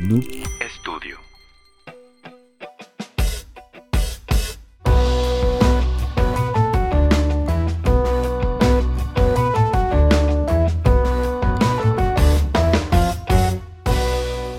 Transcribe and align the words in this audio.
Noob 0.00 0.24
Studio. 0.78 1.18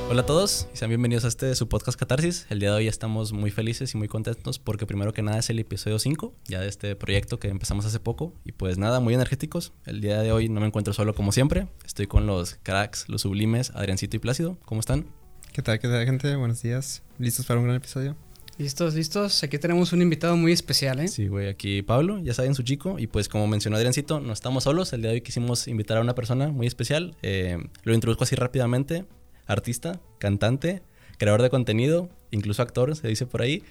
Hola 0.10 0.22
a 0.22 0.26
todos 0.28 0.68
y 0.72 0.78
sean 0.78 0.90
bienvenidos 0.90 1.26
a 1.26 1.30
este 1.30 1.56
su 1.56 1.68
podcast 1.68 1.98
Catarsis. 1.98 2.46
El 2.52 2.60
día 2.60 2.70
de 2.70 2.76
hoy 2.76 2.88
estamos 2.88 3.34
muy 3.34 3.50
felices 3.50 3.96
y 3.96 3.98
muy 3.98 4.08
contentos 4.08 4.60
porque 4.60 4.86
primero 4.86 5.12
que 5.12 5.24
nada 5.24 5.40
es 5.40 5.50
el 5.50 5.58
episodio 5.58 5.98
5 5.98 6.36
ya 6.46 6.60
de 6.60 6.68
este 6.68 6.96
proyecto 6.96 7.40
que 7.40 7.48
empezamos 7.48 7.88
hace 7.88 8.00
poco 8.00 8.36
y 8.46 8.52
pues 8.52 8.78
nada, 8.78 9.00
muy 9.00 9.16
energéticos. 9.16 9.74
El 9.88 10.02
día 10.02 10.22
de 10.22 10.32
hoy 10.32 10.50
no 10.50 10.62
me 10.62 10.68
encuentro 10.68 10.94
solo 10.94 11.16
como 11.16 11.32
siempre, 11.32 11.68
estoy 11.84 12.06
con 12.06 12.28
los 12.28 12.60
cracks, 12.62 13.10
los 13.10 13.24
sublimes, 13.24 13.72
Adriancito 13.72 14.18
y 14.18 14.20
Plácido. 14.20 14.60
¿Cómo 14.66 14.82
están? 14.82 15.08
¿Qué 15.54 15.62
tal, 15.62 15.80
qué 15.80 15.90
tal, 15.90 16.06
gente? 16.06 16.34
Buenos 16.38 16.62
días. 16.62 17.04
¿Listos 17.20 17.46
para 17.46 17.60
un 17.60 17.66
gran 17.66 17.76
episodio? 17.76 18.16
Listos, 18.58 18.96
listos. 18.96 19.44
Aquí 19.44 19.58
tenemos 19.58 19.92
un 19.92 20.02
invitado 20.02 20.38
muy 20.38 20.54
especial, 20.54 21.02
¿eh? 21.02 21.10
Sí, 21.10 21.28
güey, 21.28 21.50
aquí 21.50 21.82
Pablo, 21.82 22.20
ya 22.20 22.34
saben 22.34 22.56
su 22.56 22.64
chico 22.64 22.98
y 22.98 23.08
pues 23.08 23.28
como 23.28 23.48
mencionó 23.48 23.76
Adriancito, 23.76 24.22
no 24.22 24.32
estamos 24.32 24.64
solos. 24.64 24.94
El 24.94 25.02
día 25.02 25.10
de 25.10 25.16
hoy 25.16 25.22
quisimos 25.22 25.68
invitar 25.68 25.98
a 25.98 26.02
una 26.02 26.16
persona 26.16 26.48
muy 26.48 26.68
especial. 26.68 27.18
Eh, 27.22 27.58
lo 27.84 27.94
introduzco 27.94 28.24
así 28.24 28.36
rápidamente. 28.36 29.04
Artista, 29.46 30.00
cantante, 30.20 30.84
creador 31.18 31.42
de 31.42 31.50
contenido, 31.50 32.10
incluso 32.32 32.62
actor, 32.62 32.96
se 32.96 33.10
dice 33.10 33.26
por 33.26 33.42
ahí. 33.42 33.62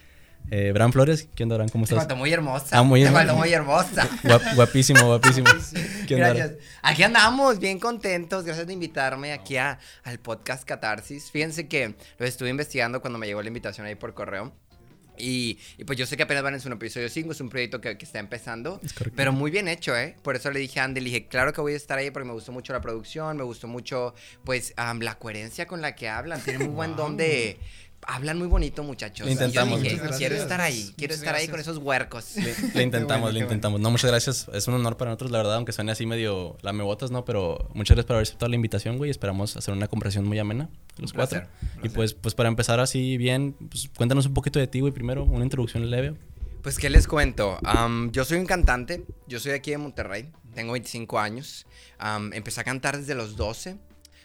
Eh, 0.49 0.71
Bran 0.73 0.91
Flores, 0.91 1.29
¿qué 1.33 1.43
onda, 1.43 1.55
Bran? 1.55 1.69
¿Cómo 1.69 1.85
Te 1.85 1.93
estás? 1.93 1.99
faltó 2.05 2.15
muy 2.17 2.31
hermosa. 2.33 2.77
Ah, 2.77 2.83
muy 2.83 2.99
Te 3.01 3.05
hermosa. 3.07 3.25
faltó 3.25 3.39
muy 3.39 3.53
hermosa. 3.53 4.09
Guap- 4.23 4.55
guapísimo, 4.55 5.05
guapísimo. 5.05 5.47
¿Qué 6.07 6.15
onda? 6.15 6.33
Gracias. 6.33 6.59
Aquí 6.81 7.03
andamos, 7.03 7.59
bien 7.59 7.79
contentos. 7.79 8.43
Gracias 8.43 8.67
de 8.67 8.73
invitarme 8.73 9.31
aquí 9.31 9.55
a- 9.57 9.79
al 10.03 10.19
podcast 10.19 10.65
Catarsis. 10.65 11.31
Fíjense 11.31 11.67
que 11.69 11.95
lo 12.17 12.25
estuve 12.25 12.49
investigando 12.49 12.99
cuando 12.99 13.17
me 13.17 13.27
llegó 13.27 13.41
la 13.41 13.47
invitación 13.47 13.87
ahí 13.87 13.95
por 13.95 14.13
correo. 14.13 14.53
Y, 15.17 15.59
y 15.77 15.83
pues 15.83 15.99
yo 15.99 16.05
sé 16.05 16.17
que 16.17 16.23
apenas 16.23 16.41
van 16.41 16.55
en 16.55 16.59
su 16.61 16.69
episodio 16.69 17.07
5, 17.07 17.31
es 17.33 17.41
un 17.41 17.49
proyecto 17.49 17.79
que, 17.79 17.95
que 17.97 18.05
está 18.05 18.17
empezando, 18.19 18.79
Es 18.83 18.91
correcto. 18.93 19.15
pero 19.15 19.31
muy 19.31 19.51
bien 19.51 19.67
hecho, 19.67 19.95
¿eh? 19.95 20.15
Por 20.23 20.35
eso 20.35 20.49
le 20.51 20.59
dije 20.59 20.79
a 20.79 20.85
Andy, 20.85 20.99
le 20.99 21.05
dije, 21.11 21.27
claro 21.27 21.53
que 21.53 21.61
voy 21.61 21.73
a 21.73 21.77
estar 21.77 21.97
ahí 21.99 22.09
porque 22.11 22.25
me 22.27 22.33
gustó 22.33 22.51
mucho 22.51 22.73
la 22.73 22.81
producción, 22.81 23.37
me 23.37 23.43
gustó 23.43 23.67
mucho, 23.67 24.15
pues, 24.43 24.73
la 24.99 25.15
coherencia 25.19 25.67
con 25.67 25.79
la 25.81 25.95
que 25.95 26.09
hablan, 26.09 26.41
tienen 26.41 26.63
muy 26.63 26.73
buen 26.73 26.95
don 26.95 27.17
de... 27.17 27.59
Hablan 28.07 28.37
muy 28.39 28.47
bonito, 28.47 28.83
muchachos. 28.83 29.25
Lo 29.27 29.31
intentamos, 29.31 29.79
Y 29.79 29.83
yo 29.83 29.89
dije, 29.91 30.09
quiero 30.17 30.35
estar 30.35 30.59
ahí, 30.59 30.93
quiero 30.97 31.13
Muchas 31.13 31.19
estar 31.19 31.35
ahí 31.35 31.47
con 31.47 31.59
esos 31.59 31.77
huercos. 31.77 32.35
Le, 32.35 32.43
le 32.73 32.83
intentamos, 32.83 33.21
bueno, 33.21 33.33
le 33.33 33.39
bueno. 33.39 33.39
intentamos. 33.41 33.79
No, 33.79 33.91
muchas 33.91 34.09
gracias. 34.09 34.47
Es 34.53 34.67
un 34.67 34.73
honor 34.73 34.97
para 34.97 35.11
nosotros, 35.11 35.31
la 35.31 35.37
verdad, 35.37 35.55
aunque 35.55 35.71
suene 35.71 35.91
así 35.91 36.05
medio 36.05 36.57
lamebotas, 36.61 37.11
¿no? 37.11 37.25
Pero 37.25 37.69
muchas 37.73 37.95
gracias 37.95 38.05
por 38.07 38.15
haber 38.15 38.23
aceptado 38.27 38.49
la 38.49 38.55
invitación, 38.55 38.97
güey. 38.97 39.11
Esperamos 39.11 39.55
hacer 39.55 39.73
una 39.73 39.87
conversación 39.87 40.25
muy 40.25 40.39
amena, 40.39 40.69
los 40.97 41.11
Un 41.11 41.17
cuatro. 41.17 41.41
placer, 41.41 41.79
Y 41.83 41.89
pues, 41.89 42.13
pues 42.13 42.33
para 42.33 42.49
empezar 42.49 42.79
así 42.79 43.17
bien, 43.17 43.55
pues 43.69 43.89
cuéntanos 43.95 44.25
un 44.25 44.33
poquito 44.33 44.57
de 44.59 44.67
ti, 44.67 44.79
güey, 44.79 44.91
primero, 44.93 45.23
una 45.23 45.43
introducción 45.43 45.89
leve. 45.89 46.15
Pues, 46.63 46.77
¿qué 46.77 46.89
les 46.89 47.07
cuento? 47.07 47.57
Am, 47.63 48.11
yo 48.11 48.23
soy 48.25 48.37
un 48.39 48.45
cantante, 48.45 49.03
yo 49.27 49.39
soy 49.39 49.51
de 49.51 49.57
aquí 49.57 49.71
de 49.71 49.77
Monterrey, 49.79 50.29
tengo 50.53 50.73
25 50.73 51.17
años, 51.19 51.65
empecé 52.33 52.61
a 52.61 52.63
cantar 52.63 52.97
desde 52.97 53.15
los 53.15 53.35
12, 53.35 53.77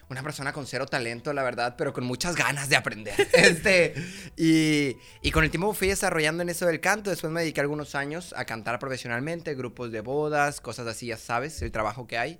una 0.08 0.22
persona 0.22 0.52
con 0.52 0.66
cero 0.66 0.86
talento, 0.86 1.32
la 1.32 1.42
verdad, 1.42 1.74
pero 1.76 1.92
con 1.92 2.04
muchas 2.04 2.36
ganas 2.36 2.68
de 2.68 2.76
aprender. 2.76 3.14
este, 3.32 3.94
y, 4.36 4.96
y 5.22 5.30
con 5.30 5.44
el 5.44 5.50
tiempo 5.50 5.72
fui 5.74 5.88
desarrollando 5.88 6.42
en 6.42 6.48
eso 6.48 6.66
del 6.66 6.80
canto, 6.80 7.10
después 7.10 7.32
me 7.32 7.40
dediqué 7.40 7.60
algunos 7.60 7.94
años 7.94 8.34
a 8.36 8.44
cantar 8.44 8.78
profesionalmente, 8.78 9.54
grupos 9.54 9.90
de 9.90 10.00
bodas, 10.00 10.60
cosas 10.60 10.86
así, 10.86 11.06
ya 11.06 11.16
sabes, 11.16 11.60
el 11.62 11.72
trabajo 11.72 12.06
que 12.06 12.18
hay. 12.18 12.38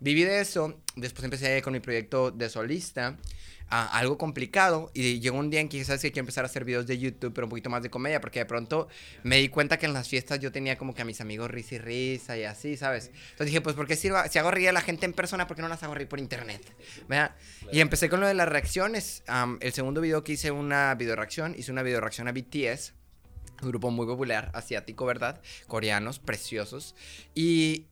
Viví 0.00 0.24
de 0.24 0.40
eso, 0.40 0.80
después 0.96 1.24
empecé 1.24 1.62
con 1.62 1.72
mi 1.72 1.80
proyecto 1.80 2.30
de 2.30 2.48
solista, 2.48 3.16
a 3.74 3.86
algo 3.98 4.18
complicado, 4.18 4.90
y 4.92 5.18
llegó 5.20 5.38
un 5.38 5.48
día 5.48 5.60
en 5.60 5.70
que 5.70 5.82
¿sabes 5.82 6.02
qué? 6.02 6.12
Quiero 6.12 6.24
empezar 6.24 6.44
a 6.44 6.46
hacer 6.46 6.66
videos 6.66 6.86
de 6.86 6.98
YouTube, 6.98 7.32
pero 7.32 7.46
un 7.46 7.48
poquito 7.48 7.70
más 7.70 7.82
de 7.82 7.88
comedia, 7.88 8.20
porque 8.20 8.40
de 8.40 8.44
pronto 8.44 8.86
me 9.22 9.38
di 9.38 9.48
cuenta 9.48 9.78
que 9.78 9.86
en 9.86 9.94
las 9.94 10.08
fiestas 10.08 10.40
yo 10.40 10.52
tenía 10.52 10.76
como 10.76 10.94
que 10.94 11.00
a 11.00 11.06
mis 11.06 11.22
amigos 11.22 11.50
risa 11.50 11.76
y 11.76 11.78
risa 11.78 12.36
y 12.36 12.44
así, 12.44 12.76
¿sabes? 12.76 13.06
Entonces 13.06 13.46
dije, 13.46 13.62
pues, 13.62 13.74
¿por 13.74 13.86
qué 13.86 13.96
si, 13.96 14.10
si 14.30 14.38
hago 14.38 14.50
reír 14.50 14.68
a 14.68 14.72
la 14.72 14.82
gente 14.82 15.06
en 15.06 15.14
persona, 15.14 15.46
por 15.46 15.56
qué 15.56 15.62
no 15.62 15.68
las 15.68 15.82
hago 15.82 15.94
reír 15.94 16.06
por 16.06 16.18
internet? 16.18 16.60
¿Verdad? 17.08 17.34
Y 17.72 17.80
empecé 17.80 18.10
con 18.10 18.20
lo 18.20 18.26
de 18.26 18.34
las 18.34 18.46
reacciones. 18.46 19.22
El 19.60 19.72
segundo 19.72 20.02
video 20.02 20.22
que 20.22 20.32
hice 20.32 20.50
una 20.50 20.94
video 20.94 21.16
reacción, 21.16 21.54
hice 21.56 21.72
una 21.72 21.82
video 21.82 22.00
reacción 22.00 22.28
a 22.28 22.32
BTS, 22.32 22.92
un 23.62 23.68
grupo 23.68 23.90
muy 23.90 24.04
popular, 24.04 24.50
asiático, 24.52 25.06
¿verdad? 25.06 25.40
Coreanos, 25.66 26.18
preciosos. 26.18 26.94
Y 27.34 27.86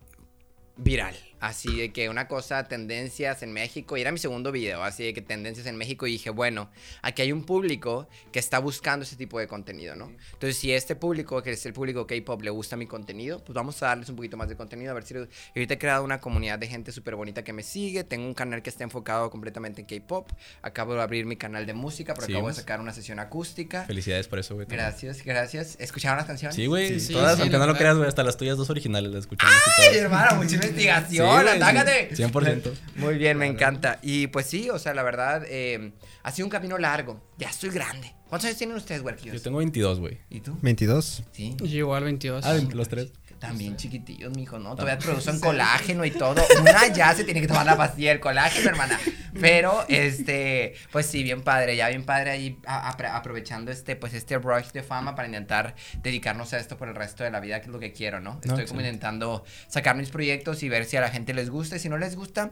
viral. 0.76 1.29
Así 1.40 1.74
de 1.76 1.92
que 1.92 2.08
una 2.08 2.28
cosa, 2.28 2.64
tendencias 2.64 3.42
en 3.42 3.52
México, 3.52 3.96
y 3.96 4.02
era 4.02 4.12
mi 4.12 4.18
segundo 4.18 4.52
video, 4.52 4.82
así 4.84 5.04
de 5.04 5.14
que 5.14 5.22
tendencias 5.22 5.66
en 5.66 5.76
México, 5.76 6.06
y 6.06 6.12
dije, 6.12 6.30
bueno, 6.30 6.70
aquí 7.02 7.22
hay 7.22 7.32
un 7.32 7.44
público 7.44 8.08
que 8.32 8.38
está 8.38 8.58
buscando 8.58 9.04
ese 9.04 9.16
tipo 9.16 9.38
de 9.38 9.46
contenido, 9.48 9.96
¿no? 9.96 10.12
Entonces, 10.34 10.56
si 10.58 10.72
este 10.72 10.96
público, 10.96 11.42
que 11.42 11.52
es 11.52 11.64
el 11.66 11.72
público 11.72 12.06
K-pop, 12.06 12.42
le 12.42 12.50
gusta 12.50 12.76
mi 12.76 12.86
contenido, 12.86 13.42
pues 13.44 13.54
vamos 13.54 13.82
a 13.82 13.86
darles 13.86 14.08
un 14.10 14.16
poquito 14.16 14.36
más 14.36 14.48
de 14.48 14.56
contenido, 14.56 14.90
a 14.90 14.94
ver 14.94 15.04
si... 15.04 15.14
lo- 15.14 15.24
y 15.24 15.28
ahorita 15.56 15.74
he 15.74 15.78
creado 15.78 16.04
una 16.04 16.20
comunidad 16.20 16.58
de 16.58 16.66
gente 16.68 16.92
súper 16.92 17.16
bonita 17.16 17.42
que 17.42 17.52
me 17.52 17.62
sigue, 17.62 18.04
tengo 18.04 18.26
un 18.26 18.34
canal 18.34 18.62
que 18.62 18.70
está 18.70 18.84
enfocado 18.84 19.30
completamente 19.30 19.80
en 19.80 19.86
K-pop, 19.86 20.30
acabo 20.62 20.94
de 20.94 21.02
abrir 21.02 21.24
mi 21.26 21.36
canal 21.36 21.64
de 21.66 21.72
música, 21.74 22.14
pero 22.14 22.26
Sí, 22.26 22.32
acabo 22.34 22.48
de 22.48 22.54
sacar 22.54 22.80
una 22.80 22.92
sesión 22.92 23.18
acústica. 23.18 23.84
Felicidades 23.84 24.28
por 24.28 24.38
eso, 24.38 24.54
güey. 24.56 24.66
Gracias, 24.68 25.24
gracias. 25.24 25.76
¿Escucharon 25.80 26.18
las 26.18 26.26
canciones? 26.26 26.54
Sí, 26.54 26.66
güey. 26.66 26.88
Sí, 26.88 27.00
sí, 27.00 27.12
todas, 27.14 27.36
sí, 27.36 27.42
aunque 27.42 27.56
no 27.58 27.66
lo 27.66 27.74
creas, 27.76 27.96
güey, 27.96 28.08
hasta 28.08 28.22
las 28.22 28.36
tuyas 28.36 28.56
dos 28.58 28.68
originales 28.68 29.10
las 29.10 29.20
escuchamos. 29.20 29.54
Ay, 29.78 29.96
hermano, 29.98 30.36
mucha 30.36 30.60
Sí, 30.60 31.26
investigación, 31.38 31.74
güey, 31.74 31.78
atácate. 31.78 32.16
sí, 32.16 32.22
100%. 32.22 32.72
Muy 32.96 33.18
bien, 33.18 33.38
me 33.38 33.46
encanta. 33.46 33.98
Y 34.02 34.26
pues 34.28 34.46
sí, 34.46 34.70
o 34.70 34.78
sea, 34.78 34.94
la 34.94 35.02
verdad, 35.02 35.44
eh, 35.48 35.92
ha 36.22 36.30
sido 36.32 36.46
un 36.46 36.50
camino 36.50 36.78
largo. 36.78 37.20
Ya 37.38 37.48
estoy 37.48 37.70
grande. 37.70 38.12
¿Cuántos 38.28 38.46
años 38.46 38.58
tienen 38.58 38.76
ustedes, 38.76 39.00
Yo 39.00 39.06
huerquillos? 39.06 39.42
tengo 39.42 39.58
22, 39.58 39.98
güey. 39.98 40.18
¿Y 40.30 40.40
tú? 40.40 40.56
22. 40.62 41.24
Sí. 41.32 41.56
Yo 41.58 41.66
igual 41.66 42.04
22. 42.04 42.44
Ah, 42.46 42.56
los 42.72 42.88
tres. 42.88 43.12
También 43.40 43.76
chiquitillos, 43.76 44.36
mijo, 44.36 44.58
¿no? 44.58 44.76
Todavía 44.76 44.98
producen 44.98 45.40
colágeno 45.40 46.04
y 46.04 46.10
todo. 46.10 46.44
Una 46.60 46.86
ya 46.88 47.14
se 47.14 47.24
tiene 47.24 47.40
que 47.40 47.48
tomar 47.48 47.64
la 47.66 47.76
pastilla 47.76 48.10
del 48.10 48.20
colágeno, 48.20 48.68
hermana. 48.68 49.00
Pero, 49.40 49.84
este, 49.88 50.74
pues 50.92 51.06
sí, 51.06 51.22
bien 51.22 51.40
padre, 51.42 51.74
ya 51.74 51.88
bien 51.88 52.04
padre 52.04 52.30
ahí 52.32 52.58
a- 52.66 52.90
aprovechando 53.16 53.70
este, 53.72 53.96
pues 53.96 54.12
este 54.12 54.36
rush 54.38 54.72
de 54.72 54.82
fama 54.82 55.14
para 55.14 55.26
intentar 55.26 55.74
dedicarnos 56.02 56.52
a 56.52 56.58
esto 56.58 56.76
por 56.76 56.88
el 56.88 56.94
resto 56.94 57.24
de 57.24 57.30
la 57.30 57.40
vida, 57.40 57.60
que 57.60 57.66
es 57.66 57.72
lo 57.72 57.78
que 57.78 57.92
quiero, 57.92 58.20
¿no? 58.20 58.38
Estoy 58.44 58.66
como 58.66 58.80
intentando 58.80 59.44
sacar 59.68 59.96
mis 59.96 60.10
proyectos 60.10 60.62
y 60.62 60.68
ver 60.68 60.84
si 60.84 60.96
a 60.98 61.00
la 61.00 61.08
gente 61.08 61.32
les 61.32 61.48
gusta. 61.48 61.76
Y 61.76 61.78
si 61.78 61.88
no 61.88 61.96
les 61.96 62.16
gusta, 62.16 62.50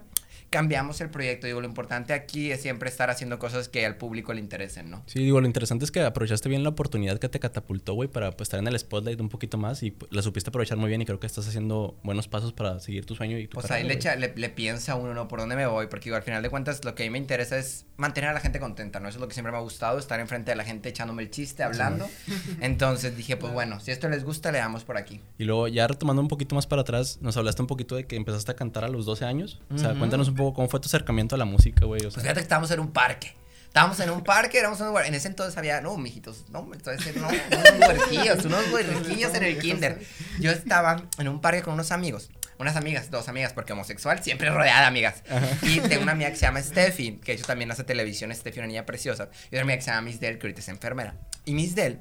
cambiamos 0.51 1.01
el 1.01 1.11
proyecto. 1.11 1.47
Digo, 1.47 1.61
lo 1.61 1.67
importante 1.67 2.13
aquí 2.13 2.51
es 2.51 2.63
siempre 2.63 2.89
estar 2.89 3.11
haciendo 3.11 3.39
cosas 3.39 3.69
que 3.69 3.85
al 3.85 3.97
público 3.97 4.33
le 4.33 4.41
interesen, 4.41 4.91
¿no? 4.91 5.03
Sí, 5.07 5.21
digo, 5.21 5.41
lo 5.41 5.47
interesante 5.47 5.85
es 5.85 5.91
que 5.91 6.01
aprovechaste 6.03 6.49
bien 6.49 6.63
la 6.63 6.71
oportunidad 6.71 7.19
que 7.19 7.29
te 7.29 7.39
catapultó, 7.41 7.95
güey, 7.95 8.09
para 8.09 8.31
pues, 8.33 8.47
estar 8.47 8.61
en 8.61 8.67
el 8.69 8.79
spotlight 8.79 9.21
un 9.21 9.29
poquito 9.29 9.59
más 9.59 9.83
y 9.83 9.91
pues, 9.91 10.13
la 10.13 10.23
supiste 10.23 10.51
aprovechar 10.51 10.79
muy 10.79 10.89
bien 10.89 11.03
y 11.03 11.05
creo 11.07 11.21
que 11.21 11.27
estás 11.27 11.47
haciendo 11.49 11.97
buenos 12.03 12.29
pasos 12.29 12.53
para 12.53 12.81
seguir 12.81 13.05
tu 13.07 13.15
sueño 13.15 13.39
y 13.39 13.47
tu 13.47 13.55
Pues 13.55 13.67
carrera, 13.67 13.83
ahí 13.83 13.89
le, 13.89 13.95
echa- 13.95 14.17
le, 14.17 14.33
le 14.35 14.49
piensa 14.49 14.95
uno, 14.95 15.15
¿no? 15.15 15.29
Por 15.29 15.41
dónde 15.41 15.57
me 15.57 15.67
voy, 15.67 15.87
porque 15.89 16.05
digo, 16.05 16.17
al 16.17 16.23
final 16.23 16.43
de 16.43 16.51
cuentas 16.51 16.85
lo 16.85 16.95
que 16.95 17.03
a 17.03 17.07
mí 17.07 17.11
me 17.11 17.19
interesa 17.19 17.59
es 17.59 17.85
mantener 17.97 18.31
a 18.31 18.33
la 18.33 18.41
gente 18.41 18.61
contenta, 18.61 19.01
¿no? 19.01 19.09
Eso 19.09 19.19
es 19.19 19.21
lo 19.21 19.29
que 19.29 19.35
siempre 19.35 19.53
me 19.53 19.59
ha 19.59 19.63
gustado, 19.63 19.99
estar 19.99 20.19
enfrente 20.21 20.51
de 20.53 20.57
la 20.57 20.65
gente 20.65 20.89
echándome 20.89 21.23
el 21.23 21.31
chiste, 21.31 21.63
hablando. 21.63 22.07
Entonces 22.61 23.17
dije, 23.17 23.37
pues 23.37 23.53
bueno, 23.53 23.81
si 23.81 23.91
esto 23.91 24.09
les 24.09 24.25
gusta, 24.25 24.53
le 24.53 24.59
damos 24.59 24.85
por 24.85 24.97
aquí. 24.97 25.21
Y 25.39 25.45
luego, 25.45 25.69
ya 25.69 25.87
retomando 25.87 26.23
un 26.23 26.29
poquito 26.29 26.55
más 26.55 26.67
para 26.67 26.83
atrás, 26.83 27.19
nos 27.21 27.37
hablaste 27.37 27.63
un 27.63 27.69
poquito 27.69 27.97
de 27.97 28.07
que 28.07 28.17
empezaste 28.17 28.53
a 28.53 28.57
cantar 28.57 28.85
a 28.85 28.89
los 28.89 29.07
12 29.07 29.25
años. 29.25 29.61
O 29.75 29.79
sea, 29.79 29.95
cuéntanos 29.95 30.29
un 30.29 30.35
poco 30.39 30.55
cómo 30.55 30.69
fue 30.69 30.81
tu 30.81 30.87
acercamiento 30.87 31.35
a 31.35 31.39
la 31.39 31.45
música, 31.45 31.85
güey. 31.85 32.01
O 32.01 32.05
Pues 32.05 32.15
sea, 32.15 32.23
fíjate 32.23 32.41
que 32.41 32.45
estábamos 32.45 32.71
en 32.71 32.81
un 32.81 32.93
parque. 32.93 33.35
Estábamos 33.67 34.01
en 34.01 34.09
un 34.11 34.25
parque, 34.25 34.59
éramos 34.59 34.81
unos, 34.81 35.07
en 35.07 35.13
ese 35.15 35.29
entonces 35.29 35.57
había, 35.59 35.83
no, 35.83 35.97
mijitos, 35.99 36.47
no, 36.49 36.67
entonces 36.73 37.15
no, 37.17 37.29
unos 37.29 37.89
huerquillos, 37.89 38.45
unos 38.47 38.73
huerquillos 38.73 39.35
en 39.35 39.43
el 39.43 39.59
kinder. 39.61 40.01
Yo 40.41 40.51
estaba 40.51 41.03
en 41.19 41.29
un 41.29 41.43
parque 41.43 41.61
con 41.63 41.75
unos 41.75 41.93
amigos, 41.93 42.31
unas 42.59 42.77
amigas, 42.77 43.11
dos 43.11 43.29
amigas, 43.29 43.53
porque 43.53 43.75
homosexual 43.75 44.23
siempre 44.25 44.49
rodeada 44.51 44.81
de 44.81 44.87
amigas. 44.87 45.23
Y 45.63 45.81
tengo 45.81 46.03
una 46.03 46.13
amiga 46.13 46.31
que 46.31 46.37
se 46.37 46.47
llama 46.47 46.63
Steffi, 46.63 47.19
que 47.19 47.33
de 47.33 47.39
hecho 47.39 47.45
también 47.47 47.71
hace 47.71 47.85
televisión, 47.85 48.35
Steffi, 48.35 48.59
una 48.59 48.69
niña 48.69 48.87
preciosa. 48.87 49.29
Y 49.45 49.49
otra 49.49 49.61
amiga 49.61 49.77
que 49.77 49.83
se 49.83 49.91
llama 49.91 50.01
Miss 50.01 50.19
Del, 50.19 50.39
que 50.39 50.47
ahorita 50.47 50.61
es 50.61 50.69
enfermera. 50.69 51.15
Y 51.45 51.53
Miss 51.53 51.75
Del 51.75 52.01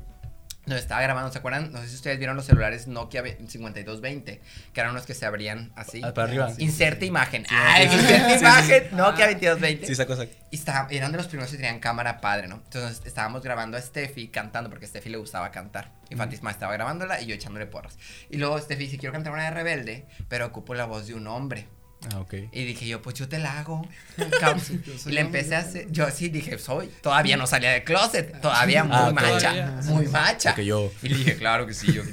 nos 0.68 0.78
estaba 0.80 1.02
grabando, 1.02 1.32
¿se 1.32 1.40
acuerdan? 1.40 1.72
No 1.72 1.82
sé 1.82 1.88
si 1.90 1.96
ustedes 1.96 2.18
vieron 2.20 2.36
los 2.36 2.46
celulares 2.46 2.88
Nokia 2.88 3.22
ve- 3.22 3.38
5220, 3.40 4.42
que 4.74 4.80
eran 4.80 4.92
unos 4.92 5.06
que 5.06 5.14
se 5.14 5.26
abrían 5.26 5.72
así. 5.76 6.02
Ah, 6.04 6.14
para 6.14 6.28
arriba. 6.28 6.52
Inserte 6.60 7.06
imagen. 7.06 7.46
Ay, 7.50 7.86
inserte 7.86 8.38
imagen. 8.40 8.84
Nokia 8.92 9.26
2220. 9.28 9.88
sí, 9.88 9.96
saco, 9.96 10.16
saco. 10.16 10.32
Y 10.52 10.56
estaba- 10.58 10.88
eran 10.92 11.12
de 11.12 11.18
los 11.18 11.28
primeros 11.28 11.50
que 11.52 11.58
tenían 11.58 11.80
cámara 11.80 12.22
padre, 12.22 12.48
¿no? 12.48 12.56
Entonces 12.64 13.02
estábamos 13.06 13.42
grabando 13.42 13.78
a 13.78 13.82
Steffi 13.82 14.28
cantando 14.28 14.70
porque 14.70 14.86
a 14.86 14.90
Steffi 14.90 15.10
le 15.10 15.18
gustaba 15.18 15.52
cantar. 15.52 15.92
Y 16.10 16.16
Fatisma 16.16 16.52
estaba 16.52 16.72
grabándola 16.74 17.20
y 17.22 17.26
yo 17.26 17.36
echándole 17.36 17.66
porras. 17.66 17.98
Y 18.30 18.38
luego 18.38 18.60
Steffi 18.60 18.84
dice, 18.86 18.98
quiero 18.98 19.14
cantar 19.14 19.34
una 19.34 19.44
de 19.46 19.52
rebelde, 19.52 20.06
pero 20.30 20.46
ocupo 20.46 20.74
la 20.74 20.86
voz 20.86 21.08
de 21.08 21.14
un 21.16 21.28
hombre. 21.28 21.68
Ah, 22.14 22.20
ok. 22.20 22.34
Y 22.52 22.64
dije 22.64 22.88
yo, 22.88 23.02
pues 23.02 23.16
yo 23.16 23.28
te 23.28 23.40
la 23.40 23.60
hago. 23.60 23.88
y 25.08 25.12
le 25.12 25.22
empecé 25.22 25.56
a 25.56 25.60
hacer, 25.60 25.88
yo 25.92 26.10
sí 26.12 26.30
dije, 26.30 26.58
soy, 26.60 26.88
todavía 27.02 27.38
no 27.38 27.48
salía 27.48 27.72
del 27.72 27.84
closet, 27.84 28.40
todavía 28.40 28.84
muy 28.84 28.96
Ah, 28.96 29.12
macha, 29.14 29.40
todavía. 29.40 29.80
muy 29.86 30.08
macha. 30.08 30.50
Porque 30.52 30.66
yo. 30.66 30.92
Y 31.02 31.10
le 31.10 31.18
dije, 31.18 31.36
claro 31.38 31.66
que 31.66 31.74
sí, 31.74 31.92
yo. 31.92 32.04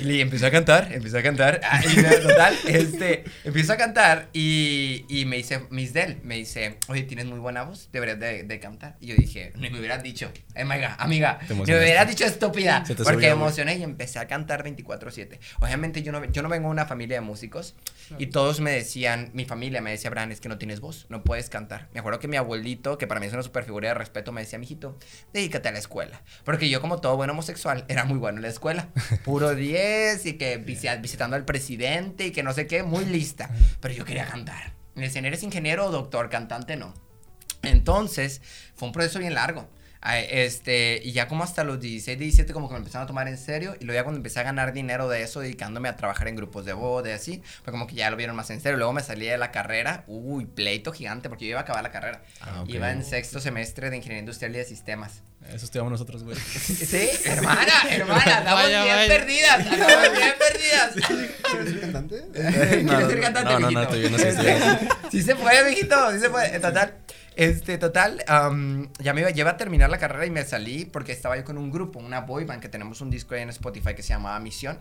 Y 0.00 0.04
le 0.04 0.20
empezó 0.20 0.46
a 0.46 0.50
cantar, 0.50 0.88
empezó 0.92 1.18
a 1.18 1.22
cantar. 1.22 1.60
Ah, 1.64 1.80
y 1.84 2.22
total, 2.22 2.56
este, 2.66 3.24
empezó 3.44 3.72
a 3.72 3.76
cantar 3.76 4.28
y, 4.32 5.04
y 5.08 5.24
me 5.24 5.36
dice, 5.36 5.60
Miss 5.70 5.92
Del, 5.92 6.18
me 6.22 6.36
dice, 6.36 6.78
oye, 6.88 7.02
tienes 7.02 7.26
muy 7.26 7.38
buena 7.38 7.62
voz, 7.62 7.88
deberías 7.92 8.18
de, 8.18 8.44
de 8.44 8.60
cantar. 8.60 8.96
Y 9.00 9.08
yo 9.08 9.14
dije, 9.16 9.52
ni 9.56 9.70
me 9.70 9.78
hubieras 9.78 10.02
dicho, 10.02 10.30
eh, 10.54 10.62
amiga, 10.62 10.96
amiga, 10.98 11.38
me 11.48 11.62
hubieras 11.62 12.08
dicho 12.08 12.24
estúpida. 12.24 12.84
Porque 12.86 13.02
subió, 13.04 13.18
me 13.18 13.26
emocioné 13.28 13.76
y 13.76 13.82
empecé 13.82 14.18
a 14.18 14.26
cantar 14.26 14.64
24-7. 14.64 15.38
Obviamente 15.60 16.02
yo 16.02 16.12
no, 16.12 16.24
yo 16.26 16.42
no 16.42 16.48
vengo 16.48 16.68
de 16.68 16.72
una 16.72 16.86
familia 16.86 17.16
de 17.16 17.20
músicos 17.22 17.74
y 18.18 18.26
todos 18.26 18.58
me 18.60 18.72
decían, 18.72 19.30
mi 19.34 19.44
familia 19.44 19.80
me 19.80 19.92
decía, 19.92 20.10
Bran, 20.10 20.32
es 20.32 20.40
que 20.40 20.48
no 20.48 20.58
tienes 20.58 20.80
voz, 20.80 21.06
no 21.10 21.22
puedes 21.22 21.48
cantar. 21.48 21.88
Me 21.94 22.00
acuerdo 22.00 22.18
que 22.18 22.26
mi 22.26 22.36
abuelito, 22.36 22.98
que 22.98 23.06
para 23.06 23.20
mí 23.20 23.26
es 23.26 23.32
una 23.32 23.44
super 23.44 23.62
figura 23.62 23.88
de 23.88 23.94
respeto, 23.94 24.32
me 24.32 24.40
decía, 24.40 24.58
mijito, 24.58 24.98
dedícate 25.32 25.68
a 25.68 25.72
la 25.72 25.78
escuela. 25.78 26.20
Porque 26.44 26.68
yo, 26.68 26.80
como 26.80 27.00
todo 27.00 27.16
buen 27.16 27.30
homosexual, 27.30 27.84
era 27.88 28.04
muy 28.04 28.18
bueno 28.18 28.38
en 28.38 28.42
la 28.42 28.48
escuela. 28.48 28.88
Puro 29.24 29.54
10 29.54 30.26
y 30.26 30.32
que 30.38 30.58
visi- 30.64 31.00
visitando 31.00 31.36
al 31.36 31.44
presidente 31.44 32.26
y 32.26 32.30
que 32.32 32.42
no 32.42 32.52
sé 32.52 32.66
qué, 32.66 32.82
muy 32.82 33.04
lista. 33.04 33.48
Pero 33.80 33.94
yo 33.94 34.04
quería 34.04 34.26
cantar. 34.26 34.72
Me 34.96 35.02
decían, 35.02 35.24
¿eres 35.24 35.44
ingeniero 35.44 35.86
o 35.86 35.90
doctor? 35.92 36.28
Cantante 36.30 36.74
no. 36.76 36.92
Entonces, 37.62 38.40
fue 38.74 38.88
un 38.88 38.92
proceso 38.92 39.18
bien 39.18 39.34
largo. 39.34 39.68
Este, 40.02 41.00
y 41.04 41.12
ya 41.12 41.28
como 41.28 41.44
hasta 41.44 41.62
los 41.62 41.78
16, 41.78 42.18
17 42.18 42.52
como 42.54 42.68
que 42.68 42.72
me 42.72 42.78
empezaron 42.78 43.04
a 43.04 43.06
tomar 43.06 43.28
en 43.28 43.36
serio 43.36 43.76
y 43.78 43.84
luego 43.84 43.98
ya 44.00 44.02
cuando 44.04 44.16
empecé 44.16 44.40
a 44.40 44.44
ganar 44.44 44.72
dinero 44.72 45.08
de 45.08 45.22
eso, 45.22 45.40
dedicándome 45.40 45.88
a 45.90 45.96
trabajar 45.96 46.26
en 46.28 46.36
grupos 46.36 46.64
de 46.64 46.72
boda 46.72 47.10
y 47.10 47.12
así, 47.12 47.42
fue 47.62 47.70
como 47.70 47.86
que 47.86 47.96
ya 47.96 48.10
lo 48.10 48.16
vieron 48.16 48.34
más 48.34 48.48
en 48.50 48.60
serio. 48.60 48.78
Luego 48.78 48.94
me 48.94 49.02
salí 49.02 49.26
de 49.26 49.36
la 49.36 49.50
carrera, 49.52 50.04
uy, 50.06 50.46
pleito 50.46 50.92
gigante 50.92 51.28
porque 51.28 51.44
yo 51.44 51.50
iba 51.50 51.60
a 51.60 51.62
acabar 51.64 51.82
la 51.82 51.90
carrera. 51.90 52.22
Ah. 52.40 52.64
Iba 52.66 52.90
en 52.92 53.04
sexto 53.04 53.40
semestre 53.40 53.90
de 53.90 53.96
Ingeniería 53.96 54.20
Industrial 54.20 54.54
y 54.54 54.58
de 54.58 54.64
Sistemas. 54.64 55.22
Eso 55.48 55.64
estudiamos 55.64 55.90
nosotros, 55.92 56.22
güey. 56.24 56.36
Sí, 56.60 57.08
hermana, 57.24 57.72
hermana, 57.90 58.22
andamos 58.38 58.62
Vaya, 58.64 58.84
bien 58.84 58.96
vaya. 58.96 59.08
perdidas, 59.08 59.66
andamos 59.66 60.12
bien 60.18 60.34
perdidas. 60.38 61.30
¿Quieres 61.50 61.70
ser 61.70 61.80
cantante? 61.80 62.24
¿Quieres 62.32 63.06
ser 63.08 63.20
cantante, 63.20 63.52
no, 63.52 63.60
no, 63.60 63.70
no, 63.70 63.80
no 64.10 64.18
sé, 64.18 64.28
estoy 64.30 64.44
bien. 64.44 64.62
Sí 65.10 65.22
se 65.22 65.34
puede, 65.36 65.68
mijito, 65.68 66.12
sí 66.12 66.20
se 66.20 66.30
puede. 66.30 66.58
Este, 67.40 67.78
total, 67.78 68.22
ya 68.98 69.14
me 69.14 69.22
iba, 69.22 69.30
iba 69.30 69.50
a 69.50 69.56
terminar 69.56 69.88
la 69.88 69.96
carrera 69.96 70.26
y 70.26 70.30
me 70.30 70.44
salí 70.44 70.84
porque 70.84 71.12
estaba 71.12 71.38
yo 71.38 71.44
con 71.44 71.56
un 71.56 71.70
grupo, 71.70 71.98
una 71.98 72.20
boy 72.20 72.44
band, 72.44 72.60
que 72.60 72.68
tenemos 72.68 73.00
un 73.00 73.08
disco 73.08 73.34
ahí 73.34 73.40
en 73.40 73.48
Spotify 73.48 73.94
que 73.94 74.02
se 74.02 74.10
llamaba 74.10 74.38
Misión, 74.40 74.78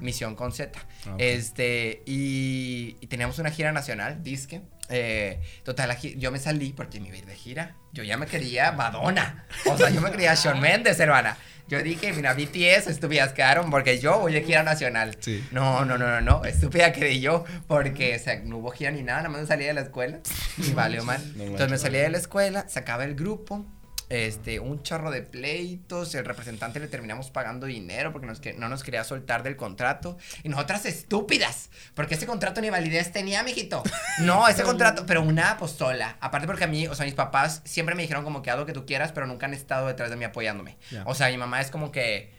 Misión 0.00 0.34
con 0.34 0.52
Z. 0.52 0.72
Ah. 1.06 1.16
Este, 1.18 2.02
y, 2.06 2.96
y 3.02 3.06
teníamos 3.08 3.38
una 3.38 3.50
gira 3.50 3.72
nacional, 3.72 4.22
disque. 4.22 4.62
Eh, 4.88 5.40
total, 5.64 5.96
yo 6.16 6.30
me 6.30 6.38
salí 6.38 6.72
porque 6.72 7.00
me 7.00 7.08
iba 7.08 7.16
a 7.16 7.18
ir 7.18 7.26
de 7.26 7.34
gira. 7.34 7.76
Yo 7.92 8.02
ya 8.02 8.16
me 8.16 8.26
quería 8.26 8.72
Madonna. 8.72 9.46
O 9.66 9.76
sea, 9.76 9.90
yo 9.90 10.00
me 10.00 10.10
quería 10.10 10.34
Shawn 10.34 10.60
Mendes, 10.62 10.98
hermana. 11.00 11.36
Yo 11.68 11.82
dije, 11.82 12.14
mira, 12.14 12.32
BTS, 12.32 12.86
estúpidas 12.86 13.34
quedaron 13.34 13.70
porque 13.70 13.98
yo 13.98 14.20
voy 14.20 14.32
de 14.32 14.42
gira 14.42 14.62
nacional. 14.62 15.18
Sí. 15.20 15.46
No, 15.50 15.84
no, 15.84 15.98
no, 15.98 16.08
no, 16.08 16.20
no, 16.22 16.44
estúpida 16.46 16.92
quedé 16.92 17.20
yo 17.20 17.44
porque, 17.66 18.16
o 18.16 18.18
sea, 18.18 18.40
no 18.42 18.56
hubo 18.56 18.70
gira 18.70 18.90
ni 18.90 19.02
nada, 19.02 19.18
nada 19.18 19.28
más 19.28 19.42
me 19.42 19.46
salí 19.46 19.66
de 19.66 19.74
la 19.74 19.82
escuela 19.82 20.20
y 20.56 20.72
valió 20.74 21.04
mal. 21.04 21.20
No 21.36 21.44
Entonces 21.44 21.70
me 21.70 21.76
salí 21.76 21.98
de 21.98 22.08
la 22.08 22.16
escuela, 22.16 22.66
se 22.68 22.78
acaba 22.78 23.04
el 23.04 23.14
grupo, 23.14 23.66
este, 24.08 24.58
un 24.60 24.82
chorro 24.82 25.10
de 25.10 25.22
pleitos, 25.22 26.14
el 26.14 26.24
representante 26.24 26.80
le 26.80 26.88
terminamos 26.88 27.30
pagando 27.30 27.66
dinero 27.66 28.12
porque 28.12 28.26
nos 28.26 28.40
que- 28.40 28.54
no 28.54 28.68
nos 28.68 28.82
quería 28.82 29.04
soltar 29.04 29.42
del 29.42 29.56
contrato 29.56 30.16
y 30.42 30.48
nosotras 30.48 30.86
estúpidas, 30.86 31.70
porque 31.94 32.14
ese 32.14 32.26
contrato 32.26 32.60
ni 32.60 32.70
validez 32.70 33.12
tenía, 33.12 33.42
mijito. 33.42 33.82
No, 34.20 34.48
ese 34.48 34.62
contrato, 34.62 35.04
pero 35.06 35.22
una 35.22 35.50
apostola. 35.52 36.16
Aparte 36.20 36.46
porque 36.46 36.64
a 36.64 36.68
mí, 36.68 36.86
o 36.86 36.94
sea, 36.94 37.04
mis 37.04 37.14
papás 37.14 37.60
siempre 37.64 37.94
me 37.94 38.02
dijeron 38.02 38.24
como 38.24 38.42
que 38.42 38.50
haz 38.50 38.58
lo 38.58 38.66
que 38.66 38.72
tú 38.72 38.86
quieras, 38.86 39.12
pero 39.12 39.26
nunca 39.26 39.46
han 39.46 39.54
estado 39.54 39.86
detrás 39.86 40.10
de 40.10 40.16
mí 40.16 40.24
apoyándome. 40.24 40.76
O 41.04 41.14
sea, 41.14 41.28
mi 41.28 41.36
mamá 41.36 41.60
es 41.60 41.70
como 41.70 41.92
que 41.92 42.32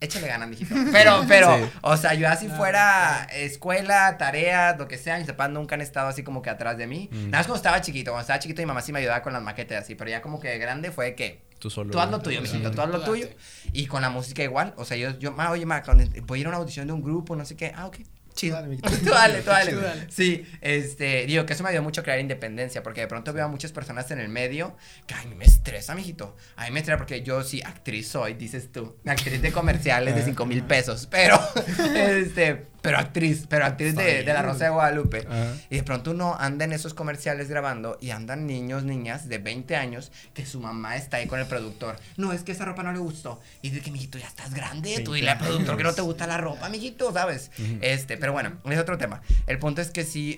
échale 0.00 0.26
ganas, 0.28 0.48
mijito. 0.48 0.74
Pero, 0.92 1.24
pero, 1.28 1.56
Sí. 1.56 1.64
o 1.82 1.96
sea, 1.96 2.14
yo 2.14 2.28
así 2.28 2.48
fuera 2.48 3.26
escuela, 3.32 4.16
tareas, 4.18 4.76
lo 4.78 4.88
que 4.88 4.98
sea, 4.98 5.18
mis 5.18 5.26
papás 5.26 5.50
nunca 5.50 5.74
han 5.74 5.80
estado 5.80 6.08
así 6.08 6.22
como 6.22 6.42
que 6.42 6.50
atrás 6.50 6.76
de 6.76 6.86
mí. 6.86 7.08
Mm. 7.10 7.16
Nada 7.30 7.38
más 7.38 7.46
cuando 7.46 7.56
estaba 7.56 7.80
chiquito, 7.80 8.10
cuando 8.10 8.22
estaba 8.22 8.38
chiquito 8.38 8.62
mi 8.62 8.66
mamá 8.66 8.80
sí 8.82 8.92
me 8.92 8.98
ayudaba 9.00 9.22
con 9.22 9.32
las 9.32 9.42
maquetas 9.42 9.82
así, 9.84 9.94
pero 9.94 10.10
ya 10.10 10.20
como 10.22 10.40
que 10.40 10.48
de 10.48 10.58
grande 10.58 10.90
fue 10.90 11.14
que 11.14 11.42
Tú 11.58 11.70
solo. 11.70 11.90
tú 11.90 11.98
haz 12.00 12.10
lo 12.10 12.20
tuyo, 12.20 12.42
mijito, 12.42 12.70
tú 12.70 12.82
haz 12.82 12.88
lo 12.90 13.00
tuyo. 13.02 13.26
Y 13.72 13.86
con 13.86 14.02
la 14.02 14.10
música 14.10 14.42
igual, 14.42 14.74
o 14.76 14.84
sea, 14.84 14.96
yo, 14.98 15.18
yo, 15.18 15.32
ma, 15.32 15.50
oye, 15.50 15.64
ma, 15.64 15.82
cuando 15.82 16.04
voy 16.26 16.38
a 16.38 16.40
ir 16.42 16.46
a 16.46 16.50
una 16.50 16.58
audición 16.58 16.86
de 16.86 16.92
un 16.92 17.02
grupo, 17.02 17.34
no 17.36 17.44
sé 17.46 17.56
qué, 17.56 17.72
ah, 17.74 17.86
ok. 17.86 17.96
Chido. 18.34 18.60
Dale. 18.60 18.76
Tú 19.04 19.10
dale, 19.10 19.42
tú 19.42 19.50
dale. 19.50 19.72
Tú 19.72 19.80
dale. 19.80 20.06
Sí, 20.10 20.44
este, 20.60 21.26
digo 21.26 21.46
que 21.46 21.52
eso 21.52 21.62
me 21.62 21.70
ayudó 21.70 21.82
mucho 21.82 22.00
a 22.00 22.04
crear 22.04 22.18
independencia, 22.18 22.82
porque 22.82 23.00
de 23.00 23.06
pronto 23.06 23.32
veo 23.32 23.44
a 23.44 23.48
muchas 23.48 23.72
personas 23.72 24.10
en 24.10 24.18
el 24.18 24.28
medio 24.28 24.76
que, 25.06 25.14
ay, 25.14 25.28
me 25.28 25.44
estresa, 25.44 25.94
mijito. 25.94 26.36
A 26.56 26.64
mí 26.64 26.72
me 26.72 26.80
estresa 26.80 26.98
porque 26.98 27.22
yo 27.22 27.42
sí, 27.44 27.62
actriz 27.64 28.08
soy, 28.08 28.34
dices 28.34 28.72
tú. 28.72 28.96
Actriz 29.06 29.40
de 29.40 29.52
comerciales 29.52 30.14
de 30.14 30.24
5 30.24 30.46
mil 30.46 30.64
pesos, 30.64 31.06
pero, 31.10 31.38
este, 31.94 32.66
pero 32.84 32.98
actriz, 32.98 33.46
pero 33.48 33.64
actriz 33.64 33.96
de, 33.96 34.24
de 34.24 34.32
La 34.34 34.42
Rosa 34.42 34.64
de 34.66 34.70
Guadalupe. 34.70 35.26
Ajá. 35.26 35.54
Y 35.70 35.76
de 35.76 35.82
pronto 35.82 36.10
uno 36.10 36.36
anda 36.38 36.66
en 36.66 36.74
esos 36.74 36.92
comerciales 36.92 37.48
grabando 37.48 37.96
y 37.98 38.10
andan 38.10 38.46
niños, 38.46 38.84
niñas 38.84 39.26
de 39.26 39.38
20 39.38 39.74
años 39.74 40.12
que 40.34 40.44
su 40.44 40.60
mamá 40.60 40.96
está 40.96 41.16
ahí 41.16 41.26
con 41.26 41.40
el 41.40 41.46
productor. 41.46 41.96
No, 42.18 42.34
es 42.34 42.42
que 42.42 42.52
esa 42.52 42.66
ropa 42.66 42.82
no 42.82 42.92
le 42.92 42.98
gustó. 42.98 43.40
Y 43.62 43.70
dice 43.70 43.82
que, 43.82 43.90
mijito, 43.90 44.18
ya 44.18 44.26
estás 44.26 44.52
grande. 44.52 45.00
Tú 45.00 45.14
dile 45.14 45.30
al 45.30 45.38
productor 45.38 45.78
que 45.78 45.82
no 45.82 45.94
te 45.94 46.02
gusta 46.02 46.26
la 46.26 46.36
ropa, 46.36 46.68
mijito, 46.68 47.10
¿sabes? 47.10 47.50
Este, 47.80 48.18
pero 48.18 48.32
bueno, 48.34 48.58
es 48.66 48.78
otro 48.78 48.98
tema. 48.98 49.22
El 49.46 49.58
punto 49.58 49.80
es 49.80 49.90
que 49.90 50.04
sí, 50.04 50.36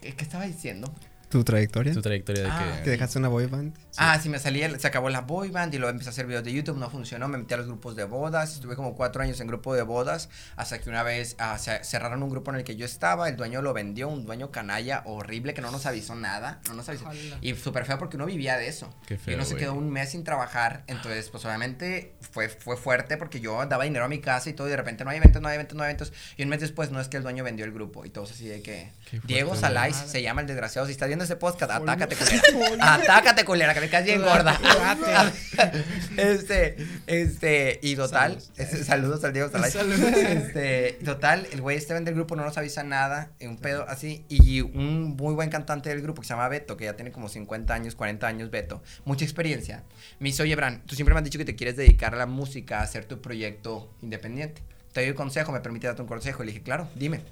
¿qué, 0.00 0.14
qué 0.14 0.24
estaba 0.24 0.44
diciendo? 0.44 0.92
¿Tu 1.32 1.42
trayectoria? 1.44 1.94
Tu 1.94 2.02
trayectoria 2.02 2.42
de 2.42 2.48
Ah, 2.50 2.72
Que 2.78 2.82
que. 2.84 2.90
dejaste 2.90 3.18
una 3.18 3.28
boy 3.28 3.46
band. 3.46 3.74
Ah, 3.96 4.18
sí, 4.22 4.28
me 4.28 4.38
salí, 4.38 4.62
el- 4.62 4.78
se 4.78 4.86
acabó 4.86 5.08
la 5.08 5.22
boy 5.22 5.50
band 5.50 5.72
y 5.74 5.78
luego 5.78 5.90
empecé 5.90 6.10
a 6.10 6.12
hacer 6.12 6.26
videos 6.26 6.44
de 6.44 6.52
YouTube, 6.52 6.76
no 6.78 6.90
funcionó, 6.90 7.26
me 7.28 7.38
metí 7.38 7.54
a 7.54 7.56
los 7.56 7.66
grupos 7.66 7.96
de 7.96 8.04
bodas, 8.04 8.52
estuve 8.54 8.76
como 8.76 8.94
cuatro 8.94 9.22
años 9.22 9.40
en 9.40 9.46
grupo 9.48 9.74
de 9.74 9.80
bodas, 9.82 10.28
hasta 10.56 10.78
que 10.78 10.90
una 10.90 11.02
vez 11.02 11.34
ah, 11.38 11.58
se- 11.58 11.82
cerraron 11.84 12.22
un 12.22 12.28
grupo 12.30 12.50
en 12.50 12.58
el 12.58 12.64
que 12.64 12.76
yo 12.76 12.84
estaba, 12.84 13.28
el 13.30 13.36
dueño 13.36 13.62
lo 13.62 13.72
vendió, 13.72 14.08
un 14.08 14.24
dueño 14.26 14.50
canalla 14.50 15.02
horrible 15.06 15.54
que 15.54 15.62
no 15.62 15.70
nos 15.70 15.86
avisó 15.86 16.14
nada, 16.14 16.60
no 16.68 16.74
nos 16.74 16.88
avisó. 16.88 17.04
Ojalá. 17.06 17.38
Y 17.40 17.54
súper 17.54 17.86
feo 17.86 17.98
porque 17.98 18.16
uno 18.16 18.26
vivía 18.26 18.56
de 18.58 18.68
eso. 18.68 18.94
Qué 19.06 19.14
y 19.14 19.16
feo, 19.16 19.34
uno 19.36 19.44
se 19.46 19.56
quedó 19.56 19.72
un 19.74 19.90
mes 19.90 20.10
sin 20.10 20.24
trabajar, 20.24 20.84
entonces 20.86 21.30
pues 21.30 21.44
obviamente 21.46 22.12
fue, 22.30 22.50
fue 22.50 22.76
fuerte 22.76 23.16
porque 23.16 23.40
yo 23.40 23.64
daba 23.66 23.84
dinero 23.84 24.04
a 24.04 24.08
mi 24.08 24.20
casa 24.20 24.50
y 24.50 24.52
todo 24.52 24.66
y 24.66 24.70
de 24.70 24.76
repente 24.76 25.04
no 25.04 25.10
hay 25.10 25.16
eventos, 25.16 25.40
no 25.40 25.48
hay 25.48 25.54
eventos, 25.54 25.76
no 25.76 25.82
hay 25.84 25.88
eventos. 25.92 26.12
Y 26.36 26.42
un 26.42 26.50
mes 26.50 26.60
después 26.60 26.90
no 26.90 27.00
es 27.00 27.08
que 27.08 27.16
el 27.16 27.22
dueño 27.22 27.42
vendió 27.42 27.64
el 27.64 27.72
grupo 27.72 28.04
y 28.04 28.10
todos 28.10 28.32
así 28.32 28.46
de 28.48 28.60
que... 28.62 28.90
Diego. 29.24 29.56
Salais 29.56 29.94
se 29.96 30.22
llama 30.22 30.40
el 30.42 30.46
desgraciado, 30.46 30.86
si 30.86 30.92
estás 30.92 31.06
viendo 31.08 31.21
ese 31.24 31.36
podcast, 31.36 31.72
atácate 31.72 32.16
culera. 32.16 32.42
atácate 32.94 33.44
culera, 33.44 33.74
que 33.74 33.80
me 33.80 33.88
caes 33.88 34.04
bien 34.04 34.22
gorda. 34.22 34.58
este, 36.16 36.76
este, 37.06 37.80
y 37.82 37.96
total, 37.96 38.38
este, 38.56 38.84
saludos 38.84 39.24
al 39.24 39.32
Diego 39.32 39.50
Salais. 39.50 39.74
Este, 39.74 40.98
total, 41.04 41.46
el 41.52 41.60
güey 41.60 41.76
este 41.76 41.94
vende 41.94 42.10
el 42.10 42.16
grupo, 42.16 42.36
no 42.36 42.44
nos 42.44 42.58
avisa 42.58 42.82
nada, 42.82 43.32
un 43.40 43.58
pedo 43.58 43.86
así, 43.88 44.24
y 44.28 44.60
un 44.60 45.16
muy 45.16 45.34
buen 45.34 45.50
cantante 45.50 45.88
del 45.88 46.02
grupo 46.02 46.22
que 46.22 46.28
se 46.28 46.34
llama 46.34 46.48
Beto, 46.48 46.76
que 46.76 46.84
ya 46.84 46.96
tiene 46.96 47.12
como 47.12 47.28
50 47.28 47.72
años, 47.72 47.94
40 47.94 48.26
años, 48.26 48.50
Beto, 48.50 48.82
mucha 49.04 49.24
experiencia. 49.24 49.84
Me 50.18 50.28
dice, 50.28 50.42
oye, 50.42 50.56
Bran, 50.56 50.82
tú 50.86 50.94
siempre 50.94 51.14
me 51.14 51.18
has 51.20 51.24
dicho 51.24 51.38
que 51.38 51.44
te 51.44 51.56
quieres 51.56 51.76
dedicar 51.76 52.14
a 52.14 52.18
la 52.18 52.26
música, 52.26 52.80
a 52.80 52.82
hacer 52.82 53.04
tu 53.04 53.20
proyecto 53.20 53.92
independiente. 54.02 54.62
Te 54.92 55.00
doy 55.00 55.10
un 55.10 55.16
consejo, 55.16 55.52
me 55.52 55.60
permite 55.60 55.86
darte 55.86 56.02
un 56.02 56.08
consejo. 56.08 56.42
Y 56.42 56.46
le 56.46 56.52
dije, 56.52 56.62
claro, 56.62 56.88
dime. 56.94 57.22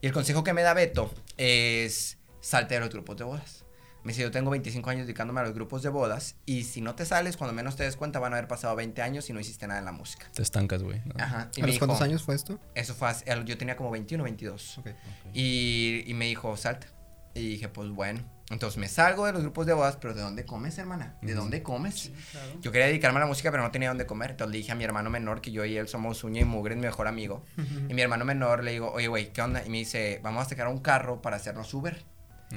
Y 0.00 0.06
el 0.06 0.12
consejo 0.12 0.42
que 0.42 0.52
me 0.52 0.62
da 0.62 0.74
Beto 0.74 1.12
es 1.36 2.17
salte 2.40 2.74
de 2.74 2.80
los 2.80 2.90
grupos 2.90 3.16
de 3.16 3.24
bodas. 3.24 3.64
Me 4.04 4.12
dice, 4.12 4.22
yo 4.22 4.30
tengo 4.30 4.50
25 4.50 4.88
años 4.90 5.06
dedicándome 5.06 5.40
a 5.40 5.42
los 5.42 5.54
grupos 5.54 5.82
de 5.82 5.88
bodas 5.88 6.36
y 6.46 6.64
si 6.64 6.80
no 6.80 6.94
te 6.94 7.04
sales, 7.04 7.36
cuando 7.36 7.52
menos 7.52 7.76
te 7.76 7.82
des 7.82 7.96
cuenta, 7.96 8.18
van 8.20 8.32
a 8.32 8.36
haber 8.36 8.48
pasado 8.48 8.76
20 8.76 9.02
años 9.02 9.28
y 9.28 9.32
no 9.32 9.40
hiciste 9.40 9.66
nada 9.66 9.80
en 9.80 9.84
la 9.84 9.92
música. 9.92 10.30
Te 10.32 10.42
estancas, 10.42 10.82
güey. 10.82 11.02
¿no? 11.04 11.14
Ajá. 11.18 11.50
Y 11.56 11.60
¿A 11.60 11.62
me 11.62 11.66
los 11.66 11.74
dijo, 11.74 11.86
cuántos 11.86 12.02
años 12.02 12.22
fue 12.22 12.34
esto? 12.36 12.60
Eso 12.74 12.94
fue, 12.94 13.12
yo 13.44 13.58
tenía 13.58 13.76
como 13.76 13.90
21 13.90 14.22
22. 14.24 14.78
Ok. 14.78 14.86
Y, 15.34 16.04
y 16.06 16.14
me 16.14 16.26
dijo, 16.26 16.56
salta. 16.56 16.86
Y 17.34 17.48
dije, 17.48 17.68
pues 17.68 17.90
bueno. 17.90 18.20
Entonces 18.50 18.78
me 18.78 18.88
salgo 18.88 19.26
de 19.26 19.32
los 19.32 19.42
grupos 19.42 19.66
de 19.66 19.74
bodas, 19.74 19.96
pero 19.96 20.14
¿de 20.14 20.22
dónde 20.22 20.46
comes, 20.46 20.78
hermana? 20.78 21.16
¿De 21.20 21.34
dónde 21.34 21.62
comes? 21.62 21.94
Sí, 22.00 22.14
claro. 22.32 22.60
Yo 22.60 22.72
quería 22.72 22.86
dedicarme 22.86 23.18
a 23.18 23.20
la 23.20 23.26
música, 23.26 23.50
pero 23.50 23.62
no 23.62 23.70
tenía 23.70 23.88
dónde 23.88 24.06
comer. 24.06 24.30
Entonces 24.30 24.52
le 24.52 24.58
dije 24.58 24.72
a 24.72 24.74
mi 24.74 24.84
hermano 24.84 25.10
menor, 25.10 25.42
que 25.42 25.52
yo 25.52 25.66
y 25.66 25.76
él 25.76 25.86
somos 25.86 26.24
uña 26.24 26.40
y 26.40 26.44
mugre, 26.44 26.74
es 26.74 26.80
mi 26.80 26.86
mejor 26.86 27.08
amigo. 27.08 27.44
Y 27.88 27.92
mi 27.92 28.00
hermano 28.00 28.24
menor 28.24 28.64
le 28.64 28.70
digo, 28.70 28.90
oye, 28.90 29.08
güey, 29.08 29.32
¿qué 29.32 29.42
onda? 29.42 29.62
Y 29.66 29.68
me 29.68 29.78
dice, 29.78 30.20
vamos 30.22 30.46
a 30.46 30.48
sacar 30.48 30.68
un 30.68 30.78
carro 30.78 31.20
para 31.20 31.36
hacernos 31.36 31.74
Uber. 31.74 32.02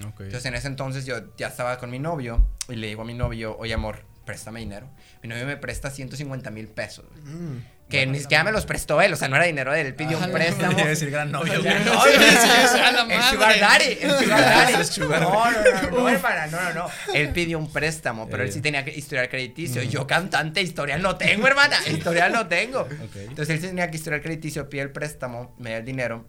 Ok. 0.07 0.21
Entonces 0.21 0.45
en 0.45 0.55
ese 0.55 0.67
entonces 0.67 1.05
yo 1.05 1.35
ya 1.37 1.47
estaba 1.47 1.77
con 1.77 1.89
mi 1.89 1.99
novio 1.99 2.45
y 2.69 2.75
le 2.75 2.87
digo 2.87 3.01
a 3.01 3.05
mi 3.05 3.13
novio, 3.13 3.57
oye, 3.57 3.73
amor, 3.73 4.05
préstame 4.25 4.59
dinero. 4.61 4.89
Mi 5.21 5.29
novio 5.29 5.45
me 5.45 5.57
presta 5.57 5.89
150 5.89 6.49
mil 6.51 6.67
pesos. 6.67 7.05
Mm. 7.23 7.57
Que 7.89 8.05
ni 8.05 8.19
siquiera 8.21 8.45
me 8.45 8.53
los 8.53 8.65
prestó 8.65 9.01
él, 9.01 9.11
o 9.11 9.17
sea, 9.17 9.27
no 9.27 9.35
era 9.35 9.43
dinero 9.43 9.73
de 9.73 9.81
él, 9.81 9.87
él 9.87 9.95
pidió 9.95 10.17
Ah, 10.17 10.21
un 10.25 10.31
la- 10.31 10.33
préstamo. 10.37 10.77
Decir 10.77 11.11
gran 11.11 11.29
novio, 11.29 11.61
Gran 11.61 11.83
güey. 11.83 11.93
novio, 11.97 12.11
Sí, 12.13 12.37
sí, 12.71 12.79
a 12.79 12.91
la 12.93 13.01
el 13.13 13.21
sugar 13.23 13.59
daddy, 13.59 13.97
el 13.99 14.11
sugar 14.17 14.39
daddy. 14.39 14.73
No, 15.01 15.51
no, 15.51 15.91
no, 15.91 15.91
no, 15.99 16.09
hermana, 16.09 16.47
no, 16.47 16.61
no, 16.61 16.73
no. 16.73 16.89
Él 17.13 17.33
pidió 17.33 17.59
un 17.59 17.69
préstamo, 17.73 18.29
pero 18.29 18.43
él 18.43 18.51
sí 18.53 18.61
tenía 18.61 18.85
que 18.85 18.97
historial 18.97 19.27
crediticio. 19.27 19.83
Yo 19.83 20.07
cantante, 20.07 20.61
historial 20.61 21.01
no 21.01 21.17
tengo, 21.17 21.45
hermana, 21.47 21.75
historial 21.85 22.31
no 22.31 22.47
tengo. 22.47 22.87
Entonces 23.15 23.49
él 23.49 23.59
sí 23.61 23.67
tenía 23.67 23.91
que 23.91 23.97
historial 23.97 24.21
crediticio, 24.21 24.69
pide 24.69 24.83
el 24.83 24.91
préstamo, 24.93 25.53
me 25.59 25.71
da 25.71 25.77
el 25.79 25.85
dinero. 25.85 26.25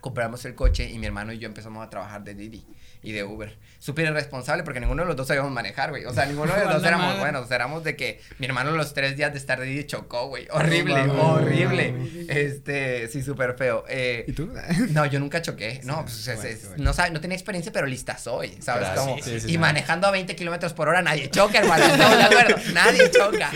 compramos 0.00 0.44
el 0.46 0.54
coche 0.56 0.88
y 0.90 0.98
mi 0.98 1.06
hermano 1.06 1.32
y 1.32 1.38
yo 1.38 1.46
empezamos 1.46 1.84
a 1.86 1.90
trabajar 1.90 2.22
de 2.24 2.34
Didi 2.34 2.64
y 3.02 3.12
de 3.12 3.24
Uber. 3.24 3.56
Súper 3.80 4.06
irresponsable 4.06 4.64
porque 4.64 4.80
ninguno 4.80 5.02
de 5.02 5.06
los 5.08 5.16
dos 5.16 5.28
sabíamos 5.28 5.52
manejar, 5.52 5.90
güey. 5.90 6.04
O 6.04 6.12
sea, 6.12 6.26
ninguno 6.26 6.52
de 6.52 6.64
los 6.64 6.74
dos 6.82 6.84
éramos 6.84 7.06
madre. 7.06 7.20
buenos. 7.20 7.50
Éramos 7.52 7.84
de 7.84 7.94
que 7.94 8.20
mi 8.38 8.46
hermano 8.46 8.72
los 8.72 8.92
tres 8.92 9.16
días 9.16 9.32
de 9.32 9.38
estar 9.38 9.60
de 9.60 9.86
chocó, 9.86 10.26
güey. 10.26 10.48
Horrible, 10.50 11.00
horrible. 11.02 11.94
Este, 12.28 13.06
sí, 13.08 13.22
súper 13.22 13.54
feo. 13.56 13.84
Eh, 13.88 14.24
¿Y 14.26 14.32
tú? 14.32 14.50
no, 14.90 15.06
yo 15.06 15.20
nunca 15.20 15.40
choqué. 15.42 15.80
No, 15.84 16.02
pues, 16.02 16.26
es- 16.26 16.36
bueno, 16.36 16.50
es- 16.50 16.68
bueno. 16.70 16.84
no, 16.84 16.92
sabe- 16.92 17.10
no 17.10 17.20
tenía 17.20 17.36
experiencia, 17.36 17.70
pero 17.72 17.86
lista 17.86 18.18
soy. 18.18 18.56
¿Sabes 18.60 18.88
Claro, 18.90 19.14
sí, 19.16 19.22
sí, 19.22 19.40
sí, 19.40 19.46
y 19.46 19.50
sí. 19.52 19.58
manejando 19.58 20.08
a 20.08 20.10
20 20.10 20.34
kilómetros 20.34 20.72
por 20.72 20.88
hora, 20.88 21.00
nadie 21.00 21.30
choca, 21.30 21.58
hermano. 21.60 21.84
¿Estamos 21.84 22.16
de 22.18 22.24
acuerdo? 22.24 22.56
Nadie 22.74 23.10
choca. 23.12 23.50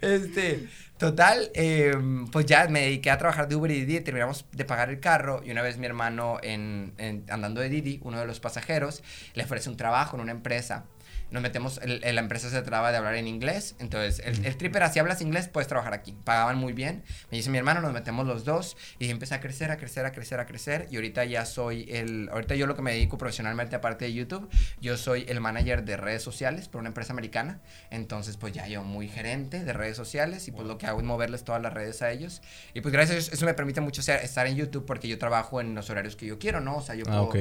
este, 0.00 0.66
total, 1.02 1.50
eh, 1.54 1.92
pues 2.30 2.46
ya 2.46 2.66
me 2.68 2.80
dediqué 2.82 3.10
a 3.10 3.18
trabajar 3.18 3.48
de 3.48 3.56
Uber 3.56 3.70
y 3.70 3.84
Didi. 3.84 4.00
Terminamos 4.00 4.46
de 4.52 4.64
pagar 4.64 4.88
el 4.90 5.00
carro. 5.00 5.42
Y 5.44 5.50
una 5.50 5.60
vez 5.62 5.76
mi 5.76 5.86
hermano, 5.86 6.38
en, 6.42 6.94
en- 6.98 7.24
andando 7.28 7.60
de 7.60 7.68
Didi, 7.68 8.00
uno 8.04 8.18
de 8.20 8.26
los 8.26 8.40
pasajeros, 8.40 9.02
le 9.34 9.44
ofrece 9.44 9.68
un 9.68 9.76
trabajo 9.76 10.16
en 10.16 10.22
una 10.22 10.32
empresa. 10.32 10.84
Nos 11.32 11.42
metemos, 11.42 11.78
el- 11.82 12.04
el- 12.04 12.14
la 12.14 12.20
empresa 12.20 12.48
se 12.50 12.62
traba 12.62 12.92
de 12.92 12.98
hablar 12.98 13.14
en 13.16 13.26
inglés. 13.26 13.74
Entonces, 13.78 14.22
el, 14.24 14.44
el 14.46 14.56
trip 14.56 14.76
era: 14.76 14.90
si 14.92 14.98
hablas 14.98 15.20
inglés, 15.22 15.48
puedes 15.48 15.66
trabajar 15.66 15.94
aquí. 15.94 16.14
Pagaban 16.24 16.56
muy 16.58 16.72
bien. 16.72 17.02
Me 17.30 17.38
dice 17.38 17.50
mi 17.50 17.58
hermano, 17.58 17.80
nos 17.80 17.92
metemos 17.92 18.26
los 18.26 18.44
dos. 18.44 18.76
Y 18.98 19.08
empecé 19.10 19.34
a 19.34 19.40
crecer, 19.40 19.70
a 19.70 19.76
crecer, 19.78 20.04
a 20.06 20.12
crecer, 20.12 20.38
a 20.40 20.46
crecer. 20.46 20.86
Y 20.90 20.96
ahorita 20.96 21.24
ya 21.24 21.44
soy 21.46 21.86
el. 21.90 22.28
Ahorita 22.30 22.54
yo 22.54 22.66
lo 22.66 22.76
que 22.76 22.82
me 22.82 22.92
dedico 22.92 23.18
profesionalmente, 23.18 23.74
aparte 23.74 24.04
de 24.04 24.12
YouTube, 24.12 24.48
yo 24.80 24.96
soy 24.96 25.24
el 25.28 25.40
manager 25.40 25.84
de 25.84 25.96
redes 25.96 26.22
sociales 26.22 26.68
por 26.68 26.80
una 26.80 26.88
empresa 26.88 27.12
americana. 27.12 27.60
Entonces, 27.90 28.36
pues 28.36 28.52
ya 28.52 28.66
yo 28.68 28.84
muy 28.84 29.08
gerente 29.08 29.64
de 29.64 29.72
redes 29.72 29.96
sociales. 29.96 30.46
Y 30.48 30.52
pues 30.52 30.66
lo 30.66 30.78
que 30.78 30.86
hago 30.86 30.98
es 31.00 31.04
moverles 31.04 31.44
todas 31.44 31.62
las 31.62 31.72
redes 31.72 32.02
a 32.02 32.10
ellos. 32.10 32.42
Y 32.74 32.80
pues 32.82 32.92
gracias 32.92 33.16
a 33.16 33.18
eso, 33.20 33.32
eso 33.32 33.46
me 33.46 33.54
permite 33.54 33.80
mucho 33.80 34.02
ser- 34.02 34.22
estar 34.22 34.46
en 34.46 34.56
YouTube 34.56 34.84
porque 34.86 35.08
yo 35.08 35.18
trabajo 35.18 35.60
en 35.60 35.74
los 35.74 35.88
horarios 35.90 36.16
que 36.16 36.26
yo 36.26 36.38
quiero, 36.38 36.60
¿no? 36.60 36.76
O 36.76 36.82
sea, 36.82 36.94
yo 36.94 37.04
Ah, 37.08 37.26
puedo. 37.26 37.32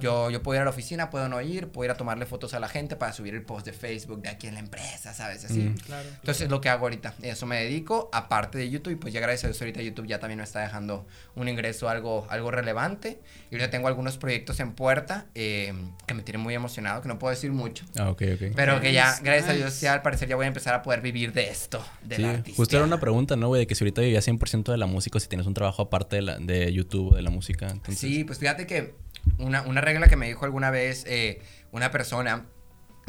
Yo, 0.00 0.30
yo 0.30 0.42
puedo 0.42 0.56
ir 0.56 0.62
a 0.62 0.64
la 0.64 0.70
oficina, 0.70 1.10
puedo 1.10 1.28
no 1.28 1.40
ir, 1.40 1.68
puedo 1.68 1.86
ir 1.86 1.90
a 1.90 1.96
tomarle 1.96 2.26
fotos 2.26 2.54
a 2.54 2.60
la 2.60 2.68
gente 2.68 2.96
para 2.96 3.12
subir 3.12 3.34
el 3.34 3.39
post 3.42 3.66
de 3.66 3.72
Facebook 3.72 4.22
de 4.22 4.28
aquí 4.28 4.46
en 4.46 4.54
la 4.54 4.60
empresa, 4.60 5.14
¿sabes? 5.14 5.44
Así. 5.44 5.60
Mm. 5.60 5.74
Claro. 5.78 6.08
Entonces 6.08 6.42
es 6.42 6.50
lo 6.50 6.60
que 6.60 6.68
hago 6.68 6.86
ahorita. 6.86 7.14
Eso 7.22 7.46
me 7.46 7.62
dedico, 7.62 8.08
aparte 8.12 8.58
de 8.58 8.70
YouTube, 8.70 8.92
y 8.92 8.96
pues 8.96 9.12
ya 9.12 9.20
gracias 9.20 9.44
a 9.44 9.48
Dios 9.48 9.60
ahorita 9.60 9.82
YouTube 9.82 10.06
ya 10.06 10.18
también 10.18 10.38
me 10.38 10.44
está 10.44 10.60
dejando 10.60 11.06
un 11.34 11.48
ingreso 11.48 11.88
algo, 11.88 12.26
algo 12.30 12.50
relevante. 12.50 13.20
Y 13.50 13.54
ahorita 13.54 13.70
tengo 13.70 13.88
algunos 13.88 14.18
proyectos 14.18 14.60
en 14.60 14.72
puerta 14.72 15.26
eh, 15.34 15.72
que 16.06 16.14
me 16.14 16.22
tienen 16.22 16.40
muy 16.40 16.54
emocionado, 16.54 17.02
que 17.02 17.08
no 17.08 17.18
puedo 17.18 17.30
decir 17.30 17.52
mucho. 17.52 17.84
Ah, 17.96 18.10
ok, 18.10 18.22
ok. 18.34 18.52
Pero 18.54 18.80
que 18.80 18.92
ya, 18.92 19.10
Nice, 19.10 19.22
gracias 19.24 19.50
a 19.50 19.52
Dios, 19.54 19.70
nice. 19.70 19.84
ya 19.84 19.92
al 19.94 20.02
parecer 20.02 20.28
ya 20.28 20.36
voy 20.36 20.44
a 20.44 20.48
empezar 20.48 20.74
a 20.74 20.82
poder 20.82 21.00
vivir 21.00 21.32
de 21.32 21.48
esto, 21.50 21.84
de 22.02 22.16
Sí, 22.16 22.22
la 22.22 22.42
justo 22.56 22.76
era 22.76 22.84
una 22.84 23.00
pregunta, 23.00 23.36
¿no, 23.36 23.48
güey? 23.48 23.60
De 23.60 23.66
que 23.66 23.74
si 23.74 23.84
ahorita 23.84 24.02
vivías 24.02 24.26
100% 24.26 24.70
de 24.70 24.78
la 24.78 24.86
música 24.86 25.18
o 25.18 25.20
si 25.20 25.28
tienes 25.28 25.46
un 25.46 25.54
trabajo 25.54 25.82
aparte 25.82 26.16
de, 26.16 26.22
la, 26.22 26.38
de 26.38 26.72
YouTube 26.72 27.14
de 27.14 27.22
la 27.22 27.30
música. 27.30 27.68
Entonces, 27.68 27.98
Sí, 27.98 28.24
pues 28.24 28.38
fíjate 28.38 28.66
que 28.66 28.94
una, 29.38 29.62
una 29.62 29.80
regla 29.80 30.08
que 30.08 30.16
me 30.16 30.26
dijo 30.26 30.44
alguna 30.44 30.70
vez 30.70 31.04
eh, 31.06 31.40
una 31.72 31.90
persona 31.90 32.46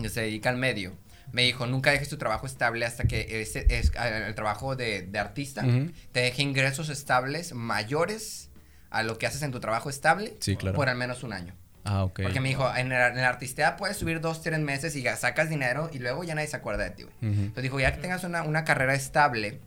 que 0.01 0.10
se 0.10 0.22
dedica 0.22 0.50
al 0.50 0.58
medio, 0.58 0.93
me 1.31 1.43
dijo, 1.43 1.65
nunca 1.65 1.91
dejes 1.91 2.10
tu 2.10 2.17
trabajo 2.17 2.46
estable 2.46 2.86
hasta 2.86 3.05
que 3.05 3.41
ese, 3.41 3.65
es, 3.70 3.91
el 3.96 4.36
trabajo 4.36 4.75
de, 4.75 5.03
de 5.03 5.20
artista 5.20 5.65
Ujú. 5.65 5.91
te 6.12 6.22
deje 6.22 6.41
ingresos 6.41 6.89
estables 6.89 7.53
mayores 7.53 8.50
a 8.89 9.03
lo 9.03 9.17
que 9.17 9.25
haces 9.27 9.41
en 9.41 9.51
tu 9.51 9.60
trabajo 9.62 9.89
estable 9.89 10.36
Sí, 10.39 10.55
claro. 10.58 10.75
por 10.75 10.89
al 10.89 10.98
menos 10.98 11.24
un 11.24 11.31
año. 11.34 11.55
Ah, 11.84 12.03
ok. 12.03 12.22
Porque 12.24 12.41
me 12.41 12.50
dijo, 12.50 12.70
en 12.75 12.89
la, 12.89 13.08
en 13.08 13.15
la 13.15 13.29
artistía 13.29 13.75
puedes 13.77 13.98
subir 13.98 14.20
dos, 14.22 14.41
tres 14.43 14.60
meses 14.60 14.96
y 14.96 15.01
ya 15.01 15.15
sacas 15.15 15.50
dinero 15.50 15.89
y 15.93 16.00
luego 16.00 16.24
ya 16.24 16.36
nadie 16.36 16.48
se 16.48 16.58
acuerda 16.58 16.84
de 16.84 16.91
ti, 16.91 17.03
güey. 17.03 17.15
Ujú. 17.31 17.41
Entonces 17.41 17.63
dijo, 17.63 17.79
ya 17.79 17.93
que 17.96 18.01
tengas 18.01 18.24
una, 18.24 18.43
una 18.43 18.65
carrera 18.65 18.93
estable 18.93 19.60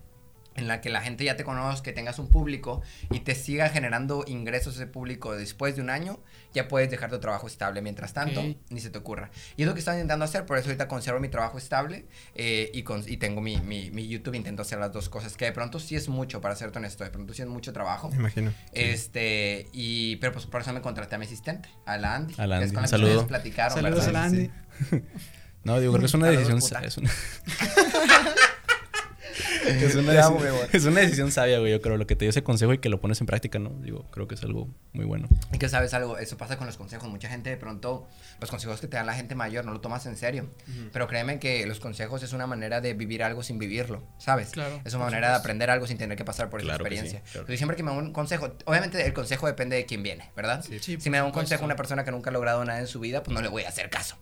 en 0.54 0.68
la 0.68 0.80
que 0.80 0.90
la 0.90 1.00
gente 1.00 1.24
ya 1.24 1.36
te 1.36 1.42
conozca, 1.42 1.82
que 1.82 1.92
tengas 1.92 2.18
un 2.20 2.28
público 2.30 2.82
y 3.10 3.20
te 3.20 3.34
siga 3.34 3.68
generando 3.70 4.24
ingresos 4.28 4.76
ese 4.76 4.86
público 4.86 5.34
después 5.34 5.74
de 5.74 5.82
un 5.82 5.90
año, 5.90 6.20
ya 6.54 6.68
puedes 6.68 6.90
dejar 6.90 7.10
tu 7.10 7.18
trabajo 7.20 7.46
estable. 7.46 7.82
Mientras 7.82 8.12
tanto, 8.14 8.42
ni 8.70 8.80
se 8.80 8.88
te 8.90 8.98
ocurra. 8.98 9.30
Y 9.56 9.62
es 9.62 9.68
lo 9.68 9.74
que 9.74 9.80
estoy 9.80 9.94
intentando 9.94 10.24
hacer, 10.24 10.46
por 10.46 10.56
eso 10.56 10.68
ahorita 10.68 10.88
conservo 10.88 11.20
mi 11.20 11.28
trabajo 11.28 11.58
estable 11.58 12.06
eh, 12.34 12.70
y, 12.72 12.82
con- 12.84 13.04
y 13.06 13.16
tengo 13.18 13.40
mi, 13.40 13.58
mi, 13.58 13.90
mi 13.90 14.08
YouTube, 14.08 14.34
intento 14.34 14.62
hacer 14.62 14.78
las 14.78 14.92
dos 14.92 15.08
cosas, 15.08 15.36
que 15.36 15.44
de 15.44 15.52
pronto 15.52 15.78
sí 15.80 15.96
es 15.96 16.08
mucho, 16.08 16.40
para 16.40 16.56
serte 16.56 16.78
honesto, 16.78 17.04
de 17.04 17.10
pronto 17.10 17.34
sí 17.34 17.42
es 17.42 17.48
mucho 17.48 17.72
trabajo. 17.72 18.08
Me 18.10 18.16
imagino. 18.16 18.52
Este, 18.72 19.68
y, 19.72 20.16
pero 20.16 20.32
pues 20.32 20.46
por 20.46 20.60
eso 20.60 20.72
me 20.72 20.80
contraté 20.80 21.16
a 21.16 21.18
mi 21.18 21.26
asistente, 21.26 21.68
a 21.84 21.98
la 21.98 22.14
Andy. 22.14 22.34
A 22.38 22.46
la 22.46 22.58
que 22.58 22.64
Andy, 22.64 22.66
es 22.66 22.72
con 22.72 22.78
un 22.78 22.82
la 22.82 22.86
que 22.86 22.88
saludo. 22.90 23.10
ustedes 23.10 23.28
platicaron, 23.28 23.74
Saludos 23.82 24.06
¿verdad? 24.06 24.08
a 24.08 24.12
la 24.12 24.24
Andy. 24.24 24.50
No, 25.64 25.80
digo, 25.80 25.92
creo 25.92 26.00
que 26.02 26.06
es 26.06 26.14
una 26.14 26.26
decisión. 26.28 26.58
Es 26.84 26.96
una... 26.98 27.10
es, 29.66 29.94
una 29.94 30.24
amo, 30.24 30.38
deci- 30.38 30.42
mi 30.42 30.48
amor. 30.48 30.68
es 30.72 30.84
una 30.84 31.00
decisión 31.00 31.30
sabia, 31.32 31.58
güey. 31.58 31.72
Yo 31.72 31.80
creo 31.80 31.96
lo 31.96 32.06
que 32.06 32.16
te 32.16 32.24
dio 32.24 32.30
ese 32.30 32.42
consejo 32.42 32.72
y 32.72 32.78
que 32.78 32.88
lo 32.88 33.00
pones 33.00 33.20
en 33.20 33.26
práctica, 33.26 33.58
¿no? 33.58 33.70
Digo, 33.80 34.04
creo 34.10 34.28
que 34.28 34.34
es 34.34 34.42
algo 34.42 34.68
muy 34.92 35.04
bueno. 35.04 35.28
Y 35.52 35.58
que 35.58 35.68
sabes 35.68 35.94
algo, 35.94 36.18
eso 36.18 36.36
pasa 36.36 36.56
con 36.56 36.66
los 36.66 36.76
consejos. 36.76 37.08
Mucha 37.08 37.28
gente 37.28 37.50
de 37.50 37.56
pronto, 37.56 38.06
los 38.40 38.50
consejos 38.50 38.80
que 38.80 38.86
te 38.88 38.96
da 38.96 39.04
la 39.04 39.14
gente 39.14 39.34
mayor 39.34 39.64
no 39.64 39.72
lo 39.72 39.80
tomas 39.80 40.06
en 40.06 40.16
serio. 40.16 40.48
Pero 40.92 41.06
créeme 41.08 41.38
que 41.38 41.66
los 41.66 41.80
consejos 41.80 42.22
es 42.22 42.32
una 42.32 42.46
manera 42.46 42.80
de 42.80 42.94
vivir 42.94 43.22
algo 43.22 43.42
sin 43.42 43.58
vivirlo, 43.58 44.02
¿sabes? 44.18 44.50
Claro, 44.50 44.80
Es 44.84 44.94
una 44.94 45.04
manera 45.04 45.30
de 45.30 45.34
aprender 45.36 45.70
algo 45.70 45.86
sin 45.86 45.98
tener 45.98 46.16
que 46.16 46.24
pasar 46.24 46.50
por 46.50 46.60
Claro 46.60 46.74
esa 46.84 46.84
que 46.84 46.90
sí, 46.90 46.94
experiencia. 46.94 47.20
claro. 47.32 47.40
Entonces, 47.40 47.58
siempre 47.58 47.76
que 47.76 47.82
me 47.82 47.90
da 47.92 47.98
un 47.98 48.12
consejo, 48.12 48.52
obviamente 48.64 49.04
el 49.06 49.12
consejo 49.12 49.46
depende 49.46 49.76
de 49.76 49.86
quién 49.86 50.02
viene, 50.02 50.30
¿verdad? 50.36 50.64
Sí, 50.64 50.78
si 50.80 50.96
por 50.96 51.10
me 51.10 51.18
da 51.18 51.24
un 51.24 51.32
consejo 51.32 51.64
una 51.64 51.76
persona 51.76 52.04
que 52.04 52.10
nunca 52.10 52.30
ha 52.30 52.32
logrado 52.32 52.64
nada 52.64 52.78
en 52.80 52.86
su 52.86 53.00
vida, 53.00 53.22
pues 53.22 53.34
no 53.34 53.40
le 53.42 53.48
voy 53.48 53.64
a 53.64 53.68
hacer 53.68 53.90
caso. 53.90 54.16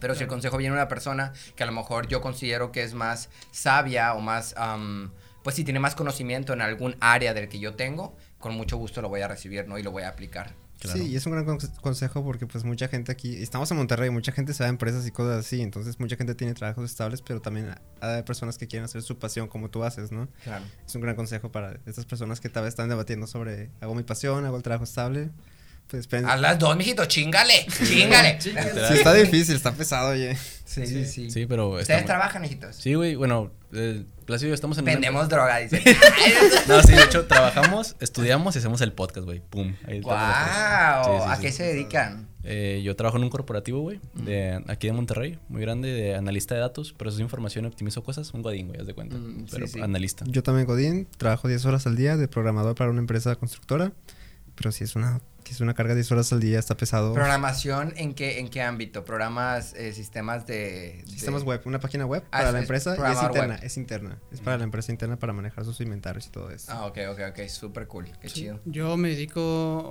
Pero 0.00 0.14
si 0.14 0.22
el 0.22 0.28
consejo 0.28 0.56
viene 0.56 0.74
de 0.74 0.80
una 0.80 0.88
persona 0.88 1.32
que 1.56 1.62
a 1.62 1.66
lo 1.66 1.72
mejor 1.72 2.08
yo 2.08 2.20
considero 2.20 2.72
que 2.72 2.82
es 2.82 2.94
más 2.94 3.28
sabia 3.50 4.14
o 4.14 4.20
más, 4.20 4.54
am, 4.56 5.12
pues 5.42 5.56
si 5.56 5.64
tiene 5.64 5.80
más 5.80 5.94
conocimiento 5.94 6.52
en 6.52 6.60
algún 6.60 6.96
área 7.00 7.34
del 7.34 7.48
que 7.48 7.58
yo 7.58 7.74
tengo, 7.74 8.16
con 8.38 8.54
mucho 8.54 8.76
gusto 8.76 9.00
lo 9.02 9.08
voy 9.08 9.20
a 9.20 9.28
recibir, 9.28 9.66
¿no? 9.68 9.78
Y 9.78 9.82
lo 9.82 9.90
voy 9.92 10.02
a 10.02 10.08
aplicar. 10.08 10.54
Claro. 10.80 10.98
Sí, 10.98 11.06
y 11.10 11.14
es 11.16 11.24
un 11.26 11.32
gran 11.32 11.46
conse- 11.46 11.72
consejo 11.80 12.24
porque 12.24 12.44
pues 12.48 12.64
mucha 12.64 12.88
gente 12.88 13.12
aquí, 13.12 13.40
estamos 13.40 13.70
en 13.70 13.76
Monterrey, 13.76 14.10
mucha 14.10 14.32
gente 14.32 14.52
se 14.52 14.64
va 14.64 14.66
a 14.66 14.68
empresas 14.68 15.06
y 15.06 15.12
cosas 15.12 15.38
así, 15.46 15.62
entonces 15.62 16.00
mucha 16.00 16.16
gente 16.16 16.34
tiene 16.34 16.54
trabajos 16.54 16.90
estables, 16.90 17.22
pero 17.22 17.40
también 17.40 17.72
hay 18.00 18.22
personas 18.24 18.58
que 18.58 18.66
quieren 18.66 18.86
hacer 18.86 19.00
su 19.02 19.16
pasión 19.16 19.46
como 19.46 19.70
tú 19.70 19.84
haces, 19.84 20.10
¿no? 20.10 20.26
Claro. 20.42 20.64
Es 20.84 20.92
un 20.96 21.02
gran 21.02 21.14
consejo 21.14 21.52
para 21.52 21.78
estas 21.86 22.04
personas 22.04 22.40
que 22.40 22.48
tal 22.48 22.64
vez 22.64 22.70
están 22.70 22.88
debatiendo 22.88 23.28
sobre, 23.28 23.70
hago 23.80 23.94
mi 23.94 24.02
pasión, 24.02 24.44
hago 24.44 24.56
el 24.56 24.64
trabajo 24.64 24.82
estable, 24.82 25.30
pues 25.92 26.24
A 26.24 26.36
las 26.36 26.58
dos, 26.58 26.76
mijito, 26.76 27.04
chingale, 27.04 27.66
chingale. 27.84 28.40
Sí, 28.40 28.50
está 28.94 29.12
difícil, 29.14 29.54
está 29.56 29.72
pesado, 29.72 30.10
oye. 30.10 30.36
Sí, 30.64 30.86
sí, 30.86 31.04
sí. 31.04 31.30
Sí, 31.30 31.46
pero. 31.46 31.68
Ustedes 31.70 32.06
trabajan, 32.06 32.40
mijitos. 32.40 32.76
Sí, 32.76 32.94
güey. 32.94 33.14
Bueno, 33.14 33.52
eh, 33.72 34.04
yo 34.26 34.54
estamos 34.54 34.78
en. 34.78 34.84
una- 34.84 34.92
Vendemos 34.92 35.28
droga, 35.28 35.58
dice. 35.58 35.82
No, 36.68 36.82
sí, 36.82 36.92
de 36.92 37.02
hecho, 37.02 37.26
trabajamos, 37.26 37.96
estudiamos 38.00 38.54
y 38.56 38.58
hacemos 38.60 38.80
el 38.80 38.92
podcast, 38.92 39.26
güey. 39.26 39.40
Pum. 39.50 39.74
Ahí 39.86 40.00
sí, 40.02 40.08
¿A 40.08 41.36
sí. 41.36 41.42
qué 41.42 41.52
se 41.52 41.64
dedican? 41.64 42.28
Eh, 42.44 42.80
yo 42.82 42.96
trabajo 42.96 43.18
en 43.18 43.24
un 43.24 43.30
corporativo, 43.30 43.80
güey, 43.82 44.00
de 44.14 44.62
aquí 44.66 44.88
de 44.88 44.92
Monterrey, 44.94 45.38
muy 45.48 45.60
grande, 45.60 45.92
de 45.92 46.16
analista 46.16 46.54
de 46.54 46.60
datos, 46.62 46.92
proceso 46.92 47.18
de 47.18 47.24
información 47.24 47.64
y 47.66 47.68
optimizo 47.68 48.02
cosas. 48.02 48.32
Un 48.32 48.42
godín, 48.42 48.68
güey, 48.68 48.80
haz 48.80 48.86
de 48.86 48.94
cuenta. 48.94 49.16
Mm, 49.16 49.46
pero 49.50 49.66
sí. 49.68 49.80
analista. 49.80 50.24
Yo 50.26 50.42
también, 50.42 50.66
Godín, 50.66 51.06
trabajo 51.18 51.46
10 51.46 51.64
horas 51.66 51.86
al 51.86 51.96
día 51.96 52.16
de 52.16 52.26
programador 52.28 52.74
para 52.74 52.90
una 52.90 53.00
empresa 53.00 53.36
constructora, 53.36 53.92
pero 54.56 54.72
sí 54.72 54.84
es 54.84 54.96
una, 54.96 55.20
es 55.52 55.60
una 55.60 55.74
carga 55.74 55.94
10 55.94 56.10
horas 56.12 56.32
al 56.32 56.40
día, 56.40 56.58
está 56.58 56.76
pesado. 56.76 57.12
¿Programación 57.14 57.92
en 57.96 58.14
qué, 58.14 58.38
en 58.40 58.48
qué 58.48 58.62
ámbito? 58.62 59.04
¿Programas 59.04 59.74
eh, 59.74 59.92
sistemas 59.92 60.46
de, 60.46 61.02
de- 61.04 61.10
Sistemas 61.10 61.42
web, 61.44 61.60
una 61.64 61.78
página 61.80 62.06
web 62.06 62.22
Ah, 62.26 62.38
para 62.38 62.52
la 62.52 62.58
es 62.58 62.62
empresa 62.64 62.90
y 62.96 63.12
es 63.12 63.22
interna, 63.22 63.54
web. 63.54 63.64
es 63.64 63.76
interna. 63.76 64.18
Es 64.32 64.40
para 64.40 64.58
la 64.58 64.64
empresa 64.64 64.90
interna 64.92 65.18
para 65.18 65.32
manejar 65.32 65.64
sus 65.64 65.80
inventarios 65.80 66.26
y 66.26 66.30
todo 66.30 66.50
eso. 66.50 66.72
Ah, 66.72 66.86
ok, 66.86 66.98
ok, 67.10 67.20
ok. 67.30 67.48
Súper 67.48 67.86
cool. 67.86 68.06
Qué 68.20 68.28
Sí. 68.28 68.34
chido. 68.42 68.60
Yo 68.64 68.96
me 68.96 69.08
dedico, 69.10 69.40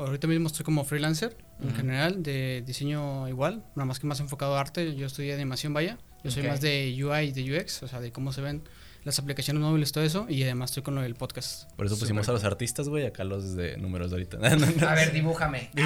ahorita 0.06 0.28
mismo 0.28 0.48
estoy 0.48 0.66
como 0.66 0.84
freelancer 0.84 1.38
en 1.62 1.76
general, 1.76 2.24
de 2.24 2.64
diseño 2.66 3.28
igual, 3.30 3.64
nada 3.76 3.86
más 3.86 4.00
que 4.00 4.08
más 4.08 4.20
enfocado 4.20 4.56
a 4.58 4.60
arte. 4.62 4.96
Yo 4.96 5.06
estudié 5.08 5.34
animación, 5.34 5.74
vaya. 5.74 5.98
Yo 6.24 6.32
soy 6.32 6.44
Ok. 6.44 6.50
más 6.50 6.62
de 6.62 6.94
UI 7.04 7.28
y 7.28 7.32
de 7.32 7.58
UX, 7.60 7.84
o 7.84 7.88
sea, 7.88 8.00
de 8.00 8.12
cómo 8.12 8.32
se 8.34 8.42
ven 8.42 8.64
las 9.04 9.20
aplicaciones 9.20 9.62
móviles, 9.62 9.92
todo 9.92 10.04
eso. 10.04 10.26
Y 10.30 10.44
además 10.44 10.72
estoy 10.72 10.84
con 10.84 10.96
lo 10.96 11.02
del 11.02 11.16
podcast. 11.16 11.72
Por 11.74 11.86
eso 11.86 11.98
pusimos 11.98 12.28
a 12.30 12.32
los 12.32 12.44
artistas, 12.44 12.88
güey, 12.90 13.06
acá 13.06 13.24
los 13.24 13.56
de 13.56 13.78
números 13.78 14.12
de 14.12 14.16
ahorita. 14.18 14.38
A 14.90 14.96
ver, 14.96 15.12
dibújame. 15.12 15.70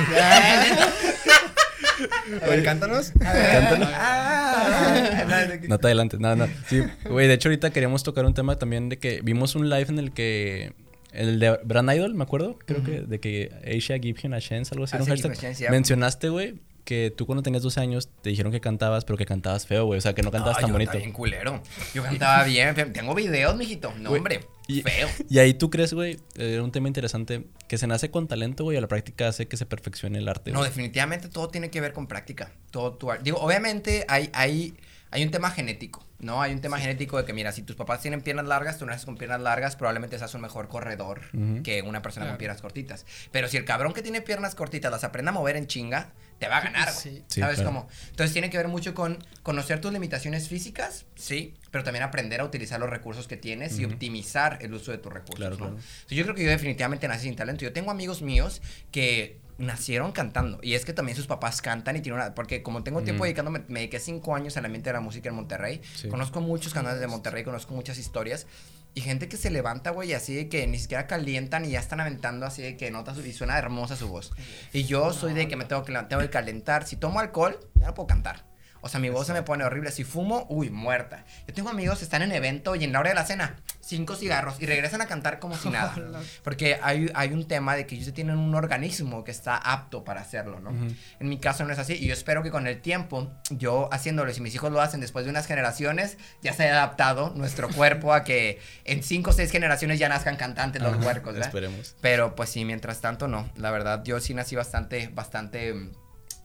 A 2.41 2.47
ver, 2.47 2.63
cántanos. 2.63 3.13
A 3.23 3.33
ver. 3.33 3.63
Ah. 3.93 5.25
No 5.67 5.77
te 5.77 5.87
adelantes, 5.87 6.19
no, 6.19 6.35
no. 6.35 6.47
Sí, 6.67 6.81
güey, 7.09 7.27
de 7.27 7.35
hecho 7.35 7.49
ahorita 7.49 7.71
queríamos 7.71 8.03
tocar 8.03 8.25
un 8.25 8.33
tema 8.33 8.57
también 8.57 8.89
de 8.89 8.97
que 8.99 9.21
vimos 9.23 9.55
un 9.55 9.69
live 9.69 9.87
en 9.89 9.99
el 9.99 10.11
que 10.11 10.73
el 11.11 11.39
de 11.39 11.57
Brand 11.63 11.91
Idol, 11.93 12.13
me 12.13 12.23
acuerdo, 12.23 12.59
creo 12.65 12.83
que 12.83 13.01
de 13.01 13.19
que 13.19 13.51
Asia 13.65 13.97
give 13.99 14.19
him 14.21 14.33
a 14.33 14.41
chance, 14.41 14.73
algo 14.73 14.83
así, 14.83 14.97
Ah, 14.97 15.03
un 15.03 15.55
sí. 15.55 15.65
Mencionaste, 15.69 16.29
güey, 16.29 16.55
que 16.85 17.11
tú 17.15 17.25
cuando 17.25 17.41
tenías 17.43 17.63
12 17.63 17.79
años 17.81 18.09
te 18.21 18.29
dijeron 18.29 18.51
que 18.51 18.61
cantabas, 18.61 19.03
pero 19.05 19.17
que 19.17 19.25
cantabas 19.25 19.65
feo, 19.67 19.85
güey, 19.85 19.97
o 19.97 20.01
sea, 20.01 20.13
que 20.13 20.21
no 20.21 20.31
cantabas 20.31 20.57
No, 20.57 20.61
tan 20.61 20.69
yo 20.69 20.73
bonito. 20.73 20.97
bien 20.97 21.11
culero. 21.11 21.61
Yo 21.93 22.03
cantaba 22.03 22.43
bien. 22.45 22.73
Tengo 22.93 23.13
videos, 23.15 23.55
mijito. 23.57 23.91
No, 23.97 24.09
Güey, 24.11 24.19
hombre. 24.19 24.39
y- 24.67 24.81
Feo. 24.83 25.07
Y 25.27 25.39
ahí 25.39 25.53
tú 25.55 25.69
crees, 25.69 25.93
güey, 25.93 26.17
era 26.37 26.63
un 26.63 26.71
tema 26.71 26.87
interesante, 26.87 27.45
que 27.67 27.77
se 27.77 27.87
nace 27.87 28.11
con 28.11 28.27
talento, 28.27 28.63
güey, 28.63 28.77
a 28.77 28.81
la 28.81 28.87
práctica 28.87 29.27
hace 29.27 29.47
que 29.47 29.57
se 29.57 29.65
perfeccione 29.65 30.19
el 30.19 30.27
arte. 30.27 30.51
No, 30.51 30.59
güey. 30.59 30.69
definitivamente 30.69 31.27
todo 31.27 31.49
tiene 31.49 31.69
que 31.71 31.81
ver 31.81 31.91
con 31.91 32.07
práctica. 32.07 32.51
Todo 32.71 32.93
tu 32.93 33.11
ar- 33.11 33.23
Digo, 33.23 33.39
obviamente 33.39 34.05
hay, 34.07 34.29
hay, 34.33 34.75
hay 35.09 35.23
un 35.23 35.31
tema 35.31 35.49
genético, 35.49 36.05
¿no? 36.19 36.41
Hay 36.41 36.51
un 36.53 36.61
tema 36.61 36.77
genético 36.77 37.17
de 37.17 37.25
que, 37.25 37.33
mira, 37.33 37.51
si 37.51 37.63
tus 37.63 37.75
papás 37.75 38.01
tienen 38.01 38.21
piernas 38.21 38.45
largas, 38.45 38.77
tú 38.77 38.85
naces 38.85 39.05
con 39.05 39.17
piernas 39.17 39.41
largas, 39.41 39.75
probablemente 39.75 40.19
seas 40.19 40.33
un 40.35 40.41
mejor 40.41 40.67
corredor 40.67 41.21
que 41.63 41.81
una 41.81 42.01
persona 42.03 42.27
con 42.27 42.37
piernas 42.37 42.61
cortitas. 42.61 43.05
Pero 43.31 43.47
si 43.47 43.57
el 43.57 43.65
cabrón 43.65 43.93
que 43.93 44.01
tiene 44.03 44.21
piernas 44.21 44.53
cortitas 44.53 44.91
las 44.91 45.03
aprende 45.03 45.29
a 45.29 45.33
mover 45.33 45.55
en 45.55 45.65
chinga, 45.67 46.11
te 46.39 46.47
va 46.49 46.57
a 46.57 46.61
ganar, 46.61 46.89
güey. 46.91 47.01
Sí. 47.01 47.23
Sí, 47.27 47.39
¿Sabes 47.41 47.55
claro. 47.57 47.69
cómo? 47.69 47.87
Entonces 48.09 48.33
tiene 48.33 48.49
que 48.49 48.57
ver 48.57 48.67
mucho 48.67 48.93
con 48.93 49.17
conocer 49.43 49.79
tus 49.81 49.93
limitaciones 49.93 50.49
físicas, 50.49 51.05
sí, 51.15 51.53
pero 51.71 51.83
también 51.83 52.03
aprender 52.03 52.41
a 52.41 52.43
utilizar 52.43 52.79
los 52.79 52.89
recursos 52.89 53.27
que 53.27 53.37
tienes 53.37 53.79
y 53.79 53.85
Ujú. 53.85 53.93
optimizar 53.93 54.59
el 54.61 54.73
uso 54.73 54.91
de 54.91 54.97
tus 54.97 55.11
recursos, 55.13 55.35
Claro, 55.37 55.53
¿no? 55.55 55.57
claro. 55.57 55.75
Entonces, 55.75 56.17
yo 56.17 56.23
creo 56.23 56.35
que 56.35 56.43
yo 56.43 56.49
definitivamente 56.49 57.07
nací 57.07 57.23
sin 57.23 57.35
talento. 57.35 57.63
Yo 57.63 57.71
tengo 57.73 57.89
amigos 57.91 58.21
míos 58.21 58.61
que 58.91 59.39
nacieron 59.57 60.11
cantando 60.11 60.59
y 60.61 60.73
es 60.73 60.83
que 60.83 60.91
también 60.91 61.15
sus 61.15 61.27
papás 61.27 61.61
cantan 61.61 61.95
y 61.95 62.01
tienen 62.01 62.19
una 62.19 62.35
porque 62.35 62.61
como 62.61 62.83
tengo 62.83 63.03
tiempo 63.03 63.21
Ujú. 63.21 63.23
dedicándome 63.27 63.63
me 63.69 63.79
dediqué 63.79 64.01
cinco 64.01 64.35
años 64.35 64.57
al 64.57 64.65
ambiente 64.65 64.89
de 64.89 64.93
la 64.95 64.99
música 64.99 65.29
en 65.29 65.35
Monterrey 65.35 65.79
Sí. 65.95 66.09
conozco 66.09 66.41
muchos 66.41 66.73
canales 66.73 66.99
de 66.99 67.07
Monterrey 67.07 67.45
conozco 67.45 67.73
muchas 67.73 67.97
historias 67.97 68.47
y 68.95 69.01
gente 69.01 69.27
que 69.27 69.37
se 69.37 69.51
levanta 69.51 69.91
güey 69.91 70.13
así 70.13 70.33
de 70.33 70.49
que 70.49 70.65
ni 70.65 70.79
siquiera 70.79 71.05
calientan 71.05 71.65
y 71.65 71.71
ya 71.71 71.79
están 71.79 71.99
aventando 71.99 72.45
así 72.45 72.61
de 72.61 72.77
que 72.77 72.89
notas 72.89 73.17
y 73.17 73.33
suena 73.33 73.57
hermosa 73.57 73.95
su 73.95 74.07
voz. 74.07 74.31
Y 74.73 74.85
yo 74.85 75.13
soy 75.13 75.33
de 75.33 75.47
que 75.47 75.57
me 75.57 75.65
tengo 75.65 75.83
que 75.83 75.93
tengo 75.93 76.21
que 76.21 76.29
calentar. 76.29 76.87
Si 76.87 76.95
tomo 76.95 77.19
alcohol 77.19 77.59
ya 77.75 77.87
no 77.87 77.93
puedo 77.93 78.07
cantar 78.07 78.54
o 78.85 78.87
sea, 78.87 78.99
mi 78.99 79.09
voz 79.09 79.25
se 79.25 79.33
me 79.33 79.41
pone 79.41 79.63
horrible. 79.63 79.89
Si 79.89 80.03
fumo, 80.03 80.45
uy, 80.47 80.69
muerta. 80.69 81.25
Yo 81.47 81.55
tengo 81.55 81.71
amigos 81.71 81.97
que 81.97 82.03
están 82.03 82.21
en 82.21 82.31
evento 82.31 82.75
y 82.75 82.83
en 82.83 82.93
la 82.93 82.99
hora 82.99 83.09
de 83.09 83.15
la 83.15 83.25
cena, 83.25 83.55
cinco 83.79 84.15
cigarros 84.15 84.61
y 84.61 84.67
regresan 84.67 85.01
a 85.01 85.07
cantar 85.07 85.39
como 85.39 85.57
si 85.57 85.69
nada. 85.71 85.95
Porque 86.43 86.77
hay, 86.83 87.09
hay 87.15 87.33
un 87.33 87.47
tema 87.47 87.75
de 87.75 87.87
que 87.87 87.95
ellos 87.95 88.13
tienen 88.13 88.37
un 88.37 88.53
organismo 88.53 89.23
que 89.23 89.31
está 89.31 89.57
apto 89.57 90.03
para 90.03 90.21
hacerlo, 90.21 90.59
¿no? 90.59 90.69
En 90.69 91.27
mi 91.27 91.39
caso 91.39 91.65
no 91.65 91.73
es 91.73 91.79
así 91.79 91.93
y 91.93 92.05
yo 92.05 92.13
espero 92.13 92.43
que 92.43 92.51
con 92.51 92.67
el 92.67 92.79
tiempo, 92.79 93.31
yo 93.49 93.89
haciéndolo, 93.91 94.31
si 94.31 94.41
mis 94.41 94.53
hijos 94.53 94.71
lo 94.71 94.79
hacen 94.79 95.01
después 95.01 95.25
de 95.25 95.31
unas 95.31 95.47
generaciones, 95.47 96.19
ya 96.43 96.53
se 96.53 96.65
haya 96.65 96.73
adaptado 96.73 97.33
nuestro 97.35 97.69
cuerpo 97.69 98.13
a 98.13 98.23
que 98.23 98.59
en 98.83 99.01
cinco 99.01 99.31
o 99.31 99.33
seis 99.33 99.49
generaciones 99.49 99.97
ya 99.97 100.09
nazcan 100.09 100.35
cantantes 100.35 100.83
los 100.83 100.93
Ajá, 100.93 101.07
huercos, 101.07 101.33
¿verdad? 101.33 101.47
Esperemos. 101.47 101.95
Pero 102.01 102.35
pues 102.35 102.49
sí, 102.49 102.63
mientras 102.65 103.01
tanto 103.01 103.27
no. 103.27 103.49
La 103.55 103.71
verdad, 103.71 104.03
yo 104.03 104.19
sí 104.19 104.35
nací 104.35 104.55
bastante, 104.55 105.09
bastante, 105.11 105.73
mm, 105.73 105.91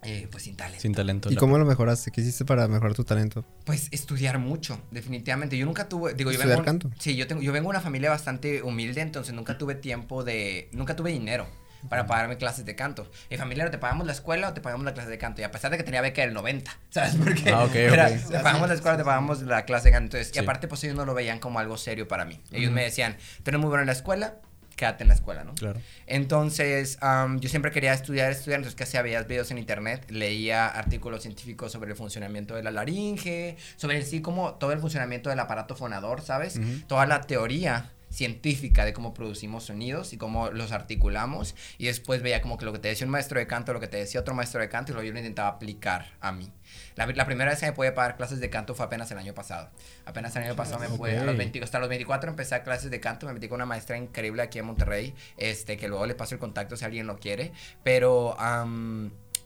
eh, 0.02 0.28
pues 0.30 0.44
sin 0.44 0.56
talento. 0.56 0.80
Sin 0.80 0.94
talento. 0.94 1.30
¿Y 1.30 1.36
cómo 1.36 1.58
lo 1.58 1.64
mejoraste? 1.64 2.10
¿Qué 2.10 2.20
hiciste 2.20 2.44
para 2.44 2.66
mejorar 2.68 2.94
tu 2.94 3.04
talento? 3.04 3.44
Pues 3.64 3.88
estudiar 3.90 4.38
mucho, 4.38 4.80
definitivamente. 4.90 5.56
Yo 5.58 5.66
nunca 5.66 5.88
tuve, 5.88 6.14
digo, 6.14 6.30
yo 6.30 6.36
¿Estudiar 6.38 6.58
vengo, 6.58 6.64
canto? 6.64 6.90
Sí, 6.98 7.16
yo 7.16 7.26
tengo, 7.26 7.42
yo 7.42 7.52
vengo 7.52 7.68
de 7.68 7.70
una 7.70 7.80
familia 7.80 8.10
bastante 8.10 8.62
humilde, 8.62 9.00
entonces 9.00 9.34
nunca 9.34 9.58
tuve 9.58 9.74
tiempo 9.74 10.24
de, 10.24 10.68
nunca 10.72 10.96
tuve 10.96 11.10
dinero 11.10 11.46
para 11.88 12.06
pagarme 12.06 12.36
clases 12.36 12.66
de 12.66 12.76
canto. 12.76 13.10
Mi 13.30 13.38
familia 13.38 13.62
era, 13.62 13.70
te 13.70 13.78
pagamos 13.78 14.06
la 14.06 14.12
escuela 14.12 14.50
o 14.50 14.52
te 14.52 14.60
pagamos 14.60 14.84
la 14.84 14.92
clase 14.92 15.08
de 15.08 15.16
canto. 15.16 15.40
Y 15.40 15.44
a 15.44 15.50
pesar 15.50 15.70
de 15.70 15.78
que 15.78 15.82
tenía 15.82 16.02
beca 16.02 16.20
del 16.20 16.34
90, 16.34 16.70
¿sabes 16.90 17.16
por 17.16 17.34
qué? 17.34 17.50
Ah, 17.50 17.64
ok, 17.64 17.74
Era, 17.74 18.08
ok. 18.08 18.30
te 18.30 18.38
pagamos 18.40 18.68
la 18.68 18.74
escuela, 18.74 18.98
te 18.98 19.04
pagamos 19.04 19.40
la 19.42 19.64
clase 19.64 19.88
de 19.88 19.92
canto. 19.92 20.16
Entonces, 20.18 20.30
y 20.30 20.38
Sí. 20.38 20.44
aparte, 20.44 20.68
pues 20.68 20.84
ellos 20.84 20.96
no 20.96 21.06
lo 21.06 21.14
veían 21.14 21.38
como 21.38 21.58
algo 21.58 21.78
serio 21.78 22.06
para 22.06 22.26
mí. 22.26 22.38
Ellos 22.52 22.70
me 22.70 22.82
decían, 22.84 23.16
tú 23.42 23.50
eres 23.50 23.60
muy 23.60 23.68
bueno 23.68 23.80
en 23.82 23.86
la 23.86 23.92
escuela, 23.94 24.34
quédate 24.80 25.04
en 25.04 25.08
la 25.08 25.14
escuela, 25.14 25.44
¿no? 25.44 25.54
Claro. 25.54 25.78
Entonces, 26.06 26.96
am, 27.02 27.38
yo 27.38 27.50
siempre 27.50 27.70
quería 27.70 27.92
estudiar, 27.92 28.32
estudiar, 28.32 28.60
entonces, 28.60 28.76
¿qué 28.76 28.84
hacía? 28.84 29.02
Veía 29.02 29.22
videos 29.24 29.50
en 29.50 29.58
internet, 29.58 30.10
leía 30.10 30.66
artículos 30.66 31.20
científicos 31.20 31.70
sobre 31.70 31.90
el 31.90 31.96
funcionamiento 31.96 32.54
de 32.54 32.62
la 32.62 32.70
laringe, 32.70 33.58
sobre 33.76 34.02
sí 34.02 34.22
como 34.22 34.54
todo 34.54 34.72
el 34.72 34.78
funcionamiento 34.78 35.28
del 35.28 35.38
aparato 35.38 35.76
fonador, 35.76 36.22
¿sabes? 36.22 36.58
Toda 36.86 37.04
la 37.04 37.20
teoría 37.20 37.92
científica 38.10 38.84
de 38.84 38.92
cómo 38.92 39.14
producimos 39.14 39.64
sonidos 39.64 40.12
y 40.12 40.16
cómo 40.16 40.50
los 40.50 40.72
articulamos 40.72 41.54
y 41.78 41.86
después 41.86 42.22
veía 42.22 42.42
como 42.42 42.58
que 42.58 42.64
lo 42.64 42.72
que 42.72 42.78
te 42.78 42.88
decía 42.88 43.06
un 43.06 43.10
maestro 43.12 43.38
de 43.38 43.46
canto, 43.46 43.72
lo 43.72 43.80
que 43.80 43.88
te 43.88 43.96
decía 43.96 44.20
otro 44.20 44.34
maestro 44.34 44.60
de 44.60 44.68
canto 44.68 44.92
y 44.92 44.94
luego 44.94 45.06
yo 45.06 45.12
lo 45.12 45.18
intentaba 45.18 45.48
aplicar 45.48 46.06
a 46.20 46.32
mí. 46.32 46.50
La, 46.96 47.06
la 47.06 47.24
primera 47.24 47.50
vez 47.50 47.60
que 47.60 47.66
me 47.66 47.72
pude 47.72 47.92
pagar 47.92 48.16
clases 48.16 48.40
de 48.40 48.50
canto 48.50 48.74
fue 48.74 48.86
apenas 48.86 49.10
el 49.10 49.18
año 49.18 49.32
pasado. 49.34 49.70
Apenas 50.04 50.34
el 50.36 50.42
año 50.42 50.56
pasado 50.56 50.80
me 50.80 50.88
pude, 50.88 51.18
a 51.18 51.24
los 51.24 51.34
Ok. 51.34 51.38
20 51.38 51.62
hasta 51.62 51.78
los 51.78 51.88
24 51.88 52.30
empecé 52.30 52.54
a 52.56 52.62
clases 52.62 52.90
de 52.90 53.00
canto, 53.00 53.26
me 53.26 53.32
metí 53.32 53.48
con 53.48 53.56
una 53.56 53.66
maestra 53.66 53.96
increíble 53.96 54.42
aquí 54.42 54.58
en 54.58 54.66
Monterrey, 54.66 55.14
este, 55.36 55.76
que 55.76 55.88
luego 55.88 56.06
le 56.06 56.14
paso 56.14 56.34
el 56.34 56.40
contacto 56.40 56.76
si 56.76 56.84
alguien 56.84 57.06
lo 57.06 57.18
quiere, 57.18 57.52
pero 57.84 58.36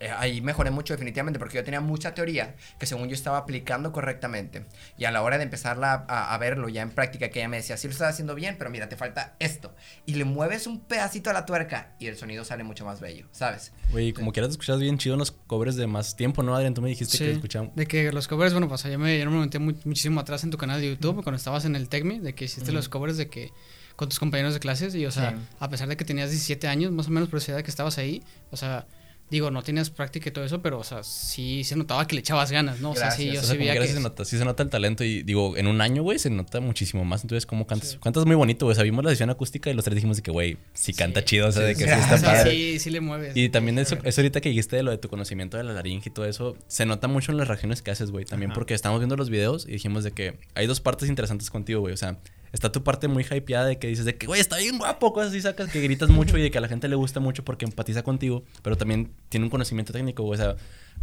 eh, 0.04 0.10
ahí 0.16 0.40
mejoré 0.40 0.70
mucho 0.70 0.92
definitivamente 0.94 1.38
porque 1.38 1.56
yo 1.56 1.64
tenía 1.64 1.80
mucha 1.80 2.14
teoría 2.14 2.54
que 2.78 2.86
según 2.86 3.08
yo 3.08 3.14
estaba 3.14 3.38
aplicando 3.38 3.92
correctamente 3.92 4.66
y 4.98 5.04
a 5.04 5.10
la 5.10 5.22
hora 5.22 5.38
de 5.38 5.44
empezarla 5.44 6.04
a, 6.08 6.34
a 6.34 6.38
verlo 6.38 6.68
ya 6.68 6.82
en 6.82 6.90
práctica 6.90 7.30
que 7.30 7.38
ella 7.40 7.48
me 7.48 7.56
decía, 7.56 7.76
sí 7.76 7.86
lo 7.88 7.92
estás 7.92 8.10
haciendo 8.10 8.34
bien, 8.34 8.56
pero 8.58 8.70
mira, 8.70 8.88
te 8.88 8.96
falta 8.96 9.34
esto 9.38 9.74
y 10.06 10.14
le 10.14 10.24
mueves 10.24 10.66
un 10.66 10.80
pedacito 10.80 11.30
a 11.30 11.32
la 11.32 11.46
tuerca 11.46 11.94
y 11.98 12.06
el 12.06 12.16
sonido 12.16 12.44
sale 12.44 12.64
mucho 12.64 12.84
más 12.84 13.00
bello, 13.00 13.26
¿sabes? 13.32 13.72
Güey, 13.90 14.12
como 14.12 14.32
quieras 14.32 14.48
te 14.50 14.52
escuchas 14.52 14.78
bien 14.80 14.98
chido 14.98 15.14
en 15.14 15.20
los 15.20 15.32
covers 15.32 15.76
de 15.76 15.86
más 15.86 16.16
tiempo, 16.16 16.42
¿no, 16.42 16.54
Adrián? 16.54 16.74
Tú 16.74 16.82
me 16.82 16.88
dijiste 16.90 17.16
que 17.18 17.24
Sí, 17.24 17.30
escuchamos. 17.30 17.74
de 17.74 17.86
que 17.86 18.12
los 18.12 18.28
covers, 18.28 18.52
bueno, 18.52 18.68
pues 18.68 18.82
yo 18.82 18.98
me, 18.98 19.18
yo 19.18 19.30
me 19.30 19.38
metí 19.40 19.58
muy- 19.58 19.76
muchísimo 19.84 20.20
atrás 20.20 20.44
en 20.44 20.50
tu 20.50 20.58
canal 20.58 20.80
de 20.80 20.88
YouTube 20.90 21.22
cuando 21.22 21.36
estabas 21.36 21.64
en 21.64 21.76
el 21.76 21.88
TECMI, 21.88 22.18
de 22.20 22.34
que 22.34 22.44
hiciste 22.44 22.72
los 22.72 22.88
covers 22.88 23.16
de 23.16 23.28
que 23.28 23.52
con 23.96 24.08
tus 24.08 24.18
compañeros 24.18 24.52
de 24.54 24.60
clases 24.60 24.94
y, 24.96 25.06
o 25.06 25.10
sea, 25.12 25.30
Sí. 25.30 25.36
a 25.60 25.68
pesar 25.70 25.88
de 25.88 25.96
que 25.96 26.04
tenías 26.04 26.28
17 26.30 26.66
años, 26.68 26.90
más 26.92 27.06
o 27.06 27.10
menos 27.10 27.28
por 27.28 27.38
esa 27.38 27.52
edad 27.52 27.62
que 27.62 27.70
estabas 27.70 27.96
ahí, 27.98 28.22
o 28.50 28.56
sea, 28.56 28.86
digo, 29.30 29.50
no 29.50 29.62
tenías 29.62 29.90
práctica 29.90 30.28
y 30.28 30.32
todo 30.32 30.44
eso, 30.44 30.62
pero, 30.62 30.78
o 30.78 30.84
sea, 30.84 31.02
sí 31.02 31.64
se 31.64 31.74
notaba 31.76 32.06
que 32.06 32.14
le 32.14 32.20
echabas 32.20 32.52
ganas, 32.52 32.80
¿no? 32.80 32.92
O 32.92 32.94
sea, 32.96 33.10
sí, 33.10 33.32
yo 33.32 33.40
O 33.40 33.42
sí 33.42 33.48
sea, 33.48 33.56
veía 33.56 33.72
quieras 33.72 33.88
que... 33.88 33.92
sí 33.94 33.96
se 33.98 34.02
nota, 34.02 34.24
sí 34.24 34.38
se 34.38 34.44
nota 34.44 34.62
el 34.62 34.70
talento 34.70 35.02
y 35.02 35.22
digo, 35.24 35.56
en 35.56 35.66
un 35.66 35.80
año, 35.80 36.02
güey, 36.02 36.18
se 36.18 36.30
nota 36.30 36.60
muchísimo 36.60 37.04
más. 37.04 37.22
Entonces, 37.22 37.46
¿cómo 37.46 37.66
cantas? 37.66 37.90
Sí. 37.92 37.98
Cantas 38.02 38.26
muy 38.26 38.36
bonito, 38.36 38.66
güey. 38.66 38.80
Vimos 38.84 39.04
la 39.04 39.10
sesión 39.10 39.30
acústica 39.30 39.70
y 39.70 39.74
los 39.74 39.84
tres 39.84 39.94
dijimos 39.96 40.18
de 40.18 40.22
que, 40.22 40.30
güey, 40.30 40.56
sí 40.72 40.92
canta 40.92 41.20
Sí. 41.20 41.26
chido, 41.26 41.48
o 41.48 41.52
sea, 41.52 41.62
de 41.62 41.74
que 41.74 41.84
sí, 41.84 41.90
Sí, 41.90 41.98
está 42.00 42.14
o 42.14 42.18
sea, 42.18 42.32
padre. 42.32 42.50
sí, 42.52 42.78
sí 42.78 42.90
le 42.90 43.00
mueves. 43.00 43.36
Y 43.36 43.48
también 43.48 43.78
eso, 43.78 43.96
eso 44.04 44.20
ahorita 44.20 44.40
que 44.40 44.50
dijiste 44.50 44.76
de 44.76 44.82
lo 44.84 44.90
de 44.92 44.98
tu 44.98 45.08
conocimiento 45.08 45.56
de 45.56 45.64
la 45.64 45.72
laringe 45.72 46.10
y 46.10 46.12
todo 46.12 46.26
eso, 46.26 46.56
se 46.68 46.86
nota 46.86 47.08
mucho 47.08 47.32
en 47.32 47.38
las 47.38 47.48
reacciones 47.48 47.82
que 47.82 47.90
haces, 47.90 48.10
güey. 48.10 48.24
También 48.24 48.50
Ajá. 48.50 48.54
porque 48.58 48.74
estamos 48.74 49.00
viendo 49.00 49.16
los 49.16 49.30
videos 49.30 49.66
y 49.66 49.72
dijimos 49.72 50.04
de 50.04 50.12
que 50.12 50.38
hay 50.54 50.66
dos 50.66 50.80
partes 50.80 51.08
interesantes 51.08 51.50
contigo, 51.50 51.80
güey. 51.80 51.94
O 51.94 51.96
sea, 51.96 52.18
está 52.54 52.70
tu 52.70 52.84
parte 52.84 53.08
muy 53.08 53.26
hypeada 53.28 53.66
de 53.66 53.78
que 53.80 53.88
dices 53.88 54.04
de 54.04 54.16
que, 54.16 54.26
güey, 54.26 54.40
está 54.40 54.58
bien 54.58 54.78
guapo, 54.78 55.12
cosas 55.12 55.30
así 55.30 55.40
sacas, 55.40 55.70
que 55.70 55.80
gritas 55.80 56.08
mucho 56.08 56.38
y 56.38 56.42
de 56.42 56.52
que 56.52 56.58
a 56.58 56.60
la 56.60 56.68
gente 56.68 56.86
le 56.86 56.94
gusta 56.94 57.18
mucho 57.18 57.44
porque 57.44 57.64
empatiza 57.64 58.04
contigo, 58.04 58.44
pero 58.62 58.76
también 58.76 59.12
tiene 59.28 59.44
un 59.44 59.50
conocimiento 59.50 59.92
técnico. 59.92 60.24
O 60.24 60.36
sea, 60.36 60.54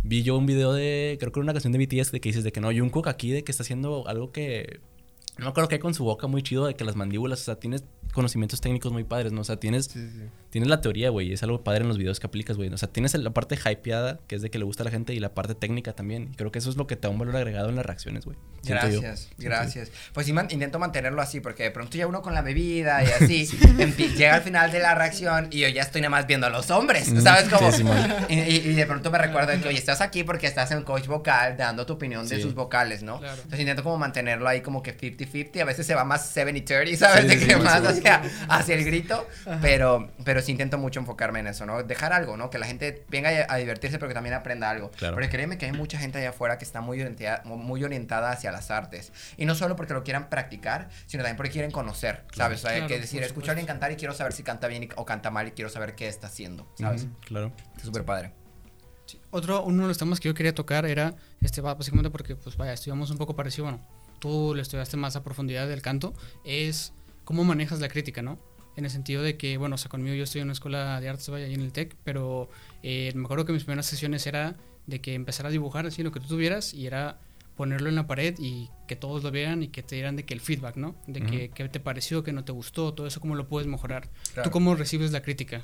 vi 0.02 0.24
yo 0.24 0.38
un 0.38 0.46
video 0.46 0.72
de, 0.72 1.18
creo 1.20 1.34
que 1.34 1.40
era 1.42 1.44
una 1.44 1.54
canción 1.54 1.74
de 1.74 1.80
BTS 1.86 2.14
de 2.14 2.22
que 2.22 2.30
dices 2.30 2.46
de 2.46 2.54
que 2.54 2.62
no, 2.62 2.72
Jungkook 2.72 3.08
aquí 3.08 3.32
de 3.32 3.44
que 3.44 3.52
está 3.52 3.64
haciendo 3.64 4.08
algo 4.08 4.32
que... 4.32 4.80
No 5.38 5.46
me 5.46 5.52
acuerdo 5.52 5.68
que 5.68 5.76
hay 5.76 5.82
con 5.82 5.94
su 5.94 6.06
boca 6.06 6.28
muy 6.28 6.42
chido 6.42 6.68
de 6.68 6.76
que 6.76 6.86
las 6.86 6.96
mandíbulas, 6.96 7.42
o 7.42 7.44
sea, 7.44 7.56
tienes 7.56 7.84
conocimientos 8.12 8.62
técnicos 8.62 8.92
muy 8.92 9.04
padres, 9.04 9.32
¿no? 9.32 9.42
O 9.42 9.44
sea, 9.44 9.58
tienes 9.58 9.86
Sí, 9.86 10.00
sí. 10.10 10.24
Tienes 10.52 10.68
la 10.70 10.82
teoría, 10.82 11.10
güey, 11.12 11.30
y 11.30 11.34
es 11.34 11.44
algo 11.44 11.64
padre 11.64 11.84
en 11.84 11.88
los 11.88 11.98
videos 11.98 12.20
que 12.20 12.28
aplicas, 12.28 12.58
güey. 12.58 12.68
O 12.74 12.78
sea, 12.78 12.90
tienes 12.92 13.14
la 13.14 13.30
parte 13.30 13.56
hypeada, 13.56 14.20
que 14.28 14.36
es 14.36 14.42
de 14.42 14.50
que 14.52 14.60
le 14.60 14.66
gusta 14.66 14.84
a 14.84 14.86
la 14.86 14.92
gente, 14.92 15.14
y 15.14 15.20
la 15.22 15.34
parte 15.34 15.56
técnica 15.56 15.94
también. 15.94 16.28
Y 16.34 16.36
creo 16.36 16.52
que 16.52 16.60
eso 16.60 16.70
es 16.70 16.76
lo 16.76 16.88
que 16.88 16.98
te 16.98 17.04
da 17.04 17.10
un 17.10 17.18
valor 17.20 17.38
agregado 17.38 17.70
en 17.70 17.78
las 17.78 17.86
reacciones, 17.86 18.26
güey. 18.26 18.36
Yo. 18.64 18.76
Gracias, 18.76 19.30
gracias. 19.38 19.92
Pues 20.14 20.26
sí, 20.26 20.34
man- 20.34 20.48
intento 20.52 20.78
mantenerlo 20.78 21.22
así, 21.22 21.40
porque 21.40 21.64
de 21.64 21.72
pronto 21.72 21.98
ya 21.98 22.06
uno 22.06 22.22
con 22.22 22.34
la 22.34 22.42
bebida 22.42 23.02
y 23.02 23.08
así, 23.08 23.46
llega 24.18 24.36
al 24.36 24.42
final 24.42 24.74
de 24.74 24.80
la 24.80 24.94
reacción 24.94 25.48
y 25.52 25.60
yo 25.62 25.70
ya 25.70 25.84
estoy 25.84 26.02
nada 26.02 26.10
más 26.10 26.28
viendo 26.28 26.48
a 26.48 26.50
los 26.50 26.70
hombres, 26.70 27.10
Mm, 27.10 27.22
¿sabes 27.22 27.48
cómo? 27.50 27.70
y, 28.30 28.74
de 28.74 28.86
pronto 28.86 29.10
me 29.10 29.20
recuerdo 29.20 29.54
que, 29.62 29.70
oye, 29.70 29.78
estás 29.78 30.02
aquí 30.02 30.24
porque 30.26 30.48
estás 30.48 30.72
en 30.72 30.84
coach 30.84 31.08
vocal, 31.08 31.56
dando 31.56 31.86
tu 31.86 31.94
opinión 31.94 32.28
de 32.28 32.42
sus 32.42 32.54
vocales, 32.54 33.04
¿no? 33.04 33.20
Claro. 33.20 33.36
Entonces 33.36 33.60
intento 33.62 33.84
como 33.84 33.98
mantenerlo 33.98 34.48
ahí 34.50 34.60
como 34.60 34.84
que 34.84 34.98
50-50, 34.98 35.62
a 35.62 35.66
veces 35.66 35.88
se 35.88 35.96
va 35.96 36.04
más 36.04 36.36
70-30, 36.36 36.96
¿sabes? 36.98 37.22
Sí, 37.22 37.28
de 37.28 37.40
sí, 37.40 37.48
que 37.48 37.54
sí, 37.54 37.60
más 37.62 37.96
sí. 37.96 38.01
hacia, 38.20 38.22
hacia 38.50 38.76
el 38.76 38.84
grito, 38.86 39.28
pero, 39.62 40.12
pero 40.24 40.42
sí 40.42 40.52
intento 40.52 40.78
mucho 40.78 41.00
enfocarme 41.00 41.40
en 41.40 41.48
eso, 41.48 41.66
¿no? 41.66 41.84
Dejar 41.84 42.14
algo, 42.14 42.38
¿no? 42.38 42.50
Que 42.50 42.58
la 42.58 42.66
gente 42.66 43.06
venga 43.10 43.30
a, 43.30 43.54
a 43.54 43.58
divertirse, 43.58 43.98
pero 44.00 44.08
que 44.10 44.14
también 44.14 44.34
aprenda 44.36 44.70
algo. 44.70 44.92
Claro. 44.92 45.16
Porque 45.16 45.30
créeme 45.30 45.58
que 45.58 45.66
hay 45.66 45.72
mucha 45.72 45.98
gente 45.98 46.18
allá 46.20 46.30
afuera 46.30 46.58
que 46.58 46.66
está 46.66 46.82
muy 46.82 47.00
orientada, 47.02 47.42
muy 47.46 47.84
orientada 47.84 48.32
hacia 48.32 48.52
las 48.52 48.72
artes. 48.72 49.12
Y 49.38 49.46
no 49.46 49.56
solo 49.56 49.76
porque 49.76 49.94
lo 49.94 50.04
quieran 50.04 50.30
practicar, 50.30 50.90
sino 51.06 51.24
también 51.24 51.38
porque 51.38 51.52
quieren 51.52 51.72
conocer, 51.72 52.24
¿sabes? 52.36 52.60
O 52.60 52.62
sea, 52.68 52.72
Claro, 52.72 52.88
que 52.88 53.00
decir, 53.00 53.22
escucho 53.24 53.24
a 53.24 53.30
supuesto. 53.30 53.52
alguien 53.52 53.68
cantar 53.68 53.92
y 53.92 53.96
quiero 53.96 54.14
saber 54.14 54.34
si 54.34 54.44
canta 54.44 54.68
bien 54.68 54.84
y- 54.84 54.90
o 54.96 55.06
canta 55.06 55.30
mal 55.32 55.48
y 55.48 55.52
quiero 55.52 55.70
saber 55.70 55.96
qué 55.96 56.08
está 56.08 56.28
haciendo, 56.28 56.68
¿sabes? 56.78 57.08
Claro. 57.26 57.52
Es 57.78 57.84
súper 57.84 58.04
padre. 58.06 58.34
Otro, 59.30 59.64
uno 59.64 59.84
de 59.84 59.88
los 59.90 59.98
temas 59.98 60.20
que 60.20 60.30
yo 60.30 60.34
quería 60.34 60.54
tocar 60.54 60.86
era, 60.86 61.14
este, 61.42 61.60
básicamente 61.62 62.10
porque, 62.10 62.36
pues 62.36 62.56
vaya, 62.56 62.74
estudiamos 62.74 63.12
un 63.12 63.18
poco 63.18 63.36
parecido, 63.36 63.66
bueno, 63.66 63.80
tú 64.20 64.54
le 64.56 64.62
estudiaste 64.62 64.96
más 64.98 65.16
a 65.16 65.24
profundidad 65.24 65.68
del 65.68 65.82
canto, 65.82 66.14
es 66.46 66.94
cómo 67.32 67.46
manejas 67.46 67.80
la 67.80 67.88
crítica, 67.88 68.22
¿no? 68.22 68.38
En 68.76 68.84
el 68.84 68.92
sentido 68.92 69.24
de 69.24 69.38
que, 69.38 69.56
bueno, 69.58 69.76
o 69.76 69.78
sea, 69.78 69.88
conmigo 69.90 70.14
yo 70.18 70.26
estoy 70.26 70.42
en 70.42 70.48
una 70.48 70.54
escuela 70.54 71.00
de 71.00 71.08
artes, 71.08 71.30
vaya, 71.30 71.46
ahí 71.46 71.54
en 71.54 71.62
el 71.62 71.72
TEC, 71.72 71.96
pero 72.04 72.50
eh, 72.84 73.14
me 73.16 73.24
acuerdo 73.24 73.46
que 73.46 73.54
mis 73.54 73.64
primeras 73.64 73.86
sesiones 73.86 74.28
era 74.28 74.58
de 74.86 75.00
que 75.00 75.14
empezar 75.14 75.46
a 75.46 75.50
dibujar 75.50 75.86
así 75.86 76.04
lo 76.04 76.12
que 76.12 76.20
tú 76.20 76.28
tuvieras 76.28 76.74
y 76.74 76.88
era 76.88 77.20
ponerlo 77.56 77.88
en 77.88 77.96
la 77.96 78.06
pared 78.06 78.36
y 78.38 78.70
que 78.90 78.98
todos 78.98 79.24
lo 79.24 79.32
vieran 79.32 79.64
y 79.64 79.70
que 79.70 79.82
te 79.82 79.96
dieran 79.96 80.18
de 80.18 80.26
que 80.26 80.34
el 80.34 80.42
feedback, 80.42 80.76
¿no? 80.76 80.96
De 81.08 81.22
que, 81.54 81.70
te 81.70 81.80
pareció, 81.80 82.22
que 82.24 82.34
no 82.34 82.44
te 82.44 82.52
gustó, 82.52 82.94
todo 82.94 83.08
eso, 83.08 83.22
cómo 83.22 83.36
lo 83.36 83.48
puedes 83.48 83.66
mejorar. 83.68 84.10
Claro. 84.34 84.44
¿Tú 84.50 84.52
cómo 84.52 84.76
recibes 84.76 85.12
la 85.14 85.22
crítica? 85.22 85.62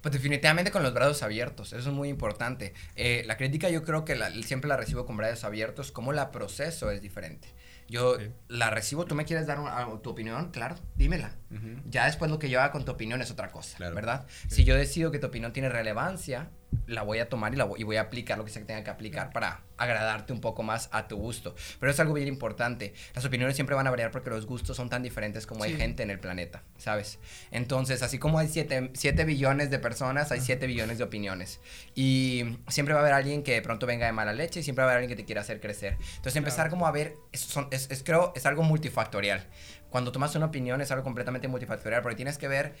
Pues 0.00 0.12
definitivamente 0.14 0.70
con 0.70 0.82
los 0.82 0.92
brazos 0.94 1.22
abiertos, 1.22 1.72
eso 1.74 1.90
es 1.90 1.94
muy 1.94 2.08
importante. 2.08 2.72
Eh, 2.96 3.22
la 3.26 3.36
crítica 3.36 3.68
yo 3.70 3.82
creo 3.84 4.04
que 4.06 4.14
la- 4.16 4.30
siempre 4.42 4.68
la 4.68 4.76
recibo 4.78 5.04
con 5.06 5.16
brazos 5.18 5.44
abiertos, 5.44 5.92
como 5.92 6.12
la 6.12 6.32
proceso 6.32 6.90
es 6.90 7.00
diferente. 7.02 7.48
Yo 7.92 8.16
la 8.48 8.70
recibo, 8.70 9.04
tú 9.04 9.14
me 9.14 9.24
quieres 9.26 9.46
dar 9.46 9.60
una- 9.60 9.86
tu 10.00 10.08
opinión, 10.10 10.50
claro, 10.50 10.76
dímela. 10.96 11.36
Ya 11.84 12.06
después 12.06 12.30
lo 12.30 12.38
que 12.38 12.48
yo 12.48 12.58
haga 12.60 12.72
con 12.72 12.84
tu 12.86 12.92
opinión 12.92 13.20
es 13.20 13.30
otra 13.30 13.50
cosa, 13.50 13.76
Claro. 13.76 13.94
¿verdad? 13.94 14.26
Si 14.48 14.64
yo 14.64 14.74
decido 14.74 15.10
que 15.10 15.18
tu 15.18 15.26
opinión 15.26 15.52
tiene 15.52 15.68
relevancia, 15.68 16.48
la 16.86 17.02
voy 17.02 17.18
a 17.18 17.28
tomar 17.28 17.52
y, 17.52 17.56
la 17.56 17.64
voy, 17.64 17.80
y 17.80 17.84
voy 17.84 17.96
a 17.96 18.02
aplicar 18.02 18.38
lo 18.38 18.44
que 18.44 18.50
se 18.50 18.60
tenga 18.60 18.82
que 18.84 18.90
aplicar 18.90 19.30
para 19.32 19.60
agradarte 19.76 20.32
un 20.32 20.40
poco 20.40 20.62
más 20.62 20.88
a 20.92 21.08
tu 21.08 21.16
gusto. 21.16 21.54
Pero 21.80 21.90
es 21.90 21.98
algo 22.00 22.14
bien 22.14 22.28
importante. 22.28 22.94
Las 23.14 23.24
opiniones 23.24 23.56
siempre 23.56 23.74
van 23.74 23.86
a 23.86 23.90
variar 23.90 24.10
porque 24.10 24.30
los 24.30 24.46
gustos 24.46 24.76
son 24.76 24.88
tan 24.88 25.02
diferentes 25.02 25.46
como 25.46 25.64
hay 25.64 25.72
Sí. 25.72 25.76
gente 25.76 26.02
en 26.02 26.10
el 26.10 26.18
planeta, 26.20 26.62
¿sabes? 26.78 27.18
Entonces, 27.50 28.02
así 28.02 28.18
como 28.18 28.38
hay 28.38 28.48
7 28.48 29.24
billones 29.24 29.70
de 29.70 29.78
personas, 29.78 30.30
hay 30.32 30.40
7 30.40 30.66
billones 30.66 30.98
de 30.98 31.04
opiniones. 31.04 31.60
Y 31.94 32.58
siempre 32.68 32.94
va 32.94 33.00
a 33.00 33.02
haber 33.02 33.14
alguien 33.14 33.42
que 33.42 33.52
de 33.54 33.62
pronto 33.62 33.86
venga 33.86 34.06
de 34.06 34.12
mala 34.12 34.32
leche 34.32 34.60
y 34.60 34.62
siempre 34.62 34.84
va 34.84 34.90
a 34.90 34.92
haber 34.94 35.02
alguien 35.02 35.16
que 35.16 35.22
te 35.22 35.26
quiera 35.26 35.40
hacer 35.40 35.60
crecer. 35.60 35.96
Entonces, 36.16 36.36
empezar 36.36 36.70
como 36.70 36.86
a 36.86 36.92
ver, 36.92 37.14
es, 37.32 37.40
son- 37.40 37.68
es- 37.70 37.90
es, 37.90 38.02
creo, 38.02 38.32
es 38.36 38.46
algo 38.46 38.62
multifactorial. 38.62 39.46
Cuando 39.92 40.10
tomas 40.10 40.34
una 40.34 40.46
opinión 40.46 40.80
es 40.80 40.90
algo 40.90 41.04
completamente 41.04 41.48
multifactorial 41.48 42.00
porque 42.02 42.16
tienes 42.16 42.38
que 42.38 42.48
ver 42.48 42.74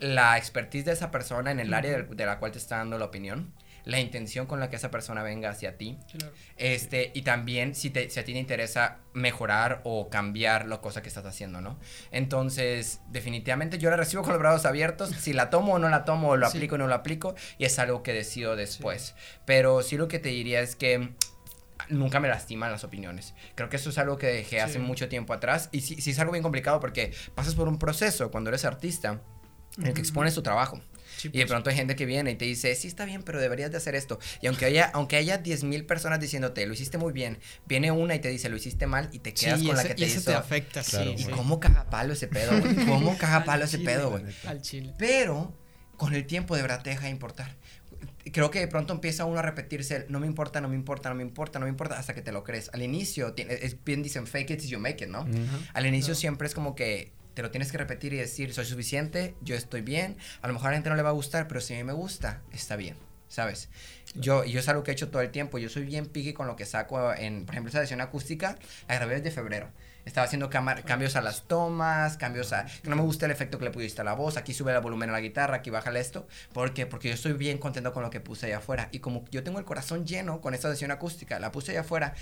la 0.00 0.36
expertise 0.36 0.84
de 0.84 0.92
esa 0.92 1.10
persona 1.12 1.52
en 1.52 1.60
el 1.60 1.72
área 1.72 1.92
del- 1.92 2.14
de 2.16 2.26
la 2.26 2.38
cual 2.40 2.50
te 2.52 2.58
está 2.58 2.78
dando 2.78 2.98
la 2.98 3.04
opinión, 3.06 3.54
la 3.84 4.00
intención 4.00 4.46
con 4.46 4.58
la 4.58 4.68
que 4.68 4.74
esa 4.74 4.90
persona 4.90 5.22
venga 5.22 5.48
hacia 5.48 5.78
ti, 5.78 5.96
Claro. 6.10 6.34
este, 6.56 7.12
y 7.14 7.22
también 7.22 7.74
si, 7.76 7.90
te, 7.90 8.10
si 8.10 8.18
a 8.18 8.24
ti 8.24 8.32
te 8.32 8.40
interesa 8.40 8.98
mejorar 9.14 9.80
o 9.84 10.10
cambiar 10.10 10.66
la 10.66 10.78
cosa 10.80 11.02
que 11.02 11.08
estás 11.08 11.24
haciendo, 11.24 11.60
¿no? 11.60 11.78
Entonces, 12.10 13.00
definitivamente 13.10 13.78
yo 13.78 13.88
la 13.88 13.96
recibo 13.96 14.22
con 14.24 14.32
los 14.32 14.40
brazos 14.40 14.66
abiertos, 14.66 15.10
si 15.10 15.32
la 15.32 15.50
tomo 15.50 15.74
o 15.74 15.78
no 15.78 15.88
la 15.88 16.04
tomo, 16.04 16.34
lo 16.36 16.50
Sí. 16.50 16.56
aplico 16.58 16.74
o 16.74 16.78
no 16.78 16.88
lo 16.88 16.94
aplico, 16.94 17.36
y 17.58 17.64
es 17.64 17.78
algo 17.78 18.02
que 18.02 18.12
decido 18.12 18.56
después. 18.56 19.14
Pero 19.44 19.80
sí 19.82 19.96
lo 19.96 20.08
que 20.08 20.18
te 20.18 20.30
diría 20.30 20.60
es 20.60 20.74
que 20.74 21.10
nunca 21.88 22.20
me 22.20 22.28
lastiman 22.28 22.70
las 22.72 22.84
opiniones. 22.84 23.34
Creo 23.54 23.68
que 23.68 23.76
eso 23.76 23.90
es 23.90 23.98
algo 23.98 24.16
que 24.18 24.26
dejé 24.28 24.60
hace 24.60 24.78
mucho 24.78 25.08
tiempo 25.08 25.32
atrás, 25.32 25.68
y 25.72 25.80
sí, 25.82 26.00
sí 26.00 26.10
es 26.10 26.18
algo 26.18 26.32
bien 26.32 26.42
complicado 26.42 26.80
porque 26.80 27.12
pasas 27.34 27.54
por 27.54 27.68
un 27.68 27.78
proceso 27.78 28.30
cuando 28.30 28.50
eres 28.50 28.64
artista 28.64 29.20
en 29.78 29.86
el 29.86 29.94
que 29.94 30.00
expones 30.00 30.34
tu 30.34 30.42
trabajo. 30.42 30.80
Sí, 31.18 31.28
Y 31.28 31.38
de 31.38 31.44
pues. 31.44 31.52
pronto 31.52 31.70
hay 31.70 31.76
gente 31.76 31.96
que 31.96 32.04
viene 32.04 32.32
y 32.32 32.34
te 32.36 32.44
dice, 32.44 32.74
sí 32.74 32.88
está 32.88 33.04
bien, 33.06 33.22
pero 33.22 33.40
deberías 33.40 33.70
de 33.70 33.78
hacer 33.78 33.94
esto. 33.94 34.18
Y 34.42 34.48
aunque 34.48 34.66
haya, 34.66 34.90
aunque 34.92 35.16
haya 35.16 35.38
10.000 35.42 35.86
personas 35.86 36.20
diciéndote, 36.20 36.66
lo 36.66 36.74
hiciste 36.74 36.98
muy 36.98 37.12
bien, 37.12 37.38
viene 37.66 37.90
una 37.90 38.14
y 38.14 38.18
te 38.18 38.28
dice, 38.28 38.48
lo 38.50 38.56
hiciste 38.56 38.86
mal 38.86 39.08
y 39.12 39.20
te 39.20 39.32
quedas 39.32 39.60
Sí, 39.60 39.66
con 39.66 39.76
la 39.76 39.82
ese- 39.82 39.88
que 39.90 39.94
te 39.94 40.00
y 40.02 40.04
eso 40.04 40.18
hizo. 40.20 40.30
te 40.32 40.36
afecta, 40.36 40.82
Claro, 40.82 41.14
sí. 41.16 41.24
¿Y 41.26 41.30
cómo 41.30 41.58
caga 41.60 41.88
palo 41.88 42.12
ese 42.12 42.26
pedo, 42.28 42.58
güey? 42.60 42.74
¿Cómo 42.86 43.16
caga 43.16 43.44
palo 43.46 43.64
ese 43.64 43.78
Chile, 43.78 43.90
pedo, 43.92 44.10
la 44.10 44.18
güey? 44.18 44.34
Al 44.46 44.60
chile. 44.62 44.94
Pero 44.98 45.54
con 45.96 46.12
el 46.14 46.26
tiempo 46.26 46.54
de 46.56 46.62
verdad 46.62 46.82
te 46.82 46.90
deja 46.90 47.04
de 47.04 47.10
importar. 47.10 47.54
Creo 48.32 48.50
que 48.50 48.58
de 48.60 48.66
pronto 48.68 48.92
empieza 48.92 49.24
uno 49.24 49.38
a 49.38 49.42
repetirse, 49.42 49.96
el, 49.96 50.06
no 50.08 50.18
me 50.20 50.26
importa, 50.26 50.60
no 50.60 50.68
me 50.68 50.74
importa, 50.74 51.08
no 51.08 51.14
me 51.14 51.22
importa, 51.22 51.58
no 51.58 51.66
me 51.66 51.70
importa, 51.70 51.98
hasta 51.98 52.14
que 52.14 52.22
te 52.22 52.32
lo 52.32 52.42
crees. 52.44 52.70
Al 52.72 52.82
inicio, 52.82 53.32
tiene- 53.34 53.54
es 53.54 53.82
bien 53.84 54.02
dicen, 54.02 54.26
fake 54.26 54.50
it 54.50 54.60
till 54.60 54.70
you 54.70 54.78
make 54.80 55.04
it, 55.04 55.10
¿no? 55.10 55.26
Al 55.74 55.86
inicio 55.86 56.14
siempre 56.14 56.48
es 56.48 56.54
como 56.54 56.74
que 56.74 57.12
te 57.34 57.42
lo 57.42 57.50
tienes 57.50 57.70
que 57.70 57.78
repetir 57.78 58.12
y 58.14 58.16
decir, 58.16 58.52
soy 58.54 58.64
suficiente, 58.64 59.34
yo 59.42 59.54
estoy 59.54 59.82
bien. 59.82 60.16
A 60.42 60.48
lo 60.48 60.54
mejor 60.54 60.68
a 60.68 60.70
la 60.72 60.76
gente 60.78 60.88
no 60.90 60.96
le 60.96 61.02
va 61.02 61.10
a 61.10 61.12
gustar, 61.12 61.46
pero 61.48 61.60
si 61.60 61.74
a 61.74 61.76
mí 61.76 61.84
me 61.84 61.92
gusta, 61.92 62.40
está 62.52 62.76
bien, 62.76 62.96
¿sabes? 63.28 63.68
Yo, 64.14 64.44
y 64.44 64.52
yo 64.52 64.60
es 64.60 64.68
algo 64.68 64.82
que 64.82 64.90
he 64.90 64.94
hecho 64.94 65.10
todo 65.10 65.20
el 65.22 65.30
tiempo. 65.30 65.58
Yo 65.58 65.68
soy 65.68 65.84
bien 65.84 66.06
picky 66.06 66.32
con 66.32 66.46
lo 66.46 66.56
que 66.56 66.64
saco 66.64 67.12
en, 67.14 67.44
por 67.44 67.54
ejemplo, 67.54 67.68
esa 67.70 67.80
sesión 67.80 68.00
acústica, 68.00 68.56
la 68.88 68.94
grabé 68.94 69.16
desde 69.16 69.30
febrero. 69.30 69.68
Estaba 70.06 70.24
haciendo 70.24 70.48
cambios 70.48 71.16
a 71.16 71.20
las 71.20 71.42
tomas, 71.42 72.16
cambios 72.16 72.52
a... 72.52 72.64
No 72.84 72.96
me 72.96 73.02
gusta 73.02 73.26
el 73.26 73.32
efecto 73.32 73.58
que 73.58 73.64
le 73.66 73.70
pusiste 73.72 74.00
a 74.00 74.04
la 74.04 74.14
voz. 74.14 74.38
Aquí 74.38 74.54
sube 74.54 74.72
el 74.72 74.80
volumen 74.80 75.10
a 75.10 75.12
la 75.12 75.20
guitarra, 75.20 75.56
aquí 75.56 75.68
bájale 75.68 76.00
esto. 76.00 76.26
¿Por 76.54 76.72
qué? 76.72 76.86
Porque 76.86 77.08
yo 77.08 77.14
estoy 77.14 77.32
bien 77.32 77.58
contento 77.58 77.92
con 77.92 78.04
lo 78.04 78.08
que 78.08 78.20
puse 78.20 78.46
allá 78.46 78.58
afuera. 78.58 78.88
Y 78.92 79.00
como 79.00 79.24
yo 79.30 79.42
tengo 79.42 79.58
el 79.58 79.64
corazón 79.64 80.06
lleno 80.06 80.40
con 80.40 80.54
esta 80.54 80.70
sesión 80.70 80.92
acústica, 80.92 81.38
la 81.40 81.52
puse 81.52 81.72
allá 81.72 81.80
afuera. 81.80 82.14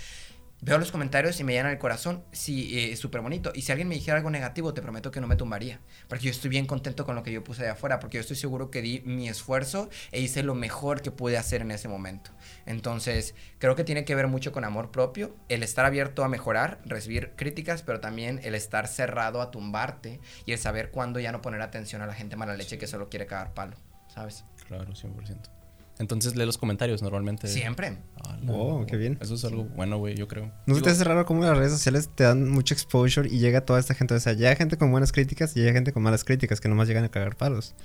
Veo 0.61 0.79
los 0.79 0.91
comentarios 0.91 1.39
y 1.39 1.43
me 1.43 1.53
llenan 1.53 1.73
el 1.73 1.77
corazón. 1.77 2.23
Sí, 2.31 2.77
eh, 2.79 2.93
es 2.93 2.99
súper 2.99 3.21
bonito. 3.21 3.51
Y 3.53 3.61
si 3.61 3.71
alguien 3.71 3.87
me 3.87 3.95
dijera 3.95 4.17
algo 4.17 4.29
negativo, 4.29 4.73
te 4.73 4.81
prometo 4.81 5.11
que 5.11 5.21
no 5.21 5.27
me 5.27 5.35
tumbaría. 5.35 5.79
Porque 6.07 6.25
yo 6.25 6.31
estoy 6.31 6.49
bien 6.49 6.65
contento 6.65 7.05
con 7.05 7.15
lo 7.15 7.23
que 7.23 7.31
yo 7.31 7.43
puse 7.43 7.63
allá 7.63 7.73
afuera. 7.73 7.99
Porque 7.99 8.17
yo 8.17 8.21
estoy 8.21 8.35
seguro 8.35 8.71
que 8.71 8.81
di 8.81 9.01
mi 9.05 9.27
esfuerzo 9.27 9.89
e 10.11 10.21
hice 10.21 10.43
lo 10.43 10.55
mejor 10.55 11.01
que 11.01 11.11
pude 11.11 11.37
hacer 11.37 11.61
en 11.61 11.71
ese 11.71 11.87
momento. 11.87 12.31
Entonces, 12.65 13.35
creo 13.59 13.75
que 13.75 13.83
tiene 13.83 14.05
que 14.05 14.15
ver 14.15 14.27
mucho 14.27 14.51
con 14.51 14.63
amor 14.63 14.91
propio. 14.91 15.35
El 15.49 15.61
estar 15.61 15.85
abierto 15.85 16.23
a 16.23 16.29
mejorar, 16.29 16.79
recibir 16.85 17.33
críticas, 17.35 17.83
pero 17.83 17.99
también 17.99 18.39
el 18.43 18.55
estar 18.55 18.87
cerrado 18.87 19.41
a 19.41 19.51
tumbarte. 19.51 20.19
Y 20.45 20.53
el 20.53 20.57
saber 20.57 20.89
cuándo 20.89 21.19
ya 21.19 21.31
no 21.31 21.41
poner 21.41 21.61
atención 21.61 22.01
a 22.01 22.07
la 22.07 22.13
gente 22.13 22.37
mala 22.37 22.55
leche 22.55 22.77
que 22.77 22.87
solo 22.87 23.09
quiere 23.09 23.27
cagar 23.27 23.53
palo. 23.53 23.77
¿Sabes? 24.07 24.45
Claro, 24.67 24.93
100%. 24.93 25.54
Entonces 25.97 26.35
lee 26.35 26.45
los 26.45 26.57
comentarios 26.57 27.01
normalmente. 27.01 27.47
Siempre. 27.47 27.97
Wow, 28.43 28.79
no. 28.81 28.85
qué 28.85 28.97
bien. 28.97 29.17
Eso 29.21 29.35
es 29.35 29.45
algo 29.45 29.63
bueno, 29.63 29.97
güey, 29.97 30.15
yo 30.15 30.27
creo. 30.27 30.51
¿No 30.65 30.75
se 30.75 30.81
te 30.81 30.89
hace 30.89 31.03
raro 31.05 31.25
cómo 31.25 31.43
las 31.43 31.57
redes 31.57 31.71
sociales 31.71 32.09
te 32.13 32.25
dan 32.25 32.49
mucho 32.49 32.73
exposure 32.73 33.29
y 33.29 33.39
llega 33.39 33.61
toda 33.61 33.79
esta 33.79 33.93
gente? 33.93 34.13
O 34.13 34.19
sea, 34.19 34.33
llega 34.33 34.55
gente 34.55 34.77
con 34.77 34.91
buenas 34.91 35.11
críticas 35.11 35.55
y 35.55 35.61
llega 35.61 35.71
gente 35.73 35.93
con 35.93 36.03
malas 36.03 36.23
críticas 36.25 36.59
que 36.59 36.67
nomás 36.67 36.87
llegan 36.87 37.05
a 37.05 37.09
cagar 37.09 37.35
palos. 37.37 37.75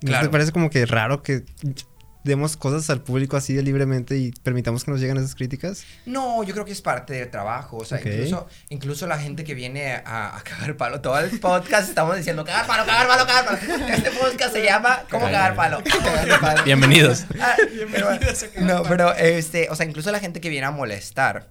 ¿No 0.00 0.08
Claro. 0.08 0.26
te 0.26 0.30
parece 0.32 0.52
como 0.52 0.70
que 0.70 0.86
raro 0.86 1.22
que 1.22 1.44
demos 2.24 2.56
cosas 2.56 2.90
al 2.90 3.00
público 3.00 3.36
así 3.36 3.54
de 3.54 3.62
libremente 3.62 4.16
y 4.18 4.32
permitamos 4.42 4.84
que 4.84 4.90
nos 4.90 5.00
lleguen 5.00 5.16
esas 5.16 5.34
críticas? 5.34 5.84
No, 6.04 6.42
yo 6.42 6.52
creo 6.52 6.64
que 6.64 6.72
es 6.72 6.82
parte 6.82 7.14
del 7.14 7.30
trabajo. 7.30 7.78
O 7.78 7.84
sea, 7.84 8.00
incluso, 8.00 8.46
incluso 8.68 9.06
la 9.06 9.18
gente 9.18 9.44
que 9.44 9.54
viene 9.54 9.94
a, 10.04 10.36
a 10.36 10.42
cagar 10.42 10.76
palo. 10.76 11.00
Todo 11.00 11.18
el 11.20 11.38
podcast 11.40 11.88
estamos 11.88 12.16
diciendo 12.16 12.44
cagar 12.44 12.66
palo, 12.66 12.84
cagar 12.84 13.06
palo, 13.08 13.26
cagar 13.26 13.44
palo. 13.46 13.86
Este 13.88 14.10
podcast 14.10 14.52
se 14.52 14.62
llama 14.64 15.04
¿Cómo 15.10 15.26
cagar 15.26 15.54
palo? 15.54 15.82
Cagar 15.84 16.40
palo. 16.40 16.64
Bienvenidos. 16.64 17.24
Ah, 17.40 17.54
pero- 17.92 18.10
no, 18.60 18.82
pero 18.82 19.14
este, 19.14 19.68
o 19.70 19.76
sea, 19.76 19.86
incluso 19.86 20.10
la 20.10 20.20
gente 20.20 20.40
que 20.40 20.48
viene 20.48 20.66
a 20.66 20.70
molestar 20.70 21.46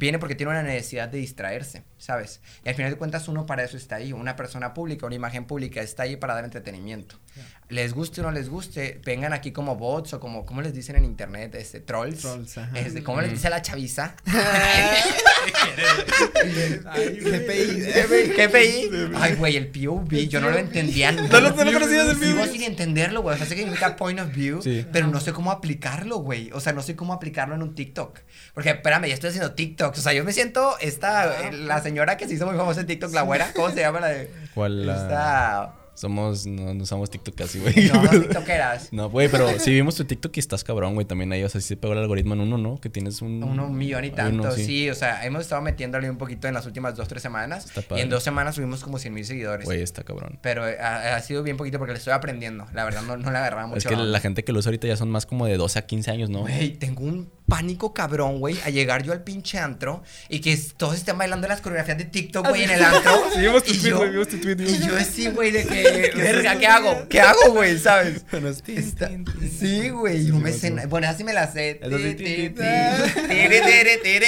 viene 0.00 0.18
porque 0.18 0.34
tiene 0.34 0.50
una 0.50 0.62
necesidad 0.62 1.08
de 1.08 1.18
distraerse, 1.18 1.84
¿sabes? 1.98 2.40
Y 2.64 2.70
al 2.70 2.74
final 2.74 2.90
de 2.90 2.96
cuentas 2.96 3.28
uno 3.28 3.44
para 3.44 3.62
eso 3.62 3.76
está 3.76 3.96
ahí, 3.96 4.14
una 4.14 4.34
persona 4.34 4.72
pública, 4.72 5.04
una 5.04 5.14
imagen 5.14 5.44
pública 5.44 5.82
está 5.82 6.04
ahí 6.04 6.16
para 6.16 6.34
dar 6.34 6.44
entretenimiento. 6.44 7.20
Les 7.68 7.92
guste 7.92 8.22
o 8.22 8.24
no 8.24 8.32
les 8.32 8.48
guste, 8.48 9.00
vengan 9.04 9.34
aquí 9.34 9.52
como 9.52 9.76
bots 9.76 10.14
o 10.14 10.20
como, 10.20 10.46
¿cómo 10.46 10.62
les 10.62 10.72
dicen 10.72 10.96
en 10.96 11.04
internet? 11.04 11.54
Este, 11.54 11.80
trolls. 11.80 12.22
Trolls. 12.22 12.56
Este, 12.74 13.04
¿Cómo 13.04 13.20
les 13.20 13.30
dice 13.30 13.50
la 13.50 13.60
chaviza? 13.60 14.16
GPI. 17.14 18.32
GPI. 18.36 19.10
Ay, 19.16 19.34
güey, 19.34 19.56
el 19.56 19.68
POV, 19.68 20.08
yo 20.28 20.40
no 20.40 20.50
lo 20.50 20.58
entendía. 20.58 21.12
No, 21.12 21.22
lo- 21.40 21.50
no 21.50 21.64
lo 21.64 21.72
conocías, 21.72 22.08
el 22.08 22.16
Sigo 22.18 22.40
POV. 22.40 22.48
sin 22.52 22.62
entenderlo, 22.62 23.22
güey. 23.22 23.34
O 23.34 23.38
sea, 23.38 23.46
sé 23.46 23.54
que 23.54 23.62
significa 23.62 23.96
point 23.96 24.20
of 24.20 24.32
view, 24.32 24.62
Sí. 24.62 24.86
pero 24.92 25.06
no 25.08 25.20
sé 25.20 25.32
cómo 25.32 25.50
aplicarlo, 25.50 26.18
güey. 26.18 26.50
O 26.52 26.60
sea, 26.60 26.72
no 26.72 26.82
sé 26.82 26.96
cómo 26.96 27.12
aplicarlo 27.12 27.54
en 27.54 27.62
un 27.62 27.74
TikTok. 27.74 28.18
Porque, 28.54 28.70
espérame, 28.70 29.06
ya 29.08 29.14
estoy 29.14 29.30
haciendo 29.30 29.52
TikToks. 29.52 29.98
O 29.98 30.02
sea, 30.02 30.12
yo 30.12 30.24
me 30.24 30.32
siento 30.32 30.76
esta, 30.80 31.48
eh, 31.48 31.52
la 31.52 31.80
señora 31.82 32.16
que 32.16 32.26
se 32.28 32.34
hizo 32.34 32.46
muy 32.46 32.56
famosa 32.56 32.80
en 32.80 32.86
TikTok, 32.86 33.12
la 33.14 33.22
güera. 33.22 33.52
¿Cómo 33.54 33.70
se 33.70 33.80
llama 33.80 34.00
la 34.00 34.08
de? 34.08 34.30
¿Cuál? 34.54 34.86
la- 34.86 34.96
Esta... 34.96 35.74
Somos, 36.00 36.46
no, 36.46 36.72
no 36.72 36.82
usamos 36.82 37.10
TikTok 37.10 37.34
casi, 37.34 37.58
güey. 37.58 37.74
No, 37.92 38.08
TikTokeras. 38.08 38.90
No, 38.90 39.10
güey, 39.10 39.28
pero 39.28 39.58
si 39.58 39.70
vimos 39.70 39.96
tu 39.96 40.06
TikTok 40.06 40.34
y 40.34 40.40
estás 40.40 40.64
cabrón, 40.64 40.94
güey, 40.94 41.06
también 41.06 41.30
ahí, 41.30 41.42
o 41.44 41.48
sea, 41.50 41.60
sí 41.60 41.68
se 41.68 41.76
pegó 41.76 41.92
el 41.92 41.98
algoritmo 41.98 42.32
en 42.32 42.40
uno, 42.40 42.56
¿no? 42.56 42.80
Que 42.80 42.88
tienes 42.88 43.20
un... 43.20 43.42
Uno 43.42 43.66
un 43.66 43.76
millón 43.76 44.06
y 44.06 44.10
tanto, 44.10 44.44
uno, 44.44 44.52
sí. 44.52 44.88
O 44.88 44.94
sea, 44.94 45.26
hemos 45.26 45.42
estado 45.42 45.60
metiéndole 45.60 46.08
un 46.08 46.16
poquito 46.16 46.48
en 46.48 46.54
las 46.54 46.64
últimas 46.64 46.96
dos, 46.96 47.06
tres 47.06 47.20
semanas. 47.20 47.66
Está 47.66 47.80
Y 47.80 47.82
padre. 47.84 48.02
en 48.04 48.08
dos 48.08 48.22
semanas 48.22 48.54
subimos 48.54 48.82
como 48.82 48.98
100 48.98 49.12
mil 49.12 49.26
seguidores. 49.26 49.66
Güey, 49.66 49.82
está 49.82 50.02
cabrón. 50.02 50.38
Pero 50.40 50.66
eh, 50.66 50.78
ha, 50.80 51.16
ha 51.16 51.20
sido 51.20 51.42
bien 51.42 51.58
poquito 51.58 51.76
porque 51.76 51.92
le 51.92 51.98
estoy 51.98 52.14
aprendiendo. 52.14 52.66
La 52.72 52.84
verdad, 52.84 53.02
no, 53.02 53.18
no 53.18 53.30
le 53.30 53.36
agarraba 53.36 53.66
mucho. 53.66 53.76
Es 53.76 53.86
que 53.86 53.94
la 53.94 54.20
gente 54.20 54.42
que 54.42 54.52
lo 54.52 54.60
usa 54.60 54.70
ahorita 54.70 54.86
ya 54.86 54.96
son 54.96 55.10
más 55.10 55.26
como 55.26 55.44
de 55.44 55.58
12 55.58 55.78
a 55.80 55.82
15 55.86 56.10
años, 56.10 56.30
¿no? 56.30 56.40
Güey, 56.40 56.70
tengo 56.78 57.04
un 57.04 57.30
pánico 57.50 57.92
cabrón, 57.92 58.38
güey, 58.38 58.58
a 58.64 58.70
llegar 58.70 59.02
yo 59.02 59.12
al 59.12 59.22
pinche 59.22 59.58
antro 59.58 60.02
y 60.30 60.40
que 60.40 60.56
todos 60.78 60.94
estén 60.94 61.18
bailando 61.18 61.46
las 61.48 61.60
coreografías 61.60 61.98
de 61.98 62.04
TikTok, 62.04 62.48
güey, 62.48 62.62
en 62.64 62.70
el 62.70 62.82
antro. 62.82 63.10
Sí, 63.34 63.40
vimos 63.40 63.62
tu 63.64 63.74
tweet, 63.74 63.92
güey, 63.92 64.10
vimos 64.10 64.28
tu 64.28 64.38
tweet, 64.40 64.56
Y 64.58 64.78
yo 64.86 64.96
así, 64.96 65.28
güey, 65.28 65.50
de 65.50 65.64
que, 65.66 66.12
verga, 66.16 66.58
¿qué 66.58 66.66
hago? 66.66 67.08
¿Qué 67.08 67.20
hago, 67.20 67.52
güey? 67.52 67.78
¿Sabes? 67.78 68.24
Sí, 69.58 69.90
güey, 69.90 70.26
yo 70.26 70.36
me 70.36 70.52
sé. 70.52 70.70
Bueno, 70.86 71.08
así 71.08 71.24
me 71.24 71.32
la 71.34 71.50
sé. 71.52 71.80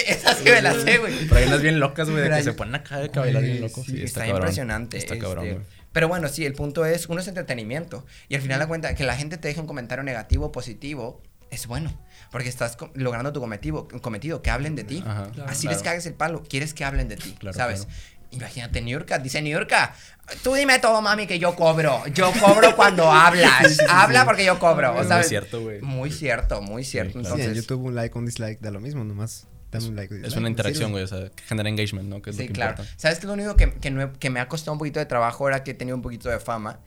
Esa 0.06 0.34
sí, 0.34 0.44
sí 0.44 0.50
me 0.50 0.62
la 0.62 0.74
sé, 0.74 0.98
güey. 0.98 1.14
Pero 1.28 1.36
hay 1.36 1.46
unas 1.46 1.62
bien 1.62 1.80
locas, 1.80 2.10
güey, 2.10 2.22
de 2.22 2.30
que 2.30 2.42
se 2.42 2.52
ponen 2.52 2.74
acá 2.74 2.98
de 2.98 3.08
bailar 3.08 3.42
bien 3.42 3.58
Güey, 3.58 3.68
loco. 3.68 3.82
sí, 3.84 3.92
Sí, 3.92 4.02
está, 4.02 4.20
cabrón. 4.20 4.36
impresionante. 4.38 4.96
Está 4.98 5.18
cabrón, 5.18 5.44
este, 5.46 5.54
güey. 5.58 5.66
Pero 5.92 6.08
bueno, 6.08 6.28
sí, 6.28 6.44
el 6.44 6.54
punto 6.54 6.84
es, 6.86 7.08
uno 7.08 7.20
es 7.20 7.28
entretenimiento. 7.28 8.04
Y 8.28 8.34
al 8.34 8.42
final 8.42 8.58
la 8.58 8.66
cuenta, 8.66 8.94
que 8.94 9.04
la 9.04 9.14
gente 9.16 9.36
te 9.36 9.48
deje 9.48 9.60
un 9.60 9.66
comentario 9.66 10.02
negativo 10.02 10.46
o 10.46 10.52
positivo, 10.52 11.22
es 11.50 11.66
bueno. 11.66 11.92
Porque 12.32 12.48
estás 12.48 12.76
logrando 12.94 13.32
tu 13.32 13.38
cometido, 13.40 13.86
cometido, 14.00 14.42
que 14.42 14.50
hablen 14.50 14.74
de 14.74 14.82
ti. 14.84 15.04
Ajá, 15.06 15.30
Claro. 15.32 15.50
Así 15.50 15.62
claro. 15.62 15.76
les 15.76 15.82
cagues 15.84 16.06
el 16.06 16.14
palo, 16.14 16.42
quieres 16.48 16.74
que 16.74 16.84
hablen 16.84 17.06
de 17.08 17.16
ti, 17.16 17.36
Claro, 17.38 17.56
¿sabes? 17.56 17.84
claro. 17.84 17.94
Imagínate, 18.32 18.80
Niurka, 18.80 19.18
dice 19.18 19.42
Niurka, 19.42 19.94
tú 20.42 20.54
dime 20.54 20.78
todo, 20.78 21.02
mami, 21.02 21.26
que 21.26 21.38
yo 21.38 21.54
cobro. 21.54 22.02
Yo 22.14 22.32
cobro 22.40 22.74
cuando 22.74 23.12
hablas. 23.12 23.78
Habla 23.86 24.24
porque 24.24 24.44
yo 24.46 24.58
cobro, 24.58 24.98
Es 25.02 25.06
¿sabes? 25.08 25.26
muy 25.26 25.28
cierto, 25.28 25.60
güey. 25.60 25.82
Muy 25.82 26.10
cierto, 26.10 26.62
muy 26.62 26.82
cierto. 26.84 27.20
claro. 27.20 27.36
Sí, 27.36 27.42
en 27.42 27.48
Entonces, 27.48 27.62
YouTube 27.66 27.84
un 27.84 27.94
like, 27.94 28.16
un 28.18 28.24
dislike 28.24 28.58
da 28.60 28.70
lo 28.70 28.80
mismo, 28.80 29.04
nomás 29.04 29.46
dame 29.70 29.88
un 29.88 29.96
like. 29.96 30.14
o 30.14 30.26
Es 30.26 30.34
una 30.36 30.48
interacción, 30.48 30.92
güey, 30.92 31.04
o 31.04 31.06
sea, 31.06 31.28
que 31.28 31.42
genera 31.42 31.68
engagement, 31.68 32.08
¿no? 32.08 32.22
Que 32.22 32.30
es 32.30 32.36
Sí, 32.36 32.42
lo 32.44 32.46
que 32.48 32.52
claro. 32.54 32.70
importa. 32.72 32.92
¿Sabes 32.96 33.18
qué 33.18 33.26
es 33.26 33.28
lo 33.28 33.34
único 33.34 33.54
que, 33.56 33.70
que, 33.74 33.90
no 33.90 34.10
que 34.14 34.30
me 34.30 34.40
ha 34.40 34.48
costado 34.48 34.72
un 34.72 34.78
poquito 34.78 34.98
de 34.98 35.04
trabajo 35.04 35.44
ahora 35.44 35.62
que 35.62 35.72
he 35.72 35.74
tenido 35.74 35.94
un 35.96 36.02
poquito 36.02 36.30
de 36.30 36.40
fama? 36.40 36.80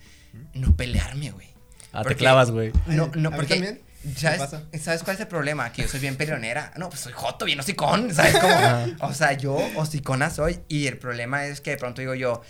No 0.55 0.75
pelearme, 0.75 1.29
güey. 1.29 1.47
Ah, 1.93 2.03
te 2.03 2.15
clavas, 2.15 2.49
güey. 2.49 2.71
No, 2.87 3.11
no, 3.15 3.29
¿A 3.29 3.31
mí 3.31 3.37
porque. 3.37 3.53
también? 3.53 3.81
¿Qué 4.13 4.19
¿sabes, 4.19 4.39
pasa? 4.39 4.63
¿Sabes 4.79 5.03
cuál 5.03 5.15
es 5.15 5.21
el 5.21 5.27
problema? 5.27 5.71
Que 5.71 5.81
yo 5.81 5.87
soy 5.87 5.99
bien 5.99 6.15
peleonera. 6.15 6.71
No, 6.77 6.89
pues 6.89 7.01
soy 7.01 7.13
joto, 7.13 7.45
bien 7.45 7.59
hocicón, 7.59 8.13
¿sabes 8.13 8.37
cómo? 8.37 8.55
O 8.99 9.13
sea, 9.13 9.33
yo 9.33 9.57
hocicona 9.75 10.29
soy. 10.29 10.59
Y 10.67 10.87
el 10.87 10.97
problema 10.97 11.45
es 11.45 11.61
que 11.61 11.71
de 11.71 11.77
pronto 11.77 12.01
digo 12.01 12.13
yo. 12.13 12.41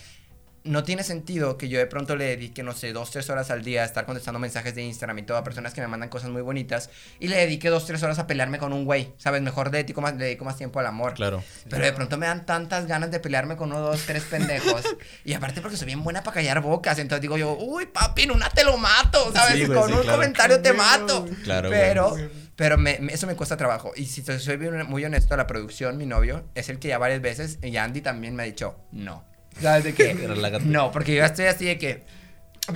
No 0.66 0.84
tiene 0.84 1.04
sentido 1.04 1.58
que 1.58 1.70
yo 1.70 1.80
de 1.80 1.86
pronto 1.86 2.16
le 2.16 2.26
dedique, 2.26 2.64
no 2.64 2.74
sé, 2.74 2.92
dos, 2.92 3.12
tres 3.12 3.30
horas 3.30 3.52
al 3.52 3.64
día 3.64 3.84
a 3.84 3.86
estar 3.86 4.06
contestando 4.06 4.40
mensajes 4.40 4.76
de 4.76 4.82
Instagram 4.84 5.20
y 5.20 5.24
todo 5.24 5.38
a 5.38 5.44
personas 5.44 5.74
que 5.74 5.80
me 5.82 5.88
mandan 5.88 6.10
cosas 6.10 6.30
muy 6.32 6.42
bonitas 6.42 6.90
y 7.20 7.28
le 7.28 7.38
dedique 7.38 7.70
dos, 7.70 7.86
tres 7.86 8.04
horas 8.04 8.20
a 8.20 8.28
pelearme 8.28 8.58
con 8.58 8.74
un 8.74 8.84
güey, 8.84 9.14
¿sabes? 9.18 9.42
Mejor 9.42 9.70
dedico 9.72 10.02
más, 10.02 10.16
le 10.16 10.26
dedico 10.26 10.44
más 10.44 10.58
tiempo 10.58 10.80
al 10.80 10.88
amor. 10.88 11.14
Claro. 11.14 11.44
Pero 11.70 11.86
de 11.86 11.94
pronto 11.94 12.18
me 12.18 12.26
dan 12.26 12.46
tantas 12.46 12.88
ganas 12.88 13.12
de 13.12 13.20
pelearme 13.20 13.56
con 13.56 13.70
uno, 13.72 13.80
dos, 13.80 14.02
tres 14.06 14.24
pendejos. 14.24 14.82
y 15.24 15.34
aparte 15.34 15.62
porque 15.62 15.78
soy 15.78 15.86
bien 15.86 16.04
buena 16.04 16.24
para 16.24 16.36
callar 16.36 16.62
bocas. 16.62 16.98
Entonces 17.00 17.22
digo 17.22 17.38
yo, 17.38 17.56
uy, 17.58 17.86
papi, 17.86 18.24
en 18.24 18.32
una 18.32 18.50
te 18.50 18.64
lo 18.64 18.76
mato, 18.78 19.32
¿sabes? 19.34 19.54
Sí, 19.60 19.66
güey, 19.66 19.78
con 19.80 19.88
sí, 19.90 19.94
un 19.96 20.02
claro. 20.02 20.18
comentario 20.18 20.62
te 20.62 20.74
mato. 20.74 21.26
Claro, 21.44 21.70
güey. 21.70 21.80
Pero, 21.80 22.16
pero 22.56 22.78
me- 22.78 22.98
me- 23.00 23.14
eso 23.14 23.28
me 23.28 23.36
cuesta 23.36 23.56
trabajo. 23.56 23.92
Y 23.96 24.06
si 24.08 24.22
te 24.24 24.40
soy 24.40 24.58
muy 24.58 25.06
honesto, 25.06 25.38
la 25.38 25.46
producción, 25.48 25.98
mi 25.98 26.06
novio, 26.06 26.44
es 26.56 26.70
el 26.70 26.80
que 26.80 26.88
ya 26.88 26.98
varias 26.98 27.22
veces, 27.22 27.60
y 27.62 27.78
Andy 27.78 28.02
también 28.02 28.36
me 28.36 28.44
ha 28.44 28.46
dicho, 28.48 28.78
no. 28.92 29.24
¿Sabes 29.62 29.84
de 29.86 29.94
qué? 29.94 30.14
Relájate. 30.14 30.66
no, 30.66 30.92
porque 30.92 31.16
yo 31.16 31.24
estoy 31.26 31.46
así 31.46 31.66
de 31.66 31.78
que... 31.78 32.04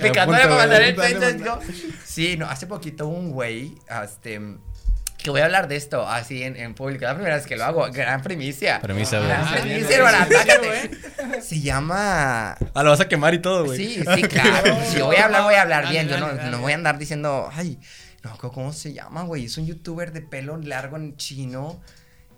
Picándole 0.00 0.42
para 0.44 0.54
mandar 0.54 0.82
el 0.82 0.94
texto, 0.94 1.60
Sí, 2.04 2.36
no, 2.36 2.46
hace 2.48 2.66
poquito 2.66 3.08
un 3.08 3.32
güey, 3.32 3.74
este... 4.04 4.40
Que 5.22 5.28
voy 5.28 5.42
a 5.42 5.44
hablar 5.44 5.68
de 5.68 5.76
esto 5.76 6.08
así 6.08 6.42
en, 6.44 6.56
en 6.56 6.72
público. 6.74 7.04
La 7.04 7.12
primera 7.14 7.36
vez 7.36 7.44
que 7.46 7.54
lo 7.54 7.64
hago. 7.64 7.86
Gran 7.92 8.22
primicia. 8.22 8.80
Premisa, 8.80 9.18
güey. 9.18 9.28
Gran 9.28 9.48
primicia, 9.52 9.78
bien, 9.86 9.92
hermana, 10.00 10.24
bien. 10.24 10.40
tácate. 10.46 11.42
Se 11.42 11.60
llama 11.60 12.52
Ah, 12.72 12.82
lo 12.82 12.88
vas 12.88 13.00
a 13.00 13.08
quemar 13.08 13.34
y 13.34 13.38
todo, 13.42 13.66
güey. 13.66 13.76
Sí, 13.76 14.02
sí, 14.14 14.22
claro. 14.22 14.78
Si 14.90 14.96
yo 14.96 15.04
voy 15.04 15.16
a 15.16 15.26
hablar, 15.26 15.42
voy 15.42 15.54
a 15.56 15.60
hablar 15.62 15.90
bien. 15.90 16.08
Yo 16.08 16.18
no, 16.18 16.32
no 16.32 16.58
voy 16.60 16.72
a 16.72 16.74
andar 16.74 16.96
diciendo, 16.98 17.50
ay, 17.52 17.78
no, 18.24 18.34
¿cómo- 18.38 18.52
¿cómo 18.54 18.72
se 18.72 18.94
llama, 18.94 19.24
güey? 19.24 19.44
Es 19.44 19.58
un 19.58 19.66
youtuber 19.66 20.10
de 20.12 20.22
pelo 20.22 20.56
largo 20.56 20.96
en 20.96 21.14
chino. 21.18 21.82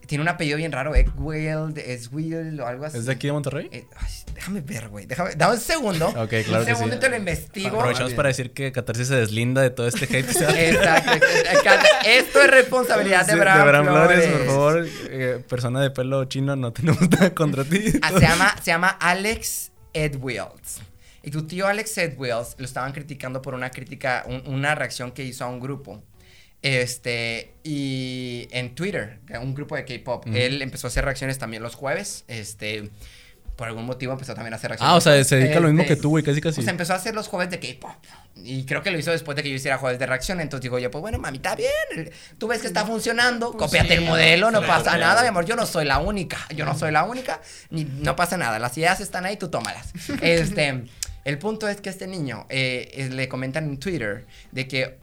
Tiene 0.07 0.23
un 0.23 0.29
apellido 0.29 0.57
bien 0.59 0.73
raro, 0.73 0.95
Egwild, 0.95 1.79
Eswild 1.79 2.61
o 2.61 2.67
algo 2.67 2.85
así. 2.85 2.99
¿Es 2.99 3.07
de 3.07 3.13
aquí 3.13 3.29
de 3.29 3.33
Monterrey? 3.33 3.69
Eh, 3.73 3.87
ay, 3.97 4.11
déjame 4.35 4.61
ver, 4.61 4.89
güey. 4.89 5.07
Déjame, 5.07 5.31
dame 5.37 5.55
un 5.55 5.61
segundo. 5.61 6.09
Ok, 6.09 6.29
claro 6.45 6.61
Un 6.61 6.67
que 6.67 6.75
segundo 6.75 6.93
sí. 6.93 6.97
y 6.97 7.01
te 7.01 7.09
lo 7.09 7.17
investigo. 7.17 7.77
Aprovechamos 7.79 8.13
para 8.15 8.29
decir 8.29 8.53
que 8.53 8.73
Catarsis 8.73 9.09
se 9.09 9.15
deslinda 9.17 9.63
de 9.63 9.71
todo 9.71 9.87
este 9.89 10.05
hate. 10.05 10.29
Exacto. 10.31 11.87
Esto 12.07 12.43
es 12.43 12.51
responsabilidad 12.51 13.27
de 13.27 13.37
Bram, 13.37 13.67
Bram 13.67 13.87
Flores. 13.87 14.27
por 14.29 14.47
favor, 14.47 14.87
eh, 15.09 15.45
persona 15.49 15.81
de 15.81 15.91
pelo 15.91 16.25
chino, 16.27 16.57
no 16.57 16.73
tenemos 16.73 17.01
nada 17.11 17.35
contra 17.35 17.65
ti. 17.65 17.93
Ah, 18.03 18.11
se, 18.11 18.21
llama, 18.21 18.55
se 18.63 18.71
llama 18.71 18.89
Alex 18.89 19.73
Edwills. 19.95 20.81
Y 21.23 21.31
tu 21.31 21.47
tío 21.47 21.69
Alex 21.69 21.97
Edwills 21.99 22.57
lo 22.59 22.65
estaban 22.65 22.93
criticando 22.93 23.41
por 23.43 23.55
una 23.55 23.71
crítica, 23.71 24.25
un- 24.27 24.43
una 24.47 24.75
reacción 24.75 25.13
que 25.13 25.23
hizo 25.23 25.45
a 25.45 25.49
un 25.49 25.61
grupo. 25.61 26.03
Este, 26.63 27.55
y 27.65 28.49
en 28.53 28.75
Twitter, 28.75 29.19
un 29.41 29.55
grupo 29.55 29.75
de 29.77 29.85
K-pop, 29.85 30.27
él 30.33 30.63
empezó 30.63 30.87
a 30.87 30.89
hacer 30.89 31.05
reacciones 31.05 31.39
también 31.39 31.63
los 31.63 31.75
jueves. 31.75 32.25
Este, 32.29 32.89
por 33.57 33.69
algún 33.69 33.85
motivo 33.85 34.13
empezó 34.13 34.35
también 34.35 34.55
a 34.55 34.57
hacer 34.57 34.71
reacciones. 34.71 34.93
Ah, 34.93 34.97
o 34.97 35.01
sea, 35.01 35.23
se 35.25 35.37
dedica 35.37 35.59
a 35.59 35.61
lo 35.61 35.69
mismo 35.69 35.83
Este, 35.83 35.97
que 35.97 36.01
tú, 36.01 36.11
güey, 36.11 36.25
casi 36.25 36.41
casi. 36.41 36.61
O 36.61 36.63
sea, 36.63 36.71
empezó 36.71 36.95
a 36.95 36.97
hacer 36.97 37.15
los 37.15 37.29
jueves 37.29 37.51
de 37.51 37.59
K-pop. 37.59 37.93
Y 38.37 38.65
creo 38.65 38.83
que 38.83 38.91
lo 38.91 38.99
hizo 38.99 39.11
después 39.11 39.37
de 39.37 39.43
que 39.43 39.51
yo 39.51 39.57
hiciera 39.57 39.77
jueves 39.77 39.99
de 39.99 40.07
reacción. 40.07 40.41
Entonces 40.41 40.63
digo 40.63 40.79
yo, 40.79 40.91
pues 40.91 41.03
bueno, 41.03 41.19
mami, 41.19 41.37
está 41.37 41.55
bien. 41.55 42.13
Tú 42.39 42.49
ves 42.49 42.61
que 42.61 42.67
está 42.67 42.87
funcionando. 42.87 43.53
Pues 43.53 43.65
Cópiate 43.65 43.89
sí, 43.89 43.95
el 43.95 44.01
modelo, 44.03 44.51
no 44.51 44.63
pasa 44.63 44.97
nada, 44.97 45.23
mi 45.23 45.29
amor. 45.29 45.45
Yo 45.45 45.55
no 45.55 45.67
soy 45.67 45.85
la 45.85 45.99
única. 45.99 46.39
Yo 46.57 46.65
no 46.65 46.79
soy 46.79 46.93
la 46.93 47.05
única. 47.05 47.41
Ni, 47.71 47.85
no 47.85 48.17
pasa 48.17 48.37
nada. 48.37 48.59
Las 48.59 48.77
ideas 48.79 49.01
están 49.01 49.27
ahí, 49.27 49.37
tú 49.37 49.49
tómalas. 49.49 49.93
Este, 50.23 50.85
el 51.25 51.39
punto 51.39 51.69
es 51.69 51.81
que 51.81 51.91
este 51.91 52.07
niño 52.07 52.47
eh, 52.49 52.91
eh, 52.95 53.09
le 53.11 53.29
comentan 53.29 53.65
en 53.65 53.79
Twitter 53.79 54.27
de 54.51 54.67
que 54.67 54.99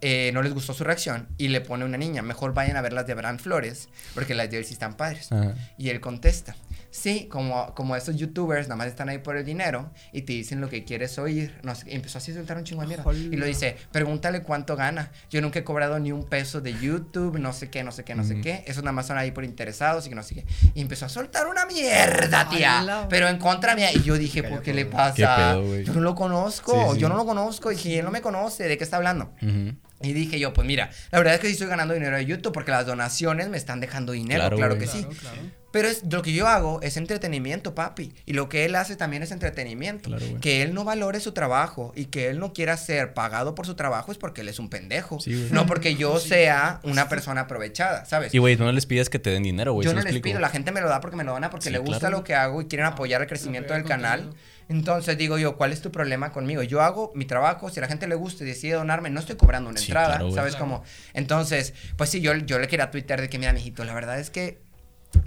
eh, 0.00 0.30
no 0.32 0.42
les 0.42 0.52
gustó 0.54 0.74
su 0.74 0.84
reacción 0.84 1.28
y 1.38 1.48
le 1.48 1.60
pone 1.60 1.84
una 1.84 1.98
niña, 1.98 2.22
mejor 2.22 2.54
vayan 2.54 2.76
a 2.76 2.80
ver 2.82 2.92
las 2.92 3.06
de 3.06 3.14
Bran 3.14 3.38
Flores, 3.38 3.88
porque 4.14 4.34
las 4.34 4.50
de 4.50 4.58
él 4.58 4.64
sí 4.64 4.72
están 4.74 4.96
padres. 4.96 5.32
Ajá. 5.32 5.54
Y 5.76 5.88
él 5.90 6.00
contesta, 6.00 6.54
sí, 6.90 7.26
como, 7.30 7.74
como 7.74 7.96
estos 7.96 8.16
youtubers 8.16 8.68
nada 8.68 8.76
más 8.76 8.86
están 8.86 9.08
ahí 9.08 9.18
por 9.18 9.36
el 9.36 9.44
dinero 9.44 9.90
y 10.12 10.22
te 10.22 10.32
dicen 10.34 10.60
lo 10.60 10.68
que 10.68 10.84
quieres 10.84 11.18
oír. 11.18 11.54
No 11.62 11.74
sé, 11.74 11.90
y 11.90 11.94
empezó 11.94 12.18
así 12.18 12.30
a 12.30 12.34
soltar 12.34 12.56
un 12.58 12.64
chingo 12.64 12.82
de 12.82 12.88
mierda. 12.88 13.04
Y 13.12 13.36
lo 13.36 13.46
dice, 13.46 13.76
pregúntale 13.92 14.42
cuánto 14.42 14.76
gana. 14.76 15.10
Yo 15.30 15.40
nunca 15.40 15.58
he 15.58 15.64
cobrado 15.64 15.98
ni 15.98 16.12
un 16.12 16.24
peso 16.24 16.60
de 16.60 16.74
YouTube, 16.74 17.38
no 17.38 17.52
sé 17.52 17.68
qué, 17.70 17.82
no 17.82 17.90
sé 17.92 18.04
qué, 18.04 18.14
no 18.14 18.24
sé 18.24 18.40
qué. 18.40 18.62
Esos 18.66 18.84
nada 18.84 18.92
más 18.92 19.06
son 19.06 19.18
ahí 19.18 19.30
por 19.32 19.44
interesados 19.44 20.06
y 20.06 20.08
que 20.10 20.14
no 20.14 20.22
sé 20.22 20.34
qué. 20.36 20.46
Y 20.74 20.80
empezó 20.80 21.06
a 21.06 21.08
soltar 21.08 21.46
una 21.48 21.66
mierda, 21.66 22.48
tía. 22.48 22.80
Hola. 22.82 23.06
Pero 23.10 23.28
en 23.28 23.38
contra 23.38 23.74
mía. 23.74 23.92
Y 23.92 24.02
yo 24.02 24.16
dije, 24.16 24.42
¿por 24.44 24.62
qué 24.62 24.72
le 24.74 24.86
pasa? 24.86 25.14
Qué 25.14 25.24
pedo, 25.26 25.80
yo 25.80 25.92
no 25.94 26.00
lo 26.00 26.14
conozco, 26.14 26.72
Sí, 26.90 26.94
sí. 26.94 27.00
yo 27.00 27.08
no 27.08 27.16
lo 27.16 27.24
conozco. 27.26 27.72
Y 27.72 27.74
dije, 27.74 27.98
él 27.98 28.04
no 28.04 28.10
me 28.10 28.20
conoce, 28.20 28.64
¿de 28.68 28.78
qué 28.78 28.84
está 28.84 28.96
hablando? 28.98 29.32
Ujú. 29.42 29.74
Y 30.00 30.12
dije 30.12 30.38
yo, 30.38 30.52
pues 30.52 30.66
mira, 30.66 30.90
la 31.10 31.18
verdad 31.18 31.34
es 31.34 31.40
que 31.40 31.46
sí 31.48 31.54
estoy 31.54 31.66
ganando 31.68 31.92
dinero 31.94 32.16
de 32.16 32.24
YouTube 32.24 32.52
porque 32.52 32.70
las 32.70 32.86
donaciones 32.86 33.48
me 33.48 33.56
están 33.56 33.80
dejando 33.80 34.12
dinero, 34.12 34.48
Claro, 34.56 34.78
que 34.78 34.86
sí. 34.86 35.04
Claro. 35.20 35.36
Pero 35.70 35.88
es, 35.88 36.02
lo 36.10 36.22
que 36.22 36.32
yo 36.32 36.46
hago 36.48 36.80
es 36.80 36.96
entretenimiento, 36.96 37.74
papi. 37.74 38.14
Y 38.24 38.32
lo 38.32 38.48
que 38.48 38.64
él 38.64 38.74
hace 38.74 38.96
también 38.96 39.22
es 39.22 39.32
entretenimiento. 39.32 40.08
Claro, 40.08 40.24
güey. 40.26 40.40
que 40.40 40.62
él 40.62 40.72
no 40.72 40.82
valore 40.84 41.20
su 41.20 41.32
trabajo 41.32 41.92
y 41.94 42.06
que 42.06 42.28
él 42.28 42.38
no 42.38 42.54
quiera 42.54 42.76
ser 42.78 43.12
pagado 43.12 43.54
por 43.54 43.66
su 43.66 43.74
trabajo 43.74 44.10
es 44.10 44.16
porque 44.16 44.40
él 44.40 44.48
es 44.48 44.58
un 44.58 44.70
pendejo. 44.70 45.20
Sí, 45.20 45.48
no 45.50 45.66
porque 45.66 45.94
yo 45.94 46.20
sea 46.20 46.80
una 46.84 47.08
persona 47.10 47.42
aprovechada, 47.42 48.06
¿sabes? 48.06 48.32
Y, 48.32 48.38
güey, 48.38 48.56
no 48.56 48.72
les 48.72 48.86
pides 48.86 49.10
que 49.10 49.18
te 49.18 49.28
den 49.30 49.42
dinero, 49.42 49.74
güey. 49.74 49.84
yo 49.84 49.90
¿sí 49.90 49.96
no 49.96 50.00
les 50.02 50.06
explico? 50.06 50.24
pido, 50.24 50.40
la 50.40 50.48
gente 50.48 50.72
me 50.72 50.80
lo 50.80 50.88
da 50.88 51.00
porque 51.00 51.16
me 51.16 51.24
lo 51.24 51.32
dona, 51.32 51.50
porque 51.50 51.64
Sí, 51.64 51.70
le 51.70 51.78
gusta 51.78 51.98
claro. 51.98 52.18
lo 52.18 52.24
que 52.24 52.34
hago 52.34 52.62
y 52.62 52.66
quieren 52.66 52.86
apoyar 52.86 53.20
el 53.20 53.26
crecimiento 53.26 53.74
del 53.74 53.84
canal. 53.84 54.20
contenido. 54.20 54.57
Entonces 54.68 55.16
digo 55.16 55.38
yo, 55.38 55.56
¿cuál 55.56 55.72
es 55.72 55.80
tu 55.80 55.90
problema 55.90 56.30
conmigo? 56.32 56.62
Yo 56.62 56.82
hago 56.82 57.10
mi 57.14 57.24
trabajo, 57.24 57.70
si 57.70 57.80
a 57.80 57.82
la 57.82 57.88
gente 57.88 58.06
le 58.06 58.14
gusta 58.14 58.44
y 58.44 58.46
decide 58.46 58.74
donarme, 58.74 59.08
no 59.10 59.18
estoy 59.20 59.36
cobrando 59.36 59.70
una 59.70 59.78
Sí, 59.78 59.86
entrada, 59.86 60.16
claro. 60.18 60.32
¿sabes 60.32 60.52
Claro. 60.56 60.64
cómo? 60.66 60.84
Entonces, 61.14 61.72
pues 61.96 62.10
sí, 62.10 62.20
yo, 62.20 62.34
yo 62.36 62.58
le 62.58 62.68
quería 62.68 62.90
Twitter 62.90 63.20
de 63.20 63.28
que, 63.30 63.38
mira, 63.38 63.52
mijito, 63.52 63.84
la 63.84 63.94
verdad 63.94 64.18
es 64.20 64.30
que 64.30 64.66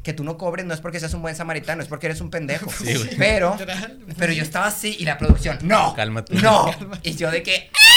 que 0.04 0.14
tú 0.14 0.24
no 0.24 0.38
cobres 0.38 0.64
no 0.68 0.76
es 0.76 0.80
porque 0.80 1.00
seas 1.00 1.14
un 1.16 1.24
buen 1.24 1.36
samaritano, 1.36 1.82
es 1.82 1.88
porque 1.88 2.06
eres 2.06 2.22
un 2.22 2.30
pendejo. 2.30 2.70
Sí, 2.72 2.94
güey. 2.94 3.16
Pero, 3.18 3.58
pero 4.16 4.32
yo 4.32 4.44
estaba 4.44 4.68
así 4.68 4.96
y 5.00 5.06
la 5.06 5.18
producción, 5.18 5.58
no, 5.64 5.96
Cálmate. 5.96 6.36
no. 6.36 6.72
Y 7.02 7.16
yo 7.16 7.32
de 7.32 7.42
que, 7.42 7.72
¡ah! 7.74 7.91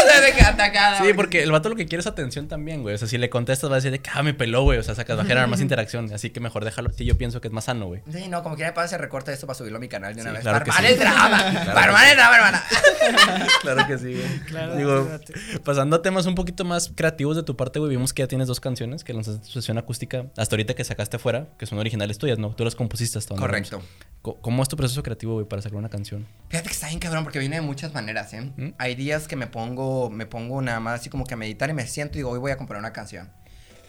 Sea, 0.40 0.48
atacada. 0.48 1.02
Sí, 1.04 1.12
porque 1.14 1.42
el 1.42 1.50
vato 1.52 1.68
lo 1.68 1.76
que 1.76 1.86
quiere 1.86 2.00
es 2.00 2.06
atención 2.06 2.48
también, 2.48 2.82
güey. 2.82 2.94
O 2.94 2.98
sea, 2.98 3.08
si 3.08 3.18
le 3.18 3.30
contestas 3.30 3.68
va 3.70 3.74
a 3.74 3.76
decir 3.76 3.90
de 3.90 3.98
que, 4.00 4.10
ah, 4.14 4.22
me 4.22 4.34
peló, 4.34 4.62
güey. 4.62 4.78
O 4.78 4.82
sea, 4.82 4.94
sacas, 4.94 5.16
va 5.16 5.22
a 5.22 5.24
generar 5.24 5.48
más 5.48 5.60
interacción. 5.60 6.12
Así 6.12 6.30
que 6.30 6.40
mejor 6.40 6.64
déjalo 6.64 6.90
así. 6.90 7.04
Yo 7.04 7.16
pienso 7.18 7.40
que 7.40 7.48
es 7.48 7.52
más 7.54 7.64
sano, 7.64 7.86
güey. 7.86 8.02
Sí, 8.12 8.28
no, 8.28 8.42
como 8.42 8.54
quiera 8.56 8.70
me 8.70 8.74
pasa 8.74 8.86
ese 8.86 8.98
recorte 8.98 9.32
esto 9.32 9.46
para 9.46 9.56
subirlo 9.58 9.78
a 9.78 9.80
mi 9.80 9.88
canal 9.88 10.14
de 10.14 10.22
una 10.22 10.30
Sí, 10.30 10.34
vez. 10.36 10.42
claro 10.44 10.64
que 10.64 10.70
para 10.70 10.86
sí. 10.88 10.92
el 10.94 10.98
drama. 11.00 11.28
Claro 11.50 11.64
para 11.66 11.74
que 11.74 11.80
armar 11.80 12.08
el 12.08 12.16
drama, 12.16 12.36
hermana. 12.36 12.64
Claro 13.62 13.86
que 13.86 13.98
sí, 13.98 14.14
güey. 14.14 14.38
Claro, 14.46 14.76
Digo, 14.76 15.04
fíjate. 15.04 15.34
pasando 15.64 15.96
a 15.96 16.02
temas 16.02 16.26
un 16.26 16.34
poquito 16.34 16.64
más 16.64 16.90
creativos 16.94 17.36
de 17.36 17.42
tu 17.42 17.56
parte, 17.56 17.78
güey. 17.78 17.90
Vimos 17.90 18.12
que 18.12 18.22
ya 18.22 18.26
tienes 18.28 18.48
dos 18.48 18.60
canciones 18.60 19.04
que 19.04 19.12
lanzaste 19.12 19.44
tu 19.46 19.52
sesión 19.52 19.78
acústica 19.78 20.26
hasta 20.36 20.54
ahorita 20.54 20.74
que 20.74 20.84
sacaste 20.84 21.18
fuera, 21.18 21.48
que 21.58 21.66
son 21.66 21.78
originales 21.78 22.18
tuyas, 22.18 22.38
¿no? 22.38 22.54
Tú 22.54 22.64
las 22.64 22.74
compusiste 22.74 23.18
hasta 23.18 23.34
donde 23.34 23.46
Correcto. 23.46 23.82
¿Cómo 24.22 24.62
es 24.62 24.68
tu 24.68 24.76
proceso 24.76 25.02
creativo, 25.02 25.34
güey, 25.34 25.46
para 25.46 25.62
sacar 25.62 25.78
una 25.78 25.88
canción? 25.88 26.26
Fíjate 26.50 26.68
que 26.68 26.74
está 26.74 26.88
bien 26.88 26.98
cabrón 27.00 27.24
porque 27.24 27.38
viene 27.38 27.56
de 27.56 27.62
muchas 27.62 27.94
maneras, 27.94 28.32
¿eh? 28.34 28.42
¿Mm? 28.54 28.68
Hay 28.76 28.94
días 28.94 29.26
que 29.28 29.34
me 29.36 29.46
pongo, 29.46 29.89
me 30.10 30.26
pongo 30.26 30.60
nada 30.62 30.80
más 30.80 31.00
así 31.00 31.10
como 31.10 31.24
que 31.24 31.34
a 31.34 31.36
meditar 31.36 31.70
y 31.70 31.74
me 31.74 31.86
siento 31.86 32.14
y 32.14 32.18
digo, 32.18 32.30
hoy 32.30 32.38
voy 32.38 32.52
a 32.52 32.56
componer 32.56 32.80
una 32.80 32.92
canción. 32.92 33.30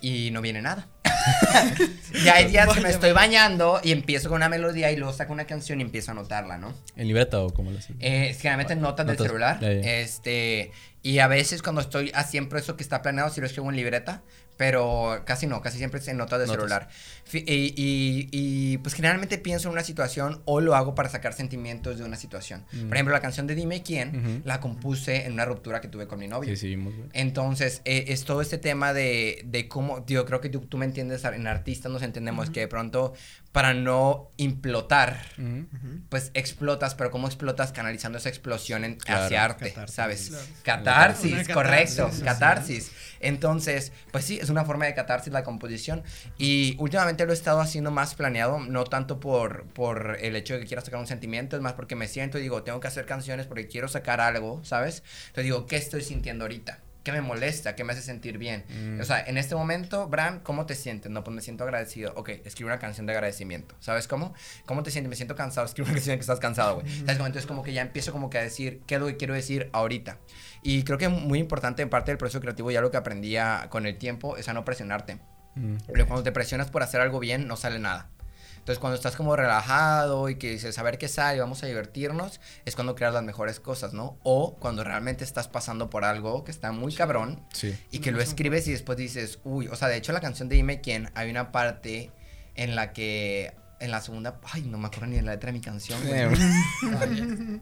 Y 0.01 0.31
no 0.31 0.41
viene 0.41 0.61
nada. 0.63 0.87
y 2.13 2.27
hay 2.27 2.45
días 2.45 2.67
que 2.73 2.81
me 2.81 2.89
estoy 2.89 3.11
bañando 3.11 3.79
y 3.83 3.91
empiezo 3.91 4.29
con 4.29 4.37
una 4.37 4.49
melodía 4.49 4.91
y 4.91 4.95
luego 4.95 5.13
saco 5.13 5.31
una 5.33 5.45
canción 5.45 5.79
y 5.79 5.83
empiezo 5.83 6.09
a 6.09 6.13
anotarla, 6.13 6.57
¿no? 6.57 6.73
¿En 6.95 7.07
libreta 7.07 7.39
o 7.39 7.51
cómo 7.51 7.69
lo 7.69 7.77
haces? 7.77 7.95
Eh, 7.99 8.35
generalmente 8.39 8.73
en 8.73 8.81
notas 8.81 9.05
del 9.05 9.15
Notas, 9.15 9.27
celular. 9.27 9.59
ya, 9.59 9.71
ya. 9.73 9.99
Este, 9.99 10.71
y 11.03 11.19
a 11.19 11.27
veces 11.27 11.61
cuando 11.61 11.81
estoy 11.81 12.11
siempre 12.27 12.59
eso 12.59 12.75
que 12.75 12.83
está 12.83 13.03
planeado, 13.03 13.29
si 13.29 13.41
lo 13.41 13.47
escribo 13.47 13.69
en 13.69 13.75
libreta, 13.75 14.23
pero 14.57 15.21
casi 15.25 15.45
no, 15.47 15.61
casi 15.61 15.77
siempre 15.77 15.99
es 15.99 16.07
en 16.07 16.17
notas 16.17 16.39
de 16.39 16.47
Notas. 16.47 16.61
celular. 16.61 16.89
Y, 17.33 17.37
y- 17.75 18.27
y, 18.31 18.77
pues 18.79 18.93
generalmente 18.93 19.37
pienso 19.37 19.67
en 19.69 19.73
una 19.73 19.83
situación 19.83 20.41
o 20.45 20.59
lo 20.61 20.75
hago 20.75 20.95
para 20.95 21.09
sacar 21.09 21.33
sentimientos 21.33 21.97
de 21.97 22.03
una 22.05 22.17
situación. 22.17 22.65
Mm. 22.71 22.87
Por 22.87 22.97
ejemplo, 22.97 23.13
la 23.13 23.21
canción 23.21 23.47
de 23.47 23.55
Dime 23.55 23.83
quién 23.83 24.15
Ujú. 24.15 24.41
la 24.45 24.59
compuse 24.59 25.25
en 25.25 25.33
una 25.33 25.45
ruptura 25.45 25.81
que 25.81 25.87
tuve 25.87 26.07
con 26.07 26.19
mi 26.19 26.27
novio. 26.27 26.49
Sí, 26.55 26.57
sí, 26.57 26.75
güey. 26.75 26.95
Entonces, 27.13 27.81
eh, 27.85 28.05
es 28.09 28.25
todo 28.25 28.41
este 28.41 28.57
tema 28.57 28.93
de, 28.93 29.41
de 29.45 29.67
cómo, 29.67 30.05
yo 30.05 30.25
creo 30.25 30.41
que 30.41 30.49
tú, 30.49 30.59
tú 30.61 30.77
me 30.77 30.85
entiendes, 30.85 31.23
en 31.23 31.47
artistas 31.47 31.91
nos 31.91 32.01
entendemos 32.01 32.49
que 32.49 32.61
de 32.61 32.67
pronto 32.67 33.13
para 33.51 33.73
no 33.73 34.31
implotar, 34.37 35.25
Ujú. 35.37 35.99
pues 36.09 36.31
explotas, 36.33 36.95
pero 36.95 37.11
cómo 37.11 37.27
explotas 37.27 37.71
canalizando 37.73 38.17
esa 38.17 38.29
explosión 38.29 38.85
en- 38.85 38.95
Claro. 38.95 39.25
hacia 39.25 39.43
arte, 39.43 39.69
Catarsis. 39.69 39.95
¿sabes? 39.95 40.29
Claro. 40.29 40.45
Catarsis, 40.83 41.33
Una 41.33 41.53
correcto, 41.53 41.95
catarsis, 42.03 42.23
catarsis. 42.23 42.91
Entonces, 43.19 43.91
pues 44.11 44.25
sí, 44.25 44.39
es 44.41 44.49
una 44.49 44.65
forma 44.65 44.85
de 44.85 44.93
catarsis 44.93 45.31
la 45.33 45.43
composición 45.43 46.01
y 46.37 46.75
últimamente 46.79 47.20
lo 47.25 47.31
he 47.31 47.36
estado 47.36 47.60
haciendo 47.60 47.91
más 47.91 48.15
planeado, 48.15 48.60
no 48.60 48.84
tanto 48.86 49.19
por, 49.19 49.63
por 49.73 50.17
el 50.21 50.36
hecho 50.36 50.53
de 50.55 50.62
que 50.62 50.65
quiera 50.67 50.81
sacar 50.84 50.99
un 50.99 51.07
sentimiento, 51.07 51.55
es 51.55 51.62
más 51.62 51.73
porque 51.73 51.95
me 51.95 52.07
siento 52.07 52.38
y 52.39 52.41
digo, 52.41 52.63
tengo 52.63 52.79
que 52.79 52.88
hacer 52.88 53.05
canciones 53.05 53.47
porque 53.47 53.67
quiero 53.67 53.88
sacar 53.88 54.21
algo, 54.21 54.63
¿sabes? 54.63 55.03
Entonces 55.27 55.43
digo, 55.45 55.65
¿qué 55.65 55.75
estoy 55.77 56.01
sintiendo 56.01 56.43
ahorita? 56.45 56.79
¿Qué 57.03 57.12
me 57.12 57.21
molesta? 57.21 57.75
¿Qué 57.75 57.84
me 57.84 57.93
hace 57.93 58.03
sentir 58.03 58.38
bien? 58.38 58.63
Mm. 58.69 59.01
O 59.01 59.03
sea, 59.05 59.19
en 59.25 59.39
este 59.39 59.55
momento, 59.55 60.07
Bram, 60.07 60.41
¿cómo 60.41 60.67
te 60.67 60.75
sientes? 60.75 61.12
No, 61.12 61.23
pues 61.23 61.34
me 61.34 61.41
siento 61.41 61.63
agradecido. 61.63 62.13
Ok, 62.15 62.29
escribe 62.45 62.69
una 62.69 62.77
canción 62.77 63.07
de 63.07 63.13
agradecimiento. 63.13 63.73
¿Sabes 63.79 64.07
cómo? 64.07 64.36
¿Cómo 64.67 64.84
te 64.84 64.91
sientes? 64.91 65.10
Me 65.10 65.15
siento 65.15 65.34
cansado. 65.36 65.65
Escribe 65.67 65.88
una 65.88 65.95
canción 65.95 66.13
de 66.13 66.17
que 66.17 66.21
estás 66.21 66.39
cansado, 66.39 66.75
güey. 66.75 66.88
¿Sabes 66.88 67.15
cómo? 67.17 67.25
Entonces 67.25 67.47
como 67.47 67.63
que 67.63 67.73
ya 67.73 67.81
empiezo 67.81 68.12
como 68.12 68.29
que 68.29 68.38
a 68.38 68.43
decir 68.43 68.84
qué 68.86 68.95
es 68.95 69.01
lo 69.01 69.07
que 69.07 69.17
quiero 69.17 69.34
decir 69.34 69.71
ahorita. 69.73 70.19
Y 70.62 70.84
creo 70.84 70.99
que 70.99 71.10
muy 71.10 71.39
importante 71.39 71.81
en 71.81 71.89
parte 71.89 72.12
del 72.12 72.19
proceso 72.19 72.39
creativo, 72.39 72.69
ya 72.69 72.81
lo 72.81 72.91
que 72.91 72.97
aprendí 72.97 73.36
a- 73.36 73.65
con 73.71 73.88
el 73.88 73.97
tiempo, 73.97 74.38
es 74.38 74.47
a 74.47 74.53
no 74.53 74.63
presionarte. 74.63 75.17
Mm. 75.55 75.75
Pero 75.91 76.07
cuando 76.07 76.23
te 76.23 76.31
presionas 76.31 76.69
por 76.69 76.83
hacer 76.83 77.01
algo 77.01 77.19
bien, 77.19 77.47
no 77.47 77.55
sale 77.57 77.79
nada. 77.79 78.09
Entonces, 78.57 78.77
cuando 78.79 78.95
estás 78.95 79.15
como 79.15 79.35
relajado 79.35 80.29
y 80.29 80.35
que 80.35 80.51
dices, 80.51 80.77
a 80.77 80.83
ver 80.83 80.99
qué 80.99 81.07
sale, 81.07 81.39
vamos 81.39 81.63
a 81.63 81.65
divertirnos, 81.65 82.39
es 82.63 82.75
cuando 82.75 82.93
creas 82.93 83.11
las 83.11 83.23
mejores 83.23 83.59
cosas, 83.59 83.93
¿no? 83.93 84.19
O 84.21 84.55
cuando 84.59 84.83
realmente 84.83 85.23
estás 85.23 85.47
pasando 85.47 85.89
por 85.89 86.05
algo 86.05 86.43
que 86.43 86.51
está 86.51 86.71
muy 86.71 86.93
cabrón 86.93 87.43
Sí. 87.53 87.75
y 87.89 87.99
que 87.99 88.11
lo 88.11 88.21
escribes 88.21 88.67
y 88.67 88.71
después 88.71 88.99
dices, 88.99 89.39
uy, 89.43 89.67
o 89.67 89.75
sea, 89.75 89.87
de 89.87 89.97
hecho 89.97 90.11
la 90.13 90.19
canción 90.21 90.47
de 90.47 90.57
Dime 90.57 90.79
quién, 90.79 91.09
hay 91.15 91.31
una 91.31 91.51
parte 91.51 92.11
en 92.53 92.75
la 92.75 92.93
que, 92.93 93.55
en 93.79 93.89
la 93.89 93.99
segunda, 93.99 94.39
ay, 94.53 94.61
no 94.61 94.77
me 94.77 94.87
acuerdo 94.87 95.07
ni 95.07 95.15
de 95.15 95.23
la 95.23 95.31
letra 95.31 95.47
de 95.47 95.53
mi 95.53 95.61
canción. 95.61 95.99
güey. 96.05 97.61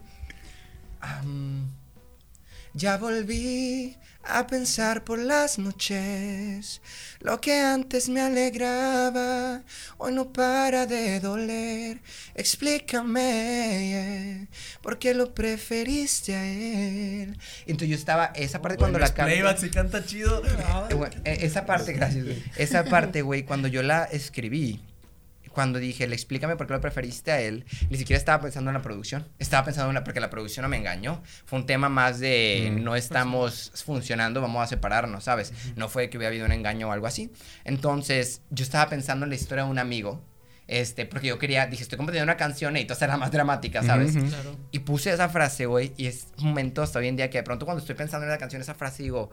Ya 2.72 2.96
volví 2.98 3.96
a 4.22 4.46
pensar 4.46 5.02
por 5.02 5.18
las 5.18 5.58
noches. 5.58 6.80
Lo 7.20 7.40
que 7.40 7.58
antes 7.60 8.08
me 8.08 8.20
alegraba, 8.20 9.62
hoy 9.98 10.12
no 10.12 10.32
para 10.32 10.86
de 10.86 11.18
doler. 11.18 11.98
Explícame, 12.34 13.08
¿por 14.82 15.00
qué 15.00 15.14
lo 15.14 15.34
preferiste 15.34 16.36
a 16.36 16.46
él? 16.46 17.36
Entonces 17.66 17.88
yo 17.88 17.96
estaba, 17.96 18.26
esa 18.36 18.62
parte 18.62 18.78
cuando 18.78 19.00
la 19.00 19.12
canté. 19.12 19.32
Playback 19.32 19.58
se 19.58 19.70
canta 19.70 20.04
chido. 20.04 20.42
Eh, 20.44 21.10
eh, 21.24 21.38
esa 21.42 21.66
parte, 21.66 21.92
gracias. 21.92 22.26
Esa 22.56 22.84
parte, 22.84 23.22
güey, 23.22 23.42
cuando 23.44 23.66
yo 23.68 23.82
la 23.82 24.04
escribí, 24.04 24.80
cuando 25.52 25.78
dije, 25.78 26.06
le 26.06 26.14
explícame 26.14 26.56
por 26.56 26.66
qué 26.66 26.72
lo 26.74 26.80
preferiste 26.80 27.32
a 27.32 27.40
él, 27.40 27.64
ni 27.90 27.96
siquiera 27.98 28.18
estaba 28.18 28.40
pensando 28.42 28.70
en 28.70 28.74
la 28.74 28.82
producción. 28.82 29.28
Estaba 29.38 29.64
pensando 29.64 29.88
en 29.90 29.94
la, 29.94 30.04
porque 30.04 30.20
la 30.20 30.30
producción 30.30 30.62
no 30.62 30.68
me 30.68 30.76
engañó. 30.76 31.22
Fue 31.44 31.58
un 31.58 31.66
tema 31.66 31.88
más 31.88 32.20
de 32.20 32.72
Mm. 32.72 32.84
no 32.84 32.96
estamos 32.96 33.72
funcionando, 33.84 34.40
vamos 34.40 34.62
a 34.62 34.66
separarnos, 34.68 35.24
¿sabes? 35.24 35.52
No 35.76 35.88
fue 35.88 36.08
que 36.08 36.16
hubiera 36.18 36.28
habido 36.30 36.46
un 36.46 36.52
engaño 36.52 36.88
o 36.88 36.92
algo 36.92 37.06
así. 37.06 37.32
Entonces, 37.64 38.42
yo 38.50 38.62
estaba 38.64 38.88
pensando 38.90 39.24
en 39.24 39.30
la 39.30 39.36
historia 39.36 39.64
de 39.64 39.70
un 39.70 39.78
amigo. 39.78 40.22
Este, 40.68 41.04
porque 41.04 41.26
yo 41.26 41.38
quería, 41.38 41.66
dije, 41.66 41.82
estoy 41.82 41.96
componiendo 41.96 42.22
una 42.22 42.36
canción, 42.36 42.74
necesito 42.74 42.92
hacerla 42.94 43.16
más 43.16 43.32
dramática, 43.32 43.82
¿sabes? 43.82 44.14
Ujú. 44.14 44.26
Claro. 44.28 44.56
Y 44.70 44.78
puse 44.80 45.12
esa 45.12 45.28
frase, 45.28 45.66
güey, 45.66 45.92
y 45.96 46.06
es 46.06 46.28
un 46.38 46.44
momento 46.50 46.80
hasta 46.82 47.00
hoy 47.00 47.08
en 47.08 47.16
día 47.16 47.28
que 47.28 47.38
de 47.38 47.42
pronto 47.42 47.64
cuando 47.66 47.80
estoy 47.80 47.96
pensando 47.96 48.24
en 48.24 48.30
la 48.30 48.38
canción, 48.38 48.62
esa 48.62 48.74
frase 48.74 49.02
digo, 49.02 49.32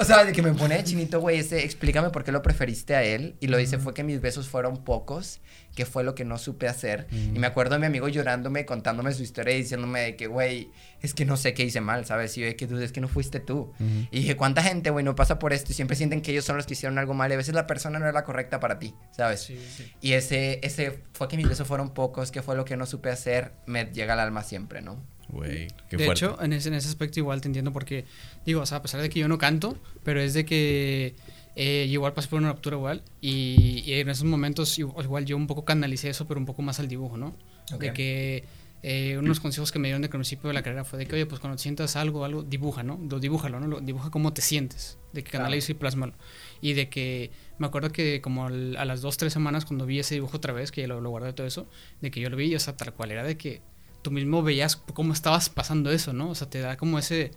o 0.00 0.04
sea, 0.04 0.24
de 0.24 0.32
que 0.32 0.42
me 0.42 0.54
pone 0.54 0.76
de 0.76 0.84
chinito, 0.84 1.20
güey, 1.20 1.38
ese, 1.38 1.62
explícame 1.62 2.08
por 2.08 2.24
qué 2.24 2.32
lo 2.32 2.42
preferiste 2.42 2.94
a 2.94 3.02
él. 3.02 3.36
Y 3.40 3.48
lo 3.48 3.58
dice 3.58 3.78
fue 3.78 3.92
que 3.92 4.02
mis 4.02 4.20
besos 4.20 4.48
fueron 4.48 4.82
pocos, 4.82 5.40
que 5.74 5.84
fue 5.84 6.04
lo 6.04 6.14
que 6.14 6.24
no 6.24 6.38
supe 6.38 6.68
hacer. 6.68 7.06
Y 7.10 7.38
me 7.38 7.46
acuerdo 7.46 7.74
de 7.74 7.80
mi 7.80 7.86
amigo 7.86 8.08
llorándome, 8.08 8.64
contándome 8.64 9.12
su 9.12 9.22
historia 9.22 9.54
y 9.54 9.58
diciéndome 9.58 10.00
de 10.00 10.16
que, 10.16 10.26
güey, 10.26 10.70
es 11.02 11.12
que 11.12 11.24
no 11.24 11.36
sé 11.36 11.52
qué 11.52 11.64
hice 11.64 11.80
mal, 11.80 12.06
¿sabes? 12.06 12.36
Y 12.38 12.40
yo 12.40 12.56
que, 12.56 12.66
dude, 12.66 12.84
es 12.84 12.92
que 12.92 13.00
no 13.00 13.08
fuiste 13.08 13.40
tú. 13.40 13.72
Ujú. 13.78 14.08
Y 14.10 14.20
dije, 14.20 14.36
¿cuánta 14.36 14.62
gente, 14.62 14.90
güey, 14.90 15.04
no 15.04 15.14
pasa 15.14 15.38
por 15.38 15.52
esto 15.52 15.72
y 15.72 15.74
siempre 15.74 15.96
sienten 15.96 16.22
que 16.22 16.32
ellos 16.32 16.46
son 16.46 16.56
los 16.56 16.66
que 16.66 16.72
hicieron 16.72 16.98
algo 16.98 17.12
mal 17.12 17.30
y 17.30 17.34
a 17.34 17.36
veces 17.36 17.54
la 17.54 17.66
persona 17.66 17.98
no 17.98 18.06
era 18.06 18.12
la 18.12 18.24
correcta 18.24 18.58
para 18.58 18.78
ti, 18.78 18.94
¿sabes? 19.10 19.42
Sí, 19.42 19.58
sí. 19.76 19.92
Y 20.00 20.12
ese, 20.12 20.60
ese 20.62 21.02
fue 21.12 21.28
que 21.28 21.36
mis 21.36 21.48
besos 21.48 21.68
fueron 21.68 21.92
pocos, 21.92 22.30
que 22.30 22.42
fue 22.42 22.56
lo 22.56 22.64
que 22.64 22.76
no 22.76 22.86
supe 22.86 23.10
hacer, 23.10 23.52
me 23.66 23.84
llega 23.84 24.14
al 24.14 24.20
alma 24.20 24.42
siempre, 24.42 24.80
¿no? 24.80 25.04
Güey, 25.32 25.68
qué 25.88 25.96
de 25.96 26.04
fuerte. 26.06 26.24
hecho, 26.24 26.42
en 26.42 26.52
ese, 26.52 26.68
en 26.68 26.74
ese 26.74 26.88
aspecto 26.88 27.20
igual 27.20 27.40
te 27.40 27.48
entiendo 27.48 27.72
porque, 27.72 28.04
digo, 28.44 28.60
o 28.62 28.66
sea, 28.66 28.78
a 28.78 28.82
pesar 28.82 29.00
de 29.00 29.08
que 29.10 29.20
yo 29.20 29.28
no 29.28 29.38
canto, 29.38 29.76
pero 30.04 30.20
es 30.20 30.34
de 30.34 30.44
que 30.44 31.14
eh, 31.56 31.86
yo 31.88 31.94
igual 31.94 32.12
pasé 32.12 32.28
por 32.28 32.38
una 32.40 32.52
ruptura 32.52 32.76
igual 32.76 33.02
y, 33.20 33.82
y 33.86 33.94
en 33.94 34.08
esos 34.08 34.24
momentos 34.24 34.78
igual, 34.78 35.24
yo 35.26 35.36
un 35.36 35.46
poco 35.46 35.64
canalicé 35.64 36.08
eso, 36.10 36.26
pero 36.26 36.40
un 36.40 36.46
poco 36.46 36.62
más 36.62 36.80
al 36.80 36.88
dibujo, 36.88 37.16
¿no? 37.16 37.34
De 37.78 37.92
que 37.92 38.44
eh, 38.82 39.18
unos 39.18 39.40
consejos 39.40 39.70
que 39.72 39.78
me 39.78 39.88
dieron 39.88 40.00
de 40.02 40.08
que 40.08 40.16
al 40.16 40.20
principio 40.20 40.48
de 40.48 40.54
la 40.54 40.62
carrera 40.62 40.84
fue 40.84 40.98
de 40.98 41.06
que, 41.06 41.14
oye, 41.14 41.26
pues 41.26 41.38
cuando 41.40 41.58
sientas 41.58 41.96
algo, 41.96 42.24
algo, 42.24 42.42
dibuja, 42.42 42.82
¿no? 42.82 42.98
Lo 43.10 43.20
dibújalo, 43.20 43.60
¿no? 43.60 43.66
Lo, 43.66 43.80
dibuja 43.80 44.10
cómo 44.10 44.32
te 44.32 44.40
sientes, 44.42 44.96
de 45.12 45.22
que 45.22 45.30
Claro. 45.30 45.44
canaliza 45.44 45.72
y 45.72 45.74
plásmalo. 45.74 46.14
Y 46.62 46.72
de 46.72 46.88
que 46.88 47.30
me 47.58 47.66
acuerdo 47.66 47.90
que 47.92 48.20
como 48.22 48.46
al- 48.46 48.76
a 48.76 48.84
las 48.86 49.02
dos, 49.02 49.18
tres 49.18 49.32
semanas 49.34 49.66
cuando 49.66 49.84
vi 49.86 49.98
ese 49.98 50.14
dibujo 50.14 50.38
otra 50.38 50.52
vez, 50.54 50.72
que 50.72 50.86
lo, 50.86 51.00
lo 51.02 51.10
guardé 51.10 51.32
todo 51.34 51.46
eso, 51.46 51.68
de 52.00 52.10
que 52.10 52.20
yo 52.20 52.30
lo 52.30 52.36
vi, 52.36 52.54
o 52.54 52.58
sea, 52.58 52.74
tal 52.76 52.94
cual 52.94 53.10
era 53.12 53.22
de 53.22 53.36
que 53.36 53.60
tú 54.02 54.10
mismo 54.10 54.42
veías 54.42 54.76
cómo 54.76 55.12
estabas 55.12 55.48
pasando 55.50 55.90
eso, 55.90 56.12
¿no? 56.12 56.30
O 56.30 56.34
sea, 56.34 56.48
te 56.48 56.60
da 56.60 56.76
como 56.76 56.98
ese 56.98 57.30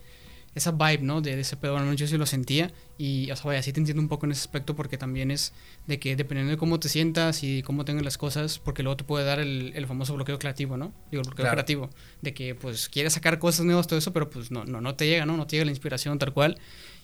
esa 0.56 0.69
vibe, 0.71 0.99
¿no? 0.99 1.19
De, 1.21 1.36
de 1.36 1.41
ese 1.41 1.58
pedo, 1.58 1.73
bueno, 1.73 1.91
yo 1.93 2.06
sí 2.06 2.15
lo 2.15 2.28
sentía 2.28 2.71
y, 2.99 3.32
o 3.32 3.36
sea, 3.36 3.45
vaya, 3.45 3.63
sí 3.63 3.73
te 3.73 3.80
entiendo 3.80 4.04
un 4.04 4.08
poco 4.08 4.28
en 4.28 4.34
ese 4.34 4.41
aspecto 4.41 4.76
porque 4.76 4.99
también 4.99 5.32
es 5.32 5.52
de 5.88 5.97
que 5.99 6.15
dependiendo 6.15 6.52
de 6.52 6.58
cómo 6.58 6.80
te 6.80 6.89
sientas 6.89 7.41
y 7.43 7.63
cómo 7.63 7.86
tengas 7.86 8.04
las 8.04 8.19
cosas, 8.19 8.60
porque 8.60 8.84
luego 8.84 8.95
te 8.97 9.04
puede 9.04 9.26
dar 9.26 9.39
el, 9.39 9.71
el 9.76 9.88
famoso 9.88 10.13
bloqueo 10.13 10.38
creativo, 10.38 10.78
¿no? 10.78 10.93
Digo, 11.10 11.21
el 11.21 11.28
bloqueo 11.28 11.45
Claro. 11.45 11.56
creativo, 11.56 11.89
de 12.21 12.36
que 12.36 12.54
pues 12.54 12.88
quieres 12.88 13.13
sacar 13.13 13.39
cosas 13.39 13.65
nuevas, 13.65 13.88
todo 13.88 13.97
eso, 13.97 14.13
pero 14.13 14.30
pues 14.30 14.52
no, 14.52 14.63
no, 14.65 14.80
no 14.80 14.93
te 14.93 15.08
llega, 15.08 15.26
¿no? 15.26 15.38
No 15.38 15.47
te 15.47 15.56
llega 15.56 15.65
la 15.65 15.71
inspiración 15.71 16.19
tal 16.19 16.34
cual 16.34 16.60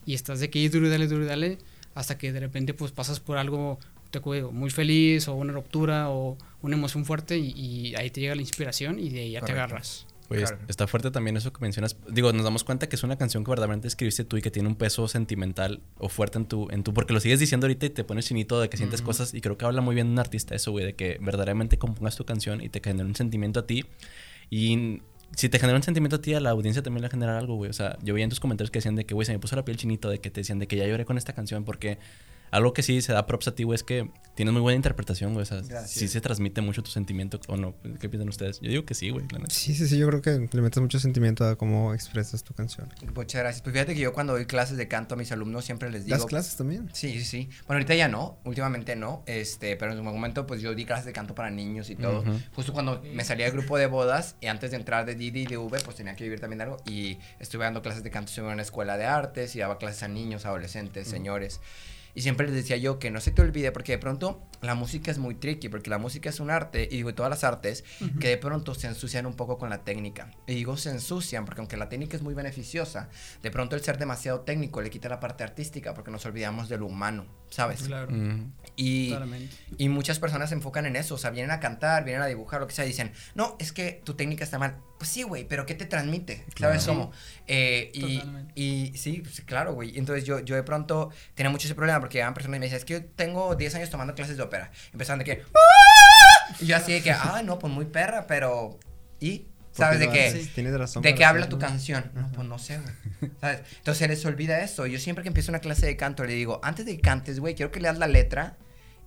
y 0.06 0.14
estás 0.14 0.40
de 0.42 0.52
que 0.52 0.60
ir 0.60 0.70
duro 0.70 0.86
y 0.86 0.92
dale, 0.92 1.08
duro 1.08 1.24
y 1.24 1.28
dale 1.28 1.58
hasta 1.96 2.20
que 2.20 2.32
de 2.32 2.40
repente 2.42 2.76
pues 2.76 2.92
pasas 2.92 3.20
por 3.20 3.40
algo 3.40 3.80
te 4.12 4.20
digo, 4.20 4.52
muy 4.52 4.70
feliz 4.70 5.28
o 5.28 5.36
una 5.36 5.54
ruptura 5.54 6.10
o 6.10 6.38
una 6.62 6.76
emoción 6.76 7.06
fuerte 7.06 7.38
y, 7.38 7.52
y 7.56 7.96
ahí 7.96 8.10
te 8.10 8.22
llega 8.22 8.36
la 8.36 8.42
inspiración 8.42 9.00
y 9.00 9.10
de 9.10 9.20
ahí 9.22 9.32
ya 9.32 9.40
te 9.40 9.48
Correcto. 9.48 9.64
agarras. 9.64 10.08
Güey, 10.30 10.42
Claro. 10.44 10.60
está 10.68 10.86
fuerte 10.86 11.10
también 11.10 11.38
eso 11.38 11.52
que 11.52 11.60
mencionas. 11.60 11.98
Digo, 12.08 12.32
nos 12.34 12.44
damos 12.44 12.64
cuenta 12.64 12.88
que 12.88 12.96
es 12.96 13.02
una 13.04 13.18
canción 13.18 13.44
que 13.44 13.50
verdaderamente 13.50 13.88
escribiste 13.88 14.24
tú 14.26 14.38
y 14.38 14.44
que 14.44 14.52
tiene 14.52 14.70
un 14.70 14.76
peso 14.76 15.08
sentimental 15.08 15.82
o 15.98 16.08
fuerte 16.08 16.38
en 16.38 16.46
tu, 16.46 16.68
en 16.70 16.84
tu, 16.84 16.94
porque 16.94 17.14
lo 17.14 17.20
sigues 17.20 17.40
diciendo 17.40 17.66
ahorita 17.66 17.88
y 17.88 17.90
te 17.90 18.04
pones 18.04 18.28
chinito 18.28 18.62
de 18.62 18.70
que 18.70 18.78
sientes 18.78 19.00
Ujú. 19.02 19.08
cosas 19.08 19.34
y 19.34 19.42
creo 19.42 19.58
que 19.58 19.66
habla 19.66 19.82
muy 19.82 19.96
bien 19.96 20.06
de 20.08 20.14
un 20.14 20.20
artista 20.20 20.54
eso, 20.54 20.70
güey, 20.72 20.86
de 20.86 20.94
que 20.94 21.18
verdaderamente 21.20 21.80
compongas 21.80 22.16
tu 22.16 22.26
canción 22.26 22.62
y 22.62 22.70
te 22.70 22.80
genera 22.84 23.08
un 23.08 23.16
sentimiento 23.16 23.60
a 23.62 23.66
ti 23.66 23.86
y 24.52 25.02
si 25.36 25.50
te 25.50 25.58
genera 25.60 25.78
un 25.78 25.84
sentimiento 25.84 26.16
a 26.18 26.22
ti, 26.22 26.34
a 26.36 26.40
la 26.40 26.50
audiencia 26.52 26.82
también 26.84 27.02
le 27.02 27.08
va 27.08 27.10
a 27.10 27.12
generar 27.12 27.36
algo, 27.36 27.56
güey. 27.56 27.70
O 27.70 27.74
sea, 27.74 27.98
yo 28.04 28.14
veía 28.16 28.24
en 28.24 28.30
tus 28.32 28.40
comentarios 28.40 28.72
que 28.72 28.80
decían 28.80 28.96
de 28.96 29.06
que, 29.06 29.14
güey, 29.14 29.26
se 29.28 29.32
me 29.32 29.38
puso 29.40 29.56
la 29.56 29.64
piel 29.64 29.78
chinito, 29.78 30.10
de 30.10 30.20
que 30.20 30.32
te 30.32 30.42
decían 30.42 30.58
de 30.60 30.68
que 30.68 30.76
ya 30.76 30.88
lloré 30.88 31.06
con 31.06 31.18
esta 31.20 31.34
canción 31.34 31.66
porque 31.66 32.00
algo 32.52 32.74
que 32.74 32.84
sí 32.84 33.02
se 33.02 33.14
da 33.14 33.26
props 33.26 33.50
a 33.50 33.56
ti, 33.56 33.64
güey, 33.64 33.76
es 33.76 33.84
que 33.84 34.10
tienes 34.36 34.54
muy 34.54 34.62
buena 34.62 34.78
interpretación, 34.78 35.34
güey. 35.34 35.44
O 35.44 35.46
sea, 35.46 35.62
sí 35.86 36.08
se 36.08 36.22
transmite 36.22 36.62
mucho 36.62 36.82
tu 36.82 36.90
sentimiento 36.92 37.40
o 37.48 37.58
no. 37.58 37.76
¿Qué 38.00 38.08
piensan 38.08 38.30
ustedes? 38.30 38.60
Yo 38.62 38.70
digo 38.70 38.86
que 38.86 38.94
sí, 38.94 39.10
güey. 39.10 39.26
Sí, 39.50 39.76
sí, 39.76 39.88
sí, 39.88 39.98
yo 39.98 40.08
creo 40.08 40.22
que 40.22 40.48
le 40.52 40.62
metes 40.62 40.82
mucho 40.82 41.00
sentimiento 41.00 41.46
a 41.46 41.58
cómo 41.58 41.94
expresas 41.94 42.44
tu 42.44 42.54
canción. 42.54 42.88
Muchas 43.14 43.42
gracias. 43.42 43.62
Pues 43.62 43.74
fíjate 43.74 43.94
que 43.94 44.00
yo 44.00 44.14
cuando 44.14 44.34
doy 44.34 44.46
clases 44.46 44.78
de 44.78 44.88
canto 44.88 45.16
a 45.16 45.18
mis 45.18 45.32
alumnos 45.34 45.66
siempre 45.66 45.92
les 45.92 46.06
digo... 46.06 46.18
¿Das 46.18 46.26
clases 46.26 46.56
también? 46.56 46.90
Sí, 46.94 47.12
sí, 47.20 47.26
sí. 47.26 47.50
Bueno, 47.68 47.80
ahorita 47.80 47.96
ya 47.96 48.08
no, 48.08 48.40
últimamente 48.46 48.96
no, 48.96 49.24
este, 49.26 49.76
pero 49.76 49.92
en 49.92 49.98
su 49.98 50.04
momento 50.04 50.48
pues 50.48 50.62
yo 50.62 50.74
di 50.74 50.86
clases 50.86 51.06
de 51.06 51.12
canto 51.12 51.36
para 51.36 51.50
niños 51.50 51.90
y 51.90 51.96
todo. 51.96 52.24
Justo 52.56 52.72
cuando 52.72 53.02
me 53.14 53.26
salía 53.26 53.46
del 53.46 53.54
grupo 53.56 53.78
de 53.78 53.88
bodas 53.88 54.36
y 54.40 54.48
antes 54.48 54.72
de 54.72 54.78
entrar 54.78 55.06
de 55.06 55.16
Didi 55.16 55.42
y 55.42 55.46
de 55.48 55.58
V, 55.58 55.80
pues 55.82 55.98
tenía 55.98 56.16
que 56.16 56.24
vivir 56.24 56.40
también 56.40 56.62
algo 56.62 56.78
y 56.86 57.18
estuve 57.40 57.66
dando 57.66 57.82
clases 57.82 58.04
de 58.04 58.10
canto, 58.10 58.30
estuve 58.30 58.48
en 58.48 58.54
una 58.54 58.62
escuela 58.62 58.98
de 58.98 59.06
artes 59.06 59.56
y 59.56 59.60
daba 59.60 59.78
clases 59.78 60.04
a 60.04 60.08
niños, 60.08 60.46
adolescentes, 60.46 61.10
señores. 61.10 61.60
Y 62.16 62.22
siempre 62.22 62.48
les 62.48 62.56
decía 62.56 62.78
yo 62.78 63.00
que 63.00 63.12
no 63.12 63.22
se 63.22 63.32
te 63.32 63.42
olvide 63.42 63.72
porque 63.72 63.94
de 63.94 63.98
pronto 63.98 64.42
la 64.62 64.76
música 64.76 65.12
es 65.12 65.18
muy 65.20 65.36
tricky, 65.36 65.70
porque 65.70 65.90
la 65.90 65.98
música 65.98 66.30
es 66.30 66.40
un 66.40 66.50
arte, 66.50 66.84
y 66.92 66.98
digo, 66.98 67.14
todas 67.14 67.30
las 67.30 67.44
artes, 67.44 67.84
que 68.20 68.28
de 68.30 68.38
pronto 68.38 68.74
se 68.76 68.88
ensucian 68.88 69.26
un 69.26 69.34
poco 69.36 69.58
con 69.58 69.70
la 69.70 69.84
técnica. 69.84 70.32
Y 70.48 70.56
digo 70.56 70.76
se 70.78 70.90
ensucian 70.90 71.46
porque 71.46 71.62
aunque 71.62 71.78
la 71.78 71.88
técnica 71.90 72.18
es 72.18 72.24
muy 72.24 72.34
beneficiosa, 72.34 73.10
de 73.42 73.52
pronto 73.52 73.76
el 73.76 73.82
ser 73.84 73.98
demasiado 73.98 74.42
técnico 74.42 74.82
le 74.82 74.90
quita 74.90 75.08
la 75.10 75.20
parte 75.20 75.44
artística 75.44 75.94
porque 75.94 76.12
nos 76.12 76.26
olvidamos 76.26 76.68
de 76.68 76.78
lo 76.78 76.88
humano, 76.88 77.26
¿sabes? 77.50 77.84
Claro. 77.84 78.12
Mm. 78.12 78.52
Y, 78.76 79.10
Totalmente. 79.12 79.56
y 79.78 79.90
muchas 79.90 80.20
personas 80.20 80.50
se 80.50 80.56
enfocan 80.56 80.86
en 80.86 80.96
eso, 80.96 81.16
o 81.16 81.18
sea, 81.18 81.30
vienen 81.32 81.52
a 81.52 81.60
cantar, 81.60 82.04
vienen 82.04 82.22
a 82.22 82.28
dibujar, 82.28 82.60
lo 82.60 82.68
que 82.68 82.74
sea, 82.74 82.86
dicen, 82.86 83.12
no, 83.36 83.56
es 83.60 83.72
que 83.72 84.02
tu 84.04 84.16
técnica 84.16 84.44
está 84.44 84.58
mal. 84.60 84.78
Pues 84.98 85.10
sí, 85.12 85.24
güey, 85.24 85.48
pero 85.48 85.66
¿qué 85.66 85.76
te 85.76 85.86
transmite? 85.86 86.44
¿Sabes 86.58 86.84
Claro. 86.84 87.00
cómo? 87.00 87.12
Eh, 87.48 87.90
y, 87.94 88.18
Totalmente. 88.18 88.54
y 88.56 88.92
sí, 88.98 89.22
pues, 89.24 89.42
claro, 89.42 89.74
güey. 89.74 89.98
Entonces 89.98 90.26
yo, 90.26 90.40
yo 90.42 90.56
de 90.56 90.64
pronto 90.64 91.10
tenía 91.36 91.50
mucho 91.50 91.68
ese 91.68 91.76
problema 91.76 91.99
porque 92.00 92.16
llegaban 92.18 92.34
personas 92.34 92.58
y 92.58 92.60
me 92.60 92.66
decían, 92.66 92.80
es 92.80 92.86
que 92.86 92.94
yo 92.94 93.06
tengo 93.06 93.56
10 93.56 93.76
años 93.76 93.90
tomando 93.90 94.16
clases 94.16 94.38
de 94.38 94.44
ópera. 94.44 94.72
Empezaban 94.92 95.20
de 95.20 95.26
que, 95.26 95.44
"¡Ah!", 95.44 96.56
y 96.60 96.66
yo 96.66 96.76
así 96.76 96.94
de 96.94 97.02
que, 97.02 97.12
ah, 97.12 97.42
no, 97.44 97.60
pues 97.60 97.72
muy 97.74 97.86
perra, 97.86 98.26
pero... 98.28 98.80
¿Y? 99.20 99.46
¿Sabes 99.72 100.00
de 100.00 100.08
Tienes 100.56 100.78
razón. 100.78 101.02
¿De 101.04 101.16
qué 101.16 101.24
habla 101.24 101.48
tu 101.48 101.58
canción? 101.60 102.12
No, 102.14 102.30
pues 102.34 102.48
no 102.48 102.58
sé, 102.60 102.80
güey. 102.80 103.32
¿Sabes? 103.40 103.62
Entonces 103.78 103.98
se 103.98 104.08
les 104.08 104.26
olvida 104.26 104.60
eso. 104.62 104.86
Yo 104.88 105.00
siempre 105.00 105.24
que 105.24 105.30
empiezo 105.30 105.52
una 105.52 105.60
clase 105.60 105.86
de 105.86 105.96
canto 105.96 106.26
le 106.26 106.34
digo, 106.34 106.60
antes 106.64 106.86
de 106.86 106.96
que 106.96 107.02
cantes, 107.02 107.40
güey, 107.40 107.56
quiero 107.56 107.72
que 107.72 107.80
leas 107.80 107.98
la 107.98 108.08
letra 108.08 108.58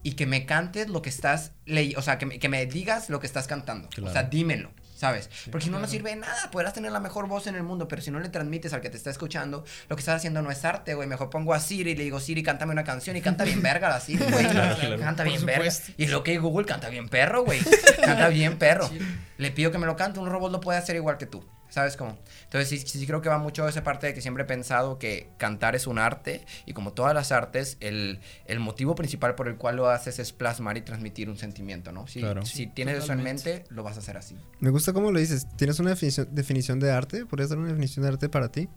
y 0.03 0.13
que 0.13 0.25
me 0.27 0.47
cantes 0.47 0.89
lo 0.89 1.03
que 1.03 1.11
estás 1.11 1.53
leyendo. 1.67 1.99
O 1.99 2.03
sea, 2.03 2.17
que 2.19 2.27
me, 2.27 2.39
que 2.39 2.49
me 2.49 2.65
digas 2.67 3.11
lo 3.11 3.21
que 3.21 3.27
estás 3.27 3.47
cantando. 3.49 3.89
O 4.03 4.11
sea, 4.11 4.23
dímelo. 4.25 4.71
¿Sabes? 5.03 5.29
Porque 5.51 5.65
si 5.65 5.71
no, 5.71 5.79
no 5.79 5.81
claro. 5.81 5.91
sirve 5.91 6.11
de 6.11 6.17
nada. 6.17 6.49
Podrás 6.53 6.75
tener 6.75 6.93
la 6.93 7.01
mejor 7.01 7.27
voz 7.27 7.49
en 7.49 7.57
el 7.57 7.65
mundo, 7.65 7.89
pero 7.89 8.01
si 8.01 8.13
no 8.13 8.21
le 8.21 8.29
transmites 8.29 8.73
al 8.73 8.81
que 8.81 8.89
te 8.89 8.97
está 8.97 9.11
escuchando, 9.11 9.65
lo 9.89 9.97
que 9.97 10.01
estás 10.01 10.15
haciendo 10.15 10.43
no 10.43 10.51
es 10.53 10.65
arte, 10.65 10.95
güey. 10.95 11.09
Mejor 11.09 11.29
pongo 11.29 11.55
a 11.55 11.59
Siri 11.59 11.91
y 11.91 11.97
le 11.97 12.05
digo, 12.05 12.21
Siri, 12.21 12.45
cántame 12.45 12.71
una 12.71 12.85
canción 12.85 13.17
y 13.17 13.21
canta 13.21 13.43
bien 13.43 13.61
verga 13.63 13.89
la 13.89 13.99
Siri, 13.99 14.25
güey. 14.31 14.47
Claro, 14.53 14.77
claro. 14.77 14.99
Canta 15.01 15.25
bien 15.25 15.45
verga. 15.45 15.73
Y 15.97 16.07
lo 16.07 16.23
que 16.23 16.39
Google 16.39 16.67
canta 16.67 16.89
bien 16.89 17.09
perro, 17.09 17.45
güey. 17.45 17.59
Canta 18.05 18.29
bien 18.29 18.59
perro. 18.59 18.89
Sí. 18.89 19.01
Le 19.39 19.51
pido 19.51 19.73
que 19.73 19.79
me 19.79 19.87
lo 19.87 19.97
cante, 19.97 20.21
un 20.21 20.31
robot 20.31 20.53
lo 20.53 20.61
puede 20.61 20.79
hacer 20.79 20.95
igual 20.95 21.19
que 21.19 21.27
tú. 21.27 21.45
¿Sabes 21.73 21.97
cómo? 21.97 22.19
Entonces 22.45 22.69
sí, 22.69 22.79
sí 22.87 23.07
creo 23.07 23.23
que 23.23 23.31
va 23.31 23.39
mucho 23.39 23.67
esa 23.67 23.83
parte 23.83 24.07
de 24.09 24.13
que 24.13 24.21
siempre 24.21 24.43
he 24.43 24.47
pensado 24.47 24.99
que 24.99 25.31
cantar 25.39 25.75
es 25.75 25.87
un 25.87 25.99
arte 25.99 26.45
y 26.67 26.75
como 26.75 26.93
todas 26.93 27.15
las 27.15 27.33
artes, 27.33 27.79
el, 27.81 28.21
el 28.45 28.61
motivo 28.61 28.95
principal 28.95 29.35
por 29.35 29.49
el 29.49 29.57
cual 29.57 29.77
lo 29.77 29.89
haces 29.89 30.19
es 30.19 30.35
plasmar 30.35 30.77
y 30.77 30.83
transmitir 30.83 31.31
un 31.31 31.39
sentimiento, 31.39 31.91
¿no? 31.91 32.07
Si, 32.07 32.21
Claro. 32.21 32.45
si 32.45 32.67
tienes 32.67 33.03
eso 33.03 33.15
en 33.15 33.23
mente, 33.23 33.65
lo 33.71 33.83
vas 33.83 33.97
a 33.97 34.01
hacer 34.01 34.19
así. 34.19 34.37
Me 34.61 34.69
gusta 34.69 34.93
cómo 34.93 35.11
lo 35.13 35.19
dices. 35.19 35.47
¿Tienes 35.57 35.81
una 35.81 35.89
definición, 35.91 36.29
definición 36.31 36.79
de 36.79 36.91
arte? 36.91 37.25
¿Podrías 37.25 37.49
dar 37.49 37.59
una 37.59 37.69
definición 37.69 38.03
de 38.03 38.11
arte 38.11 38.29
para 38.29 38.53
ti? 38.53 38.69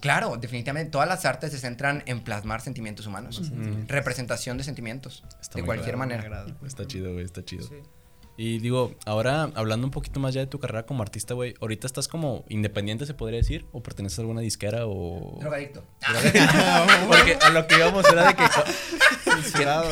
Claro, 0.00 0.36
definitivamente 0.36 0.90
todas 0.90 1.06
las 1.06 1.24
artes 1.24 1.52
se 1.52 1.58
centran 1.58 2.02
en 2.06 2.24
plasmar 2.24 2.60
sentimientos 2.60 3.06
humanos. 3.06 3.52
Mm. 3.52 3.86
Representación 3.86 4.58
de 4.58 4.64
sentimientos. 4.64 5.22
Está 5.40 5.60
de 5.60 5.64
cualquier 5.64 5.96
manera. 5.96 6.44
Está 6.66 6.88
chido, 6.88 7.12
güey, 7.12 7.24
está 7.24 7.44
chido. 7.44 7.62
Sí. 7.68 7.76
Y 8.36 8.58
digo, 8.60 8.94
ahora 9.04 9.50
hablando 9.54 9.86
un 9.86 9.90
poquito 9.90 10.18
más 10.18 10.32
ya 10.34 10.40
de 10.40 10.46
tu 10.46 10.58
carrera 10.58 10.84
como 10.86 11.02
artista, 11.02 11.34
güey, 11.34 11.54
¿ahorita 11.60 11.86
estás 11.86 12.08
como 12.08 12.44
independiente, 12.48 13.04
se 13.06 13.14
podría 13.14 13.38
decir? 13.38 13.66
¿O 13.72 13.82
perteneces 13.82 14.18
a 14.18 14.22
alguna 14.22 14.40
disquera 14.40 14.86
o...? 14.86 15.38
Drogadicto. 15.40 15.84
Porque 17.08 17.36
a 17.40 17.50
lo 17.50 17.66
que 17.66 17.76
íbamos 17.76 18.04
era 18.10 18.28
de 18.28 18.34
que... 18.34 18.42
Censurado, 19.22 19.88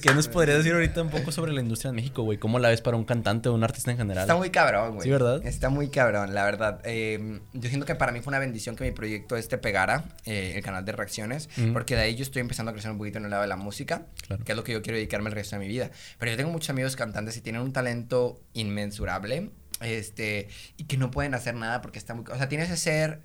¿Qué 0.00 0.14
nos 0.14 0.28
podrías 0.28 0.58
decir 0.58 0.72
ahorita 0.74 1.02
un 1.02 1.10
poco 1.10 1.32
sobre 1.32 1.52
la 1.52 1.60
industria 1.60 1.90
en 1.90 1.96
México, 1.96 2.22
güey? 2.22 2.38
¿Cómo 2.38 2.58
la 2.58 2.68
ves 2.68 2.80
para 2.80 2.96
un 2.96 3.04
cantante 3.04 3.48
o 3.48 3.54
un 3.54 3.64
artista 3.64 3.90
en 3.90 3.96
general? 3.96 4.22
Está 4.24 4.36
muy 4.36 4.50
cabrón, 4.50 4.94
güey. 4.94 5.02
Sí, 5.04 5.10
¿verdad? 5.10 5.44
Está 5.46 5.68
muy 5.70 5.88
cabrón, 5.88 6.34
la 6.34 6.44
verdad. 6.44 6.80
Eh, 6.84 7.40
yo 7.52 7.68
siento 7.68 7.86
que 7.86 7.94
para 7.94 8.12
mí 8.12 8.20
fue 8.20 8.30
una 8.30 8.38
bendición 8.38 8.76
que 8.76 8.84
mi 8.84 8.90
proyecto 8.90 9.36
este 9.36 9.58
pegara, 9.58 10.04
eh, 10.24 10.52
el 10.56 10.62
canal 10.62 10.84
de 10.84 10.92
reacciones, 10.92 11.48
porque 11.72 11.94
de 11.96 12.02
ahí 12.02 12.14
yo 12.16 12.22
estoy 12.22 12.40
empezando 12.40 12.70
a 12.70 12.72
crecer 12.74 12.90
un 12.90 12.98
poquito 12.98 13.18
en 13.18 13.24
el 13.24 13.30
lado 13.30 13.42
de 13.42 13.48
la 13.48 13.56
música, 13.56 14.06
Claro. 14.26 14.44
que 14.44 14.52
es 14.52 14.56
lo 14.56 14.64
que 14.64 14.72
yo 14.72 14.82
quiero 14.82 14.96
dedicarme 14.96 15.28
el 15.30 15.34
resto 15.34 15.56
de 15.56 15.60
mi 15.60 15.68
vida. 15.68 15.90
Pero 16.18 16.30
yo 16.32 16.36
tengo 16.36 16.50
muchos 16.50 16.70
amigos 16.70 16.96
cantantes 16.96 17.11
y 17.36 17.40
tienen 17.40 17.62
un 17.62 17.72
talento 17.72 18.40
inmensurable, 18.52 19.50
este, 19.80 20.48
y 20.76 20.84
que 20.84 20.96
no 20.96 21.10
pueden 21.10 21.34
hacer 21.34 21.54
nada 21.54 21.80
porque 21.80 21.98
está 21.98 22.14
muy... 22.14 22.24
O 22.30 22.36
sea, 22.36 22.48
tienes 22.48 22.68
que 22.68 22.76
ser... 22.76 23.20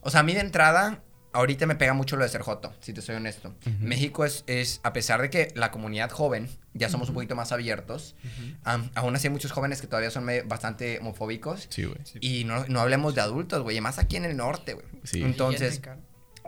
O 0.00 0.10
sea, 0.10 0.20
a 0.20 0.22
mí 0.22 0.32
de 0.32 0.40
entrada, 0.40 1.02
ahorita 1.32 1.66
me 1.66 1.74
pega 1.74 1.92
mucho 1.92 2.16
lo 2.16 2.22
de 2.22 2.28
ser 2.28 2.40
joto, 2.42 2.72
si 2.80 2.92
te 2.92 3.02
soy 3.02 3.16
honesto. 3.16 3.54
México 3.80 4.24
es, 4.24 4.44
es, 4.46 4.80
a 4.84 4.92
pesar 4.92 5.20
de 5.20 5.28
que 5.28 5.52
la 5.56 5.70
comunidad 5.72 6.10
joven, 6.10 6.48
ya 6.72 6.88
somos 6.88 7.08
un 7.08 7.14
poquito 7.16 7.34
más 7.34 7.50
abiertos, 7.50 8.14
aún 8.94 9.16
así 9.16 9.26
hay 9.26 9.32
muchos 9.32 9.50
jóvenes 9.50 9.80
que 9.80 9.88
todavía 9.88 10.10
son 10.10 10.24
medio- 10.24 10.46
bastante 10.46 11.00
homofóbicos. 11.00 11.66
Sí, 11.68 11.84
güey. 11.84 11.98
Y 12.20 12.44
no, 12.44 12.64
no 12.66 12.80
hablemos 12.80 13.16
de 13.16 13.20
adultos, 13.20 13.62
güey, 13.62 13.76
y 13.76 13.80
más 13.80 13.98
aquí 13.98 14.16
en 14.16 14.24
el 14.24 14.36
norte, 14.36 14.74
güey. 14.74 14.86
Sí. 15.02 15.22
Entonces, 15.22 15.82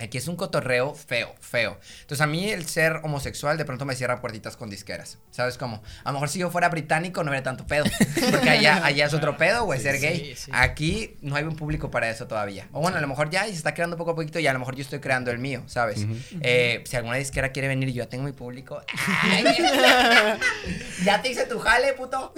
aquí 0.04 0.18
es 0.18 0.28
un 0.28 0.36
cotorreo 0.36 0.94
feo, 0.94 1.34
feo. 1.40 1.78
Entonces, 2.00 2.20
a 2.20 2.26
mí 2.26 2.50
el 2.50 2.66
ser 2.66 3.00
homosexual 3.02 3.56
de 3.58 3.64
pronto 3.64 3.84
me 3.84 3.94
cierra 3.94 4.20
puertitas 4.20 4.56
con 4.56 4.70
disqueras. 4.70 5.18
¿Sabes 5.30 5.58
cómo? 5.58 5.82
A 6.04 6.10
lo 6.10 6.14
mejor 6.14 6.28
si 6.28 6.38
yo 6.38 6.50
fuera 6.50 6.68
británico 6.68 7.22
no 7.22 7.28
habría 7.30 7.42
tanto 7.42 7.66
pedo. 7.66 7.84
Porque 8.30 8.50
allá, 8.50 8.80
allá 8.84 9.06
es 9.06 9.14
otro 9.14 9.36
pedo, 9.36 9.64
güey, 9.64 9.80
ser 9.80 9.96
Sí, 9.96 10.00
gay. 10.02 10.34
sí. 10.36 10.50
Aquí 10.54 11.16
no 11.20 11.36
hay 11.36 11.44
un 11.44 11.56
público 11.56 11.90
para 11.90 12.08
eso 12.10 12.26
todavía. 12.26 12.68
O 12.72 12.80
bueno, 12.80 12.98
a 12.98 13.00
lo 13.00 13.08
mejor 13.08 13.30
ya 13.30 13.46
y 13.46 13.50
se 13.52 13.56
está 13.58 13.74
creando 13.74 13.96
poco 13.96 14.12
a 14.12 14.14
poquito 14.14 14.38
y 14.38 14.46
a 14.46 14.52
lo 14.52 14.58
mejor 14.58 14.76
yo 14.76 14.82
estoy 14.82 15.00
creando 15.00 15.30
el 15.30 15.38
mío, 15.38 15.62
¿sabes? 15.66 16.06
Eh, 16.40 16.82
si 16.86 16.96
alguna 16.96 17.16
disquera 17.16 17.50
quiere 17.52 17.68
venir 17.68 17.88
y 17.88 17.92
yo 17.92 18.04
ya 18.04 18.08
tengo 18.08 18.24
mi 18.24 18.32
público. 18.32 18.82
¡ay! 19.22 19.44
ya 21.04 21.20
te 21.22 21.30
hice 21.30 21.46
tu 21.46 21.58
jale, 21.58 21.92
puto. 21.94 22.32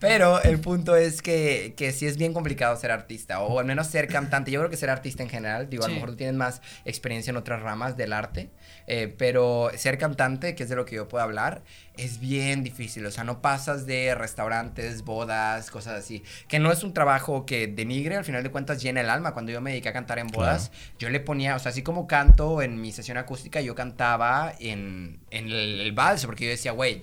Pero 0.00 0.42
el 0.42 0.58
punto 0.60 0.96
es 0.96 1.22
que, 1.22 1.74
que 1.76 1.92
sí 1.92 2.06
es 2.06 2.16
bien 2.16 2.32
complicado 2.32 2.76
ser 2.76 2.90
artista, 2.90 3.40
o 3.40 3.58
al 3.58 3.64
menos 3.64 3.86
ser 3.86 4.08
cantante. 4.08 4.50
Yo 4.50 4.60
creo 4.60 4.70
que 4.72 4.76
ser 4.76 4.90
artista 4.90 5.22
en 5.22 5.28
general, 5.28 5.70
digo, 5.70 5.84
a 5.84 5.88
lo 5.88 5.94
mejor 5.94 6.10
tú 6.10 6.16
tienes 6.16 6.34
más 6.34 6.60
experiencia 6.84 7.30
en 7.30 7.36
otras 7.36 7.62
ramas 7.62 7.96
del 7.96 8.12
arte, 8.12 8.50
eh, 8.88 9.14
pero 9.16 9.70
ser 9.76 9.98
cantante, 9.98 10.56
que 10.56 10.64
es 10.64 10.68
de 10.68 10.74
lo 10.74 10.84
que 10.84 10.96
yo 10.96 11.06
puedo 11.06 11.22
hablar, 11.22 11.62
es 11.96 12.18
bien 12.18 12.64
difícil. 12.64 13.06
O 13.06 13.10
sea, 13.10 13.22
no 13.24 13.40
pasas 13.40 13.86
de 13.86 14.14
restaurantes, 14.14 15.02
bodas, 15.02 15.70
cosas 15.70 15.98
así. 15.98 16.22
Que 16.48 16.58
no 16.58 16.72
es 16.72 16.82
un 16.82 16.92
trabajo 16.92 17.46
que 17.46 17.68
denigre, 17.68 18.16
al 18.16 18.24
final 18.24 18.42
de 18.42 18.50
cuentas 18.50 18.82
llena 18.82 19.00
el 19.00 19.10
alma. 19.10 19.32
Cuando 19.32 19.52
yo 19.52 19.60
me 19.60 19.70
dediqué 19.70 19.90
a 19.90 19.92
cantar 19.92 20.18
en 20.18 20.28
bodas, 20.28 20.72
yo 20.98 21.10
le 21.10 21.20
ponía, 21.20 21.54
o 21.54 21.58
sea, 21.58 21.70
así 21.70 21.82
como 21.82 22.06
canto 22.06 22.62
en 22.62 22.80
mi 22.80 22.92
sesión 22.92 23.18
acústica, 23.18 23.60
yo 23.60 23.74
cantaba 23.74 24.54
en, 24.58 25.20
en 25.30 25.46
el, 25.46 25.80
el 25.80 25.92
vals, 25.92 26.26
porque 26.26 26.44
yo 26.44 26.50
decía, 26.50 26.72
güey. 26.72 27.02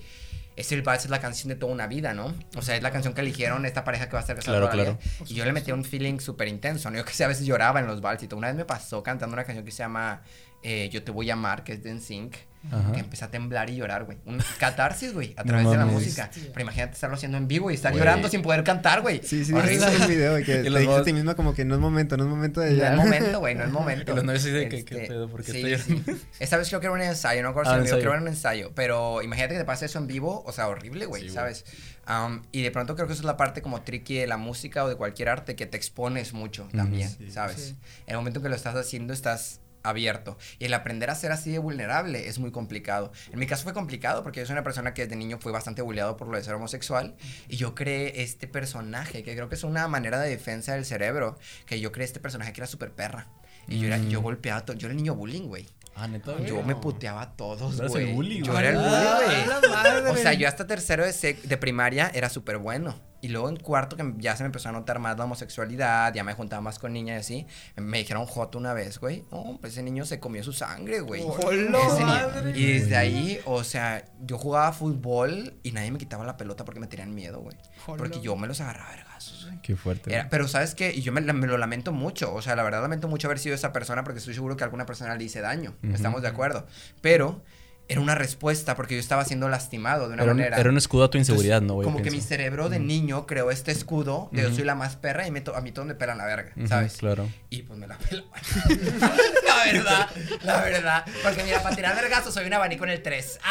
Es 0.60 0.72
el 0.72 0.82
vals, 0.82 1.04
es 1.06 1.10
la 1.10 1.20
canción 1.20 1.48
de 1.48 1.56
toda 1.56 1.72
una 1.72 1.86
vida, 1.86 2.12
¿no? 2.12 2.34
O 2.54 2.60
sea, 2.60 2.76
es 2.76 2.82
la 2.82 2.90
canción 2.90 3.14
que 3.14 3.22
eligieron 3.22 3.64
esta 3.64 3.82
pareja 3.82 4.06
que 4.06 4.12
va 4.12 4.18
a 4.18 4.20
estar 4.20 4.36
casada 4.36 4.58
Claro, 4.58 4.70
claro. 4.70 4.98
Y 5.26 5.34
yo 5.34 5.46
le 5.46 5.52
metía 5.52 5.72
un 5.72 5.84
feeling 5.84 6.18
súper 6.18 6.48
intenso, 6.48 6.90
¿no? 6.90 6.98
Yo 6.98 7.04
que 7.06 7.14
sé, 7.14 7.24
a 7.24 7.28
veces 7.28 7.46
lloraba 7.46 7.80
en 7.80 7.86
los 7.86 8.02
vals 8.02 8.22
y 8.22 8.28
todo. 8.28 8.36
Una 8.36 8.48
vez 8.48 8.56
me 8.56 8.66
pasó 8.66 9.02
cantando 9.02 9.32
una 9.32 9.44
canción 9.44 9.64
que 9.64 9.70
se 9.70 9.78
llama 9.78 10.22
eh, 10.62 10.90
Yo 10.92 11.02
te 11.02 11.12
voy 11.12 11.30
a 11.30 11.32
amar, 11.32 11.64
que 11.64 11.72
es 11.72 11.82
de 11.82 11.94
NSYNC. 11.94 12.36
Ajá. 12.70 12.92
Que 12.92 13.00
empecé 13.00 13.24
a 13.24 13.30
temblar 13.30 13.70
y 13.70 13.76
llorar, 13.76 14.04
güey. 14.04 14.18
Un 14.26 14.38
catarsis, 14.58 15.14
güey, 15.14 15.32
a 15.38 15.44
través 15.44 15.70
de 15.70 15.76
la 15.78 15.86
música. 15.86 16.30
Pero 16.34 16.60
imagínate 16.60 16.92
estarlo 16.92 17.16
haciendo 17.16 17.38
en 17.38 17.48
vivo 17.48 17.70
y 17.70 17.74
estar 17.74 17.90
Güey. 17.92 18.00
llorando 18.00 18.28
sin 18.28 18.42
poder 18.42 18.62
cantar, 18.64 19.00
güey. 19.00 19.20
Sí, 19.24 19.44
sí, 19.46 19.52
Horrible. 19.54 19.86
viste 19.86 20.02
un 20.02 20.08
video 20.08 20.38
y 20.38 20.44
que 20.44 20.60
Y 20.60 20.62
te 20.64 20.70
dijiste 20.70 20.92
a 21.00 21.02
ti 21.02 21.12
misma 21.14 21.34
como 21.34 21.54
que 21.54 21.64
no 21.64 21.74
es 21.74 21.80
momento, 21.80 22.16
no 22.18 22.24
es 22.24 22.28
momento 22.30 22.60
de 22.60 22.72
No 22.72 22.76
ya. 22.76 22.90
es 22.92 22.96
momento, 22.98 23.38
güey, 23.40 23.54
no 23.54 23.64
es 23.64 23.70
momento. 23.70 24.14
Los 24.14 24.24
novios 24.24 24.42
así 24.44 24.52
de 24.52 24.68
que, 24.68 24.84
¿qué 24.84 24.94
Este, 24.96 25.06
pedo? 25.08 25.28
¿Por 25.30 25.42
qué 25.42 25.52
sí, 25.52 25.58
estoy 25.72 25.94
llorando? 25.94 26.12
sí. 26.12 26.26
Esta 26.38 26.56
vez 26.58 26.68
creo 26.68 26.80
que 26.80 26.86
era 26.86 26.94
un 26.94 27.00
ensayo, 27.00 27.42
no 27.42 27.48
recuerdo 27.48 27.70
Ah, 27.72 27.78
si 27.82 27.84
creo 27.88 27.96
que 27.98 28.06
era 28.08 28.18
un 28.20 28.28
ensayo. 28.28 28.72
Pero 28.74 29.22
imagínate 29.22 29.54
que 29.54 29.60
te 29.60 29.64
pase 29.66 29.86
eso 29.86 29.98
en 29.98 30.06
vivo, 30.06 30.42
o 30.46 30.52
sea, 30.52 30.68
horrible, 30.68 31.06
güey, 31.06 31.22
Sí, 31.22 31.28
güey. 31.28 31.34
¿sabes? 31.34 31.64
Um, 32.08 32.42
y 32.52 32.62
de 32.62 32.70
pronto 32.70 32.94
creo 32.94 33.06
que 33.06 33.12
eso 33.14 33.22
es 33.22 33.26
la 33.26 33.36
parte 33.36 33.62
como 33.62 33.82
tricky 33.82 34.16
de 34.18 34.26
la 34.26 34.36
música 34.36 34.84
o 34.84 34.88
de 34.88 34.96
cualquier 34.96 35.28
arte, 35.30 35.56
que 35.56 35.64
te 35.66 35.76
expones 35.78 36.32
mucho 36.34 36.68
también, 36.74 37.08
sí. 37.08 37.30
¿sabes? 37.30 37.56
Sí. 37.56 37.76
En 38.06 38.10
el 38.12 38.16
momento 38.16 38.42
que 38.42 38.48
lo 38.48 38.56
estás 38.56 38.74
haciendo, 38.74 39.12
estás 39.14 39.60
abierto. 39.82 40.36
Y 40.58 40.66
el 40.66 40.74
aprender 40.74 41.10
a 41.10 41.14
ser 41.14 41.32
así 41.32 41.50
de 41.50 41.58
vulnerable 41.58 42.28
es 42.28 42.38
muy 42.38 42.50
complicado. 42.50 43.12
En 43.32 43.38
mi 43.38 43.46
caso 43.46 43.64
fue 43.64 43.72
complicado 43.72 44.22
porque 44.22 44.40
yo 44.40 44.46
soy 44.46 44.52
una 44.54 44.62
persona 44.64 44.94
que 44.94 45.02
desde 45.02 45.16
niño 45.16 45.38
fue 45.40 45.52
bastante 45.52 45.82
bulleado 45.82 46.16
por 46.16 46.28
lo 46.28 46.36
de 46.36 46.44
ser 46.44 46.54
homosexual 46.54 47.16
y 47.48 47.56
yo 47.56 47.74
creé 47.74 48.22
este 48.22 48.46
personaje 48.46 49.22
que 49.22 49.34
creo 49.34 49.48
que 49.48 49.54
es 49.54 49.64
una 49.64 49.88
manera 49.88 50.20
de 50.20 50.28
defensa 50.30 50.74
del 50.74 50.84
cerebro, 50.84 51.38
que 51.66 51.80
yo 51.80 51.92
creé 51.92 52.04
este 52.04 52.20
personaje 52.20 52.52
que 52.52 52.60
era 52.60 52.66
súper 52.66 52.92
perra. 52.92 53.28
Y 53.68 53.78
yo, 53.78 53.86
era, 53.86 53.98
Mm. 53.98 54.08
yo 54.08 54.20
golpeaba, 54.22 54.60
a 54.60 54.64
to- 54.64 54.72
yo 54.74 54.86
era 54.88 54.92
el 54.92 54.96
niño 54.96 55.14
bullying, 55.14 55.46
güey. 55.48 55.68
Ah, 55.94 56.08
neta, 56.08 56.32
güey. 56.32 56.46
Yo 56.46 56.62
me 56.62 56.74
puteaba 56.76 57.20
a 57.22 57.36
todos, 57.36 57.76
güey. 57.88 58.06
Yo 58.42 58.58
era 58.58 58.70
el 58.70 58.76
Ah, 58.78 59.18
bully, 59.20 59.44
güey. 59.46 59.70
madre. 59.70 60.10
O 60.10 60.16
sea, 60.16 60.32
yo 60.32 60.48
hasta 60.48 60.66
tercero 60.66 61.04
de, 61.04 61.10
sec- 61.12 61.42
de 61.42 61.56
primaria 61.56 62.10
era 62.14 62.28
súper 62.30 62.58
bueno. 62.58 62.98
Y 63.22 63.28
luego 63.28 63.48
en 63.50 63.56
cuarto, 63.56 63.96
que 63.96 64.14
ya 64.18 64.34
se 64.36 64.42
me 64.42 64.46
empezó 64.46 64.70
a 64.70 64.72
notar 64.72 64.98
más 64.98 65.18
la 65.18 65.24
homosexualidad, 65.24 66.14
ya 66.14 66.24
me 66.24 66.32
juntaba 66.32 66.62
más 66.62 66.78
con 66.78 66.92
niñas 66.92 67.16
y 67.30 67.42
así, 67.42 67.46
me 67.76 67.98
dijeron 67.98 68.24
joto 68.26 68.56
una 68.58 68.72
vez, 68.72 68.98
güey. 68.98 69.24
No, 69.30 69.58
pues 69.60 69.74
ese 69.74 69.82
niño 69.82 70.04
se 70.06 70.20
comió 70.20 70.42
su 70.42 70.52
sangre, 70.52 71.00
güey. 71.00 71.22
¡Hola, 71.24 71.78
Ese 71.78 71.94
niño- 71.94 72.06
madre! 72.06 72.58
Y 72.58 72.72
desde 72.72 72.96
ahí, 72.96 73.38
o 73.44 73.62
sea, 73.64 74.04
yo 74.20 74.38
jugaba 74.38 74.72
fútbol 74.72 75.54
y 75.62 75.72
nadie 75.72 75.90
me 75.90 75.98
quitaba 75.98 76.24
la 76.24 76.36
pelota 76.36 76.64
porque 76.64 76.80
me 76.80 76.86
tenían 76.86 77.14
miedo, 77.14 77.40
güey. 77.40 77.56
Hola. 77.86 77.98
Porque 77.98 78.20
yo 78.20 78.36
me 78.36 78.46
los 78.46 78.60
agarraba 78.60 78.90
a 78.90 78.96
vergazos, 78.96 79.44
güey. 79.46 79.60
Qué 79.60 79.76
fuerte. 79.76 80.12
Era- 80.14 80.28
pero 80.30 80.48
sabes 80.48 80.74
qué, 80.74 80.92
y 80.94 81.02
yo 81.02 81.12
me, 81.12 81.20
me 81.20 81.46
lo 81.46 81.58
lamento 81.58 81.92
mucho, 81.92 82.32
o 82.34 82.40
sea, 82.40 82.56
la 82.56 82.62
verdad 82.62 82.80
lamento 82.80 83.06
mucho 83.08 83.28
haber 83.28 83.38
sido 83.38 83.54
esa 83.54 83.72
persona 83.72 84.02
porque 84.04 84.18
estoy 84.18 84.32
seguro 84.34 84.56
que 84.56 84.64
a 84.64 84.66
alguna 84.66 84.86
persona 84.86 85.14
le 85.14 85.24
hice 85.24 85.40
daño, 85.42 85.74
Ujú. 85.84 85.94
estamos 85.94 86.22
de 86.22 86.28
acuerdo, 86.28 86.66
pero 87.02 87.42
era 87.90 88.00
una 88.00 88.14
respuesta 88.14 88.76
porque 88.76 88.94
yo 88.94 89.00
estaba 89.00 89.24
siendo 89.24 89.48
lastimado 89.48 90.08
de 90.08 90.14
una 90.14 90.22
era, 90.22 90.32
un, 90.32 90.38
manera. 90.38 90.56
era 90.58 90.70
un 90.70 90.78
escudo 90.78 91.04
a 91.04 91.10
tu 91.10 91.18
Entonces, 91.18 91.34
inseguridad, 91.34 91.60
¿no, 91.60 91.74
güey? 91.74 91.84
Como 91.84 91.98
que 91.98 92.04
mi 92.04 92.10
Pienso. 92.12 92.28
cerebro 92.28 92.68
de 92.68 92.78
niño 92.78 93.26
creó 93.26 93.50
este 93.50 93.72
escudo 93.72 94.28
de 94.30 94.42
yo 94.42 94.54
soy 94.54 94.62
la 94.64 94.76
más 94.76 94.94
perra 94.96 95.26
y 95.26 95.30
me 95.32 95.42
a 95.54 95.60
mí 95.60 95.72
todos 95.72 95.88
me 95.88 95.94
pelan 95.96 96.18
la 96.18 96.24
verga, 96.24 96.52
¿sabes? 96.68 96.96
Claro. 96.98 97.28
Y 97.50 97.62
pues 97.62 97.78
me 97.78 97.88
la 97.88 97.98
pela. 97.98 98.22
la 99.46 99.72
verdad, 99.72 100.08
la 100.42 100.60
verdad. 100.62 101.04
Porque 101.22 101.42
mira, 101.42 101.62
para 101.62 101.74
tirar 101.74 101.96
vergazos 101.96 102.32
soy 102.32 102.46
un 102.46 102.54
abanico 102.54 102.84
en 102.84 102.90
el 102.90 103.02
3. 103.02 103.38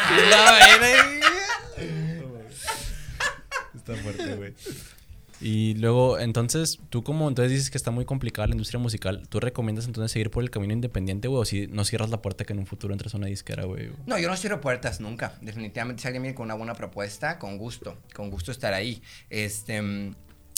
Está 3.74 3.94
fuerte, 3.96 4.34
güey. 4.36 4.54
Y 5.40 5.74
luego, 5.74 6.18
entonces, 6.18 6.78
tú 6.90 7.02
como 7.02 7.28
entonces 7.28 7.50
dices 7.50 7.70
que 7.70 7.78
está 7.78 7.90
muy 7.90 8.04
complicada 8.04 8.48
la 8.48 8.52
industria 8.52 8.78
musical, 8.78 9.26
¿tú 9.28 9.40
recomiendas 9.40 9.86
entonces 9.86 10.12
seguir 10.12 10.30
por 10.30 10.42
el 10.42 10.50
camino 10.50 10.74
independiente, 10.74 11.28
güey? 11.28 11.40
O 11.40 11.44
si 11.44 11.66
no 11.66 11.84
cierras 11.84 12.10
la 12.10 12.20
puerta 12.20 12.44
que 12.44 12.52
en 12.52 12.58
un 12.58 12.66
futuro 12.66 12.92
entres 12.92 13.14
a 13.14 13.18
una 13.18 13.26
disquera, 13.26 13.64
güey. 13.64 13.90
No, 14.06 14.18
yo 14.18 14.28
no 14.28 14.36
cierro 14.36 14.60
puertas 14.60 15.00
nunca. 15.00 15.34
Definitivamente, 15.40 16.02
si 16.02 16.08
alguien 16.08 16.22
viene 16.22 16.34
con 16.34 16.44
una 16.44 16.54
buena 16.54 16.74
propuesta, 16.74 17.38
con 17.38 17.56
gusto, 17.56 17.96
con 18.14 18.30
gusto 18.30 18.52
estar 18.52 18.74
ahí. 18.74 19.02
Este, 19.30 20.12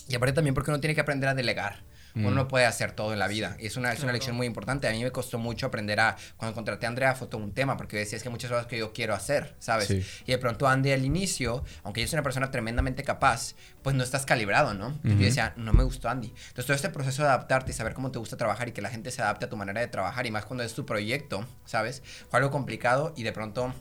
y 0.09 0.15
aparte 0.15 0.33
también 0.33 0.55
porque 0.55 0.71
uno 0.71 0.81
tiene 0.81 0.95
que 0.95 1.01
aprender 1.01 1.29
a 1.29 1.35
delegar. 1.35 1.85
Uno 2.15 2.31
Mm. 2.31 2.35
no 2.35 2.49
puede 2.49 2.67
hacer 2.67 2.93
todo 2.93 3.13
en 3.13 3.19
la 3.19 3.29
vida. 3.29 3.57
Y 3.59 3.67
es 3.67 3.77
una, 3.77 3.93
es 3.93 4.03
una 4.03 4.13
lección 4.13 4.37
muy 4.37 4.47
importante. 4.47 4.87
A 4.89 4.91
mí 4.93 5.03
me 5.03 5.11
costó 5.11 5.39
mucho 5.39 5.67
aprender 5.67 5.99
a... 6.01 6.17
Cuando 6.37 6.55
contraté 6.55 6.87
a 6.87 6.91
Andrea 6.91 7.15
fue 7.15 7.27
todo 7.29 7.43
un 7.43 7.53
tema, 7.53 7.77
porque 7.77 7.97
yo 7.97 8.01
decía, 8.01 8.17
es 8.17 8.23
que 8.23 8.29
hay 8.29 8.33
muchas 8.33 8.51
cosas 8.51 8.67
que 8.67 8.79
yo 8.79 8.93
quiero 8.93 9.15
hacer, 9.15 9.55
¿sabes? 9.59 9.89
Sí. 9.89 10.05
Y 10.27 10.33
de 10.33 10.39
pronto 10.39 10.69
Andy 10.69 10.93
al 10.93 11.05
inicio, 11.05 11.65
aunque 11.85 12.01
yo 12.03 12.07
soy 12.07 12.17
una 12.17 12.23
persona 12.23 12.51
tremendamente 12.51 13.03
capaz, 13.03 13.55
pues 13.83 13.97
no 13.97 14.03
estás 14.05 14.27
calibrado, 14.27 14.75
¿no? 14.75 14.99
Yo 15.03 15.17
decía, 15.17 15.55
no 15.57 15.73
me 15.73 15.85
gustó 15.85 16.09
Andy. 16.09 16.29
Entonces 16.29 16.67
todo 16.67 16.75
este 16.77 16.91
proceso 16.91 17.23
de 17.23 17.29
adaptarte 17.29 17.71
y 17.71 17.75
saber 17.75 17.95
cómo 17.95 18.11
te 18.11 18.19
gusta 18.19 18.37
trabajar 18.37 18.69
y 18.69 18.73
que 18.73 18.83
la 18.83 18.91
gente 18.91 19.11
se 19.11 19.23
adapte 19.23 19.47
a 19.47 19.49
tu 19.49 19.57
manera 19.57 19.81
de 19.81 19.89
trabajar 19.89 20.27
y 20.27 20.31
más 20.31 20.45
cuando 20.45 20.65
es 20.65 20.75
tu 20.75 20.85
proyecto, 20.85 21.47
¿sabes? 21.65 22.03
Fue 22.31 22.39
algo 22.39 22.51
complicado 22.51 23.15
y 23.17 23.23
de 23.23 23.33
pronto 23.33 23.75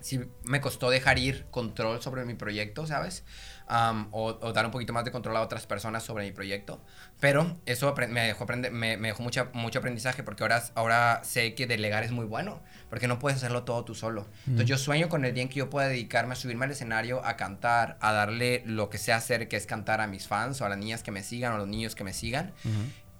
sí 0.00 0.20
me 0.44 0.60
costó 0.60 0.90
dejar 0.90 1.18
ir 1.18 1.46
control 1.50 2.00
sobre 2.00 2.24
mi 2.24 2.34
proyecto, 2.34 2.86
¿sabes? 2.86 3.24
Am, 3.68 4.08
o, 4.12 4.26
o 4.40 4.52
dar 4.52 4.64
un 4.64 4.70
poquito 4.70 4.92
más 4.92 5.04
de 5.04 5.10
control 5.10 5.36
a 5.36 5.40
otras 5.40 5.66
personas 5.66 6.04
sobre 6.04 6.24
mi 6.24 6.32
proyecto. 6.32 6.80
Pero 7.18 7.56
eso 7.66 7.94
me 8.08 8.20
dejó, 8.20 8.44
aprender, 8.44 8.70
me, 8.70 8.96
me 8.96 9.08
dejó 9.08 9.22
mucha, 9.22 9.48
mucho 9.54 9.80
aprendizaje 9.80 10.22
porque 10.22 10.44
ahora, 10.44 10.62
ahora 10.74 11.20
sé 11.24 11.54
que 11.54 11.66
delegar 11.66 12.04
es 12.04 12.12
muy 12.12 12.26
bueno, 12.26 12.60
porque 12.90 13.08
no 13.08 13.18
puedes 13.18 13.38
hacerlo 13.38 13.64
todo 13.64 13.84
tú 13.84 13.94
solo. 13.94 14.26
Entonces 14.46 14.68
yo 14.68 14.78
sueño 14.78 15.08
con 15.08 15.24
el 15.24 15.34
día 15.34 15.42
en 15.42 15.48
que 15.48 15.56
yo 15.56 15.70
pueda 15.70 15.88
dedicarme 15.88 16.34
a 16.34 16.36
subirme 16.36 16.66
al 16.66 16.70
escenario, 16.70 17.24
a 17.24 17.36
cantar, 17.36 17.96
a 18.00 18.12
darle 18.12 18.62
lo 18.66 18.88
que 18.88 18.98
sé 18.98 19.12
hacer, 19.12 19.48
que 19.48 19.56
es 19.56 19.66
cantar 19.66 20.00
a 20.00 20.06
mis 20.06 20.28
fans 20.28 20.60
o 20.60 20.64
a 20.64 20.68
las 20.68 20.78
niñas 20.78 21.02
que 21.02 21.10
me 21.10 21.22
sigan 21.22 21.52
o 21.52 21.54
a 21.56 21.58
los 21.58 21.68
niños 21.68 21.94
que 21.94 22.04
me 22.04 22.12
sigan. 22.12 22.52
Ujú. 22.64 22.74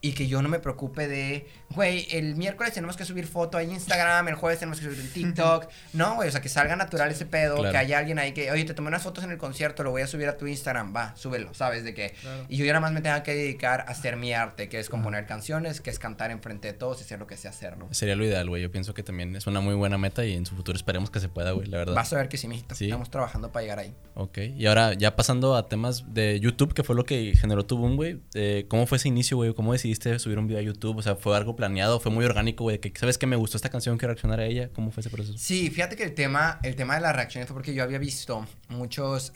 Y 0.07 0.13
que 0.13 0.29
yo 0.29 0.41
no 0.43 0.49
me 0.49 0.59
preocupe 0.59 1.09
de, 1.09 1.47
güey, 1.75 2.07
el 2.11 2.37
miércoles 2.37 2.73
tenemos 2.75 2.97
que 2.97 3.05
subir 3.05 3.27
foto 3.27 3.59
a 3.59 3.63
Instagram, 3.65 4.29
el 4.29 4.35
jueves 4.35 4.59
tenemos 4.61 4.79
que 4.79 4.87
subir 4.87 5.01
en 5.01 5.11
TikTok. 5.13 5.69
No, 5.95 6.15
güey, 6.17 6.29
o 6.29 6.33
sea, 6.33 6.41
que 6.41 6.49
salga 6.49 6.77
natural 6.77 7.11
ese 7.11 7.27
pedo, 7.27 7.57
Claro. 7.57 7.73
que 7.73 7.77
haya 7.79 7.99
alguien 7.99 8.19
ahí 8.19 8.33
que, 8.33 8.51
oye, 8.53 8.65
te 8.65 8.75
tomé 8.75 8.89
unas 8.89 9.03
fotos 9.03 9.25
en 9.25 9.31
el 9.31 9.39
concierto, 9.39 9.83
lo 9.83 9.91
voy 9.91 10.03
a 10.03 10.07
subir 10.07 10.29
a 10.29 10.37
tu 10.37 10.47
Instagram, 10.47 10.95
va, 10.95 11.15
súbelo, 11.17 11.53
¿sabes? 11.55 11.83
De 11.85 11.93
que. 11.95 12.11
Claro. 12.21 12.47
Y 12.49 12.57
yo 12.57 12.65
ya 12.65 12.73
nada 12.73 12.81
más 12.81 12.93
me 12.93 13.01
tenga 13.01 13.23
que 13.23 13.35
dedicar 13.35 13.81
a 13.81 13.85
hacer 13.85 14.17
mi 14.17 14.33
arte, 14.33 14.69
que 14.69 14.79
es 14.79 14.89
componer 14.89 15.27
canciones, 15.27 15.81
que 15.81 15.91
es 15.91 15.99
cantar 15.99 16.31
enfrente 16.31 16.69
de 16.69 16.75
todos 16.75 17.01
y 17.01 17.05
hacer 17.05 17.19
lo 17.19 17.27
que 17.27 17.37
sé 17.37 17.49
hacer, 17.49 17.77
¿no? 17.77 17.89
Sería 17.93 18.15
lo 18.17 18.25
ideal, 18.25 18.49
güey. 18.49 18.63
Yo 18.63 18.71
pienso 18.71 18.95
que 18.95 19.03
también 19.03 19.35
es 19.35 19.47
una 19.47 19.61
muy 19.61 19.75
buena 19.75 19.99
meta 19.99 20.25
y 20.25 20.35
en 20.35 20.47
su 20.47 20.55
futuro 20.55 20.77
esperemos 20.77 21.11
que 21.11 21.21
se 21.21 21.29
pueda, 21.29 21.51
güey, 21.53 21.67
la 21.67 21.79
verdad. 21.79 21.95
Vas 21.95 22.13
a 22.13 22.17
ver 22.17 22.29
que 22.29 22.37
sí, 22.37 22.47
mijito. 22.49 22.75
Sí. 22.75 22.85
Estamos 22.85 23.11
trabajando 23.11 23.51
para 23.51 23.63
llegar 23.63 23.79
ahí. 23.81 23.95
Ok. 24.15 24.39
Y 24.57 24.67
ahora, 24.67 24.95
ya 24.95 25.17
pasando 25.17 25.57
a 25.57 25.69
temas 25.69 26.05
de 26.15 26.39
YouTube, 26.39 26.75
que 26.75 26.85
fue 26.85 26.95
lo 26.95 27.05
que 27.05 27.33
generó 27.39 27.65
tu 27.67 27.77
boom, 27.77 27.97
güey. 27.97 28.21
eh, 28.35 28.67
¿Cómo 28.69 28.87
fue 28.87 28.99
ese 28.99 29.09
inicio, 29.09 29.37
güey? 29.39 29.55
¿Cómo 29.55 29.73
decidiste 29.73 29.96
subir 30.19 30.39
un 30.39 30.47
video 30.47 30.61
a 30.61 30.63
YouTube? 30.63 30.97
O 30.99 31.03
sea, 31.03 31.17
¿fue 31.17 31.37
algo 31.37 31.57
planeado? 31.57 32.01
¿Fue 32.01 32.11
muy 32.13 32.25
orgánico, 32.25 32.65
güey? 32.65 32.81
¿Sabes 32.99 33.19
que 33.19 33.27
me 33.27 33.37
gustó 33.37 33.57
esta 33.57 33.69
canción? 33.69 33.99
Quiero 33.99 34.13
reaccionar 34.15 34.41
a 34.41 34.45
ella. 34.45 34.71
¿Cómo 34.73 34.91
fue 34.91 35.01
ese 35.01 35.11
proceso? 35.11 35.39
Sí, 35.39 35.71
fíjate 35.71 35.97
que 35.97 36.05
el 36.05 36.15
tema, 36.15 36.61
el 36.63 36.77
tema 36.77 36.95
de 36.95 37.01
las 37.01 37.15
reacciones 37.15 37.49
fue 37.49 37.55
porque 37.55 37.75
yo 37.75 37.83
había 37.83 37.99
visto 37.99 38.47
muchos. 38.69 39.33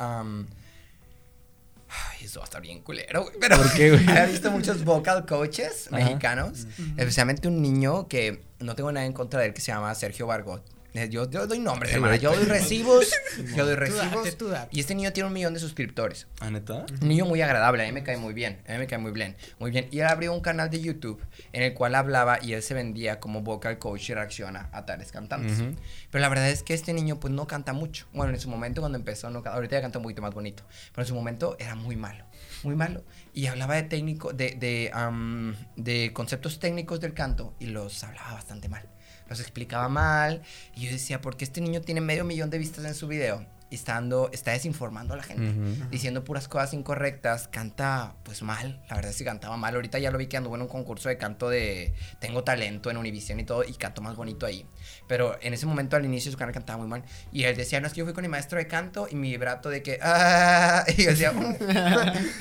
Ay, 1.93 2.25
eso 2.25 2.39
va 2.39 2.45
a 2.45 2.47
estar 2.47 2.63
bien 2.63 2.81
culero, 2.83 3.25
güey. 3.25 3.35
Pero 3.41 3.57
¿Por 3.57 3.73
qué, 3.73 3.91
güey? 3.91 4.03
había 4.09 4.27
visto 4.27 4.51
muchos 4.51 4.85
vocal 4.85 5.27
coaches 5.27 5.89
Ajá. 5.89 5.97
mexicanos, 6.05 6.67
especialmente 6.97 7.49
un 7.49 7.61
niño 7.61 8.07
que 8.07 8.43
no 8.61 8.75
tengo 8.77 8.93
nada 8.93 9.07
en 9.07 9.13
contra 9.13 9.41
de 9.41 9.47
él 9.47 9.55
que 9.55 9.61
se 9.61 9.73
llama 9.73 9.93
Sergio 9.95 10.27
Vargot. 10.29 10.63
Eh, 10.95 11.09
Yo, 11.09 11.30
yo 11.30 11.47
doy 11.47 11.59
nombres, 11.61 11.93
hermana. 11.93 12.12
güey. 12.16 12.20
Yo 12.20 12.34
doy 12.34 12.45
recibos. 12.47 13.11
yo 13.57 13.64
doy 13.64 13.74
Tú 13.74 13.80
recibos. 13.80 14.24
date, 14.24 14.32
tú 14.32 14.49
date. 14.49 14.68
Y 14.72 14.80
este 14.80 14.95
niño 14.95 15.12
tiene 15.12 15.28
un 15.28 15.32
millón 15.32 15.55
de 15.55 15.61
suscriptores. 15.61 16.26
¿Ah, 16.41 16.51
neta? 16.51 16.84
Un 17.01 17.09
niño 17.09 17.26
muy 17.26 17.41
agradable, 17.43 17.82
a 17.82 17.86
mí 17.86 17.93
me 17.93 18.03
cae 18.03 18.16
muy 18.16 18.34
bien, 18.34 18.61
a 18.68 18.72
mí 18.72 18.78
me 18.78 18.86
cae 18.86 18.99
muy 18.99 19.12
bien, 19.12 19.36
muy 19.59 19.70
bien. 19.70 19.88
Y 19.93 20.01
él 20.01 20.07
abrió 20.07 20.32
un 20.32 20.41
canal 20.41 20.68
de 20.70 20.80
YouTube 20.80 21.22
en 21.53 21.62
el 21.62 21.74
cual 21.74 21.95
hablaba 21.95 22.43
y 22.43 22.53
él 22.55 22.62
se 22.62 22.74
vendía 22.74 23.20
como 23.20 23.43
vocal 23.43 23.78
coach 23.78 24.11
y 24.11 24.14
reacciona 24.14 24.68
a 24.72 24.84
tales 24.86 25.12
cantantes. 25.12 25.61
Ujú. 25.61 25.76
Pero 26.11 26.22
la 26.22 26.28
verdad 26.28 26.49
es 26.51 26.62
que 26.62 26.74
este 26.74 26.93
niño 26.93 27.20
pues 27.20 27.32
no 27.32 27.47
canta 27.47 27.72
mucho. 27.72 28.07
Bueno, 28.12 28.32
en 28.34 28.41
su 28.41 28.49
momento 28.51 28.80
cuando 28.80 28.99
empezó, 28.99 29.30
no, 29.30 29.43
ahorita 29.45 29.76
ya 29.76 29.82
canta 29.82 29.99
un 29.99 30.03
poquito 30.05 30.22
más 30.22 30.34
bonito, 30.34 30.64
pero 30.93 31.03
en 31.03 31.07
su 31.09 31.14
momento 31.14 31.57
era 31.61 31.74
muy 31.76 31.95
malo, 31.97 32.24
muy 32.64 32.74
malo. 32.74 33.05
Y 33.32 33.47
hablaba 33.47 33.76
de 33.76 33.84
técnico, 33.84 34.32
de, 34.32 34.57
de, 34.57 34.91
am, 34.93 35.55
de 35.76 36.12
conceptos 36.12 36.59
técnicos 36.59 36.99
del 37.01 37.14
canto 37.14 37.55
y 37.61 37.66
los 37.66 38.03
hablaba 38.03 38.32
bastante 38.34 38.68
mal. 38.68 38.88
Los 39.31 39.41
explicaba 39.41 39.89
mal 39.89 40.43
y 40.74 40.87
yo 40.87 40.91
decía, 40.93 41.20
¿por 41.20 41.37
qué 41.37 41.45
este 41.45 41.61
niño 41.61 41.81
tiene 41.81 42.01
medio 42.01 42.24
millón 42.24 42.51
de 42.51 42.59
vistas 42.59 42.85
en 42.85 42.95
su 42.95 43.07
video? 43.07 43.47
Y 43.72 43.76
está, 43.76 43.95
dando- 43.95 44.28
está 44.33 44.51
desinformando 44.51 45.14
a 45.14 45.16
la 45.16 45.22
gente 45.22 45.53
diciendo 45.93 46.24
puras 46.24 46.49
cosas 46.49 46.74
incorrectas, 46.74 47.47
canta 47.47 48.16
pues 48.24 48.43
mal, 48.43 48.83
la 48.91 48.97
verdad 48.97 49.12
es 49.12 49.16
que 49.18 49.24
cantaba 49.24 49.57
mal, 49.57 49.76
ahorita 49.76 50.01
ya 50.01 50.11
lo 50.11 50.18
vi 50.18 50.26
que 50.26 50.37
anduvo 50.37 50.57
en 50.57 50.62
un 50.62 50.66
concurso 50.68 51.09
de 51.09 51.16
canto 51.16 51.49
de 51.49 51.95
Tengo 52.18 52.43
Talento 52.43 52.91
en 52.91 52.97
Univision 52.97 53.39
y 53.39 53.45
todo, 53.45 53.62
y 53.62 53.72
canto 53.74 54.03
más 54.03 54.16
bonito 54.16 54.45
ahí, 54.45 54.66
pero 55.11 55.37
en 55.43 55.53
ese 55.55 55.67
momento 55.67 55.97
al 55.97 56.05
inicio 56.05 56.31
su 56.31 56.39
canal 56.39 56.55
cantaba 56.55 56.79
muy 56.79 56.87
mal, 56.87 57.03
y 57.33 57.43
él 57.43 57.57
decía, 57.57 57.81
no 57.81 57.89
es 57.89 57.93
que 57.93 57.99
yo 57.99 58.05
fui 58.05 58.15
con 58.15 58.23
mi 58.23 58.29
maestro 58.29 58.59
de 58.59 58.69
canto 58.69 59.09
y 59.11 59.17
mi 59.17 59.29
vibrato 59.31 59.69
de 59.69 59.83
que, 59.83 59.99
ah, 60.01 60.85
y 60.97 61.03
yo 61.03 61.11
decía, 61.11 61.33
"Mm". 61.33 61.57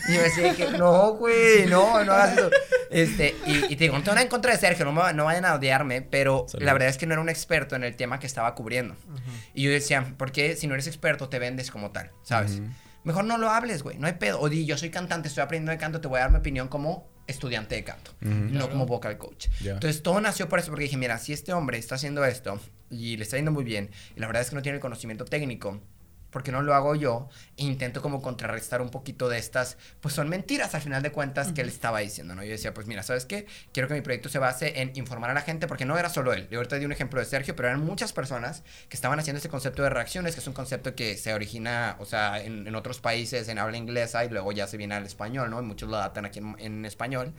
y 0.10 0.14
yo 0.14 0.22
decía 0.22 0.54
que, 0.56 0.78
no, 0.78 1.14
güey, 1.16 1.66
no, 1.66 2.04
no 2.06 2.12
hagas 2.14 2.38
eso, 2.38 2.50
este, 2.92 3.36
y, 3.48 3.74
y 3.74 3.76
te 3.76 3.86
digo, 3.86 3.96
no 3.98 4.04
tengo 4.04 4.14
nada 4.14 4.22
en 4.22 4.28
contra 4.30 4.52
de 4.52 4.60
Sergio, 4.60 4.86
no, 4.86 4.92
me- 4.92 5.14
no 5.14 5.26
vayan 5.26 5.46
a 5.46 5.56
odiarme, 5.56 6.04
pero 6.04 6.46
Salud. 6.48 6.64
la 6.64 6.74
verdad 6.74 6.90
es 6.90 6.98
que 7.00 7.08
no 7.08 7.14
era 7.14 7.22
un 7.22 7.30
experto 7.30 7.76
en 7.76 7.84
el 7.84 7.96
tema 7.96 8.20
que 8.20 8.28
estaba 8.28 8.54
cubriendo, 8.54 8.96
y 9.56 9.64
yo 9.64 9.72
decía, 9.72 10.06
¿por 10.16 10.32
qué 10.32 10.56
si 10.56 10.68
no 10.68 10.76
eres 10.76 10.86
experto 10.86 11.28
te 11.28 11.40
vendes 11.40 11.72
como 11.72 11.90
tal? 11.90 12.12
¿Sabes? 12.22 12.62
Mejor 13.04 13.24
no 13.26 13.38
lo 13.38 13.50
hables, 13.50 13.82
güey. 13.84 13.98
No 13.98 14.08
hay 14.08 14.14
pedo. 14.14 14.40
O 14.42 14.50
di, 14.50 14.66
yo 14.66 14.78
soy 14.78 14.90
cantante, 14.90 15.28
estoy 15.30 15.44
aprendiendo 15.44 15.72
de 15.72 15.78
canto, 15.78 16.02
te 16.02 16.08
voy 16.08 16.18
a 16.18 16.22
dar 16.24 16.32
mi 16.32 16.38
opinión 16.38 16.68
como 16.68 17.10
estudiante 17.28 17.76
de 17.76 17.84
canto, 17.84 18.12
no 18.22 18.50
Claro. 18.52 18.70
como 18.72 18.86
vocal 18.88 19.18
coach. 19.18 19.48
Entonces 19.64 20.02
todo 20.02 20.20
nació 20.20 20.50
por 20.50 20.58
eso, 20.60 20.70
porque 20.72 20.86
dije, 20.86 20.98
mira, 20.98 21.18
si 21.20 21.32
este 21.32 21.54
hombre 21.54 21.78
está 21.78 21.96
haciendo 21.96 22.26
esto 22.26 22.60
y 22.90 23.18
le 23.18 23.24
está 23.24 23.36
yendo 23.38 23.52
muy 23.52 23.64
bien, 23.64 23.92
y 24.16 24.20
la 24.20 24.26
verdad 24.28 24.42
es 24.42 24.50
que 24.50 24.56
no 24.56 24.62
tiene 24.64 24.78
el 24.78 24.82
conocimiento 24.82 25.26
técnico, 25.26 25.80
¿por 26.30 26.44
qué 26.44 26.52
no 26.52 26.62
lo 26.62 26.74
hago 26.74 26.96
yo? 26.96 27.30
E 27.58 27.64
intento 27.64 28.02
como 28.02 28.22
contrarrestar 28.22 28.82
un 28.82 28.90
poquito 28.90 29.30
de 29.30 29.38
estas, 29.38 29.78
pues 30.02 30.14
son 30.14 30.30
mentiras 30.30 30.76
al 30.76 30.82
final 30.82 31.02
de 31.02 31.12
cuentas 31.12 31.52
que 31.52 31.62
él 31.62 31.68
estaba 31.68 32.00
diciendo, 32.00 32.36
¿no? 32.36 32.44
Yo 32.44 32.52
decía, 32.52 32.74
pues 32.74 32.88
mira, 32.88 33.04
¿sabes 33.04 33.26
qué? 33.26 33.46
Quiero 33.74 33.88
que 33.88 33.94
mi 33.96 34.02
proyecto 34.02 34.30
se 34.30 34.40
base 34.40 34.82
en 34.82 34.92
informar 34.96 35.30
a 35.30 35.34
la 35.34 35.42
gente, 35.42 35.68
porque 35.68 35.86
no 35.86 35.98
era 35.98 36.10
solo 36.10 36.34
él. 36.34 36.48
Yo 36.50 36.60
ahorita 36.60 36.78
di 36.78 36.86
un 36.86 36.92
ejemplo 36.92 37.20
de 37.20 37.26
Sergio, 37.26 37.56
pero 37.56 37.70
eran 37.70 37.84
muchas 37.84 38.14
personas 38.14 38.64
que 38.88 38.96
estaban 38.96 39.20
haciendo 39.20 39.38
este 39.38 39.50
concepto 39.50 39.84
de 39.84 39.90
reacciones, 39.90 40.36
que 40.36 40.42
es 40.42 40.48
un 40.48 40.54
concepto 40.54 40.96
que 40.96 41.18
se 41.18 41.34
origina, 41.34 41.96
o 42.00 42.06
sea, 42.06 42.42
en, 42.42 42.68
en 42.68 42.76
otros 42.76 43.00
países 43.00 43.48
en 43.48 43.60
habla 43.60 43.78
inglesa 43.78 44.26
y 44.26 44.30
luego 44.30 44.52
ya 44.52 44.68
se 44.68 44.78
viene 44.78 44.96
al 44.96 45.06
español, 45.06 45.50
¿no? 45.50 45.60
Y 45.62 45.66
muchos 45.66 45.90
lo 45.90 45.98
adaptan 45.98 46.26
aquí 46.26 46.40
en, 46.40 46.56
en 46.60 46.86
español. 46.86 47.34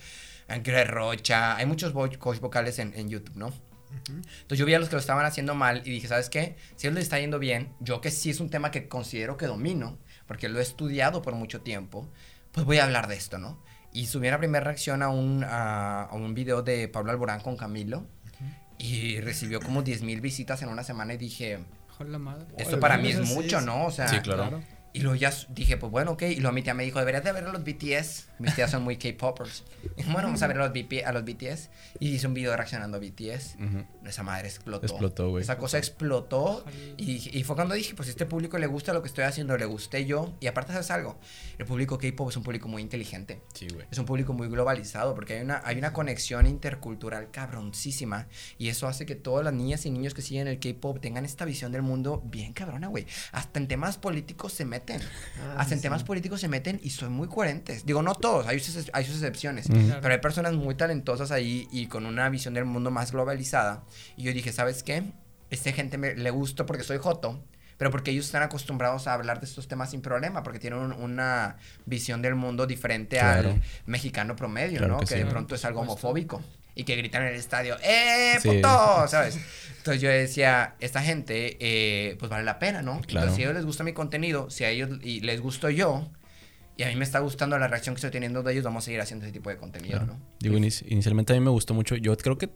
Ángel 0.49 0.89
Rocha, 0.89 1.57
hay 1.57 1.67
muchos 1.67 1.93
coach 1.93 2.41
vocales 2.41 2.79
en, 2.79 2.93
en 2.97 3.09
YouTube, 3.09 3.37
¿no? 3.37 3.70
Entonces 4.09 4.59
yo 4.59 4.67
vi 4.67 4.75
a 4.75 4.79
los 4.79 4.89
que 4.89 4.97
lo 4.97 5.01
estaban 5.01 5.25
haciendo 5.27 5.55
mal 5.55 5.83
y 5.85 5.91
dije, 5.91 6.09
¿sabes 6.09 6.31
qué? 6.31 6.57
Si 6.77 6.87
él 6.87 6.95
le 6.95 7.01
está 7.01 7.19
yendo 7.19 7.39
bien, 7.39 7.73
yo 7.81 8.01
que 8.01 8.11
sí 8.11 8.31
es 8.31 8.41
un 8.41 8.51
tema 8.51 8.71
que 8.71 8.89
considero 8.89 9.37
que 9.37 9.47
domino, 9.47 9.99
porque 10.27 10.49
lo 10.49 10.59
he 10.59 10.63
estudiado 10.63 11.23
por 11.23 11.35
mucho 11.35 11.61
tiempo, 11.61 12.09
pues 12.53 12.67
voy 12.67 12.79
a 12.79 12.85
hablar 12.85 13.09
de 13.09 13.17
esto, 13.17 13.39
¿no? 13.39 13.63
Y 13.93 14.07
subí 14.07 14.29
una 14.29 14.39
primera 14.39 14.65
reacción 14.65 15.03
a 15.03 15.09
un, 15.09 15.45
a, 15.45 16.03
a 16.05 16.15
un 16.15 16.35
video 16.35 16.63
de 16.63 16.89
Pablo 16.89 17.11
Alborán 17.11 17.41
con 17.41 17.57
Camilo 17.57 18.07
y 18.79 19.21
recibió 19.21 19.61
como 19.61 19.83
10 19.83 20.03
mil 20.03 20.21
visitas 20.21 20.63
en 20.63 20.69
una 20.69 20.83
semana 20.85 21.15
y 21.15 21.19
dije, 21.19 21.59
Joder, 21.99 22.13
la 22.13 22.19
madre. 22.19 22.47
esto 22.57 22.73
Oye, 22.73 22.81
para 22.81 22.97
mí 22.97 23.09
es 23.11 23.21
mucho, 23.21 23.59
es- 23.59 23.65
¿no? 23.65 23.85
O 23.87 23.91
sea, 23.91 24.09
Sí, 24.09 24.21
claro. 24.21 24.63
y 24.93 25.01
luego 25.01 25.17
ya 25.17 25.33
dije, 25.51 25.77
pues 25.77 25.93
bueno, 25.93 26.13
ok. 26.13 26.23
Y 26.23 26.37
luego 26.37 26.55
mi 26.55 26.63
tía 26.63 26.73
me 26.75 26.85
dijo, 26.85 26.99
deberías 26.99 27.25
de 27.25 27.33
ver 27.33 27.45
a 27.45 27.53
los 27.53 27.63
BTS. 27.65 28.29
Mis 28.41 28.55
tías 28.55 28.71
son 28.71 28.83
muy 28.83 28.97
K-popers. 28.97 29.65
Bueno, 30.07 30.23
vamos 30.29 30.43
a 30.43 30.47
ver 30.47 30.57
a 30.59 30.67
los, 30.67 30.73
BP 30.73 31.05
a 31.05 31.13
los 31.13 31.25
BTS. 31.25 31.71
Y 32.01 32.15
hice 32.15 32.27
un 32.27 32.35
video 32.35 32.57
reaccionando 32.57 32.97
a 32.97 33.01
BTS. 33.01 33.57
Ujú. 33.57 33.85
Esa 34.07 34.23
madre 34.23 34.49
explotó. 34.49 34.87
Explotó, 34.87 35.31
güey. 35.31 35.43
Esa 35.43 35.59
cosa 35.59 35.79
explotó. 35.79 36.65
Y, 36.97 37.39
y 37.39 37.45
fue 37.45 37.55
cuando 37.55 37.75
dije, 37.75 37.95
pues 37.95 38.07
si 38.07 38.11
este 38.11 38.27
público 38.27 38.59
le 38.59 38.67
gusta 38.67 38.93
lo 38.93 39.03
que 39.03 39.09
estoy 39.09 39.25
haciendo, 39.25 39.57
le 39.57 39.67
gusté 39.67 40.07
yo. 40.07 40.33
Y 40.41 40.47
aparte, 40.47 40.73
¿sabes 40.73 40.91
algo? 40.91 41.19
El 41.59 41.67
público 41.67 41.99
K-pop 41.99 42.31
es 42.31 42.37
un 42.37 42.43
público 42.43 42.69
muy 42.69 42.83
inteligente. 42.83 43.43
Sí, 43.55 43.69
güey. 43.73 43.87
Es 43.91 43.99
un 43.99 44.07
público 44.07 44.33
muy 44.33 44.49
globalizado 44.49 45.15
porque 45.15 45.35
hay 45.35 45.43
una, 45.43 45.61
hay 45.65 45.79
una 45.79 45.93
conexión 45.93 46.47
intercultural 46.47 47.31
cabroncísima 47.31 48.27
y 48.59 48.69
eso 48.69 48.87
hace 48.89 49.07
que 49.07 49.15
todas 49.15 49.45
las 49.45 49.53
niñas 49.55 49.85
y 49.87 49.91
niños 49.91 50.15
que 50.15 50.23
siguen 50.23 50.49
el 50.49 50.59
K-pop 50.59 51.01
tengan 51.01 51.25
esta 51.25 51.45
visión 51.45 51.73
del 51.73 51.83
mundo 51.83 52.23
bien 52.25 52.53
cabrona, 52.53 52.89
güey. 52.89 53.07
Hasta 53.33 53.61
en 53.61 53.69
temas 53.69 53.99
políticos 53.99 54.53
se 54.53 54.65
meten. 54.65 55.01
Ah, 55.41 55.57
Hasta 55.59 55.71
sí, 55.71 55.75
en 55.75 55.81
temas 55.83 56.05
políticos 56.05 56.41
se 56.41 56.49
meten 56.49 56.81
y 56.83 56.91
son 56.91 57.13
muy 57.13 57.29
coherentes. 57.29 57.85
Digo, 57.85 58.03
no 58.03 58.15
todos, 58.15 58.30
hay 58.47 58.61
sus, 58.61 58.91
hay 58.93 59.05
sus 59.05 59.15
excepciones. 59.17 59.67
Ujú. 59.69 59.79
Claro. 59.87 60.01
Pero 60.03 60.15
hay 60.15 60.21
personas 60.21 60.53
muy 60.55 60.75
talentosas 60.75 61.31
ahí 61.31 61.69
y 61.73 61.87
con 61.87 62.07
una 62.07 62.29
visión 62.29 62.55
del 62.55 62.65
mundo 62.65 62.91
más 62.91 63.13
globalizada. 63.13 63.83
Y 64.17 64.23
yo 64.25 64.33
dije, 64.33 64.53
¿sabes 64.53 64.83
qué? 64.83 65.03
Esta 65.51 65.73
gente 65.73 65.99
me, 65.99 66.15
le 66.15 66.31
gusta 66.31 66.65
porque 66.67 66.85
soy 66.85 66.99
joto, 66.99 67.43
pero 67.77 67.91
porque 67.91 68.11
ellos 68.11 68.27
están 68.27 68.43
acostumbrados 68.43 69.07
a 69.09 69.15
hablar 69.15 69.41
de 69.41 69.47
estos 69.47 69.67
temas 69.69 69.91
sin 69.91 70.01
problema, 70.03 70.43
porque 70.43 70.59
tienen 70.59 70.79
un- 70.81 70.93
una 70.93 71.57
visión 71.87 72.23
del 72.23 72.35
mundo 72.35 72.67
diferente 72.67 73.19
Claro. 73.19 73.51
al 73.51 73.63
mexicano 73.87 74.37
promedio, 74.37 74.79
Claro 74.79 74.95
¿no? 74.95 75.01
que 75.01 75.07
Que, 75.07 75.15
sí. 75.15 75.21
de 75.21 75.27
pronto 75.27 75.55
es 75.55 75.65
algo 75.65 75.81
homofóbico. 75.81 76.43
Y 76.77 76.85
que 76.85 76.95
gritan 76.95 77.23
en 77.23 77.29
el 77.31 77.35
estadio, 77.35 77.77
¡eh, 77.83 78.37
Sí. 78.41 78.49
puto! 78.49 79.09
¿Sabes? 79.09 79.37
Entonces 79.79 80.01
yo 80.01 80.09
decía, 80.09 80.77
esta 80.79 81.03
gente, 81.03 81.57
eh, 81.59 82.17
pues 82.19 82.31
vale 82.31 82.45
la 82.45 82.59
pena, 82.61 82.81
¿no? 82.81 83.01
Claro. 83.01 83.27
Entonces 83.27 83.35
si 83.37 83.43
a 83.43 83.45
ellos 83.47 83.57
les 83.57 83.65
gusta 83.67 83.83
mi 83.83 83.93
contenido, 83.93 84.51
si 84.51 84.63
a 84.65 84.69
ellos 84.71 84.91
y 85.03 85.21
les 85.21 85.41
gusto 85.41 85.69
yo, 85.69 86.09
y 86.81 86.83
a 86.85 86.89
mí 86.89 86.97
me 86.97 87.05
está 87.05 87.19
gustando 87.21 87.59
la 87.59 87.69
reacción 87.69 87.95
que 87.95 87.99
estoy 87.99 88.11
teniendo 88.11 88.43
de 88.43 88.53
ellos, 88.53 88.65
vamos 88.65 88.85
a 88.85 88.87
seguir 88.87 89.01
haciendo 89.01 89.27
ese 89.27 89.33
tipo 89.33 89.51
de 89.51 89.57
contenido, 89.59 89.99
Claro. 89.99 90.15
¿no? 90.15 90.21
Digo, 90.39 90.57
inici- 90.57 90.85
inicialmente 90.89 91.33
a 91.33 91.37
mí 91.37 91.45
me 91.45 91.51
gustó 91.51 91.75
mucho. 91.75 91.95
Yo 91.97 92.17
creo 92.17 92.39
que 92.39 92.49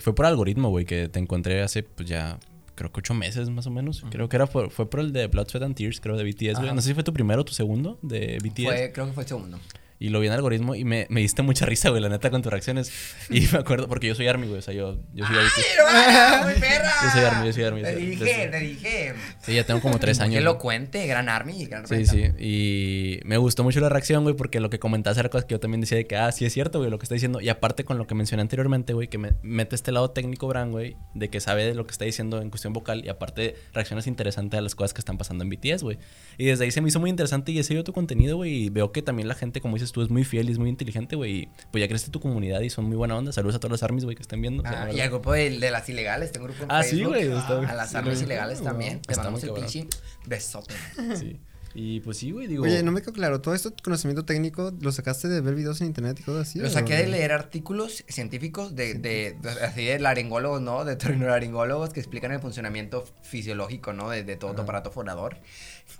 fue 0.00 0.14
por 0.14 0.26
algoritmo, 0.26 0.68
güey, 0.68 0.84
que 0.84 1.08
te 1.08 1.18
encontré 1.18 1.62
hace, 1.62 1.82
pues 1.82 2.08
ya, 2.08 2.38
creo 2.74 2.92
que 2.92 3.00
ocho 3.00 3.14
meses 3.14 3.48
más 3.50 3.66
o 3.66 3.70
menos. 3.70 4.04
Creo 4.10 4.28
que 4.28 4.36
era 4.36 4.46
por, 4.46 4.70
fue 4.70 4.88
por 4.88 5.00
el 5.00 5.12
de 5.12 5.26
Blood, 5.26 5.48
Sweat 5.48 5.64
and 5.64 5.74
Tears, 5.74 6.00
creo, 6.00 6.16
de 6.16 6.24
BTS, 6.24 6.60
güey. 6.60 6.74
No 6.74 6.80
sé 6.82 6.88
si 6.88 6.94
fue 6.94 7.02
tu 7.02 7.12
primero 7.12 7.40
o 7.40 7.44
tu 7.44 7.52
segundo 7.54 7.98
de 8.02 8.38
BTS. 8.42 8.64
Fue, 8.66 8.92
creo 8.92 9.06
que 9.06 9.12
fue 9.12 9.22
el 9.24 9.28
segundo. 9.28 9.58
Y 10.02 10.08
lo 10.08 10.18
vi 10.18 10.28
en 10.28 10.32
algoritmo 10.32 10.74
y 10.74 10.82
me, 10.84 11.06
me 11.10 11.20
diste 11.20 11.42
mucha 11.42 11.66
risa, 11.66 11.90
güey, 11.90 12.00
la 12.00 12.08
neta, 12.08 12.30
con 12.30 12.40
tus 12.42 12.50
reacciones. 12.50 12.90
Y 13.28 13.42
me 13.52 13.58
acuerdo, 13.58 13.86
porque 13.86 14.06
yo 14.08 14.14
soy 14.14 14.26
Army, 14.28 14.46
güey, 14.46 14.58
o 14.58 14.62
sea, 14.62 14.72
yo, 14.74 14.98
yo 15.12 15.26
soy. 15.26 15.36
¡Hermana! 15.78 16.42
¡Muy 16.44 16.54
perra! 16.54 16.90
Yo 17.04 17.10
soy 17.10 17.20
Army, 17.22 17.46
yo 17.46 17.52
soy 17.52 17.62
Army. 17.64 17.82
Te 17.82 17.88
Desde- 17.96 18.00
dije, 18.06 18.48
te 18.50 18.58
dije. 18.60 19.14
Sí, 19.42 19.54
ya 19.54 19.64
tengo 19.64 19.80
como 19.80 19.98
tres 19.98 20.18
años. 20.20 20.30
güey. 20.32 20.42
elocuente, 20.42 21.06
gran 21.06 21.28
Army, 21.28 21.66
gran 21.66 21.86
Sí, 21.86 22.06
sí. 22.06 22.24
Y 22.38 23.20
me 23.24 23.36
gustó 23.36 23.62
mucho 23.62 23.78
la 23.80 23.88
reacción, 23.90 24.22
güey, 24.22 24.34
porque 24.34 24.58
lo 24.60 24.70
que 24.70 24.78
comentaste 24.78 25.20
era 25.20 25.28
cosas 25.28 25.44
que 25.44 25.52
yo 25.52 25.60
también 25.60 25.82
decía 25.82 25.98
de 25.98 26.06
que, 26.06 26.16
ah, 26.16 26.32
sí 26.32 26.44
es 26.46 26.52
cierto, 26.54 26.78
güey, 26.78 26.90
lo 26.90 26.98
que 26.98 27.04
está 27.04 27.14
diciendo. 27.14 27.40
Y 27.42 27.50
aparte 27.50 27.84
con 27.84 27.98
lo 27.98 28.06
que 28.06 28.14
mencioné 28.14 28.40
anteriormente, 28.40 28.94
güey, 28.94 29.08
que 29.08 29.18
me 29.18 29.34
mete 29.42 29.74
este 29.76 29.92
lado 29.92 30.10
técnico, 30.12 30.48
Bran, 30.48 30.70
güey, 30.72 30.96
de 31.14 31.28
que 31.28 31.40
sabe 31.40 31.64
de 31.66 31.74
lo 31.74 31.84
que 31.86 31.92
está 31.92 32.06
diciendo 32.06 32.40
en 32.40 32.48
cuestión 32.48 32.72
vocal 32.72 33.04
y 33.04 33.10
aparte 33.10 33.54
reacciones 33.74 34.06
interesantes 34.06 34.56
a 34.58 34.62
las 34.62 34.74
cosas 34.74 34.94
que 34.94 35.00
están 35.02 35.18
pasando 35.18 35.44
en 35.44 35.50
BTS, 35.50 35.82
güey. 35.82 35.98
Y 36.38 36.46
desde 36.46 36.64
ahí 36.64 36.70
se 36.70 36.80
me 36.80 36.88
hizo 36.88 37.00
muy 37.00 37.10
interesante 37.10 37.52
y 37.52 37.58
he 37.58 37.64
seguido 37.64 37.84
tu 37.84 37.92
contenido, 37.92 38.36
güey, 38.36 38.64
y 38.64 38.70
veo 38.70 38.92
que 38.92 39.02
también 39.02 39.28
la 39.28 39.34
gente, 39.34 39.60
como 39.60 39.76
dices 39.76 39.89
tú, 39.92 40.02
es 40.02 40.10
muy 40.10 40.24
fiel 40.24 40.48
y 40.48 40.52
es 40.52 40.58
muy 40.58 40.68
inteligente, 40.70 41.16
güey. 41.16 41.48
Pues 41.70 41.80
ya 41.82 41.88
creaste 41.88 42.10
tu 42.10 42.20
comunidad 42.20 42.60
y 42.60 42.70
son 42.70 42.84
muy 42.86 42.96
buena 42.96 43.16
onda. 43.16 43.32
Saludos 43.32 43.56
a 43.56 43.60
todos 43.60 43.70
los 43.72 43.82
armies, 43.82 44.04
güey, 44.04 44.16
que 44.16 44.22
estén 44.22 44.40
viendo. 44.40 44.62
o 44.62 44.66
sea, 44.66 44.72
la 44.86 44.90
Ah, 44.90 44.92
y 44.92 45.00
al 45.00 45.10
grupo 45.10 45.32
de, 45.32 45.58
de 45.58 45.70
las 45.70 45.88
ilegales, 45.88 46.32
tengo 46.32 46.46
un 46.46 46.52
grupo 46.52 46.64
en 46.64 46.70
Ah, 46.72 46.82
sí, 46.82 47.02
güey, 47.04 47.22
está- 47.32 47.58
A 47.68 47.74
las 47.74 47.90
sí, 47.90 47.96
armas 47.96 48.14
güey. 48.14 48.24
ilegales 48.26 48.62
también. 48.62 49.00
Te 49.02 49.12
Está 49.12 49.22
mandamos 49.24 49.42
el 49.42 49.48
cabrón. 49.50 49.64
pinche 49.70 49.88
besote. 50.26 50.74
Sí. 51.16 51.40
Y 51.72 52.00
pues 52.00 52.16
sí, 52.16 52.32
güey, 52.32 52.48
digo. 52.48 52.64
Oye, 52.64 52.82
no 52.82 52.90
me 52.90 53.00
quedó 53.00 53.12
claro, 53.12 53.40
todo 53.40 53.54
esto 53.54 53.72
conocimiento 53.84 54.24
técnico 54.24 54.72
lo 54.80 54.90
sacaste 54.90 55.28
de 55.28 55.40
ver 55.40 55.54
videos 55.54 55.80
en 55.80 55.86
internet 55.86 56.18
y 56.18 56.24
cosas 56.24 56.48
así. 56.48 56.58
Lo 56.58 56.66
o 56.66 56.70
saqué 56.70 56.96
de 56.96 57.06
leer 57.06 57.30
artículos 57.30 58.02
científicos 58.08 58.74
de, 58.74 58.94
de, 58.94 59.36
de- 59.40 59.50
así 59.64 59.84
de 59.84 60.00
laringólogos, 60.00 60.60
¿no? 60.60 60.84
De 60.84 60.96
laringólogos 61.16 61.90
que 61.90 62.00
explican 62.00 62.32
el 62.32 62.40
funcionamiento 62.40 63.04
fisiológico, 63.22 63.92
¿no? 63.92 64.10
De, 64.10 64.24
de 64.24 64.34
todo 64.36 64.52
tu 64.56 64.62
aparato 64.62 64.90
fonador. 64.90 65.36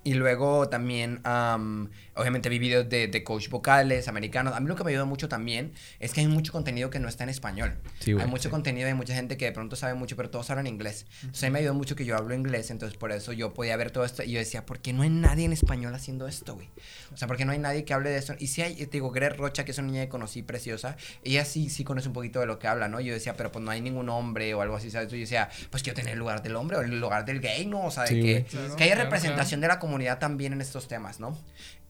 Y 0.03 0.15
luego 0.15 0.69
también, 0.69 1.21
am, 1.23 1.91
obviamente 2.21 2.49
vi 2.49 2.59
videos 2.59 2.89
de, 2.89 3.09
de 3.09 3.25
coach 3.25 3.49
vocales 3.49 4.09
americanos. 4.09 4.55
A 4.55 4.61
mí 4.61 4.69
lo 4.69 4.77
que 4.77 4.85
me 4.85 4.91
ayudó 4.91 5.07
mucho 5.07 5.29
también 5.29 5.73
es 5.99 6.13
que 6.13 6.21
hay 6.21 6.29
mucho 6.29 6.53
contenido 6.53 6.91
que 6.91 6.99
no 6.99 7.09
está 7.09 7.25
en 7.25 7.31
español. 7.31 7.79
Sí, 7.99 8.13
güey, 8.13 8.25
hay 8.25 8.31
mucho 8.31 8.45
sí. 8.45 8.49
contenido, 8.51 8.89
hay 8.89 8.95
mucha 8.95 9.15
gente 9.15 9.37
que 9.37 9.47
de 9.47 9.53
pronto 9.53 9.77
sabe 9.77 9.95
mucho, 9.95 10.17
pero 10.17 10.31
todos 10.31 10.51
hablan 10.51 10.67
inglés. 10.67 11.07
Entonces 11.23 11.45
a 11.45 11.47
mí 11.47 11.53
me 11.53 11.59
ayudó 11.61 11.75
mucho 11.75 11.97
que 11.97 12.05
yo 12.05 12.17
hablo 12.17 12.35
inglés, 12.35 12.71
entonces 12.71 12.97
por 12.97 13.13
eso 13.13 13.33
yo 13.33 13.55
podía 13.55 13.77
ver 13.77 13.91
todo 13.91 14.05
esto 14.05 14.23
y 14.23 14.33
yo 14.33 14.39
decía, 14.39 14.67
¿por 14.67 14.81
qué 14.81 14.93
no 14.93 15.03
hay 15.03 15.11
nadie 15.11 15.45
en 15.45 15.53
español 15.53 15.95
haciendo 15.95 16.29
esto, 16.29 16.55
güey? 16.55 16.69
O 17.13 17.17
sea, 17.17 17.27
¿por 17.27 17.37
qué 17.37 17.45
no 17.45 17.53
hay 17.53 17.59
nadie 17.59 17.85
que 17.85 17.95
hable 17.95 18.11
de 18.11 18.19
eso? 18.19 18.35
Y 18.39 18.49
si 18.49 18.63
hay, 18.63 18.75
te 18.75 18.87
digo, 18.87 19.11
Gret 19.11 19.37
Rocha, 19.37 19.65
que 19.65 19.73
es 19.73 19.79
una 19.79 19.89
niña 19.89 20.03
que 20.03 20.09
conocí 20.09 20.43
preciosa, 20.43 20.97
ella 21.25 21.45
sí, 21.45 21.71
sí 21.71 21.85
conoce 21.85 22.09
un 22.09 22.15
poquito 22.15 22.41
de 22.41 22.47
lo 22.47 22.59
que 22.59 22.67
habla, 22.69 22.89
¿no? 22.89 23.01
Yo 23.01 23.13
decía, 23.13 23.37
pero 23.37 23.51
pues 23.51 23.65
no 23.65 23.71
hay 23.71 23.81
ningún 23.81 24.09
hombre 24.09 24.55
o 24.55 24.63
algo 24.63 24.77
así, 24.77 24.91
¿sabes? 24.91 25.11
Yo 25.11 25.19
decía, 25.19 25.49
pues 25.71 25.83
quiero 25.83 25.97
tener 25.97 26.13
el 26.15 26.19
lugar 26.19 26.43
del 26.43 26.57
hombre 26.57 26.77
o 26.77 26.81
el 26.83 27.01
lugar 27.01 27.25
del 27.25 27.41
gay, 27.41 27.67
¿no? 27.67 27.85
O 27.85 27.91
sea, 27.91 28.05
de 28.05 28.09
Sí, 28.11 28.23
que. 28.23 28.45
Claro, 28.45 28.77
que 28.77 28.85
haya 28.85 28.95
claro, 28.95 29.11
representación 29.11 29.61
de 29.61 29.69
la 29.69 29.79
comunidad 29.79 30.19
también 30.19 30.53
en 30.53 30.61
estos 30.61 30.89
temas, 30.89 31.21
¿no? 31.21 31.37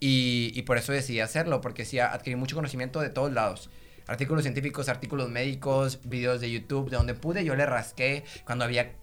Y, 0.01 0.53
y 0.55 0.63
por 0.63 0.79
eso 0.79 0.93
decidí 0.93 1.21
hacerlo, 1.21 1.61
porque 1.61 1.85
sí 1.85 1.99
adquirí 1.99 2.37
mucho 2.37 2.57
conocimiento 2.57 3.01
de 3.01 3.11
todos 3.11 3.33
lados. 3.33 3.71
Artículos 4.11 4.43
científicos, 4.43 4.89
artículos 4.89 5.29
médicos, 5.29 6.01
videos 6.03 6.41
de 6.41 6.51
YouTube, 6.51 6.91
de 6.91 6.97
donde 6.97 7.15
pude 7.15 7.45
yo 7.45 7.55
le 7.55 7.65
rasqué. 7.65 8.25
Cuando 8.45 8.65
había 8.65 8.95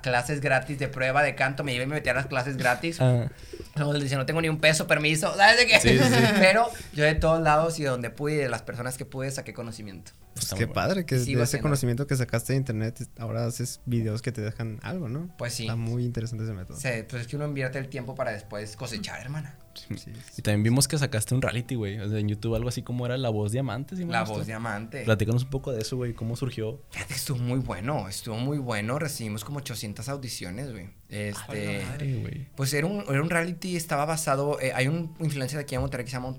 clases 0.00 0.40
gratis 0.40 0.78
de 0.78 0.88
prueba 0.88 1.22
de 1.22 1.34
canto, 1.34 1.62
me 1.62 1.74
iba 1.74 1.84
y 1.84 1.86
me 1.86 1.96
metía 1.96 2.12
a 2.12 2.14
las 2.14 2.26
clases 2.26 2.56
gratis. 2.56 2.98
Ah, 3.02 3.28
Luego 3.74 3.92
le 3.92 4.00
decía, 4.00 4.16
no 4.16 4.24
tengo 4.24 4.40
ni 4.40 4.48
un 4.48 4.58
peso, 4.58 4.86
permiso, 4.86 5.34
¿sabes 5.36 5.58
de 5.58 5.66
qué? 5.66 5.78
Sí, 5.78 5.98
sí, 5.98 6.04
sí. 6.04 6.22
Pero 6.38 6.70
yo 6.94 7.04
de 7.04 7.14
todos 7.14 7.42
lados 7.42 7.78
y 7.78 7.82
de 7.82 7.90
donde 7.90 8.08
pude 8.08 8.32
y 8.32 8.36
de 8.36 8.48
las 8.48 8.62
personas 8.62 8.96
que 8.96 9.04
pude 9.04 9.30
saqué 9.30 9.52
conocimiento. 9.52 10.12
Pues 10.46 10.52
Está 10.52 10.56
qué 10.58 10.66
muy 10.66 10.74
padre 10.74 11.06
que 11.06 11.16
de 11.16 11.42
ese 11.42 11.60
conocimiento 11.60 12.06
que 12.06 12.16
sacaste 12.16 12.52
de 12.52 12.58
internet, 12.58 13.08
ahora 13.18 13.46
haces 13.46 13.80
videos 13.84 14.22
que 14.22 14.30
te 14.30 14.40
dejan 14.40 14.78
algo, 14.82 15.08
¿no? 15.08 15.28
Pues 15.38 15.54
sí. 15.54 15.64
Está 15.64 15.74
muy 15.74 16.04
interesante 16.04 16.44
ese 16.44 16.52
método. 16.52 16.78
Sea, 16.78 17.04
pues 17.08 17.22
es 17.22 17.28
que 17.28 17.36
uno 17.36 17.46
invierte 17.46 17.78
el 17.78 17.88
tiempo 17.88 18.14
para 18.14 18.30
después 18.32 18.76
cosechar, 18.76 19.20
hermana. 19.20 19.58
Sí, 19.74 19.98
sí. 19.98 20.12
Y 20.38 20.42
también 20.42 20.62
vimos 20.62 20.88
que 20.88 20.96
sacaste 20.96 21.34
un 21.34 21.42
reality, 21.42 21.74
güey. 21.74 21.98
O 21.98 22.08
sea, 22.08 22.18
en 22.18 22.28
YouTube 22.28 22.54
algo 22.54 22.68
así 22.68 22.82
como 22.82 23.04
era 23.04 23.18
La 23.18 23.28
Voz 23.28 23.52
Diamante. 23.52 23.96
¿sí 23.96 24.04
me 24.04 24.12
La 24.12 24.22
voz 24.22 24.46
diamante. 24.46 25.04
Platícanos 25.04 25.44
un 25.44 25.50
poco 25.50 25.72
de 25.72 25.82
eso, 25.82 25.96
güey. 25.96 26.14
¿Cómo 26.14 26.36
surgió? 26.36 26.80
Fíjate 26.90 27.08
que 27.14 27.18
estuvo 27.18 27.38
muy 27.38 27.58
bueno, 27.58 28.08
estuvo 28.08 28.36
muy 28.36 28.58
bueno. 28.58 28.98
Recibimos 28.98 29.44
como 29.44 29.58
800 29.58 30.08
audiciones, 30.08 30.72
güey. 30.72 30.88
Este. 31.08 31.82
Ah, 31.82 31.90
Madre, 31.90 32.20
güey. 32.20 32.48
Pues 32.56 32.72
era 32.72 32.86
un, 32.86 33.04
era 33.08 33.20
un 33.20 33.30
reality, 33.30 33.76
estaba 33.76 34.04
basado. 34.06 34.60
eh, 34.60 34.72
hay 34.74 34.88
un 34.88 35.14
influencer 35.20 35.58
de 35.58 35.62
aquí 35.64 35.74
en 35.74 35.82
Monterrey 35.82 36.04
que 36.04 36.10
se 36.10 36.16
llama 36.16 36.28
Un 36.28 36.36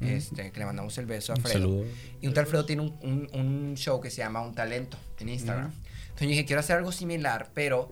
Este, 0.00 0.50
que 0.50 0.58
le 0.58 0.66
mandamos 0.66 0.98
el 0.98 1.06
beso 1.06 1.32
a 1.32 1.36
Alfredo. 1.36 1.84
Y 2.20 2.26
un 2.26 2.34
tal 2.34 2.44
Alfredo 2.44 2.66
tiene 2.66 2.82
un, 2.82 2.98
un- 3.02 3.28
un 3.32 3.74
show 3.76 4.00
que 4.00 4.10
se 4.10 4.18
llama 4.18 4.40
Un 4.42 4.54
Talento 4.54 4.98
en 5.20 5.28
Instagram. 5.30 5.72
Entonces 5.72 6.20
yo 6.20 6.28
dije, 6.28 6.44
quiero 6.44 6.60
hacer 6.60 6.76
algo 6.76 6.92
similar, 6.92 7.50
pero 7.54 7.90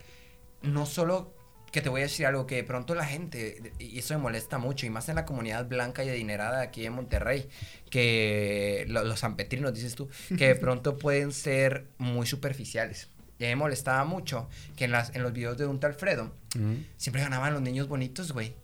no 0.62 0.84
solo 0.86 1.32
que 1.72 1.80
te 1.80 1.88
voy 1.88 2.00
a 2.02 2.04
decir 2.04 2.26
algo 2.26 2.46
que 2.46 2.56
de 2.56 2.64
pronto 2.64 2.94
la 2.94 3.06
gente, 3.06 3.72
y 3.78 3.98
eso 3.98 4.12
me 4.14 4.20
molesta 4.20 4.58
mucho, 4.58 4.84
y 4.84 4.90
más 4.90 5.08
en 5.08 5.14
la 5.14 5.24
comunidad 5.24 5.66
blanca 5.66 6.04
y 6.04 6.10
adinerada 6.10 6.58
de 6.58 6.64
aquí 6.64 6.84
en 6.84 6.92
Monterrey, 6.92 7.48
que 7.88 8.84
lo- 8.88 9.04
los 9.04 9.20
sanpetrinos, 9.20 9.72
dices 9.72 9.94
tú, 9.94 10.08
que 10.36 10.48
de 10.48 10.54
pronto 10.56 10.98
pueden 10.98 11.32
ser 11.32 11.86
muy 11.98 12.26
superficiales. 12.26 13.08
Y 13.38 13.44
a 13.44 13.48
mí 13.48 13.52
me 13.54 13.56
molestaba 13.56 14.04
mucho 14.04 14.48
que 14.76 14.84
en, 14.84 14.92
las, 14.92 15.14
en 15.16 15.22
los 15.22 15.32
videos 15.32 15.56
de 15.58 15.66
un 15.66 15.80
tal 15.80 15.92
Alfredo, 15.92 16.34
Ujú. 16.54 16.76
siempre 16.96 17.22
ganaban 17.22 17.52
los 17.54 17.62
niños 17.62 17.88
bonitos, 17.88 18.32
güey. 18.32 18.54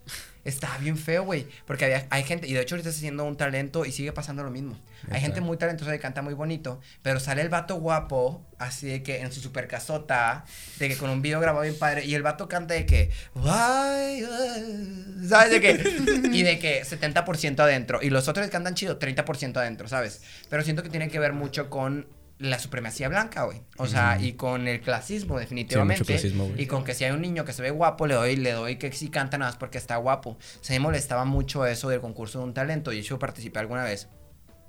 Estaba 0.49 0.79
bien 0.79 0.97
feo, 0.97 1.25
güey. 1.25 1.47
Porque 1.67 1.85
había, 1.85 2.07
hay 2.11 2.23
gente, 2.25 2.47
y 2.47 2.55
de 2.55 2.61
hecho 2.61 2.75
ahorita 2.75 2.89
está 2.89 2.99
haciendo 2.99 3.25
un 3.25 3.37
talento 3.37 3.85
y 3.85 3.93
sigue 3.93 4.13
pasando 4.13 4.43
lo 4.43 4.51
mismo. 4.51 4.79
Hay 5.11 5.21
gente 5.21 5.41
muy 5.41 5.57
talentosa 5.57 5.93
que 5.93 6.01
canta 6.01 6.23
muy 6.23 6.35
bonito, 6.35 6.81
pero 7.03 7.21
sale 7.21 7.43
el 7.43 7.49
vato 7.49 7.77
guapo, 7.77 8.45
así 8.59 8.89
de 8.89 9.03
que 9.03 9.21
en 9.21 9.31
su 9.31 9.41
super 9.41 9.69
casota, 9.69 10.45
de 10.79 10.89
que 10.89 10.97
con 10.97 11.11
un 11.11 11.23
video 11.23 11.39
grabado 11.41 11.63
bien 11.63 11.79
padre, 11.79 12.05
y 12.05 12.15
el 12.15 12.23
vato 12.23 12.49
canta 12.49 12.75
de 12.75 12.85
que, 12.85 13.11
"Why, 13.35 14.25
uh", 14.25 15.29
¿sabes? 15.29 15.51
De 15.51 15.61
que, 15.61 15.71
y 16.33 16.43
de 16.43 16.59
que 16.59 16.85
70% 16.85 17.61
adentro, 17.61 18.01
y 18.03 18.11
los 18.11 18.27
otros 18.27 18.47
que 18.47 18.51
cantan 18.51 18.75
chido, 18.75 18.99
30% 18.99 19.61
adentro, 19.61 19.87
¿sabes? 19.87 20.23
Pero 20.49 20.63
siento 20.65 20.83
que 20.83 20.89
tiene 20.89 21.09
que 21.09 21.19
ver 21.19 21.33
mucho 21.33 21.71
con 21.71 22.07
la 22.39 22.59
supremacía 22.59 23.09
blanca, 23.09 23.45
güey. 23.45 23.63
O 23.77 23.87
sea, 23.87 24.21
y 24.21 24.35
con 24.35 24.69
el 24.69 24.81
clasismo, 24.81 25.39
definitivamente. 25.39 26.05
clasismo, 26.05 26.51
y 26.57 26.67
con 26.67 26.85
que 26.85 26.95
si 26.95 27.05
hay 27.05 27.11
un 27.11 27.21
niño 27.21 27.45
que 27.45 27.53
se 27.53 27.63
ve 27.63 27.71
guapo, 27.71 28.07
le 28.07 28.15
doy, 28.15 28.37
le 28.37 28.53
doy 28.53 28.77
que 28.77 28.93
sí 28.93 29.09
canta 29.09 29.39
nada 29.39 29.51
más 29.51 29.59
porque 29.59 29.79
está 29.79 29.97
guapo. 29.97 30.39
Se 30.61 30.73
me 30.75 30.81
molestaba 30.81 31.25
mucho 31.25 31.67
eso 31.67 31.89
del 31.89 32.01
concurso 32.01 32.39
de 32.39 32.45
un 32.45 32.55
talento. 32.55 32.93
Y 32.93 33.03
yo 33.03 33.19
participé 33.19 33.59
alguna 33.59 33.85
vez. 33.85 34.09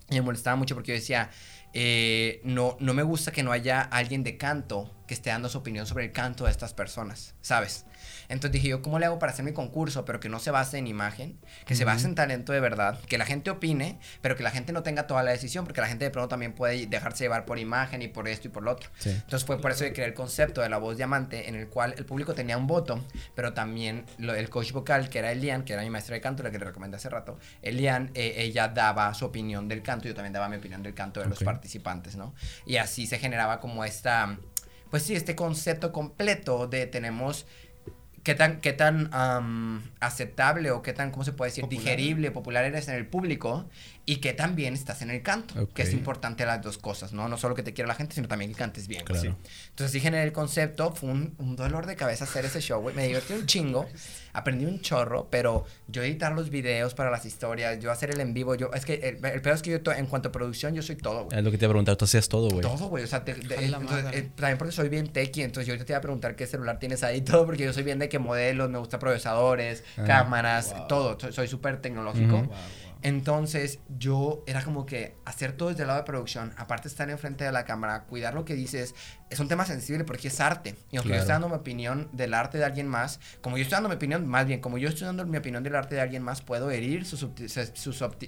Y 0.10 0.16
me 0.16 0.22
molestaba 0.22 0.56
mucho 0.56 0.74
porque 0.74 0.94
yo 0.94 0.96
decía, 0.96 1.30
eh, 1.74 2.42
no, 2.44 2.78
no 2.80 2.94
me 2.96 3.04
gusta 3.04 3.32
que 3.32 3.44
no 3.44 3.52
haya 3.52 3.82
alguien 3.82 4.24
de 4.24 4.38
canto 4.38 4.92
que 5.08 5.14
esté 5.14 5.30
dando 5.30 5.50
su 5.50 5.60
opinión 5.60 5.86
sobre 5.86 6.06
el 6.06 6.12
canto 6.12 6.46
de 6.46 6.52
estas 6.52 6.74
personas, 6.74 7.36
¿sabes? 7.42 7.86
Entonces 8.30 8.52
dije 8.52 8.70
yo, 8.70 8.82
¿cómo 8.82 9.00
le 9.00 9.06
hago 9.08 9.20
para 9.20 9.32
hacer 9.32 9.44
mi 9.44 9.52
concurso, 9.54 10.06
pero 10.06 10.20
que 10.20 10.30
no 10.30 10.40
se 10.40 10.52
base 10.52 10.78
en 10.78 10.88
imagen, 10.88 11.38
que 11.66 11.76
se 11.76 11.84
base 11.84 12.06
en 12.08 12.16
talento 12.16 12.54
de 12.54 12.60
verdad, 12.60 13.00
que 13.08 13.18
la 13.18 13.26
gente 13.26 13.50
opine, 13.50 14.00
pero 14.22 14.36
que 14.36 14.44
la 14.44 14.52
gente 14.52 14.72
no 14.72 14.84
tenga 14.84 15.08
toda 15.08 15.24
la 15.24 15.32
decisión, 15.32 15.66
porque 15.66 15.82
la 15.82 15.88
gente 15.88 16.06
de 16.06 16.12
pronto 16.12 16.30
también 16.30 16.54
puede 16.54 16.86
dejarse 16.86 17.24
llevar 17.24 17.46
por 17.46 17.58
imagen 17.60 18.02
y 18.02 18.08
por 18.08 18.28
esto 18.28 18.48
y 18.48 18.52
por 18.52 18.64
lo 18.64 18.72
otro. 18.72 18.90
Sí. 19.00 19.10
Entonces 19.10 19.46
fue 19.46 19.60
por 19.60 19.72
eso 19.72 19.84
que 19.84 19.94
creé 19.94 20.06
el 20.08 20.14
concepto 20.14 20.62
de 20.62 20.70
la 20.70 20.78
voz 20.78 20.96
diamante, 20.96 21.50
en 21.50 21.56
el 21.56 21.68
cual 21.68 21.96
el 21.98 22.06
público 22.06 22.36
tenía 22.36 22.56
un 22.58 22.68
voto, 22.68 23.04
pero 23.36 23.54
también 23.54 24.06
lo- 24.20 24.36
el 24.36 24.50
coach 24.50 24.72
vocal, 24.72 25.10
que 25.10 25.20
era 25.20 25.32
Elian, 25.32 25.64
que 25.64 25.74
era 25.74 25.82
mi 25.82 25.90
maestra 25.90 26.14
de 26.14 26.22
canto, 26.22 26.44
la 26.44 26.52
que 26.52 26.60
le 26.60 26.66
recomendé 26.66 26.98
hace 26.98 27.10
rato, 27.10 27.40
Elian, 27.64 28.12
eh, 28.14 28.36
ella 28.38 28.68
daba 28.68 29.12
su 29.16 29.26
opinión 29.26 29.68
del 29.68 29.82
canto, 29.82 30.08
yo 30.08 30.14
también 30.14 30.34
daba 30.34 30.48
mi 30.50 30.58
opinión 30.58 30.84
del 30.84 30.94
canto 30.94 31.20
de 31.20 31.26
los 31.26 31.40
participantes, 31.44 32.16
¿no? 32.16 32.36
Y 32.66 32.78
así 32.78 33.08
se 33.08 33.18
generaba 33.18 33.60
como 33.60 33.84
esta, 33.84 34.38
pues 34.92 35.04
sí, 35.04 35.16
este 35.16 35.36
concepto 35.36 35.92
completo 35.92 36.68
de 36.68 36.86
tenemos 36.86 37.46
qué 38.24 38.36
tan, 38.36 38.62
qué 38.62 38.74
tan 38.74 39.10
am, 39.14 39.82
aceptable 40.00 40.72
o 40.72 40.82
qué 40.82 40.94
tan, 40.94 41.12
¿cómo 41.12 41.24
se 41.24 41.34
puede 41.34 41.52
decir? 41.52 41.64
Popular. 41.64 41.84
Digerible, 41.84 42.32
popular 42.32 42.66
eres 42.66 42.88
en 42.88 42.96
el 42.96 43.08
público 43.08 43.66
y 44.12 44.18
qué 44.18 44.34
tan 44.34 44.56
bien 44.56 44.74
estás 44.74 45.02
en 45.02 45.12
el 45.12 45.22
canto, 45.22 45.54
Ok. 45.62 45.74
que 45.74 45.82
es 45.84 45.94
importante 45.94 46.46
las 46.46 46.62
dos 46.62 46.78
cosas, 46.78 47.14
¿no? 47.14 47.28
No 47.30 47.38
solo 47.38 47.54
que 47.56 47.64
te 47.64 47.74
quiera 47.74 47.88
la 47.88 47.96
gente, 47.96 48.16
sino 48.16 48.28
también 48.28 48.52
que 48.52 48.58
cantes 48.58 48.88
bien. 48.88 49.04
Claro. 49.06 49.22
Sí. 49.22 49.28
Entonces 49.70 49.92
sí 49.92 50.00
generé 50.00 50.24
el 50.24 50.32
concepto, 50.32 50.92
fue 50.96 51.10
un, 51.12 51.36
un 51.38 51.56
dolor 51.56 51.86
de 51.86 51.96
cabeza 51.96 52.24
hacer 52.24 52.46
ese 52.46 52.60
show, 52.62 52.82
güey. 52.82 52.96
Me 52.96 53.06
divertí 53.08 53.34
un 53.34 53.46
chingo, 53.46 53.88
aprendí 54.34 54.66
un 54.66 54.82
chorro, 54.82 55.28
pero 55.30 55.66
yo 55.88 56.02
editar 56.04 56.32
los 56.34 56.50
videos 56.50 56.94
para 56.96 57.12
las 57.12 57.26
historias, 57.26 57.80
yo 57.80 57.92
hacer 57.92 58.10
el 58.12 58.20
en 58.22 58.34
vivo, 58.34 58.56
yo, 58.56 58.72
es 58.74 58.84
que 58.86 58.96
el, 58.96 59.24
el 59.26 59.42
peor 59.42 59.56
es 59.56 59.62
que 59.62 59.70
yo, 59.72 59.82
to- 59.82 59.92
en 59.94 60.08
cuanto 60.08 60.30
a 60.30 60.32
producción, 60.32 60.74
yo 60.74 60.82
soy 60.82 60.96
todo, 60.96 61.26
güey. 61.26 61.38
Es 61.38 61.44
lo 61.44 61.52
que 61.52 61.58
te 61.58 61.66
iba 61.66 61.70
a 61.72 61.74
preguntar. 61.74 61.96
Tú 61.96 62.06
hacías 62.06 62.28
todo, 62.30 62.50
güey. 62.50 62.62
Todo, 62.62 62.88
güey. 62.90 63.04
O 63.04 63.08
sea, 63.08 63.24
te- 63.24 63.32
entonces, 63.34 64.06
eh, 64.14 64.30
también 64.36 64.58
porque 64.58 64.72
soy 64.72 64.90
bien 64.90 65.08
techie, 65.10 65.44
entonces 65.44 65.68
yo 65.68 65.74
ahorita 65.74 65.86
te 65.86 65.94
iba 65.94 65.98
a 66.00 66.02
preguntar 66.02 66.36
qué 66.36 66.48
celular 66.48 66.80
tienes 66.80 67.04
ahí 67.04 67.18
y 67.18 67.22
todo, 67.22 67.46
porque 67.46 67.64
yo 67.64 67.74
soy 67.74 67.84
bien 67.84 68.00
de 68.00 68.10
que 68.10 68.18
modelos, 68.20 68.70
me 68.70 68.80
gusta 68.80 68.98
procesadores, 68.98 69.84
Ah. 69.98 70.04
cámaras, 70.06 70.74
todo. 70.88 71.18
Soy- 71.32 71.48
súper 71.48 71.82
tecnológico. 71.82 72.38
Ujú. 72.38 72.52
Entonces, 73.02 73.80
yo 73.98 74.44
era 74.46 74.64
como 74.64 74.86
que 74.86 75.16
hacer 75.26 75.54
todo 75.54 75.70
desde 75.70 75.84
el 75.84 75.88
lado 75.88 76.00
de 76.00 76.06
producción, 76.06 76.54
aparte 76.58 76.88
estar 76.88 77.10
enfrente 77.10 77.44
de 77.46 77.52
la 77.52 77.64
cámara, 77.66 78.04
cuidar 78.04 78.34
lo 78.34 78.44
que 78.46 78.56
dices, 78.56 78.94
es 79.30 79.40
un 79.40 79.48
tema 79.48 79.66
sensible 79.66 80.04
porque 80.04 80.28
es 80.28 80.40
arte. 80.42 80.76
Y 80.92 80.98
aunque 80.98 81.10
yo 81.10 81.16
esté 81.22 81.32
dando 81.34 81.50
mi 81.50 81.56
opinión 81.56 82.10
del 82.12 82.34
arte 82.34 82.58
de 82.58 82.66
alguien 82.66 82.88
más, 82.88 83.20
como 83.42 83.58
yo 83.58 83.64
estoy 83.64 83.76
dando 83.78 83.90
mi 83.90 83.96
opinión, 83.96 84.28
más 84.28 84.46
bien, 84.48 84.60
como 84.60 84.78
yo 84.78 84.90
estoy 84.90 85.06
dando 85.06 85.26
mi 85.26 85.38
opinión 85.38 85.64
del 85.64 85.76
arte 85.76 85.96
de 85.96 86.02
alguien 86.02 86.24
más, 86.24 86.42
puedo 86.42 86.70
herir 86.72 87.06
su, 87.06 87.18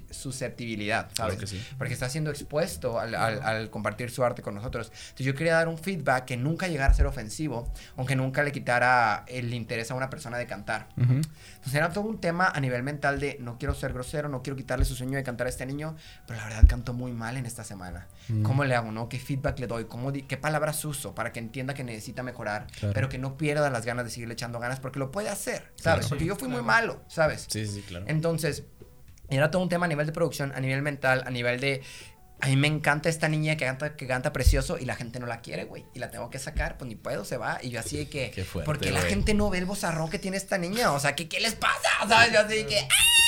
susceptibilidad, 0.10 1.10
¿sabes? 1.14 1.36
Claro 1.36 1.38
que 1.38 1.48
sí. 1.48 1.62
Porque 1.78 1.94
está 1.94 2.10
siendo 2.10 2.30
expuesto 2.32 3.00
al, 3.00 3.16
al- 3.16 3.42
al 3.44 3.70
compartir 3.70 4.12
su 4.12 4.24
arte 4.24 4.42
con 4.42 4.56
nosotros. 4.56 4.92
Entonces 4.94 5.26
yo 5.26 5.36
quería 5.36 5.56
dar 5.56 5.68
un 5.68 5.78
feedback 5.78 6.26
que 6.26 6.38
nunca 6.38 6.68
llegara 6.68 6.92
a 6.92 6.96
ser 6.96 7.06
ofensivo, 7.06 7.72
aunque 7.98 8.16
nunca 8.16 8.44
le 8.44 8.52
quitara 8.52 9.26
el 9.28 9.54
interés 9.54 9.92
a 9.92 9.96
una 9.96 10.10
persona 10.10 10.38
de 10.38 10.46
cantar. 10.46 10.90
Ujú. 10.98 11.22
Entonces 11.62 11.76
era 11.76 11.94
todo 11.94 12.06
un 12.06 12.20
tema 12.20 12.48
a 12.54 12.60
nivel 12.60 12.82
mental 12.82 13.20
de 13.20 13.38
no 13.40 13.60
quiero 13.60 13.76
ser 13.76 13.94
grosero, 13.94 14.30
no 14.30 14.42
quiero 14.42 14.58
quitarle 14.58 14.84
su 14.84 14.96
sueño 14.96 15.16
de 15.18 15.24
cantar 15.24 15.46
a 15.46 15.50
este 15.52 15.66
niño, 15.68 15.96
pero 16.26 16.40
la 16.40 16.46
verdad 16.48 16.64
cantó 16.68 16.94
muy 16.94 17.12
mal 17.12 17.38
en 17.38 17.46
esta 17.46 17.64
semana. 17.64 18.08
Mm. 18.30 18.42
¿Cómo 18.42 18.66
le 18.66 18.74
hago, 18.74 18.92
no? 18.92 19.08
¿Qué 19.10 19.20
feedback 19.20 19.60
le 19.60 19.68
doy? 19.68 19.86
¿Cómo 19.86 20.12
di- 20.12 20.24
¿Qué 20.24 20.38
palabras 20.38 20.84
uso 20.86 21.14
para 21.14 21.32
que 21.32 21.38
entienda 21.40 21.76
que 21.76 21.84
necesita 21.84 22.24
mejorar, 22.24 22.66
Claro. 22.80 22.94
pero 22.96 23.10
que 23.10 23.20
no 23.20 23.38
pierda 23.38 23.70
las 23.70 23.86
ganas 23.86 24.06
de 24.06 24.10
seguirle 24.12 24.34
echando 24.34 24.60
ganas 24.60 24.80
porque 24.80 24.98
lo 24.98 25.12
puede 25.12 25.30
hacer, 25.30 25.62
¿sabes? 25.76 25.82
Claro. 26.06 26.10
Porque 26.10 26.26
yo 26.26 26.36
fui 26.36 26.48
muy 26.50 26.64
malo, 26.64 27.04
¿sabes? 27.08 27.46
Sí, 27.48 27.68
sí, 27.68 27.84
claro. 27.84 28.06
Entonces, 28.08 28.64
era 29.30 29.50
todo 29.52 29.62
un 29.62 29.70
tema 29.70 29.86
a 29.86 29.90
nivel 29.90 30.08
de 30.08 30.12
producción, 30.12 30.52
a 30.56 30.60
nivel 30.60 30.82
mental, 30.82 31.24
a 31.26 31.30
nivel 31.30 31.60
de... 31.62 31.82
A 32.42 32.48
mí 32.48 32.56
me 32.56 32.68
encanta 32.68 33.08
esta 33.08 33.30
niña 33.30 33.56
que 33.56 33.66
canta, 33.66 33.96
que 33.96 34.08
canta 34.08 34.34
precioso 34.34 34.80
y 34.80 34.86
la 34.86 34.96
gente 34.96 35.20
no 35.20 35.28
la 35.28 35.42
quiere, 35.42 35.66
güey. 35.66 35.86
Y 35.94 36.00
la 36.00 36.10
tengo 36.10 36.30
que 36.30 36.40
sacar, 36.40 36.78
pues 36.78 36.90
ni 36.90 36.96
puedo, 36.96 37.24
se 37.24 37.38
va. 37.38 37.60
Y 37.62 37.70
yo 37.70 37.80
así 37.80 37.98
de 37.98 38.10
que... 38.10 38.32
Qué 38.32 38.44
fuerte, 38.44 38.66
porque 38.66 38.92
la 38.92 39.00
güey. 39.02 39.12
gente 39.12 39.34
no 39.36 39.50
ve 39.50 39.60
el 39.60 39.66
bozarrón 39.66 40.10
que 40.10 40.18
tiene 40.18 40.38
esta 40.38 40.58
niña. 40.58 40.92
O 40.92 41.00
sea, 41.00 41.16
¿qué, 41.16 41.30
qué 41.30 41.40
les 41.40 41.54
pasa? 41.54 41.90
¿Sabes? 42.08 42.34
Yo 42.34 42.40
así 42.40 42.56
de 42.56 42.66
que... 42.66 42.80
¡ah! 42.90 43.22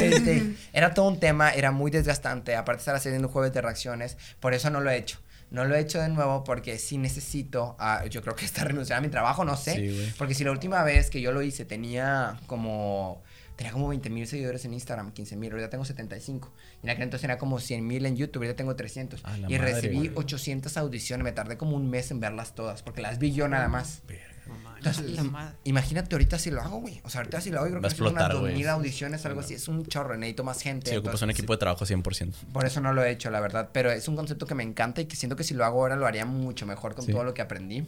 Este, 0.00 0.54
era 0.72 0.94
todo 0.94 1.08
un 1.08 1.18
tema, 1.18 1.50
era 1.50 1.70
muy 1.72 1.90
desgastante. 1.90 2.54
Aparte 2.54 2.80
estar 2.80 2.94
haciendo 2.94 3.28
jueves 3.28 3.52
de 3.52 3.60
reacciones. 3.60 4.16
Por 4.40 4.54
eso 4.54 4.70
no 4.70 4.80
lo 4.80 4.90
he 4.90 4.96
hecho. 4.96 5.18
No 5.50 5.64
lo 5.64 5.74
he 5.74 5.80
hecho 5.80 6.00
de 6.00 6.08
nuevo 6.08 6.42
porque 6.42 6.78
sí 6.78 6.98
necesito, 6.98 7.76
ah, 7.78 8.04
yo 8.06 8.22
creo 8.22 8.34
que 8.34 8.44
está 8.44 8.64
renunciando 8.64 9.04
a 9.04 9.06
mi 9.06 9.10
trabajo, 9.10 9.44
no 9.44 9.56
sé. 9.56 9.74
Sí. 9.74 10.12
Porque 10.18 10.34
si 10.34 10.44
la 10.44 10.50
última 10.50 10.82
vez 10.84 11.10
que 11.10 11.20
yo 11.20 11.32
lo 11.32 11.42
hice 11.42 11.64
tenía 11.64 12.38
como 12.46 13.22
tenía 13.56 13.72
como 13.72 13.88
20 13.88 14.10
mil 14.10 14.26
seguidores 14.26 14.64
en 14.64 14.74
Instagram, 14.74 15.12
15 15.12 15.36
mil, 15.36 15.52
ahorita 15.52 15.70
tengo 15.70 15.84
75. 15.84 16.52
Y 16.82 16.86
en 16.86 16.90
aquel 16.90 17.04
entonces 17.04 17.24
era 17.24 17.38
como 17.38 17.58
100 17.60 17.86
mil 17.86 18.06
en 18.06 18.16
YouTube, 18.16 18.42
ahorita 18.42 18.56
tengo 18.56 18.74
300. 18.74 19.24
A 19.24 19.30
la 19.30 19.36
y 19.36 19.40
madre, 19.40 19.58
recibí 19.58 20.08
güey. 20.08 20.12
800 20.14 20.76
audiciones, 20.76 21.24
me 21.24 21.32
tardé 21.32 21.56
como 21.56 21.76
un 21.76 21.88
mes 21.88 22.10
en 22.10 22.20
verlas 22.20 22.54
todas, 22.54 22.82
porque 22.82 23.02
las 23.02 23.18
vi 23.18 23.32
yo 23.32 23.48
nada 23.48 23.68
más. 23.68 24.02
Entonces, 24.78 25.10
La 25.16 25.24
madre. 25.24 25.56
imagínate 25.64 26.14
ahorita 26.14 26.38
si 26.38 26.50
lo 26.50 26.60
hago, 26.62 26.78
güey. 26.80 27.00
O 27.04 27.10
sea, 27.10 27.20
ahorita 27.20 27.40
si 27.40 27.50
lo 27.50 27.58
hago, 27.58 27.66
yo 27.66 27.70
creo 27.72 27.82
Va 27.82 27.88
a 27.88 27.90
que 27.90 27.96
son 27.96 28.06
unas 28.08 28.12
explotar, 28.22 28.40
güey. 28.40 28.52
2000 28.52 28.68
audiciones, 28.68 29.26
algo 29.26 29.40
así. 29.40 29.54
Es 29.54 29.68
un 29.68 29.84
chorro, 29.86 30.16
necesito 30.16 30.44
más 30.44 30.60
gente. 30.62 30.90
Sí, 30.90 30.96
ocupas 30.96 31.22
un 31.22 31.30
equipo 31.30 31.52
de 31.52 31.58
trabajo 31.58 31.84
100%. 31.84 32.32
Por 32.52 32.64
eso 32.66 32.80
no 32.80 32.92
lo 32.92 33.02
he 33.04 33.10
hecho, 33.10 33.30
la 33.30 33.40
verdad. 33.40 33.70
Pero 33.72 33.90
es 33.90 34.08
un 34.08 34.16
concepto 34.16 34.46
que 34.46 34.54
me 34.54 34.62
encanta 34.62 35.00
y 35.00 35.06
que 35.06 35.16
siento 35.16 35.36
que 35.36 35.44
si 35.44 35.54
lo 35.54 35.64
hago 35.64 35.80
ahora 35.80 35.96
lo 35.96 36.06
haría 36.06 36.24
mucho 36.26 36.66
mejor 36.66 36.94
con 36.94 37.04
Sí. 37.04 37.12
todo 37.12 37.24
lo 37.24 37.34
que 37.34 37.42
aprendí. 37.42 37.86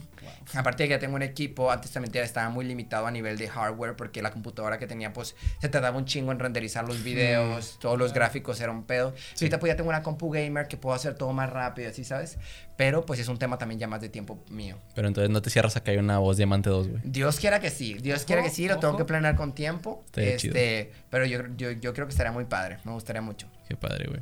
Aparte 0.55 0.83
de 0.85 0.89
que 0.89 0.95
ya 0.95 0.99
tengo 0.99 1.17
un 1.17 1.23
equipo, 1.23 1.71
antes 1.71 1.91
también 1.91 2.15
estaba 2.25 2.49
muy 2.51 2.65
limitado 2.65 3.07
a 3.07 3.11
nivel 3.11 3.37
de 3.39 3.49
hardware 3.49 3.97
porque 3.97 4.23
la 4.23 4.31
computadora 4.31 4.79
que 4.79 4.87
tenía, 4.87 5.13
pues, 5.13 5.35
se 5.61 5.69
tardaba 5.69 5.97
un 5.99 6.05
chingo 6.05 6.33
en 6.33 6.39
renderizar 6.39 6.87
los 6.87 7.03
videos, 7.03 7.79
todos 7.81 7.99
los 7.99 8.13
gráficos 8.13 8.61
era 8.61 8.73
un 8.73 8.85
pedo. 8.85 9.15
Ahorita 9.41 9.59
pues 9.59 9.71
ya 9.73 9.77
tengo 9.77 9.89
una 9.91 10.03
compu 10.03 10.31
gamer 10.31 10.69
que 10.69 10.77
puedo 10.77 10.95
hacer 10.95 11.15
todo 11.15 11.33
más 11.33 11.51
rápido, 11.51 11.91
así, 11.91 12.05
¿sabes? 12.05 12.39
Pero 12.77 13.07
pues 13.07 13.21
es 13.21 13.29
un 13.29 13.39
tema 13.39 13.57
también 13.59 13.79
ya 13.81 13.87
más 13.89 14.01
de 14.01 14.09
tiempo 14.09 14.43
mío. 14.51 14.77
Pero 14.95 15.09
entonces 15.09 15.31
no 15.31 15.41
te 15.43 15.49
cierras 15.51 15.77
a 15.77 15.83
que 15.83 15.93
hay 15.93 15.97
una 15.99 16.19
voz 16.19 16.37
Diamante 16.37 16.69
2, 16.71 16.86
güey. 16.87 17.03
Dios 17.05 17.39
quiera 17.39 17.61
que 17.61 17.71
sí, 17.71 17.95
Dios 17.95 18.25
quiera 18.25 18.43
que 18.43 18.51
sí, 18.51 18.67
lo 18.69 18.79
tengo 18.79 18.97
que 18.97 19.05
planear 19.05 19.37
con 19.37 19.55
tiempo. 19.55 20.03
Estaría 20.07 20.35
este, 20.35 20.93
pero 21.11 21.27
yo, 21.27 21.41
yo, 21.57 21.73
yo 21.73 21.93
creo 21.95 22.07
que 22.07 22.13
estaría 22.13 22.33
muy 22.33 22.45
padre, 22.45 22.79
me 22.85 22.93
gustaría 22.93 23.23
mucho. 23.23 23.49
Qué 23.69 23.77
padre, 23.77 24.07
güey. 24.09 24.21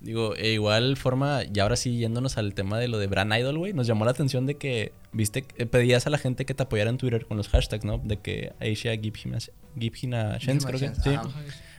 Digo, 0.00 0.36
e 0.36 0.50
igual 0.50 0.96
forma, 0.96 1.40
y 1.52 1.58
ahora 1.58 1.74
sí 1.74 1.96
yéndonos 1.96 2.38
al 2.38 2.54
tema 2.54 2.78
de 2.78 2.86
lo 2.86 2.98
de 2.98 3.06
Brand 3.08 3.32
Idol, 3.34 3.58
güey, 3.58 3.72
nos 3.72 3.86
llamó 3.86 4.04
la 4.04 4.12
atención 4.12 4.46
de 4.46 4.56
que, 4.56 4.92
viste, 5.10 5.44
eh, 5.56 5.66
pedías 5.66 6.06
a 6.06 6.10
la 6.10 6.18
gente 6.18 6.44
que 6.44 6.54
te 6.54 6.62
apoyara 6.62 6.90
en 6.90 6.98
Twitter 6.98 7.26
con 7.26 7.36
los 7.36 7.48
hashtags, 7.48 7.84
¿no? 7.84 7.98
De 7.98 8.18
que 8.18 8.52
Asia 8.60 8.92
give 8.96 9.18
him 9.24 9.34
a, 9.34 9.38
give 9.80 9.98
him 10.00 10.14
a 10.14 10.38
chance, 10.38 10.44
Give 10.44 10.52
him 10.52 10.64
a 10.64 10.66
creo 10.68 10.80
que. 10.80 11.00
Sí. 11.00 11.14
ajá. 11.14 11.30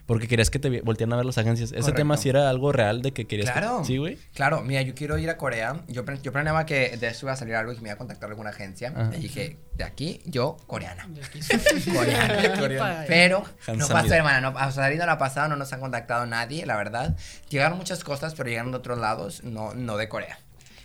Porque 0.07 0.27
querías 0.27 0.49
que 0.49 0.57
te 0.57 0.81
voltearan 0.81 1.13
a 1.13 1.17
ver 1.17 1.25
las 1.25 1.37
agencias. 1.37 1.71
Ese 1.71 1.81
Correcto. 1.81 1.97
tema 1.97 2.17
sí 2.17 2.29
era 2.29 2.49
algo 2.49 2.71
real 2.71 3.01
de 3.03 3.11
que 3.11 3.27
querías. 3.27 3.49
que- 3.51 3.59
Claro. 3.59 3.83
sí, 3.85 3.97
güey. 3.97 4.17
Claro, 4.33 4.61
mira, 4.63 4.81
yo 4.81 4.95
quiero 4.95 5.17
ir 5.17 5.29
a 5.29 5.37
Corea. 5.37 5.81
Yo, 5.89 6.03
yo 6.23 6.31
planeaba 6.31 6.65
que 6.65 6.95
de 6.97 7.07
eso 7.07 7.25
iba 7.25 7.33
a 7.33 7.35
salir 7.35 7.53
algo 7.55 7.73
y 7.73 7.75
que 7.75 7.81
me 7.81 7.89
iba 7.89 7.95
a 7.95 7.97
contactar 7.97 8.29
alguna 8.29 8.49
agencia. 8.51 8.93
Ajá. 8.95 9.11
Y 9.17 9.19
dije, 9.19 9.57
de 9.75 9.83
aquí, 9.83 10.21
yo, 10.25 10.57
coreana. 10.65 11.05
De 11.09 11.23
aquí 11.23 11.41
soy. 11.43 11.59
Coreana. 11.93 12.53
Coreana. 12.59 13.05
Pero 13.07 13.43
no 13.75 13.87
pasó, 13.87 14.13
hermana. 14.13 14.39
No, 14.49 14.57
hasta 14.57 14.83
ahorita 14.85 15.05
no 15.05 15.11
ha 15.11 15.17
pasado, 15.17 15.49
no 15.49 15.57
nos 15.57 15.71
han 15.73 15.81
contactado 15.81 16.25
nadie, 16.25 16.65
la 16.65 16.77
verdad. 16.77 17.15
Llegaron 17.49 17.77
muchas 17.77 18.03
cosas, 18.03 18.33
pero 18.33 18.49
llegaron 18.49 18.71
de 18.71 18.77
otros 18.77 18.97
lados, 18.97 19.43
no, 19.43 19.73
no 19.75 19.97
de 19.97 20.07
Corea. 20.07 20.39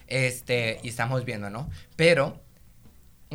Este, 0.08 0.80
y 0.82 0.88
estamos 0.88 1.24
viendo, 1.24 1.48
¿no? 1.48 1.70
Pero, 1.96 2.42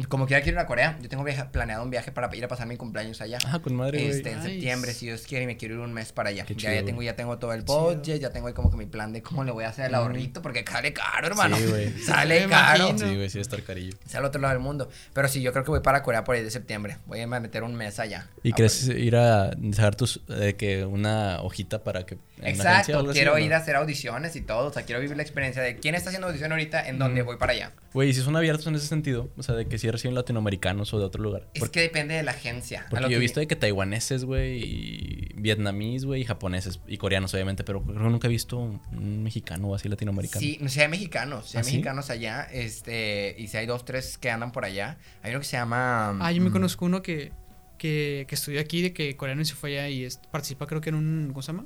como 0.03 0.25
quiera 0.27 0.41
quiero 0.43 0.57
ir 0.57 0.59
a 0.59 0.67
Corea, 0.67 0.97
yo 1.01 1.09
tengo 1.09 1.23
viaje- 1.23 1.45
planeado 1.51 1.83
un 1.83 1.89
viaje 1.89 2.11
para 2.11 2.33
ir 2.35 2.43
a 2.43 2.47
pasar 2.47 2.67
mi 2.67 2.77
cumpleaños 2.77 3.21
allá. 3.21 3.37
Ah, 3.45 3.59
con 3.59 3.75
madre. 3.75 4.07
Este, 4.07 4.31
en 4.31 4.39
Nice. 4.39 4.49
septiembre, 4.51 4.93
si 4.93 5.05
Dios 5.07 5.21
quiere, 5.27 5.43
y 5.43 5.47
me 5.47 5.57
quiero 5.57 5.75
ir 5.75 5.79
un 5.81 5.93
mes 5.93 6.11
para 6.11 6.29
allá. 6.29 6.45
Qué 6.45 6.53
ya, 6.53 6.59
chido, 6.59 6.71
ya 6.73 6.81
güey. 6.81 6.85
tengo, 6.85 7.01
ya 7.03 7.15
tengo 7.15 7.37
todo 7.39 7.53
el 7.53 7.61
budget, 7.63 8.19
ya 8.19 8.29
tengo 8.31 8.47
ahí 8.47 8.53
como 8.53 8.69
que 8.69 8.77
mi 8.77 8.85
plan 8.85 9.13
de 9.13 9.21
cómo 9.21 9.43
le 9.43 9.51
voy 9.51 9.63
a 9.65 9.69
hacer 9.69 9.85
el 9.87 9.95
ahorrito, 9.95 10.41
porque 10.41 10.63
sale 10.69 10.93
caro, 10.93 11.27
hermano. 11.27 11.57
Sí, 11.57 11.65
güey. 11.65 11.91
Sale 12.03 12.41
Me 12.41 12.47
caro. 12.49 12.89
imagino. 12.89 13.09
Sí, 13.09 13.15
güey, 13.15 13.29
sí, 13.29 13.39
estar 13.39 13.61
carillo. 13.63 13.97
Es 14.05 14.15
al 14.15 14.25
otro 14.25 14.41
lado 14.41 14.53
del 14.53 14.61
mundo. 14.63 14.89
Pero 15.13 15.27
sí, 15.27 15.41
yo 15.41 15.51
creo 15.51 15.63
que 15.63 15.71
voy 15.71 15.79
para 15.81 16.03
Corea 16.03 16.23
por 16.23 16.35
ahí 16.35 16.43
de 16.43 16.51
septiembre. 16.51 16.97
Voy 17.05 17.19
a 17.21 17.27
meter 17.27 17.63
un 17.63 17.75
mes 17.75 17.99
allá. 17.99 18.27
¿Y 18.43 18.51
Ah, 18.51 18.55
crees 18.55 18.83
pues. 18.85 18.97
ir 18.97 19.15
a 19.15 19.51
dejar 19.57 19.95
tus, 19.95 20.21
de 20.27 20.55
que 20.55 20.85
una 20.85 21.41
hojita 21.41 21.83
para 21.83 22.05
que... 22.05 22.17
agencia 22.41 22.79
Exacto, 22.79 22.99
así, 22.99 23.09
quiero 23.13 23.37
ir 23.39 23.53
a 23.53 23.57
hacer 23.57 23.75
audiciones 23.75 24.35
y 24.35 24.41
todo. 24.41 24.67
O 24.69 24.73
sea, 24.73 24.83
quiero 24.83 25.01
vivir 25.01 25.15
la 25.17 25.23
experiencia 25.23 25.61
de 25.61 25.77
quién 25.77 25.95
está 25.95 26.09
haciendo 26.09 26.27
audición 26.27 26.51
ahorita, 26.51 26.87
en 26.87 26.99
dónde 26.99 27.21
Ujú. 27.21 27.31
voy 27.31 27.37
para 27.37 27.53
allá. 27.53 27.71
Güey, 27.93 28.09
¿y 28.09 28.13
si 28.13 28.21
son 28.21 28.35
abiertos 28.35 28.67
en 28.67 28.75
ese 28.75 28.85
sentido? 28.87 29.29
O 29.37 29.43
sea, 29.43 29.55
de 29.55 29.65
que 29.67 29.77
si 29.79 29.86
reciben 29.91 30.15
latinoamericanos 30.15 30.93
o 30.93 30.99
de 30.99 31.05
otro 31.05 31.21
lugar. 31.23 31.47
Es 31.53 31.59
Porque, 31.59 31.73
que 31.73 31.81
depende 31.81 32.15
de 32.15 32.23
la 32.23 32.31
agencia. 32.31 32.85
Porque 32.89 33.03
yo 33.03 33.09
he 33.09 33.13
que- 33.13 33.19
visto 33.19 33.39
de 33.39 33.47
que 33.47 33.55
taiwaneses, 33.55 34.23
güey, 34.25 34.61
y 34.63 35.31
vietnamíes, 35.35 36.05
güey, 36.05 36.21
y 36.21 36.25
japoneses, 36.25 36.79
y 36.87 36.97
coreanos, 36.97 37.33
obviamente, 37.33 37.63
pero 37.63 37.81
creo 37.83 37.95
que 37.97 38.03
nunca 38.09 38.27
he 38.27 38.29
visto 38.31 38.57
un, 38.57 39.23
mexicano 39.23 39.67
o 39.69 39.75
así 39.75 39.89
latinoamericano. 39.89 40.39
Sí, 40.41 40.57
no, 40.61 40.69
sí 40.69 40.81
hay 40.81 40.87
mexicanos, 40.87 41.49
sí 41.49 41.57
hay 41.57 41.61
¿Ah, 41.61 41.63
sí? 41.63 41.71
mexicanos 41.71 42.09
allá, 42.09 42.43
este, 42.51 43.35
y 43.37 43.47
si 43.47 43.57
hay 43.57 43.65
dos, 43.65 43.85
tres 43.85 44.17
que 44.17 44.29
andan 44.31 44.51
por 44.51 44.65
allá. 44.65 44.97
Hay 45.23 45.31
uno 45.31 45.39
que 45.39 45.45
se 45.45 45.57
llama... 45.57 46.17
Ah, 46.19 46.31
yo 46.31 46.41
me 46.41 46.49
mm, 46.49 46.53
conozco 46.53 46.85
uno 46.85 47.01
que, 47.01 47.31
que, 47.77 48.25
que 48.27 48.35
estudió 48.35 48.59
aquí, 48.59 48.81
de 48.81 48.93
que 48.93 49.15
coreano 49.15 49.41
y 49.41 49.45
se 49.45 49.55
fue 49.55 49.71
allá 49.77 49.89
y 49.89 50.03
es- 50.03 50.17
participa 50.31 50.65
creo 50.67 50.81
que 50.81 50.89
en 50.89 50.95
un, 50.95 51.27
¿cómo 51.29 51.41
se 51.41 51.47
llama? 51.53 51.65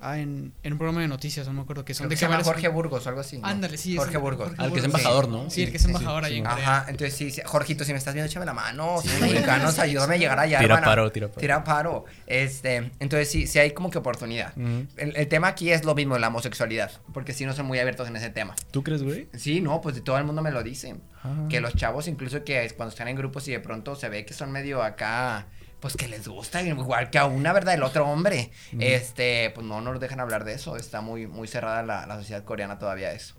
Ah, 0.00 0.18
en, 0.20 0.52
en 0.62 0.72
un 0.72 0.78
programa 0.78 1.00
de 1.00 1.08
noticias, 1.08 1.46
no 1.48 1.52
me 1.52 1.62
acuerdo 1.62 1.84
que 1.84 1.92
son 1.92 2.04
creo 2.06 2.10
de 2.10 2.14
que 2.14 2.20
se 2.20 2.30
llama 2.30 2.44
Jorge 2.44 2.68
Burgos 2.68 3.04
o 3.04 3.08
algo 3.08 3.20
así. 3.20 3.38
¿no? 3.38 3.46
Ándale, 3.48 3.76
sí. 3.76 3.94
es 3.94 3.98
Jorge 3.98 4.16
Burgos. 4.16 4.52
Al 4.56 4.70
que 4.70 4.76
es 4.76 4.82
Sí. 4.82 4.86
embajador, 4.86 5.28
¿no? 5.28 5.50
Sí, 5.50 5.62
el 5.64 5.70
que 5.72 5.76
es 5.78 5.82
Sí, 5.82 5.88
embajador 5.88 6.24
sí, 6.24 6.26
allá 6.30 6.36
en 6.38 6.44
sí. 6.44 6.50
Corea. 6.50 6.76
Ajá, 6.78 6.90
entonces 6.90 7.16
sí, 7.16 7.30
sí, 7.32 7.40
Jorgito, 7.44 7.84
si 7.84 7.90
me 7.92 7.98
estás 7.98 8.14
viendo, 8.14 8.30
échame 8.30 8.46
la 8.46 8.54
mano. 8.54 9.00
Si 9.02 9.08
hay 9.08 9.20
mexicanos, 9.22 9.78
ayúdame 9.80 10.14
a 10.14 10.18
llegar 10.18 10.38
allá, 10.38 10.58
Tira 10.60 10.74
hermana. 10.74 10.86
paro, 10.86 11.10
tira 11.10 11.26
paro. 11.28 11.40
Tira 11.40 11.64
paro. 11.64 12.04
Este, 12.26 12.92
entonces 13.00 13.28
sí, 13.30 13.46
sí 13.48 13.58
hay 13.58 13.72
como 13.72 13.90
que 13.90 13.98
oportunidad. 13.98 14.52
El, 14.56 15.16
el 15.16 15.28
tema 15.28 15.48
aquí 15.48 15.72
es 15.72 15.84
lo 15.84 15.94
mismo, 15.96 16.16
la 16.18 16.28
homosexualidad, 16.28 16.92
porque 17.12 17.32
sí 17.32 17.44
no 17.44 17.52
son 17.52 17.66
muy 17.66 17.80
abiertos 17.80 18.06
en 18.06 18.14
ese 18.16 18.30
tema. 18.30 18.54
¿Tú 18.70 18.84
crees, 18.84 19.02
güey? 19.02 19.28
Sí, 19.36 19.60
no, 19.60 19.80
pues 19.80 19.96
de 19.96 20.00
todo 20.02 20.16
el 20.18 20.24
mundo 20.24 20.42
me 20.42 20.50
lo 20.52 20.62
dicen. 20.62 21.02
Ah. 21.24 21.46
Que 21.50 21.60
los 21.60 21.74
chavos, 21.74 22.06
incluso 22.06 22.44
que 22.44 22.70
cuando 22.76 22.90
están 22.90 23.08
en 23.08 23.16
grupos 23.16 23.48
y 23.48 23.50
de 23.50 23.58
pronto 23.58 23.96
se 23.96 24.08
ve 24.08 24.24
que 24.24 24.32
son 24.34 24.52
medio 24.52 24.82
acá, 24.84 25.46
pues 25.80 25.96
que 25.96 26.08
les 26.08 26.26
gusta, 26.26 26.62
igual 26.62 27.10
que 27.10 27.18
a 27.18 27.26
una, 27.26 27.52
¿verdad? 27.52 27.74
El 27.74 27.82
otro 27.82 28.06
hombre. 28.08 28.50
Este, 28.78 29.50
pues 29.54 29.66
no 29.66 29.80
nos 29.80 30.00
dejan 30.00 30.20
hablar 30.20 30.44
de 30.44 30.54
eso. 30.54 30.76
Está 30.76 31.00
muy, 31.00 31.26
muy 31.26 31.48
cerrada 31.48 31.82
la, 31.82 32.06
la 32.06 32.16
sociedad 32.16 32.44
coreana 32.44 32.78
todavía 32.78 33.08
a 33.08 33.12
eso. 33.12 33.34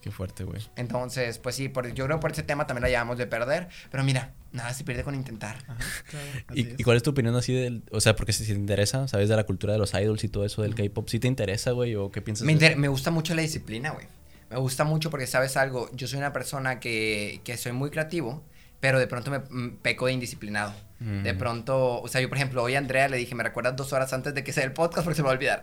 Qué 0.00 0.10
fuerte, 0.10 0.44
güey. 0.44 0.60
Entonces, 0.76 1.38
pues 1.38 1.56
sí, 1.56 1.68
por, 1.68 1.92
yo 1.94 2.04
creo 2.04 2.18
que 2.18 2.20
por 2.20 2.32
ese 2.32 2.42
tema 2.42 2.66
también 2.66 2.82
la 2.82 2.88
llevamos 2.88 3.16
de 3.18 3.26
perder. 3.26 3.68
Pero 3.90 4.04
mira, 4.04 4.34
nada 4.52 4.72
se 4.74 4.84
pierde 4.84 5.02
con 5.02 5.14
intentar. 5.14 5.58
Claro. 5.64 6.26
¿Y, 6.54 6.82
cuál 6.82 6.96
es 6.96 7.02
tu 7.02 7.10
opinión 7.10 7.34
así 7.36 7.54
del... 7.54 7.82
O 7.90 8.00
sea, 8.00 8.14
porque 8.14 8.32
si, 8.32 8.44
te 8.44 8.52
interesa, 8.52 9.08
¿sabes? 9.08 9.28
De 9.28 9.36
la 9.36 9.44
cultura 9.44 9.72
de 9.72 9.78
los 9.78 9.94
idols 9.94 10.22
y 10.24 10.28
todo 10.28 10.44
eso 10.44 10.62
del 10.62 10.74
K-pop. 10.74 11.08
¿Sí 11.08 11.18
te 11.18 11.28
interesa, 11.28 11.70
güey? 11.70 11.94
¿O 11.94 12.10
qué 12.10 12.20
piensas? 12.20 12.46
Me, 12.46 12.54
de 12.54 12.76
me 12.76 12.88
gusta 12.88 13.10
mucho 13.10 13.34
la 13.34 13.42
disciplina, 13.42 13.90
güey. 13.90 14.06
Me 14.50 14.58
gusta 14.58 14.84
mucho 14.84 15.10
porque, 15.10 15.26
¿sabes 15.26 15.56
algo? 15.56 15.90
Yo 15.94 16.06
soy 16.06 16.18
una 16.18 16.32
persona 16.32 16.80
que, 16.80 17.40
que 17.42 17.56
soy 17.56 17.72
muy 17.72 17.90
creativo, 17.90 18.44
pero 18.80 18.98
de 18.98 19.06
pronto 19.06 19.30
me 19.30 19.38
mm, 19.38 19.78
peco 19.78 20.06
de 20.06 20.12
indisciplinado. 20.12 20.74
De 21.22 21.34
pronto, 21.34 22.00
o 22.00 22.08
sea, 22.08 22.20
yo 22.22 22.28
por 22.30 22.38
ejemplo, 22.38 22.62
hoy 22.62 22.74
a 22.76 22.78
Andrea 22.78 23.08
le 23.08 23.18
dije, 23.18 23.34
me 23.34 23.42
recuerdas 23.42 23.76
dos 23.76 23.92
horas 23.92 24.12
antes 24.14 24.32
de 24.34 24.42
que 24.42 24.52
sea 24.54 24.64
el 24.64 24.72
podcast 24.72 25.04
porque 25.04 25.16
se 25.16 25.22
me 25.22 25.26
va 25.26 25.32
a 25.32 25.36
olvidar. 25.36 25.60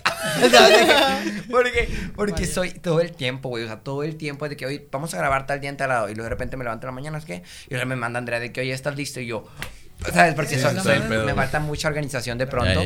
Porque 1.49 1.89
porque 2.15 2.33
Vaya. 2.33 2.47
soy 2.47 2.71
todo 2.71 3.01
el 3.01 3.11
tiempo, 3.13 3.49
güey, 3.49 3.63
o 3.63 3.67
sea, 3.67 3.79
todo 3.79 4.03
el 4.03 4.15
tiempo 4.17 4.47
de 4.47 4.55
que 4.57 4.65
hoy 4.65 4.87
vamos 4.91 5.13
a 5.13 5.17
grabar 5.17 5.47
tal 5.47 5.59
día 5.59 5.69
en 5.69 5.77
tal 5.77 5.89
lado 5.89 6.09
y 6.09 6.13
luego 6.15 6.23
de 6.25 6.29
repente 6.29 6.57
me 6.57 6.63
levanto 6.63 6.85
en 6.85 6.89
la 6.89 6.95
mañana, 6.95 7.17
¿es 7.17 7.25
qué? 7.25 7.43
Y 7.67 7.71
luego 7.73 7.85
me 7.87 7.95
manda 7.95 8.19
Andrea 8.19 8.39
de 8.39 8.51
que 8.51 8.61
hoy 8.61 8.71
estás 8.71 8.95
listo 8.95 9.19
y 9.19 9.25
yo, 9.27 9.47
¿sabes? 10.13 10.33
Porque 10.35 10.55
Sí, 10.55 10.61
soy- 10.61 10.99
me 10.99 11.33
falta 11.33 11.59
mucha 11.59 11.87
organización 11.87 12.37
de 12.37 12.47
pronto. 12.47 12.81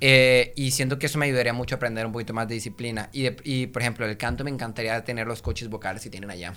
Eh, 0.00 0.52
y 0.56 0.70
siento 0.72 0.98
que 0.98 1.06
eso 1.06 1.18
me 1.18 1.26
ayudaría 1.26 1.52
mucho 1.54 1.74
a 1.74 1.76
aprender 1.76 2.04
un 2.06 2.12
poquito 2.12 2.34
más 2.34 2.46
de 2.48 2.54
disciplina. 2.54 3.08
Y, 3.12 3.22
de- 3.22 3.36
y, 3.44 3.66
por 3.68 3.80
ejemplo, 3.82 4.04
el 4.06 4.16
canto 4.18 4.44
me 4.44 4.50
encantaría 4.50 5.02
tener 5.04 5.26
los 5.26 5.40
coaches 5.42 5.68
vocales 5.68 6.02
que 6.02 6.10
tienen 6.10 6.30
allá. 6.30 6.52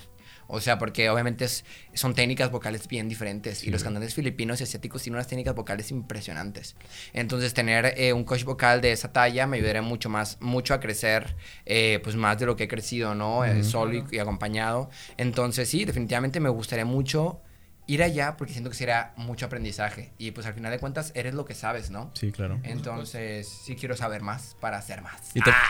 O 0.51 0.59
sea, 0.59 0.77
porque 0.79 1.09
obviamente 1.09 1.45
es- 1.45 1.63
son 1.93 2.13
técnicas 2.15 2.51
vocales 2.51 2.87
bien 2.87 3.07
diferentes. 3.07 3.63
y 3.63 3.69
los 3.69 3.83
cantantes 3.83 4.15
filipinos 4.15 4.59
y 4.59 4.63
asiáticos 4.63 5.03
tienen 5.03 5.15
unas 5.17 5.27
técnicas 5.27 5.53
vocales 5.55 5.91
impresionantes. 5.91 6.75
Entonces, 7.13 7.53
tener 7.53 7.93
eh, 7.97 8.13
un 8.13 8.23
coach 8.23 8.43
vocal 8.43 8.81
de 8.81 8.91
esa 8.91 9.13
talla 9.13 9.45
me 9.47 9.57
ayudaría 9.57 9.81
mucho 9.83 10.09
más, 10.09 10.37
mucho 10.41 10.73
a 10.73 10.79
crecer, 10.79 11.35
eh, 11.65 11.99
pues 12.03 12.15
más 12.15 12.39
de 12.39 12.47
lo 12.47 12.55
que 12.55 12.63
he 12.63 12.67
crecido, 12.67 13.13
¿no? 13.15 13.45
Eh, 13.45 13.63
solo 13.63 13.93
y, 13.93 14.03
y 14.11 14.19
acompañado. 14.19 14.89
Entonces, 15.17 15.69
sí, 15.69 15.85
definitivamente 15.85 16.39
me 16.39 16.49
gustaría 16.49 16.85
mucho 16.85 17.41
ir 17.85 18.03
allá 18.03 18.35
porque 18.37 18.53
siento 18.53 18.69
que 18.69 18.75
sería 18.75 19.13
mucho 19.17 19.45
aprendizaje. 19.47 20.11
Y 20.17 20.31
pues 20.31 20.45
al 20.47 20.53
final 20.53 20.71
de 20.71 20.79
cuentas, 20.79 21.11
eres 21.15 21.33
lo 21.33 21.45
que 21.45 21.53
sabes, 21.55 21.89
¿no? 21.89 22.11
Sí, 22.15 22.31
claro. 22.31 22.59
Entonces, 22.63 23.47
sí 23.47 23.75
quiero 23.75 23.95
saber 23.95 24.21
más 24.21 24.55
para 24.59 24.77
hacer 24.77 25.01
más. 25.01 25.35
¿Y, 25.35 25.39
Ah, 25.45 25.67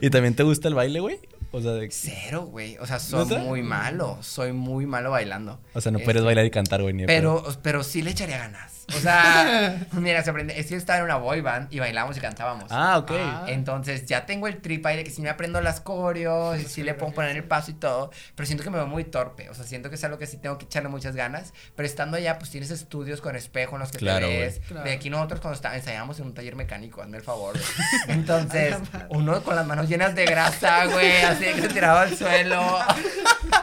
y- 0.00 0.06
y 0.06 0.10
también 0.10 0.34
te 0.34 0.42
gusta 0.42 0.68
el 0.68 0.74
baile, 0.74 1.00
güey? 1.00 1.18
O 1.50 1.60
sea, 1.62 1.72
de- 1.72 1.88
Cero, 1.90 2.42
güey. 2.50 2.76
O 2.78 2.86
sea, 2.86 2.98
soy 2.98 3.26
¿Neta? 3.26 3.40
muy 3.40 3.62
malo. 3.62 4.18
Soy 4.22 4.52
muy 4.52 4.86
malo 4.86 5.10
bailando. 5.10 5.58
o 5.74 5.80
sea, 5.80 5.90
no 5.92 5.98
Este, 5.98 6.04
puedes 6.06 6.22
bailar 6.24 6.44
y 6.44 6.50
cantar, 6.50 6.82
güey, 6.82 6.92
ni. 6.94 7.06
Pero, 7.06 7.44
pero 7.62 7.82
sí 7.82 8.02
le 8.02 8.10
echaría 8.10 8.38
ganas. 8.38 8.72
O 8.96 9.00
sea, 9.00 9.86
mira, 9.92 10.22
se 10.24 10.30
aprende. 10.30 10.58
Es 10.58 10.66
que 10.66 10.72
yo 10.72 10.76
estaba 10.78 10.98
en 11.00 11.04
una 11.04 11.16
boy 11.16 11.42
band 11.42 11.70
y 11.72 11.78
bailamos 11.78 12.16
y 12.16 12.20
cantábamos. 12.20 12.66
Ah, 12.70 12.96
ok. 12.96 13.10
Ah. 13.14 13.44
Entonces 13.48 14.06
ya 14.06 14.24
tengo 14.24 14.46
el 14.48 14.62
trip 14.62 14.84
ahí 14.86 14.96
de 14.96 15.04
que 15.04 15.10
sí 15.10 15.20
me 15.20 15.28
aprendo 15.28 15.60
las 15.60 15.80
coreos, 15.82 16.58
y 16.58 16.64
sí 16.64 16.82
le 16.82 16.94
puedo 16.94 17.12
poner 17.12 17.36
el 17.36 17.44
paso 17.44 17.70
y 17.70 17.74
todo, 17.74 18.10
pero 18.34 18.46
siento 18.46 18.64
que 18.64 18.70
me 18.70 18.76
veo 18.78 18.86
muy 18.86 19.04
torpe, 19.04 19.50
o 19.50 19.54
sea, 19.54 19.64
siento 19.64 19.90
que 19.90 19.96
es 19.96 20.04
algo 20.04 20.16
que 20.16 20.26
sí 20.26 20.38
tengo 20.38 20.56
que 20.56 20.64
echarle 20.64 20.88
muchas 20.88 21.14
ganas, 21.14 21.52
pero 21.76 21.86
estando 21.86 22.16
allá 22.16 22.38
pues 22.38 22.50
tienes 22.50 22.70
estudios 22.70 23.20
con 23.20 23.36
espejo 23.36 23.76
en 23.76 23.80
los 23.80 23.90
que 23.92 23.98
Claro, 23.98 24.26
te 24.26 24.38
ves, 24.38 24.60
Claro. 24.66 24.84
de 24.84 24.92
aquí 24.92 25.10
nosotros 25.10 25.40
cuando 25.40 25.56
está, 25.56 25.76
ensayamos 25.76 26.18
en 26.20 26.26
un 26.26 26.32
taller 26.34 26.56
mecánico, 26.56 27.02
hazme 27.02 27.18
el 27.18 27.22
favor, 27.22 27.56
entonces 28.08 28.74
uno 29.10 29.42
con 29.42 29.54
las 29.56 29.66
manos 29.66 29.86
llenas 29.88 30.14
de 30.14 30.24
grasa, 30.24 30.86
güey, 30.86 31.12
así 31.38 31.44
de 31.46 31.54
que 31.54 31.62
se 31.62 31.68
tiraba 31.68 32.02
al 32.02 32.16
suelo, 32.16 32.60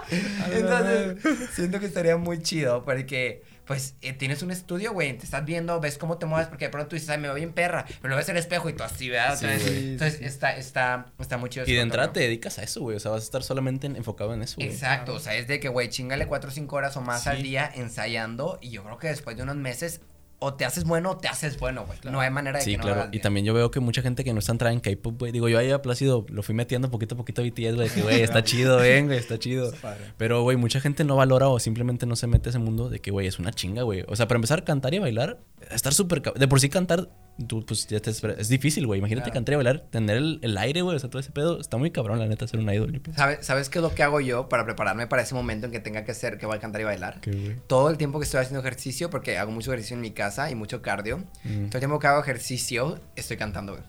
entonces 0.51 1.17
siento 1.53 1.79
que 1.79 1.85
estaría 1.85 2.17
muy 2.17 2.41
chido 2.41 2.83
porque 2.83 3.43
pues 3.65 3.95
eh, 4.03 4.13
tienes 4.13 4.43
un 4.43 4.51
estudio, 4.51 4.93
güey, 4.93 5.17
te 5.17 5.25
estás 5.25 5.43
viendo, 5.43 5.79
ves 5.79 5.97
cómo 5.97 6.19
te 6.19 6.27
mueves, 6.27 6.47
porque 6.47 6.65
de 6.65 6.69
pronto 6.69 6.89
tú 6.89 6.95
dices, 6.97 7.09
ay, 7.09 7.17
me 7.17 7.23
veo 7.27 7.33
bien 7.33 7.51
perra, 7.51 7.83
pero 7.99 8.09
lo 8.11 8.15
ves 8.15 8.29
en 8.29 8.35
el 8.35 8.39
espejo 8.41 8.69
y 8.69 8.73
tú 8.73 8.83
así, 8.83 9.09
¿verdad? 9.09 9.39
Sí, 9.39 9.47
Entonces, 9.47 10.21
está, 10.21 10.55
está, 10.55 11.07
está 11.19 11.37
muy 11.39 11.49
chido. 11.49 11.65
Y 11.67 11.73
de 11.73 11.81
entrada 11.81 12.13
te 12.13 12.19
dedicas 12.19 12.59
a 12.59 12.63
eso, 12.63 12.81
güey. 12.81 12.97
O 12.97 12.99
sea, 12.99 13.09
vas 13.09 13.21
a 13.21 13.25
estar 13.25 13.41
solamente 13.41 13.87
en- 13.87 13.95
enfocado 13.95 14.35
en 14.35 14.43
eso, 14.43 14.57
güey. 14.57 14.67
Exacto, 14.69 15.15
o 15.15 15.19
sea, 15.19 15.33
es 15.35 15.47
de 15.47 15.59
que, 15.59 15.69
güey, 15.69 15.89
chingale 15.89 16.27
cuatro 16.27 16.51
o 16.51 16.53
cinco 16.53 16.75
horas 16.75 16.95
o 16.95 17.01
más 17.01 17.25
al 17.25 17.41
día 17.41 17.71
ensayando 17.73 18.59
y 18.61 18.69
yo 18.69 18.83
creo 18.83 18.99
que 18.99 19.07
después 19.07 19.35
de 19.35 19.41
unos 19.41 19.55
meses 19.55 20.01
o 20.39 20.53
te 20.53 20.65
haces 20.65 20.83
bueno 20.83 21.11
o 21.11 21.17
te 21.17 21.27
haces 21.27 21.57
bueno, 21.59 21.85
güey. 21.85 21.97
No 22.03 22.19
hay 22.19 22.29
manera 22.29 22.59
de 22.59 22.65
Sí, 22.65 22.71
que 22.71 22.77
no 22.77 22.87
lo 22.87 22.93
claro. 22.93 23.09
Y 23.11 23.19
también 23.19 23.45
yo 23.45 23.53
veo 23.53 23.71
que 23.71 23.79
mucha 23.79 24.01
gente 24.01 24.23
que 24.23 24.33
no 24.33 24.39
está 24.39 24.51
entrada 24.51 24.73
en 24.73 24.79
K-pop, 24.79 25.17
güey. 25.19 25.31
Digo, 25.31 25.49
yo 25.49 25.57
ahí 25.57 25.71
a 25.71 25.81
Plácido 25.81 26.25
lo 26.29 26.43
fui 26.43 26.53
metiendo 26.53 26.91
poquito 26.91 27.15
a 27.15 27.17
poquito 27.17 27.41
a 27.41 27.45
BTS, 27.45 27.75
güey. 27.75 27.89
Que, 27.89 28.01
güey, 28.01 28.21
está 28.21 28.43
chido, 28.43 28.77
ven, 28.77 29.07
güey, 29.07 29.17
está 29.17 29.39
chido. 29.39 29.71
Pero, 30.17 30.43
güey, 30.43 30.57
mucha 30.57 30.79
gente 30.79 31.03
no 31.03 31.15
valora 31.15 31.47
o 31.47 31.59
simplemente 31.59 32.05
no 32.05 32.15
se 32.15 32.27
mete 32.27 32.49
a 32.49 32.51
ese 32.51 32.59
mundo 32.59 32.89
de 32.89 32.99
que, 32.99 33.11
güey, 33.11 33.27
es 33.27 33.39
una 33.39 33.51
chinga, 33.51 33.83
güey. 33.83 34.03
O 34.07 34.15
sea, 34.15 34.27
para 34.27 34.37
empezar 34.37 34.59
a 34.59 34.65
cantar 34.65 34.93
y 34.93 34.97
a 34.97 35.01
bailar, 35.01 35.39
estar 35.71 35.93
súper... 35.93 36.21
De 36.21 36.47
por 36.47 36.59
sí 36.59 36.69
cantar, 36.69 37.09
tú, 37.47 37.65
pues, 37.65 37.87
ya 37.87 37.99
te 37.99 38.09
espera- 38.11 38.35
Es 38.37 38.47
difícil, 38.49 38.85
güey. 38.87 38.99
Imagínate 38.99 39.25
Claro. 39.25 39.33
cantar 39.35 39.53
y 39.53 39.55
bailar, 39.55 39.79
tener 39.89 40.17
el, 40.17 40.39
el 40.41 40.57
aire, 40.57 40.81
güey. 40.81 40.95
O 40.95 40.99
sea, 40.99 41.09
todo 41.09 41.19
ese 41.19 41.31
pedo. 41.31 41.59
Está 41.59 41.77
muy 41.77 41.91
cabrón, 41.91 42.19
la 42.19 42.27
neta, 42.27 42.47
ser 42.47 42.59
un 42.59 42.69
idol. 42.73 42.91
güey. 43.03 43.15
¿Sabes, 43.15 43.45
¿Sabes 43.45 43.69
qué 43.69 43.79
es 43.79 43.83
lo 43.83 43.93
que 43.93 44.03
hago 44.03 44.21
yo 44.21 44.47
para 44.49 44.65
prepararme 44.65 45.07
para 45.07 45.21
ese 45.21 45.35
momento 45.35 45.65
en 45.67 45.71
que 45.71 45.79
tenga 45.79 46.03
que 46.05 46.13
ser, 46.13 46.37
que 46.37 46.45
voy 46.45 46.57
a 46.57 46.59
cantar 46.59 46.81
y 46.81 46.85
bailar? 46.85 47.19
Todo 47.67 47.89
el 47.89 47.97
tiempo 47.97 48.19
que 48.19 48.25
estoy 48.25 48.39
haciendo 48.41 48.59
ejercicio, 48.61 49.09
porque 49.09 49.37
hago 49.37 49.51
mucho 49.51 49.71
ejercicio 49.71 49.95
en 49.95 50.01
mi 50.01 50.11
casa 50.11 50.49
y 50.51 50.55
mucho 50.55 50.81
cardio, 50.81 51.17
Mm. 51.43 51.65
todo 51.67 51.77
el 51.77 51.79
tiempo 51.79 51.99
que 51.99 52.07
hago 52.07 52.21
ejercicio, 52.21 52.99
estoy 53.15 53.37
cantando, 53.37 53.73
güey. 53.73 53.83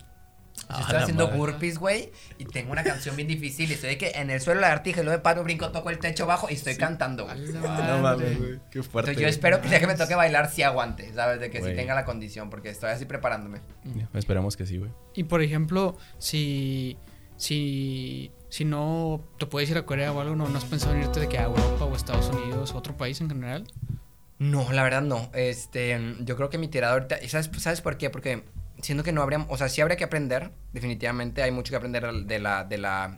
Ah, 0.69 0.79
estoy 0.81 0.95
la 0.95 1.01
haciendo 1.03 1.25
madre. 1.27 1.37
burpees, 1.37 1.77
güey, 1.77 2.11
y 2.37 2.45
tengo 2.45 2.71
una 2.73 2.83
canción 2.83 3.15
bien 3.15 3.27
difícil, 3.27 3.69
y 3.69 3.73
estoy 3.75 3.91
de 3.91 3.97
que 3.97 4.09
en 4.11 4.29
el 4.29 4.41
suelo 4.41 4.59
lagartija, 4.59 4.99
y 5.01 5.03
luego 5.05 5.17
me 5.17 5.23
paro, 5.23 5.43
brinco, 5.43 5.71
toco 5.71 5.89
el 5.89 5.97
techo 5.99 6.25
abajo 6.25 6.47
y 6.49 6.53
estoy 6.55 6.75
cantando, 6.75 7.25
güey. 7.25 7.39
No 7.53 7.99
mames, 8.01 8.37
güey. 8.37 8.59
Qué 8.69 8.83
fuerte. 8.83 9.11
Entonces 9.11 9.21
yo 9.21 9.27
espero 9.27 9.61
que 9.61 9.69
ya 9.69 9.79
que 9.79 9.87
me 9.87 9.95
toque 9.95 10.15
bailar, 10.15 10.49
sí 10.51 10.63
aguante, 10.63 11.13
¿sabes? 11.13 11.39
De 11.39 11.49
que 11.49 11.59
Güey. 11.59 11.71
sí 11.71 11.77
tenga 11.77 11.95
la 11.95 12.03
condición, 12.05 12.49
porque 12.49 12.69
estoy 12.69 12.89
así 12.89 13.05
preparándome. 13.05 13.61
Ya, 13.95 14.09
Esperemos 14.13 14.57
que 14.57 14.65
sí, 14.65 14.77
güey. 14.77 14.91
Y 15.13 15.23
por 15.23 15.41
ejemplo, 15.41 15.95
si, 16.17 16.97
si, 17.37 18.31
si 18.49 18.65
no 18.65 19.23
te 19.39 19.45
puedes 19.45 19.69
ir 19.69 19.77
a 19.77 19.85
Corea 19.85 20.11
o 20.11 20.19
algo, 20.19 20.35
¿no, 20.35 20.47
no 20.49 20.57
has 20.57 20.65
pensado 20.65 20.95
en 20.95 21.01
irte 21.01 21.19
de 21.19 21.29
que 21.29 21.37
a 21.37 21.43
Europa 21.45 21.85
o 21.85 21.95
Estados 21.95 22.27
Unidos 22.29 22.73
o 22.73 22.77
otro 22.77 22.95
país 22.97 23.21
en 23.21 23.29
general? 23.29 23.63
No, 24.39 24.71
la 24.71 24.83
verdad 24.83 25.01
no. 25.01 25.29
Este, 25.33 25.99
yo 26.19 26.35
creo 26.35 26.49
que 26.49 26.57
mi 26.57 26.67
tirada 26.67 26.93
ahorita, 26.93 27.23
¿y 27.23 27.29
sabes, 27.29 27.49
sabes 27.57 27.81
por 27.81 27.97
qué? 27.97 28.09
Porque 28.09 28.43
siento 28.81 29.03
que 29.03 29.11
no 29.11 29.21
habría, 29.21 29.45
o 29.49 29.57
sea, 29.57 29.69
sí 29.69 29.81
habría 29.81 29.97
que 29.97 30.03
aprender, 30.03 30.51
definitivamente 30.73 31.41
hay 31.43 31.51
mucho 31.51 31.71
que 31.71 31.75
aprender 31.77 32.11
de 32.11 32.39
la, 32.39 32.63
de 32.63 32.77
la, 32.77 33.17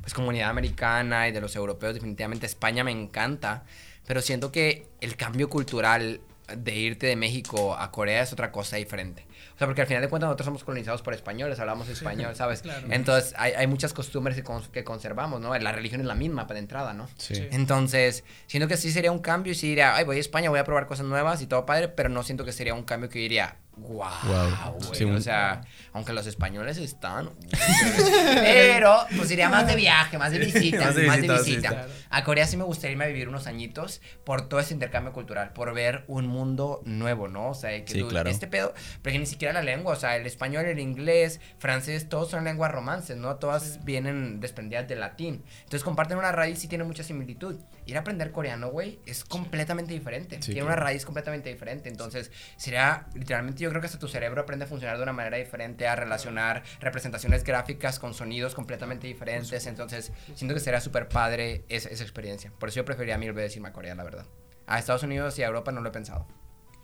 pues 0.00 0.14
comunidad 0.14 0.50
americana 0.50 1.28
y 1.28 1.32
de 1.32 1.40
los 1.40 1.54
europeos, 1.56 1.94
definitivamente 1.94 2.46
España 2.46 2.84
me 2.84 2.90
encanta, 2.92 3.64
pero 4.06 4.20
siento 4.22 4.50
que 4.52 4.86
el 5.00 5.16
cambio 5.16 5.48
cultural 5.48 6.20
de 6.56 6.74
irte 6.74 7.06
de 7.06 7.14
México 7.14 7.76
a 7.76 7.92
Corea 7.92 8.22
es 8.22 8.32
otra 8.32 8.50
cosa 8.50 8.76
diferente. 8.76 9.24
O 9.54 9.58
sea, 9.60 9.68
porque 9.68 9.82
al 9.82 9.86
final 9.86 10.02
de 10.02 10.08
cuentas 10.08 10.26
nosotros 10.26 10.46
somos 10.46 10.64
colonizados 10.64 11.00
por 11.00 11.14
españoles, 11.14 11.60
hablamos 11.60 11.88
español, 11.88 12.34
¿sabes? 12.34 12.62
claro. 12.62 12.88
Entonces 12.90 13.34
hay, 13.36 13.52
hay 13.52 13.66
muchas 13.68 13.92
costumbres 13.92 14.34
que, 14.34 14.42
cons- 14.42 14.68
que 14.70 14.82
conservamos, 14.82 15.40
¿no? 15.40 15.56
La 15.58 15.70
religión 15.70 16.00
es 16.00 16.06
la 16.08 16.14
misma 16.16 16.48
para 16.48 16.58
entrada, 16.58 16.92
¿no? 16.92 17.08
Sí. 17.18 17.36
Sí. 17.36 17.46
Entonces, 17.52 18.24
siento 18.48 18.66
que 18.66 18.76
sí 18.76 18.90
sería 18.90 19.12
un 19.12 19.20
cambio 19.20 19.52
y 19.52 19.54
sí 19.54 19.68
diría, 19.68 19.94
ay, 19.94 20.04
voy 20.04 20.16
a 20.16 20.20
España, 20.20 20.50
voy 20.50 20.58
a 20.58 20.64
probar 20.64 20.86
cosas 20.86 21.06
nuevas 21.06 21.40
y 21.40 21.46
todo 21.46 21.66
padre, 21.66 21.86
pero 21.88 22.08
no 22.08 22.24
siento 22.24 22.44
que 22.44 22.50
sería 22.52 22.74
un 22.74 22.82
cambio 22.82 23.08
que 23.10 23.20
diría, 23.20 23.56
wow, 23.80 24.72
güey. 24.78 24.94
Sí, 24.94 25.04
o 25.04 25.20
sea, 25.20 25.60
aunque 25.92 26.12
los 26.12 26.26
españoles 26.26 26.78
están, 26.78 27.30
pero 28.34 28.96
pues 29.16 29.30
iría 29.30 29.48
más 29.48 29.66
de 29.66 29.76
viaje, 29.76 30.18
más 30.18 30.32
de 30.32 30.38
visita, 30.38 30.78
Más 30.78 30.86
más 30.86 30.94
de 30.96 31.02
de 31.02 31.08
visita, 31.10 31.34
visita. 31.38 31.44
sí, 31.44 31.74
claro. 31.74 31.90
A 32.10 32.24
Corea 32.24 32.46
sí 32.46 32.56
me 32.56 32.64
gustaría 32.64 32.92
irme 32.92 33.04
a 33.04 33.08
vivir 33.08 33.28
unos 33.28 33.46
añitos 33.46 34.00
por 34.24 34.48
todo 34.48 34.60
ese 34.60 34.74
intercambio 34.74 35.12
cultural, 35.12 35.52
por 35.52 35.72
ver 35.74 36.04
un 36.08 36.26
mundo 36.26 36.82
nuevo, 36.84 37.28
¿no? 37.28 37.50
O 37.50 37.54
sea, 37.54 37.70
que 37.84 37.92
Sí, 37.92 38.00
tú- 38.00 38.08
claro. 38.08 38.28
este 38.30 38.46
pedo, 38.46 38.74
porque 39.02 39.18
ni 39.18 39.26
siquiera 39.26 39.52
la 39.54 39.62
lengua, 39.62 39.92
o 39.92 39.96
sea, 39.96 40.16
el 40.16 40.26
español, 40.26 40.64
el 40.66 40.78
inglés, 40.78 41.40
francés, 41.58 42.08
todos 42.08 42.30
son 42.30 42.44
lenguas 42.44 42.70
romances, 42.72 43.16
¿no? 43.16 43.36
Todas 43.36 43.84
vienen 43.84 44.40
desprendidas 44.40 44.88
del 44.88 45.00
latín. 45.00 45.44
Entonces 45.58 45.84
comparten 45.84 46.18
una 46.18 46.32
raíz 46.32 46.62
y 46.64 46.68
tienen 46.68 46.86
mucha 46.86 47.02
similitud. 47.04 47.56
Ir 47.90 47.96
a 47.96 48.00
aprender 48.00 48.30
coreano, 48.30 48.70
güey, 48.70 49.00
es 49.04 49.24
completamente 49.24 49.92
diferente. 49.92 50.36
Sí, 50.36 50.52
Tiene 50.52 50.60
claro. 50.60 50.74
una 50.74 50.76
raíz 50.76 51.04
completamente 51.04 51.48
diferente. 51.48 51.88
Entonces, 51.88 52.30
sería, 52.56 53.08
literalmente, 53.14 53.62
yo 53.64 53.68
creo 53.70 53.80
que 53.80 53.86
hasta 53.88 53.98
tu 53.98 54.06
cerebro 54.06 54.42
aprende 54.42 54.64
a 54.64 54.68
funcionar 54.68 54.96
de 54.96 55.02
una 55.02 55.12
manera 55.12 55.36
diferente, 55.38 55.88
a 55.88 55.96
relacionar 55.96 56.62
representaciones 56.80 57.42
gráficas 57.42 57.98
con 57.98 58.14
sonidos 58.14 58.54
completamente 58.54 59.08
diferentes. 59.08 59.66
Entonces, 59.66 60.12
siento 60.36 60.54
que 60.54 60.60
sería 60.60 60.80
súper 60.80 61.08
padre 61.08 61.64
esa, 61.68 61.88
esa 61.88 62.04
experiencia. 62.04 62.52
Por 62.58 62.68
eso 62.68 62.76
yo 62.76 62.84
preferiría 62.84 63.18
mil 63.18 63.32
veces 63.32 63.56
irme 63.56 63.68
a 63.68 63.72
Corea, 63.72 63.94
la 63.96 64.04
verdad. 64.04 64.26
A 64.66 64.78
Estados 64.78 65.02
Unidos 65.02 65.36
y 65.38 65.42
a 65.42 65.46
Europa 65.46 65.72
no 65.72 65.80
lo 65.80 65.88
he 65.88 65.92
pensado. 65.92 66.28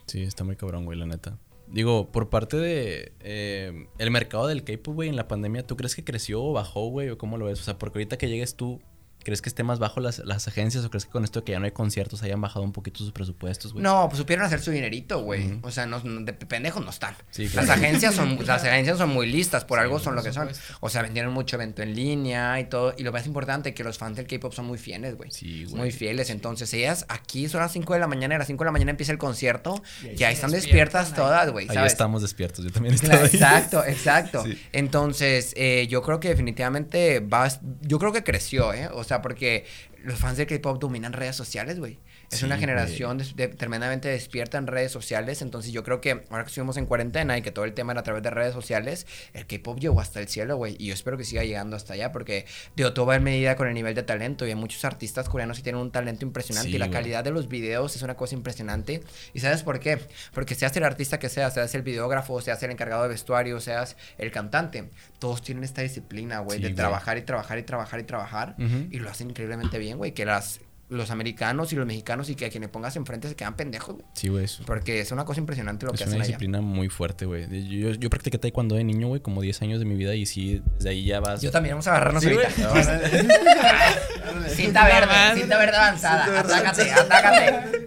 Sí, 0.06 0.22
está 0.24 0.42
muy 0.42 0.56
cabrón, 0.56 0.84
güey, 0.86 0.98
la 0.98 1.06
neta. 1.06 1.38
Digo, 1.68 2.10
por 2.12 2.30
parte 2.30 2.56
de 2.56 3.12
eh, 3.20 3.88
el 3.98 4.10
mercado 4.10 4.46
del 4.46 4.64
K-pop, 4.64 4.94
güey, 4.94 5.08
en 5.08 5.16
la 5.16 5.28
pandemia, 5.28 5.66
¿tú 5.66 5.76
crees 5.76 5.96
que 5.96 6.04
creció 6.04 6.42
o 6.42 6.52
bajó, 6.52 6.88
güey? 6.88 7.10
¿O 7.10 7.18
cómo 7.18 7.38
lo 7.38 7.46
ves? 7.46 7.60
O 7.60 7.64
sea, 7.64 7.78
porque 7.78 7.98
ahorita 7.98 8.18
que 8.18 8.28
llegues 8.28 8.54
tú, 8.56 8.80
¿crees 9.26 9.42
que 9.42 9.48
esté 9.48 9.64
más 9.64 9.80
bajo 9.80 9.98
las, 9.98 10.20
las 10.20 10.46
agencias 10.46 10.84
o 10.84 10.88
crees 10.90 11.04
que 11.04 11.10
con 11.10 11.24
esto 11.24 11.42
que 11.42 11.50
ya 11.50 11.58
no 11.58 11.64
hay 11.64 11.72
conciertos 11.72 12.22
hayan 12.22 12.40
bajado 12.40 12.64
un 12.64 12.70
poquito 12.70 12.98
sus 12.98 13.10
presupuestos, 13.10 13.72
güey? 13.72 13.82
No, 13.82 14.06
pues 14.08 14.18
supieron 14.18 14.46
hacer 14.46 14.60
su 14.60 14.70
dinerito, 14.70 15.20
güey. 15.20 15.58
O 15.62 15.72
sea, 15.72 15.84
no, 15.86 15.98
no- 16.04 16.20
de 16.20 16.32
pendejos 16.32 16.84
no 16.84 16.90
están. 16.90 17.16
Sí, 17.30 17.48
Las 17.52 17.68
agencias 17.68 18.14
son 18.14 18.38
las 18.46 18.62
agencias 18.62 18.98
son 18.98 19.10
muy 19.10 19.26
listas, 19.26 19.64
por 19.64 19.78
Sí, 19.78 19.82
algo 19.82 19.98
son 19.98 20.14
lo 20.14 20.22
que 20.22 20.32
son. 20.32 20.48
O 20.78 20.88
sea, 20.88 21.02
vendieron 21.02 21.32
mucho 21.34 21.56
evento 21.56 21.82
en 21.82 21.96
línea 21.96 22.60
y 22.60 22.66
todo. 22.66 22.94
Y 22.96 23.02
lo 23.02 23.10
más 23.10 23.26
importante, 23.26 23.74
que 23.74 23.82
los 23.82 23.98
fans 23.98 24.16
del 24.16 24.28
K-pop 24.28 24.52
son 24.52 24.64
muy 24.66 24.78
fieles, 24.78 25.16
güey. 25.16 25.32
Sí, 25.32 25.64
güey. 25.64 25.74
Muy 25.76 25.90
fieles. 25.90 26.30
Entonces, 26.30 26.72
ellas 26.72 27.04
aquí 27.08 27.48
son 27.48 27.60
las 27.62 27.72
5 27.72 27.94
de 27.94 27.98
la 27.98 28.06
mañana 28.06 28.34
y 28.34 28.36
a 28.36 28.38
las 28.38 28.46
5 28.46 28.62
de 28.62 28.66
la 28.66 28.72
mañana 28.72 28.92
empieza 28.92 29.10
el 29.10 29.18
concierto. 29.18 29.82
Y 30.16 30.22
ahí, 30.22 30.34
están 30.34 30.52
despiertas 30.52 31.08
ahí. 31.08 31.14
todas, 31.16 31.50
güey. 31.50 31.66
Ahí 31.68 31.84
estamos 31.86 32.22
despiertos, 32.22 32.64
yo 32.64 32.70
también 32.70 32.96
Claro, 32.96 33.24
ahí. 33.24 33.30
exacto, 33.32 33.84
exacto. 33.86 34.44
Sí. 34.44 34.56
Entonces, 34.72 35.52
eh, 35.56 35.86
yo 35.90 36.02
creo 36.02 36.20
que 36.20 36.28
definitivamente 36.28 37.20
va, 37.20 37.48
yo 37.82 37.98
creo 37.98 38.12
que 38.12 38.22
creció, 38.22 38.72
¿eh? 38.72 38.88
O 38.92 39.02
sea, 39.04 39.15
porque 39.22 39.64
los 40.02 40.18
fans 40.18 40.36
de 40.36 40.46
K-pop 40.46 40.78
dominan 40.78 41.12
redes 41.12 41.36
sociales, 41.36 41.78
güey. 41.78 41.98
Es 42.30 42.40
Sí, 42.40 42.44
una 42.44 42.58
generación 42.58 43.18
de- 43.36 43.48
tremendamente 43.48 44.08
despierta 44.08 44.58
en 44.58 44.66
redes 44.66 44.90
sociales, 44.90 45.42
entonces 45.42 45.70
yo 45.72 45.84
creo 45.84 46.00
que 46.00 46.24
ahora 46.30 46.42
que 46.44 46.48
estuvimos 46.48 46.76
en 46.76 46.86
cuarentena 46.86 47.38
y 47.38 47.42
que 47.42 47.52
todo 47.52 47.64
el 47.64 47.72
tema 47.72 47.92
era 47.92 48.00
a 48.00 48.04
través 48.04 48.22
de 48.22 48.30
redes 48.30 48.52
sociales, 48.52 49.06
el 49.32 49.46
K-pop 49.46 49.78
llegó 49.78 50.00
hasta 50.00 50.18
el 50.20 50.26
cielo, 50.28 50.56
güey, 50.56 50.74
y 50.78 50.86
yo 50.86 50.94
espero 50.94 51.16
que 51.16 51.24
siga 51.24 51.44
llegando 51.44 51.76
hasta 51.76 51.94
allá, 51.94 52.10
porque 52.12 52.46
digo, 52.74 52.92
todo 52.92 53.06
va 53.06 53.16
en 53.16 53.22
medida 53.22 53.54
con 53.56 53.68
el 53.68 53.74
nivel 53.74 53.94
de 53.94 54.02
talento, 54.02 54.44
y 54.46 54.48
hay 54.50 54.54
muchos 54.56 54.84
artistas 54.84 55.28
coreanos 55.28 55.58
que 55.58 55.62
tienen 55.62 55.80
un 55.80 55.92
talento 55.92 56.24
impresionante, 56.24 56.70
Sí, 56.70 56.74
y 56.76 56.78
la 56.78 56.90
calidad 56.90 57.22
de 57.22 57.30
los 57.30 57.48
videos 57.48 57.94
es 57.94 58.02
una 58.02 58.16
cosa 58.16 58.34
impresionante, 58.34 59.02
y 59.32 59.40
¿sabes 59.40 59.62
por 59.62 59.78
qué? 59.78 59.98
Porque 60.34 60.54
seas 60.56 60.76
el 60.76 60.84
artista 60.84 61.18
que 61.18 61.28
seas, 61.28 61.54
seas 61.54 61.74
el 61.74 61.82
videógrafo, 61.82 62.40
seas 62.40 62.62
el 62.64 62.70
encargado 62.72 63.04
de 63.04 63.08
vestuario, 63.10 63.60
seas 63.60 63.96
el 64.18 64.30
cantante, 64.32 64.90
todos 65.20 65.42
tienen 65.42 65.62
esta 65.64 65.82
disciplina, 65.82 66.40
güey, 66.40 66.58
Sí, 66.58 66.64
de 66.64 66.70
trabajar 66.74 67.18
y 67.18 67.22
trabajar 67.22 67.58
y 67.58 67.62
trabajar 67.62 68.00
y 68.00 68.04
trabajar, 68.04 68.54
y 68.90 68.98
lo 68.98 69.10
hacen 69.10 69.30
increíblemente 69.30 69.78
bien, 69.78 69.96
güey, 69.98 70.12
que 70.12 70.24
las 70.24 70.60
los 70.88 71.10
americanos 71.10 71.72
y 71.72 71.76
los 71.76 71.84
mexicanos 71.86 72.30
y 72.30 72.36
que 72.36 72.46
a 72.46 72.50
quienes 72.50 72.68
pongas 72.68 72.94
enfrente 72.96 73.28
se 73.28 73.34
quedan 73.34 73.56
pendejos, 73.56 73.96
güey. 73.96 74.06
Sí, 74.14 74.28
güey. 74.28 74.44
Es, 74.44 74.60
Porque 74.64 75.00
es 75.00 75.10
una 75.10 75.24
cosa 75.24 75.40
impresionante 75.40 75.84
lo 75.84 75.92
es 75.92 75.98
que 75.98 76.04
una 76.04 76.10
hacen 76.10 76.20
allá. 76.22 76.26
disciplina 76.28 76.60
muy 76.60 76.88
fuerte, 76.88 77.26
güey. 77.26 77.46
Yo, 77.80 77.90
yo 77.90 78.08
practiqué 78.08 78.38
taekwondo 78.38 78.76
de 78.76 78.84
niño, 78.84 79.08
güey, 79.08 79.20
como 79.20 79.42
10 79.42 79.62
años 79.62 79.78
de 79.80 79.84
mi 79.84 79.96
vida 79.96 80.14
y 80.14 80.26
sí, 80.26 80.62
desde 80.76 80.90
ahí 80.90 81.04
ya 81.04 81.18
vas... 81.20 81.42
Yo 81.42 81.50
también, 81.50 81.74
vamos 81.74 81.88
a 81.88 81.90
agarrarnos 81.90 82.22
Sí, 82.22 82.30
ahorita. 82.30 82.48
Cinta 84.48 84.86
verde, 84.86 85.40
cinta 85.40 85.58
verde 85.58 85.76
avanzada. 85.76 86.40
Atácate, 86.40 86.90
atácate. 86.92 87.84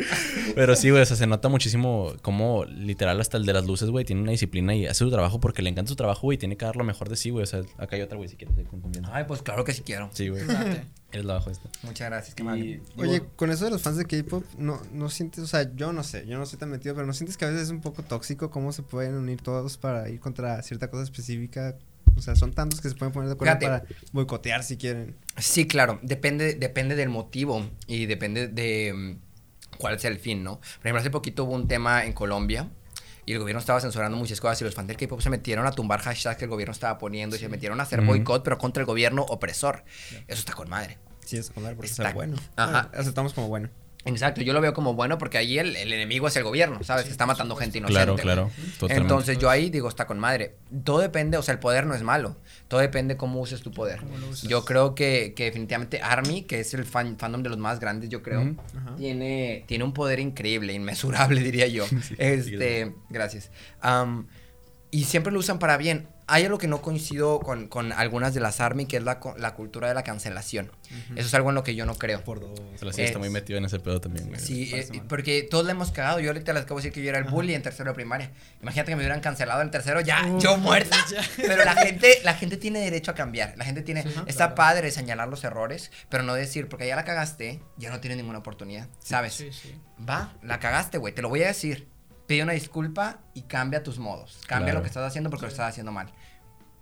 Pero 0.55 0.75
sí, 0.75 0.89
güey, 0.89 1.01
o 1.01 1.05
sea, 1.05 1.17
se 1.17 1.27
nota 1.27 1.49
muchísimo 1.49 2.13
como 2.21 2.65
literal 2.65 3.19
hasta 3.19 3.37
el 3.37 3.45
de 3.45 3.53
las 3.53 3.65
luces, 3.65 3.89
güey, 3.89 4.05
tiene 4.05 4.21
una 4.21 4.31
disciplina 4.31 4.75
y 4.75 4.85
hace 4.85 4.99
su 4.99 5.09
trabajo 5.09 5.39
porque 5.39 5.61
le 5.61 5.69
encanta 5.69 5.89
su 5.89 5.95
trabajo, 5.95 6.21
güey, 6.21 6.37
tiene 6.37 6.57
que 6.57 6.65
dar 6.65 6.75
lo 6.75 6.83
mejor 6.83 7.09
de 7.09 7.15
sí, 7.15 7.29
güey. 7.29 7.43
O 7.43 7.47
sea, 7.47 7.61
acá 7.77 7.95
hay 7.95 8.01
otra, 8.01 8.17
güey, 8.17 8.29
si 8.29 8.35
quieres. 8.35 8.55
Ay, 9.11 9.25
pues 9.27 9.41
claro 9.41 9.63
que 9.63 9.73
sí 9.73 9.81
quiero. 9.81 10.09
Sí, 10.13 10.29
güey. 10.29 10.43
Eres 11.11 11.25
la 11.25 11.35
bajo 11.35 11.49
esta. 11.49 11.69
Muchas 11.83 12.09
gracias, 12.09 12.35
qué 12.35 12.43
mal. 12.43 12.59
Oye, 12.59 12.81
bueno, 12.95 13.25
con 13.35 13.51
eso 13.51 13.65
de 13.65 13.71
los 13.71 13.81
fans 13.81 13.97
de 13.97 14.05
K-pop, 14.05 14.43
no, 14.57 14.81
no 14.91 15.09
sientes, 15.09 15.43
o 15.43 15.47
sea, 15.47 15.73
yo 15.75 15.93
no 15.93 16.03
sé, 16.03 16.25
yo 16.27 16.37
no 16.37 16.43
estoy 16.43 16.59
tan 16.59 16.69
metido, 16.69 16.95
pero 16.95 17.07
no 17.07 17.13
sientes 17.13 17.37
que 17.37 17.45
a 17.45 17.49
veces 17.49 17.63
es 17.63 17.69
un 17.71 17.81
poco 17.81 18.03
tóxico 18.03 18.49
cómo 18.49 18.71
se 18.71 18.83
pueden 18.83 19.15
unir 19.15 19.41
todos 19.41 19.77
para 19.77 20.09
ir 20.09 20.19
contra 20.19 20.61
cierta 20.63 20.89
cosa 20.89 21.03
específica. 21.03 21.77
O 22.15 22.21
sea, 22.21 22.35
son 22.35 22.51
tantos 22.51 22.81
que 22.81 22.89
se 22.89 22.95
pueden 22.95 23.13
poner 23.13 23.29
de 23.29 23.33
acuerdo 23.33 23.57
Fíjate. 23.59 23.65
para 23.65 24.01
boicotear 24.11 24.63
si 24.63 24.77
quieren. 24.77 25.15
Sí, 25.37 25.67
claro, 25.67 25.99
depende, 26.01 26.55
depende 26.55 26.95
del 26.95 27.09
motivo 27.09 27.69
y 27.87 28.07
depende 28.07 28.47
de 28.47 28.93
mm, 28.93 29.28
cuál 29.79 29.99
sea 29.99 30.11
el 30.11 30.19
fin, 30.19 30.43
¿no? 30.43 30.59
Por 30.59 30.81
ejemplo, 30.83 30.99
hace 30.99 31.09
poquito 31.09 31.45
hubo 31.45 31.53
un 31.53 31.67
tema 31.67 32.05
en 32.05 32.13
Colombia 32.13 32.67
y 33.25 33.31
el 33.33 33.39
gobierno 33.39 33.59
estaba 33.59 33.79
censurando 33.79 34.17
muchas 34.17 34.39
cosas 34.41 34.59
y 34.61 34.65
los 34.65 34.75
fans 34.75 34.87
del 34.89 34.97
K-pop 34.97 35.21
se 35.21 35.29
metieron 35.29 35.65
a 35.65 35.71
tumbar 35.71 36.01
hashtags 36.01 36.37
que 36.37 36.45
el 36.45 36.51
gobierno 36.51 36.73
estaba 36.73 36.97
poniendo 36.97 37.35
y 37.35 37.39
se 37.39 37.47
metieron 37.47 37.79
a 37.79 37.83
hacer 37.83 38.01
boicot, 38.01 38.43
pero 38.43 38.57
contra 38.57 38.81
el 38.81 38.85
gobierno 38.87 39.23
opresor. 39.23 39.83
Eso 40.27 40.39
está 40.39 40.53
con 40.53 40.69
madre. 40.69 40.97
Sí, 41.25 41.37
es 41.37 41.49
comer 41.51 41.75
porque 41.75 41.89
Está- 41.91 42.03
está 42.03 42.13
bueno. 42.15 42.37
Ajá. 42.55 42.83
Bueno, 42.89 43.01
aceptamos 43.01 43.33
como 43.33 43.47
bueno. 43.47 43.69
Exacto, 44.05 44.41
yo 44.41 44.53
lo 44.53 44.61
veo 44.61 44.73
como 44.73 44.93
bueno 44.93 45.17
porque 45.17 45.37
ahí 45.37 45.59
el, 45.59 45.75
el 45.75 45.91
enemigo 45.91 46.27
es 46.27 46.35
el 46.37 46.43
gobierno, 46.43 46.81
¿sabes? 46.83 47.03
que 47.05 47.11
está 47.11 47.25
matando 47.25 47.55
gente 47.57 47.79
inocente. 47.79 48.01
Claro, 48.03 48.15
claro. 48.15 48.51
Totalmente. 48.79 49.01
Entonces 49.01 49.37
yo 49.39 49.49
ahí 49.49 49.69
digo, 49.69 49.89
está 49.89 50.07
con 50.07 50.19
madre. 50.19 50.55
Todo 50.85 50.99
depende, 50.99 51.37
o 51.37 51.41
sea, 51.41 51.53
el 51.53 51.59
poder 51.59 51.85
no 51.85 51.93
es 51.93 52.01
malo. 52.01 52.37
Todo 52.69 52.79
depende 52.79 53.17
cómo 53.17 53.41
uses 53.41 53.61
tu 53.61 53.71
poder. 53.71 54.01
Yo 54.43 54.63
creo 54.63 54.95
que, 54.95 55.33
que 55.35 55.45
definitivamente 55.45 56.01
Army, 56.01 56.43
que 56.43 56.61
es 56.61 56.73
el 56.73 56.85
fan, 56.85 57.17
fandom 57.17 57.43
de 57.43 57.49
los 57.49 57.57
más 57.57 57.81
grandes, 57.81 58.09
yo 58.09 58.23
creo, 58.23 58.55
tiene, 58.97 59.65
tiene 59.67 59.83
un 59.83 59.93
poder 59.93 60.19
increíble, 60.21 60.73
inmesurable, 60.73 61.41
diría 61.43 61.67
yo. 61.67 61.85
Sí, 61.85 62.15
este, 62.17 62.93
gracias. 63.09 63.51
Am, 63.81 64.27
y 64.91 65.03
siempre 65.03 65.33
lo 65.33 65.39
usan 65.39 65.59
para 65.59 65.77
bien. 65.77 66.07
Hay 66.31 66.45
algo 66.45 66.57
que 66.57 66.67
no 66.67 66.81
coincido 66.81 67.39
con, 67.39 67.67
con 67.67 67.91
algunas 67.91 68.33
de 68.33 68.39
las 68.39 68.59
ARMY, 68.59 68.85
que 68.85 68.97
es 68.97 69.03
la, 69.03 69.19
co- 69.19 69.35
la 69.37 69.53
cultura 69.55 69.87
de 69.87 69.93
la 69.93 70.03
cancelación. 70.03 70.71
Eso 71.15 71.27
es 71.27 71.33
algo 71.33 71.49
en 71.49 71.55
lo 71.55 71.63
que 71.63 71.75
yo 71.75 71.85
no 71.85 71.95
creo. 71.95 72.23
Por 72.23 72.39
dos. 72.39 72.59
Pero 72.79 72.91
sí 72.93 73.01
Eh, 73.01 73.05
está 73.05 73.19
muy 73.19 73.29
metido 73.29 73.57
en 73.57 73.65
ese 73.65 73.79
pedo 73.79 73.99
también, 74.01 74.27
güey. 74.27 74.39
Sí, 74.39 74.71
eh, 74.73 75.01
porque 75.07 75.43
todos 75.43 75.65
le 75.65 75.71
hemos 75.71 75.91
cagado. 75.91 76.19
Yo 76.19 76.29
ahorita 76.29 76.53
les 76.53 76.63
acabo 76.63 76.79
de 76.79 76.83
decir 76.83 76.93
que 76.93 77.03
yo 77.03 77.09
era 77.09 77.17
el 77.19 77.25
bully 77.25 77.53
en 77.53 77.61
tercero 77.61 77.91
de 77.91 77.95
primaria. 77.95 78.31
Imagínate 78.61 78.91
que 78.91 78.95
me 78.95 79.01
hubieran 79.01 79.21
cancelado 79.21 79.61
en 79.61 79.71
tercero, 79.71 80.01
ya, 80.01 80.21
yo 80.39 80.57
muerta. 80.57 80.97
Pero 81.37 81.63
la 81.65 81.75
gente, 81.75 82.19
la 82.23 82.33
gente 82.35 82.57
tiene 82.57 82.79
derecho 82.79 83.11
a 83.11 83.15
cambiar. 83.15 83.53
La 83.57 83.65
gente 83.65 83.81
tiene, 83.81 84.03
está 84.27 84.55
padre 84.55 84.91
señalar 84.91 85.27
los 85.29 85.43
errores, 85.43 85.91
pero 86.09 86.23
no 86.23 86.33
decir, 86.33 86.67
porque 86.69 86.87
ya 86.87 86.95
la 86.95 87.03
cagaste, 87.05 87.59
ya 87.77 87.89
no 87.89 87.99
tienes 87.99 88.17
ninguna 88.17 88.39
oportunidad, 88.39 88.87
¿sabes? 88.99 89.33
Sí, 89.33 89.51
sí. 89.51 89.75
Va, 90.07 90.33
la 90.43 90.59
cagaste, 90.59 90.97
güey, 90.97 91.13
te 91.13 91.21
lo 91.21 91.29
voy 91.29 91.43
a 91.43 91.47
decir. 91.47 91.87
Pide 92.27 92.43
una 92.43 92.53
disculpa 92.53 93.21
y 93.33 93.41
cambia 93.43 93.81
tus 93.81 93.97
modos. 93.97 94.37
Cambia 94.45 94.65
Claro. 94.67 94.79
lo 94.79 94.83
que 94.83 94.87
estás 94.89 95.03
haciendo 95.07 95.31
porque 95.31 95.47
lo 95.47 95.51
estás 95.51 95.67
haciendo 95.69 95.91
mal. 95.91 96.11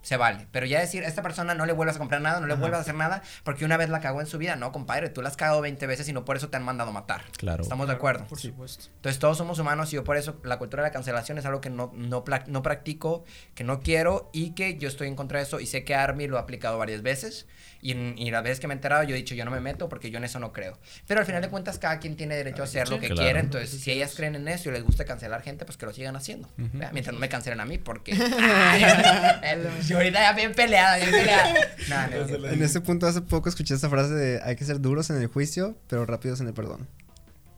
Se 0.08 0.16
vale. 0.16 0.48
Pero 0.54 0.66
ya 0.66 0.80
decir, 0.80 1.04
a 1.04 1.08
esta 1.10 1.22
persona 1.22 1.54
no 1.54 1.66
le 1.66 1.74
vuelvas 1.74 1.98
a 1.98 2.00
comprar 2.00 2.22
nada, 2.22 2.40
no 2.40 2.48
le 2.48 2.54
vuelvas 2.54 2.78
a 2.78 2.82
hacer 2.84 2.96
nada, 2.96 3.22
porque 3.44 3.66
una 3.66 3.76
vez 3.76 3.90
la 3.90 4.00
cagó 4.00 4.22
en 4.22 4.28
su 4.28 4.38
vida. 4.38 4.56
No, 4.56 4.72
compadre, 4.72 5.10
tú 5.10 5.22
la 5.22 5.28
has 5.28 5.36
cagado 5.36 5.60
20 5.60 5.86
veces 5.86 6.08
y 6.08 6.14
no 6.14 6.24
por 6.24 6.38
eso 6.38 6.48
te 6.48 6.56
han 6.56 6.64
mandado 6.64 6.94
matar. 6.94 7.24
Claro. 7.38 7.62
¿Estamos 7.64 7.88
de 7.88 7.94
acuerdo? 7.94 8.26
Por 8.28 8.40
supuesto. 8.40 8.86
Entonces 8.96 9.20
todos 9.20 9.38
somos 9.38 9.60
humanos 9.60 9.92
y 9.92 9.96
yo 9.98 10.06
por 10.06 10.16
eso 10.16 10.40
la 10.46 10.58
cultura 10.60 10.82
de 10.82 10.88
la 10.88 10.94
cancelación 10.94 11.38
es 11.40 11.46
algo 11.46 11.60
que 11.60 11.70
no, 11.70 11.92
no, 11.94 12.24
pla- 12.24 12.46
no 12.48 12.62
practico, 12.64 13.26
que 13.54 13.66
no 13.66 13.82
quiero 13.82 14.30
y 14.32 14.52
que 14.52 14.78
yo 14.78 14.88
estoy 14.88 15.10
en 15.10 15.18
contra 15.18 15.40
de 15.40 15.44
eso 15.44 15.60
y 15.60 15.66
sé 15.66 15.84
que 15.84 15.94
Army 15.94 16.28
lo 16.28 16.38
ha 16.38 16.42
aplicado 16.42 16.78
varias 16.78 17.02
veces 17.02 17.46
y, 17.82 17.92
y 17.94 18.32
las 18.32 18.44
veces 18.44 18.62
que 18.62 18.68
me 18.68 18.74
he 18.74 18.78
enterado 18.78 19.04
yo 19.04 19.14
he 19.14 19.18
dicho 19.18 19.36
yo 19.36 19.44
no 19.44 19.52
me 19.52 19.60
meto 19.60 19.90
porque 19.90 20.10
yo 20.10 20.20
en 20.20 20.24
eso 20.24 20.40
no 20.40 20.54
creo. 20.54 20.80
Pero 21.06 21.20
al 21.20 21.26
final 21.26 21.42
de 21.42 21.50
cuentas 21.50 21.80
cada 21.80 22.00
quien 22.00 22.16
tiene 22.16 22.36
derecho 22.36 22.62
a 22.62 22.66
hacer 22.66 22.88
lo 22.88 22.96
Sí. 22.96 23.02
que 23.02 23.08
Claro. 23.08 23.24
quiera, 23.24 23.40
entonces 23.42 23.70
si 23.82 23.92
ellas 23.92 24.14
creen 24.16 24.36
en 24.36 24.48
eso 24.48 24.70
y 24.70 24.72
les 24.72 24.84
gusta 24.86 25.04
cancelar 25.04 25.42
gente 25.42 25.66
pues 25.66 25.76
que 25.78 25.86
lo 25.86 25.92
sigan 25.92 26.16
haciendo. 26.16 26.48
¿verdad? 26.56 26.92
Mientras 26.94 27.14
no 27.14 27.20
me 27.20 27.28
cancelen 27.28 27.60
a 27.60 27.66
mí 27.66 27.78
porque... 27.78 28.16
Yo 29.88 29.97
ahorita 29.98 30.20
ya 30.20 30.34
bien 30.34 30.54
peleada, 30.54 30.98
bien 30.98 31.12
peleada. 31.12 31.54
No, 31.90 32.08
no, 32.08 32.16
es 32.18 32.28
cierto. 32.28 32.48
En 32.50 32.64
ese 32.64 32.82
punto 32.82 33.08
hace 33.08 33.22
poco 33.22 33.50
escuché 33.50 33.74
esta 33.74 33.90
frase 33.90 34.14
de 34.14 34.42
hay 34.44 34.56
que 34.56 34.66
ser 34.66 34.82
duros 34.82 35.10
en 35.10 35.22
el 35.22 35.28
juicio, 35.28 35.78
pero 35.88 36.06
rápidos 36.06 36.42
en 36.42 36.48
el 36.48 36.54
perdón. 36.54 36.88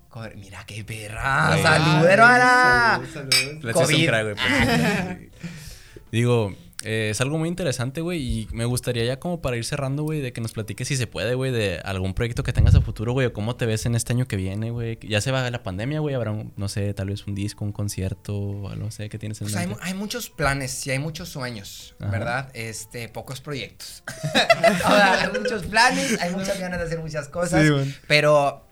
Joder, 0.10 0.36
mira 0.38 0.64
qué 0.66 0.84
perra. 0.84 1.58
¡Salud, 1.62 2.06
hermana! 2.08 3.02
Salud, 3.14 3.32
salud. 3.32 3.64
Le 3.64 3.72
echas 3.72 3.90
un 3.90 4.06
crack, 4.06 4.24
güey. 4.24 4.36
pues. 4.36 5.30
Digo, 6.12 6.56
eh, 6.84 7.09
es 7.11 7.19
algo 7.21 7.38
muy 7.38 7.49
interesante, 7.49 8.01
güey. 8.01 8.21
Y 8.21 8.47
me 8.53 8.65
gustaría 8.65 9.03
ya 9.03 9.19
como 9.19 9.41
para 9.41 9.57
ir 9.57 9.65
cerrando, 9.65 10.03
güey, 10.03 10.21
de 10.21 10.32
que 10.34 10.39
nos 10.41 10.53
platiques 10.53 10.88
si 10.88 10.95
se 10.95 11.07
puede, 11.07 11.36
güey, 11.36 11.51
de 11.51 11.80
algún 11.84 12.13
proyecto 12.13 12.43
que 12.43 12.53
tengas 12.53 12.73
a 12.75 12.82
futuro, 12.82 13.11
güey, 13.13 13.27
o 13.27 13.34
cómo 13.34 13.55
te 13.57 13.65
ves 13.65 13.86
en 13.86 13.95
este 13.95 14.13
año 14.13 14.27
que 14.27 14.36
viene, 14.38 14.71
güey. 14.71 14.97
Ya 15.01 15.19
se 15.21 15.32
va 15.32 15.49
la 15.51 15.61
pandemia, 15.63 15.99
güey. 15.99 16.15
Habrá, 16.15 16.32
un- 16.32 16.53
no 16.55 16.69
sé, 16.69 16.93
tal 16.93 17.09
vez 17.09 17.27
un 17.27 17.36
disco, 17.36 17.65
un 17.65 17.71
concierto, 17.73 18.36
o 18.38 18.69
algo, 18.69 18.86
no 18.86 18.91
sé, 18.91 19.09
¿qué 19.09 19.19
tienes 19.19 19.41
en 19.41 19.45
Pues 19.47 19.55
hay, 19.57 19.67
mente? 19.67 19.82
mu- 19.82 19.88
hay 19.88 19.93
muchos 19.93 20.30
planes 20.30 20.88
y 20.88 20.91
hay 20.91 20.99
muchos 20.99 21.30
sueños, 21.30 21.95
Ajá. 21.99 22.11
¿verdad? 22.11 22.49
Este, 22.53 23.09
pocos 23.09 23.41
proyectos. 23.41 24.03
Ahora, 24.86 25.21
hay 25.23 25.39
muchos 25.39 25.63
planes, 25.65 26.19
hay 26.21 26.32
muchas 26.34 26.59
ganas 26.59 26.80
de 26.80 26.86
hacer 26.86 26.99
muchas 26.99 27.27
cosas, 27.27 27.61
Sí, 27.63 27.69
bueno. 27.71 27.91
pero 28.07 28.65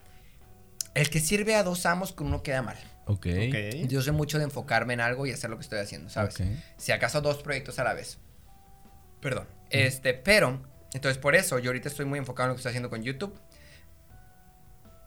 el 0.96 1.10
que 1.10 1.20
sirve 1.20 1.56
a 1.56 1.64
dos 1.64 1.86
amos 1.86 2.14
con 2.14 2.28
uno 2.28 2.42
queda 2.42 2.62
mal. 2.62 2.78
Ok. 3.08 3.26
Ok. 3.48 3.88
Yo 3.88 4.02
soy 4.02 4.14
mucho 4.14 4.38
de 4.38 4.44
enfocarme 4.46 4.94
en 4.94 5.02
algo 5.02 5.26
y 5.26 5.32
hacer 5.32 5.50
lo 5.50 5.58
que 5.58 5.64
estoy 5.64 5.80
haciendo, 5.80 6.10
¿sabes? 6.10 6.40
Ok. 6.40 6.46
Si 6.78 6.92
acaso 6.92 7.22
dos 7.22 7.42
proyectos 7.42 7.80
a 7.80 7.84
la 7.84 7.94
vez. 7.94 8.20
Perdón. 9.22 9.48
Este, 9.70 10.14
pero, 10.14 10.62
entonces 10.94 11.18
por 11.18 11.36
eso 11.36 11.60
yo 11.60 11.70
ahorita 11.70 11.90
estoy 11.90 12.06
muy 12.06 12.20
enfocado 12.20 12.46
en 12.46 12.50
lo 12.50 12.56
que 12.56 12.60
estoy 12.60 12.70
haciendo 12.72 12.90
con 12.90 13.04
YouTube. 13.04 13.38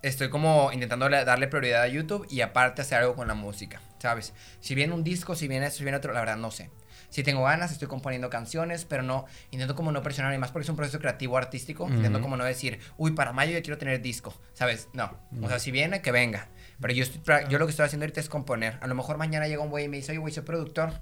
Estoy 0.03 0.31
como 0.31 0.73
intentando 0.73 1.09
le- 1.11 1.25
darle 1.27 1.47
prioridad 1.47 1.83
a 1.83 1.89
YouTube 1.89 2.27
y 2.31 2.41
aparte 2.41 2.81
hacer 2.83 2.99
algo 2.99 3.15
con 3.15 3.29
la 3.29 3.35
música, 3.35 3.83
¿sabes? 3.99 4.33
Si 4.61 4.75
viene 4.75 4.95
un 4.95 5.05
disco, 5.05 5.35
si 5.37 5.47
viene 5.47 5.67
esto, 5.67 5.79
si 5.79 5.85
viene 5.85 5.99
otro, 5.99 6.13
la 6.15 6.21
verdad 6.21 6.37
no 6.39 6.51
sé. 6.51 6.71
Si 7.11 7.23
tengo 7.23 7.43
ganas, 7.43 7.71
estoy 7.73 7.89
componiendo 7.89 8.31
canciones, 8.31 8.87
pero 8.87 9.03
no, 9.03 9.27
intento 9.51 9.75
como 9.75 9.93
no 9.93 10.03
presionar 10.03 10.33
y 10.33 10.39
más 10.39 10.53
porque 10.53 10.63
es 10.65 10.69
un 10.71 10.77
proceso 10.77 11.01
creativo 11.01 11.37
artístico, 11.37 11.87
intento 11.89 12.19
Ujú. 12.19 12.23
como 12.23 12.37
no 12.39 12.45
decir, 12.45 12.79
uy, 12.97 13.11
para 13.13 13.33
mayo 13.33 13.53
ya 13.53 13.61
quiero 13.63 13.77
tener 13.79 14.01
disco, 14.01 14.33
¿sabes? 14.55 14.89
No, 14.95 15.19
o 15.43 15.49
sea, 15.49 15.59
si 15.59 15.71
viene, 15.71 16.01
que 16.01 16.13
venga. 16.13 16.49
Pero 16.81 16.95
yo, 16.95 17.03
estoy, 17.03 17.35
yo 17.49 17.59
lo 17.59 17.67
que 17.67 17.71
estoy 17.71 17.87
haciendo 17.87 18.05
ahorita 18.05 18.21
es 18.21 18.29
componer. 18.29 18.79
A 18.81 18.87
lo 18.87 18.95
mejor 18.95 19.17
mañana 19.19 19.47
llega 19.47 19.63
un 19.63 19.71
güey 19.71 19.85
y 19.85 19.89
me 19.89 19.99
dice, 19.99 20.13
oye, 20.13 20.19
güey, 20.19 20.33
soy 20.33 20.43
productor. 20.45 20.93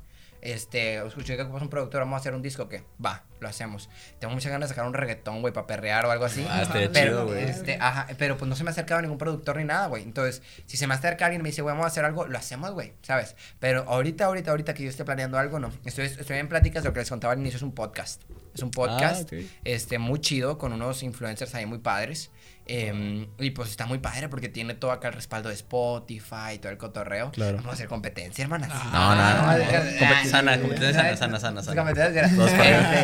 Este, 0.41 1.05
escuché 1.05 1.35
que 1.35 1.43
ocupas 1.43 1.63
un 1.63 1.69
productor, 1.69 2.01
vamos 2.01 2.15
a 2.15 2.21
hacer 2.21 2.33
un 2.33 2.43
disco, 2.43 2.69
¿qué? 2.69 2.85
Va, 3.05 3.25
lo 3.41 3.49
hacemos. 3.49 3.89
Tengo 4.21 4.33
muchas 4.33 4.53
ganas 4.53 4.69
de 4.69 4.75
sacar 4.75 4.87
un 4.87 4.95
reggaetón, 4.95 5.41
güey, 5.41 5.53
para 5.53 5.67
perrear 5.67 6.07
o 6.07 6.13
algo 6.13 6.25
así. 6.27 6.47
Ah, 6.49 6.63
estaría 6.63 6.93
pero, 6.93 7.11
chido, 7.11 7.27
güey. 7.27 7.43
este, 7.43 7.77
ajá, 7.81 8.07
pero 8.19 8.37
pues 8.37 8.49
no 8.49 8.55
se 8.55 8.63
me 8.63 8.71
ha 8.71 8.73
acercado 8.73 9.03
ningún 9.03 9.19
productor 9.19 9.57
ni 9.57 9.65
nada, 9.65 9.89
güey. 9.89 10.05
Entonces, 10.05 10.43
si 10.67 10.77
se 10.77 10.87
me 10.87 10.95
acerca 10.95 11.27
alguien 11.27 11.41
y 11.41 11.43
me 11.43 11.49
dice, 11.49 11.63
güey, 11.63 11.73
vamos 11.73 11.87
a 11.87 11.89
hacer 11.89 12.05
algo, 12.05 12.27
lo 12.29 12.39
hacemos, 12.39 12.71
güey, 12.71 12.93
¿sabes? 13.03 13.35
Pero 13.59 13.83
ahorita, 13.89 14.27
ahorita, 14.27 14.53
ahorita 14.53 14.75
que 14.75 14.85
yo 14.85 14.91
esté 14.91 15.05
planeando 15.05 15.39
algo, 15.39 15.59
no. 15.59 15.73
Estoy, 15.85 16.07
estoy 16.07 16.37
en 16.39 16.49
pláticas, 16.49 16.85
lo 16.85 16.93
que 16.93 17.01
les 17.01 17.09
contaba 17.09 17.33
al 17.33 17.41
inicio 17.41 17.57
es 17.57 17.63
un 17.65 17.73
podcast. 17.75 18.23
Es 18.55 18.63
un 18.63 18.71
podcast, 18.71 19.33
Ah, 19.33 19.37
ok. 19.37 19.45
este, 19.65 19.99
muy 19.99 20.21
chido, 20.21 20.57
con 20.57 20.73
unos 20.73 21.03
influencers 21.03 21.53
ahí 21.57 21.67
muy 21.67 21.79
padres. 21.79 22.31
Em, 22.71 23.27
y 23.39 23.51
pues 23.51 23.71
está 23.71 23.87
muy 23.87 23.99
padre 23.99 24.29
porque 24.29 24.49
tiene 24.51 24.75
todo 24.75 24.93
acá 24.93 25.09
el 25.09 25.15
respaldo 25.15 25.49
de 25.49 25.55
Spotify 25.55 26.53
y 26.55 26.59
todo 26.59 26.71
el 26.71 26.77
cotorreo. 26.79 27.31
Claro. 27.33 27.57
Vamos 27.57 27.71
a 27.71 27.75
hacer 27.75 27.89
competencia, 27.89 28.43
hermana. 28.43 28.69
No, 28.69 28.75
no, 28.75 29.15
no. 29.15 29.21
Ah, 29.23 29.57
Compe- 29.59 30.25
sana, 30.27 30.53
ah, 30.53 30.61
competencia 30.61 30.93
sana, 31.17 31.17
sana, 31.17 31.41
sana, 31.41 31.63
sana. 31.63 31.83
Competencia. 31.83 32.25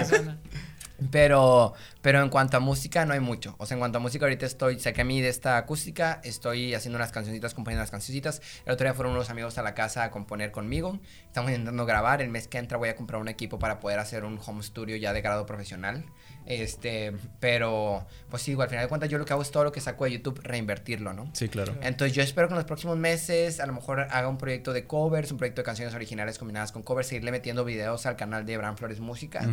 Este, 0.01 0.21
pero, 1.11 1.75
pero 2.03 2.23
en 2.23 2.29
cuanto 2.29 2.57
a 2.57 2.61
música 2.61 3.05
no 3.05 3.15
hay 3.15 3.21
mucho. 3.21 3.57
O 3.59 3.67
sea, 3.67 3.75
en 3.75 3.81
cuanto 3.81 3.99
a 3.99 4.01
música 4.01 4.25
ahorita 4.27 4.47
estoy, 4.47 4.79
sé 4.79 4.93
que 4.93 5.01
a 5.01 5.05
mí 5.05 5.21
de 5.21 5.29
esta 5.29 5.57
acústica 5.57 6.21
estoy 6.23 6.73
haciendo 6.75 6.97
unas 6.97 7.11
cancioncitas, 7.11 7.53
componiendo 7.53 7.81
unas 7.83 7.91
cancioncitas. 7.91 8.41
El 8.65 8.73
otro 8.73 8.85
día 8.87 8.95
fueron 8.95 9.13
unos 9.13 9.29
amigos 9.29 9.59
a 9.59 9.63
la 9.63 9.75
casa 9.75 10.05
a 10.05 10.11
componer 10.11 10.53
conmigo. 10.53 11.01
Estamos 11.27 11.51
intentando 11.51 11.85
grabar. 11.85 12.23
El 12.23 12.29
mes 12.31 12.49
que 12.49 12.59
entra 12.59 12.79
voy 12.79 12.91
a 12.91 12.97
comprar 12.97 13.21
un 13.21 13.29
equipo 13.29 13.59
para 13.59 13.81
poder 13.81 13.99
hacer 13.99 14.25
un 14.25 14.39
home 14.45 14.63
studio 14.63 14.97
ya 14.97 15.13
de 15.13 15.21
grado 15.21 15.47
profesional. 15.47 16.05
Este, 16.47 17.13
pero, 17.41 18.07
pues 18.31 18.43
sí, 18.43 18.57
al 18.59 18.69
final 18.69 18.85
de 18.85 18.89
cuentas 18.89 19.09
yo 19.09 19.19
lo 19.19 19.25
que 19.25 19.33
hago 19.33 19.43
es 19.43 19.51
todo 19.51 19.65
lo 19.65 19.73
que 19.73 19.81
saco 19.81 20.05
de 20.05 20.13
YouTube 20.13 20.41
reinvertirlo, 20.43 21.13
¿no? 21.13 21.31
Sí, 21.33 21.49
claro. 21.49 21.75
Entonces 21.83 22.15
yo 22.15 22.23
espero 22.23 22.49
que 22.49 22.55
en 22.55 22.59
los 22.59 22.67
próximos 22.67 22.97
meses 22.97 23.61
a 23.61 23.67
lo 23.67 23.73
mejor 23.73 24.01
haga 24.11 24.29
un 24.29 24.39
proyecto 24.39 24.73
de 24.73 24.87
covers, 24.87 25.33
un 25.33 25.39
proyecto 25.39 25.63
de 25.63 25.65
canciones 25.65 25.95
originales 25.95 26.39
combinadas 26.39 26.73
con 26.73 26.83
covers, 26.83 27.09
seguirle 27.09 27.31
metiendo 27.31 27.65
videos 27.65 28.07
al 28.07 28.17
canal 28.17 28.45
de 28.45 28.57
Bran 28.57 28.77
Flores 28.77 29.01
Música. 29.01 29.49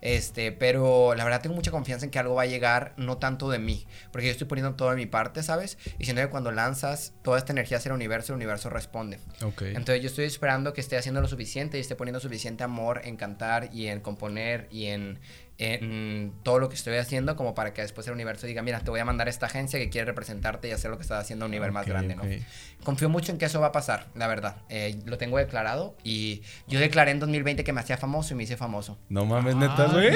Este, 0.00 0.52
pero 0.52 1.14
la 1.14 1.24
verdad 1.24 1.40
tengo 1.40 1.54
mucha 1.54 1.70
confianza 1.70 2.04
en 2.04 2.10
que 2.10 2.18
algo 2.18 2.34
va 2.34 2.42
a 2.42 2.46
llegar, 2.46 2.92
no 2.96 3.18
tanto 3.18 3.50
de 3.50 3.58
mí, 3.58 3.86
porque 4.12 4.26
yo 4.26 4.32
estoy 4.32 4.46
poniendo 4.46 4.74
todo 4.74 4.90
de 4.90 4.96
mi 4.96 5.06
parte, 5.06 5.42
¿sabes? 5.42 5.78
Y 5.98 6.04
siento 6.04 6.22
que 6.22 6.28
cuando 6.28 6.52
lanzas 6.52 7.14
toda 7.22 7.38
esta 7.38 7.52
energía 7.52 7.78
hacia 7.78 7.88
el 7.88 7.94
universo, 7.94 8.32
el 8.32 8.36
universo 8.36 8.70
responde. 8.70 9.18
Ok. 9.42 9.62
Entonces 9.62 10.02
yo 10.02 10.08
estoy 10.08 10.24
esperando 10.24 10.72
que 10.72 10.80
esté 10.80 10.96
haciendo 10.96 11.20
lo 11.20 11.28
suficiente 11.28 11.78
y 11.78 11.80
esté 11.80 11.96
poniendo 11.96 12.20
suficiente 12.20 12.64
amor 12.64 13.00
en 13.04 13.16
cantar 13.16 13.70
y 13.72 13.86
en 13.86 14.00
componer 14.00 14.68
y 14.70 14.86
en, 14.86 15.20
en 15.58 16.32
todo 16.42 16.58
lo 16.58 16.68
que 16.68 16.74
estoy 16.74 16.96
haciendo 16.96 17.36
como 17.36 17.54
para 17.54 17.72
que 17.72 17.82
después 17.82 18.06
el 18.08 18.12
universo 18.12 18.46
diga, 18.46 18.62
mira, 18.62 18.80
te 18.80 18.90
voy 18.90 19.00
a 19.00 19.04
mandar 19.04 19.28
a 19.28 19.30
esta 19.30 19.46
agencia 19.46 19.78
que 19.78 19.88
quiere 19.88 20.06
representarte 20.06 20.68
y 20.68 20.72
hacer 20.72 20.90
lo 20.90 20.96
que 20.96 21.02
estás 21.02 21.22
haciendo 21.22 21.44
a 21.44 21.46
un 21.46 21.52
nivel 21.52 21.70
más 21.70 21.86
grande. 21.86 22.16
¿no? 22.16 22.22
Confío 22.84 23.08
mucho 23.08 23.32
en 23.32 23.38
que 23.38 23.46
eso 23.46 23.60
va 23.60 23.68
a 23.68 23.72
pasar, 23.72 24.06
la 24.14 24.26
verdad. 24.26 24.56
Eh, 24.68 24.98
lo 25.06 25.18
tengo 25.18 25.38
declarado 25.38 25.96
y 26.04 26.42
yo 26.68 26.78
declaré 26.80 27.10
en 27.10 27.18
2020 27.20 27.64
que 27.64 27.72
me 27.72 27.80
hacía 27.80 27.96
famoso 27.96 28.34
y 28.34 28.36
me 28.36 28.44
hice 28.44 28.56
famoso. 28.56 28.98
No 29.08 29.24
mames, 29.24 29.56
neta, 29.56 29.86
güey. 29.86 30.10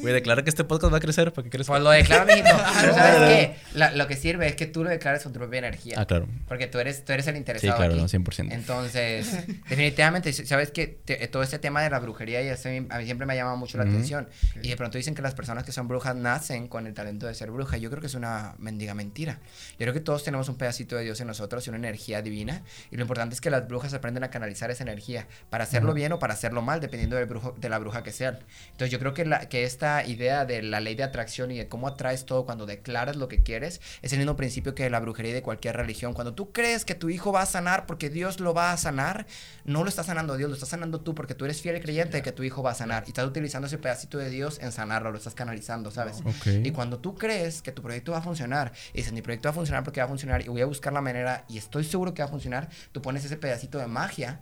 Güey, 0.00 0.14
declara 0.14 0.42
que 0.42 0.50
este 0.50 0.64
podcast 0.64 0.92
va 0.92 0.98
a 0.98 1.00
crecer 1.00 1.32
para 1.32 1.44
que 1.44 1.50
crezca. 1.50 1.72
Pues 1.72 1.82
lo 1.82 1.90
declaro, 1.90 2.26
mijito. 2.26 2.48
Pero 2.80 2.94
¿sabes 2.94 3.16
qué? 3.36 3.56
La- 3.74 3.92
lo 3.92 4.06
que 4.06 4.16
sirve 4.16 4.46
es 4.48 4.56
que 4.56 4.66
tú 4.66 4.82
lo 4.84 4.90
declares 4.90 5.22
con 5.22 5.32
tu 5.32 5.38
propia 5.38 5.58
energía. 5.58 5.94
Ah, 5.98 6.06
claro. 6.06 6.26
Porque 6.48 6.66
tú 6.66 6.78
eres, 6.78 7.04
tú 7.04 7.12
eres 7.12 7.26
el 7.26 7.34
Sí, 7.34 7.38
interesado 7.38 7.76
claro, 7.76 7.92
aquí. 7.92 8.00
no, 8.02 8.08
100%. 8.08 8.52
Entonces, 8.52 9.46
definitivamente, 9.68 10.32
sabes 10.32 10.70
que 10.70 10.86
te- 10.86 11.28
todo 11.28 11.42
este 11.42 11.58
tema 11.58 11.82
de 11.82 11.90
la 11.90 11.98
brujería 11.98 12.42
y 12.42 12.48
eso 12.48 12.68
a 12.68 12.98
mí 12.98 13.04
siempre 13.04 13.26
me 13.26 13.34
ha 13.34 13.36
llamado 13.36 13.56
mucho 13.56 13.76
la 13.78 13.84
Ujú. 13.84 13.92
atención. 13.92 14.28
Y 14.62 14.68
de 14.70 14.76
pronto 14.76 14.96
dicen 14.98 15.14
que 15.14 15.22
las 15.22 15.34
personas 15.34 15.64
que 15.64 15.72
son 15.72 15.88
brujas 15.88 16.16
nacen 16.16 16.68
con 16.68 16.86
el 16.86 16.94
talento 16.94 17.26
de 17.26 17.34
ser 17.34 17.50
bruja. 17.50 17.76
Yo 17.76 17.90
creo 17.90 18.00
que 18.00 18.06
es 18.06 18.14
una 18.14 18.54
mendiga 18.58 18.94
mentira. 18.94 19.40
Yo 19.72 19.78
creo 19.78 19.92
que 19.92 20.00
todos 20.00 20.24
tenemos 20.24 20.48
un 20.48 20.56
pedacito 20.56 20.96
de 20.96 21.04
Dios 21.04 21.20
en 21.20 21.26
nosotros 21.26 21.66
y 21.66 21.70
una 21.70 21.78
energía 21.78 21.97
divina. 22.06 22.62
Y 22.90 22.96
lo 22.96 23.02
importante 23.02 23.34
es 23.34 23.40
que 23.40 23.50
las 23.50 23.68
brujas 23.68 23.92
aprenden 23.94 24.24
a 24.24 24.30
canalizar 24.30 24.70
esa 24.70 24.82
energía 24.82 25.26
para 25.50 25.64
hacerlo 25.64 25.94
bien 25.94 26.12
o 26.12 26.18
para 26.18 26.34
hacerlo 26.34 26.62
mal, 26.62 26.80
dependiendo 26.80 27.16
del 27.16 27.26
brujo, 27.26 27.54
de 27.58 27.68
la 27.68 27.78
bruja 27.78 28.02
que 28.02 28.12
sean. 28.12 28.38
Entonces, 28.70 28.90
yo 28.90 28.98
creo 28.98 29.14
que, 29.14 29.24
la, 29.24 29.48
que 29.48 29.64
esta 29.64 30.06
idea 30.06 30.44
de 30.44 30.62
la 30.62 30.80
ley 30.80 30.94
de 30.94 31.02
atracción 31.02 31.50
y 31.50 31.58
de 31.58 31.68
cómo 31.68 31.88
atraes 31.88 32.24
todo 32.24 32.44
cuando 32.44 32.66
declaras 32.66 33.16
lo 33.16 33.28
que 33.28 33.42
quieres 33.42 33.80
es 34.02 34.12
el 34.12 34.18
mismo 34.18 34.36
principio 34.36 34.74
que 34.74 34.88
la 34.90 35.00
brujería 35.00 35.32
y 35.32 35.34
de 35.34 35.42
cualquier 35.42 35.76
religión. 35.76 36.14
Cuando 36.14 36.34
tú 36.34 36.52
crees 36.52 36.84
que 36.84 36.94
tu 36.94 37.10
hijo 37.10 37.32
va 37.32 37.42
a 37.42 37.46
sanar 37.46 37.86
porque 37.86 38.10
Dios 38.10 38.40
lo 38.40 38.54
va 38.54 38.72
a 38.72 38.76
sanar, 38.76 39.26
no 39.64 39.82
lo 39.82 39.88
está 39.88 40.02
sanando 40.02 40.36
Dios, 40.36 40.48
lo 40.48 40.54
está 40.54 40.66
sanando 40.66 41.00
tú 41.00 41.14
porque 41.14 41.34
tú 41.34 41.44
eres 41.44 41.60
fiel 41.60 41.76
y 41.76 41.80
creyente 41.80 42.18
de 42.18 42.22
que 42.22 42.32
tu 42.32 42.42
hijo 42.42 42.62
va 42.62 42.72
a 42.72 42.74
sanar. 42.74 43.04
Y 43.06 43.10
estás 43.10 43.26
utilizando 43.26 43.66
ese 43.66 43.78
pedacito 43.78 44.18
de 44.18 44.30
Dios 44.30 44.58
en 44.60 44.72
sanarlo, 44.72 45.10
lo 45.10 45.18
estás 45.18 45.34
canalizando, 45.34 45.90
¿sabes? 45.90 46.20
Ok. 46.24 46.46
Y 46.64 46.70
cuando 46.70 46.98
tú 46.98 47.14
crees 47.16 47.62
que 47.62 47.72
tu 47.72 47.82
proyecto 47.82 48.12
va 48.12 48.18
a 48.18 48.22
funcionar, 48.22 48.72
y 48.92 48.98
dices, 48.98 49.12
mi 49.12 49.22
proyecto 49.22 49.48
va 49.48 49.50
a 49.50 49.54
funcionar 49.54 49.84
porque 49.84 50.00
va 50.00 50.06
a 50.06 50.08
funcionar 50.08 50.42
y 50.42 50.48
voy 50.48 50.60
a 50.60 50.66
buscar 50.66 50.92
la 50.92 51.00
manera 51.00 51.44
y 51.48 51.58
estoy 51.58 51.77
seguro 51.84 52.14
que 52.14 52.22
va 52.22 52.26
a 52.28 52.30
funcionar, 52.30 52.68
tú 52.92 53.02
pones 53.02 53.24
ese 53.24 53.36
pedacito 53.36 53.78
de 53.78 53.86
magia 53.86 54.40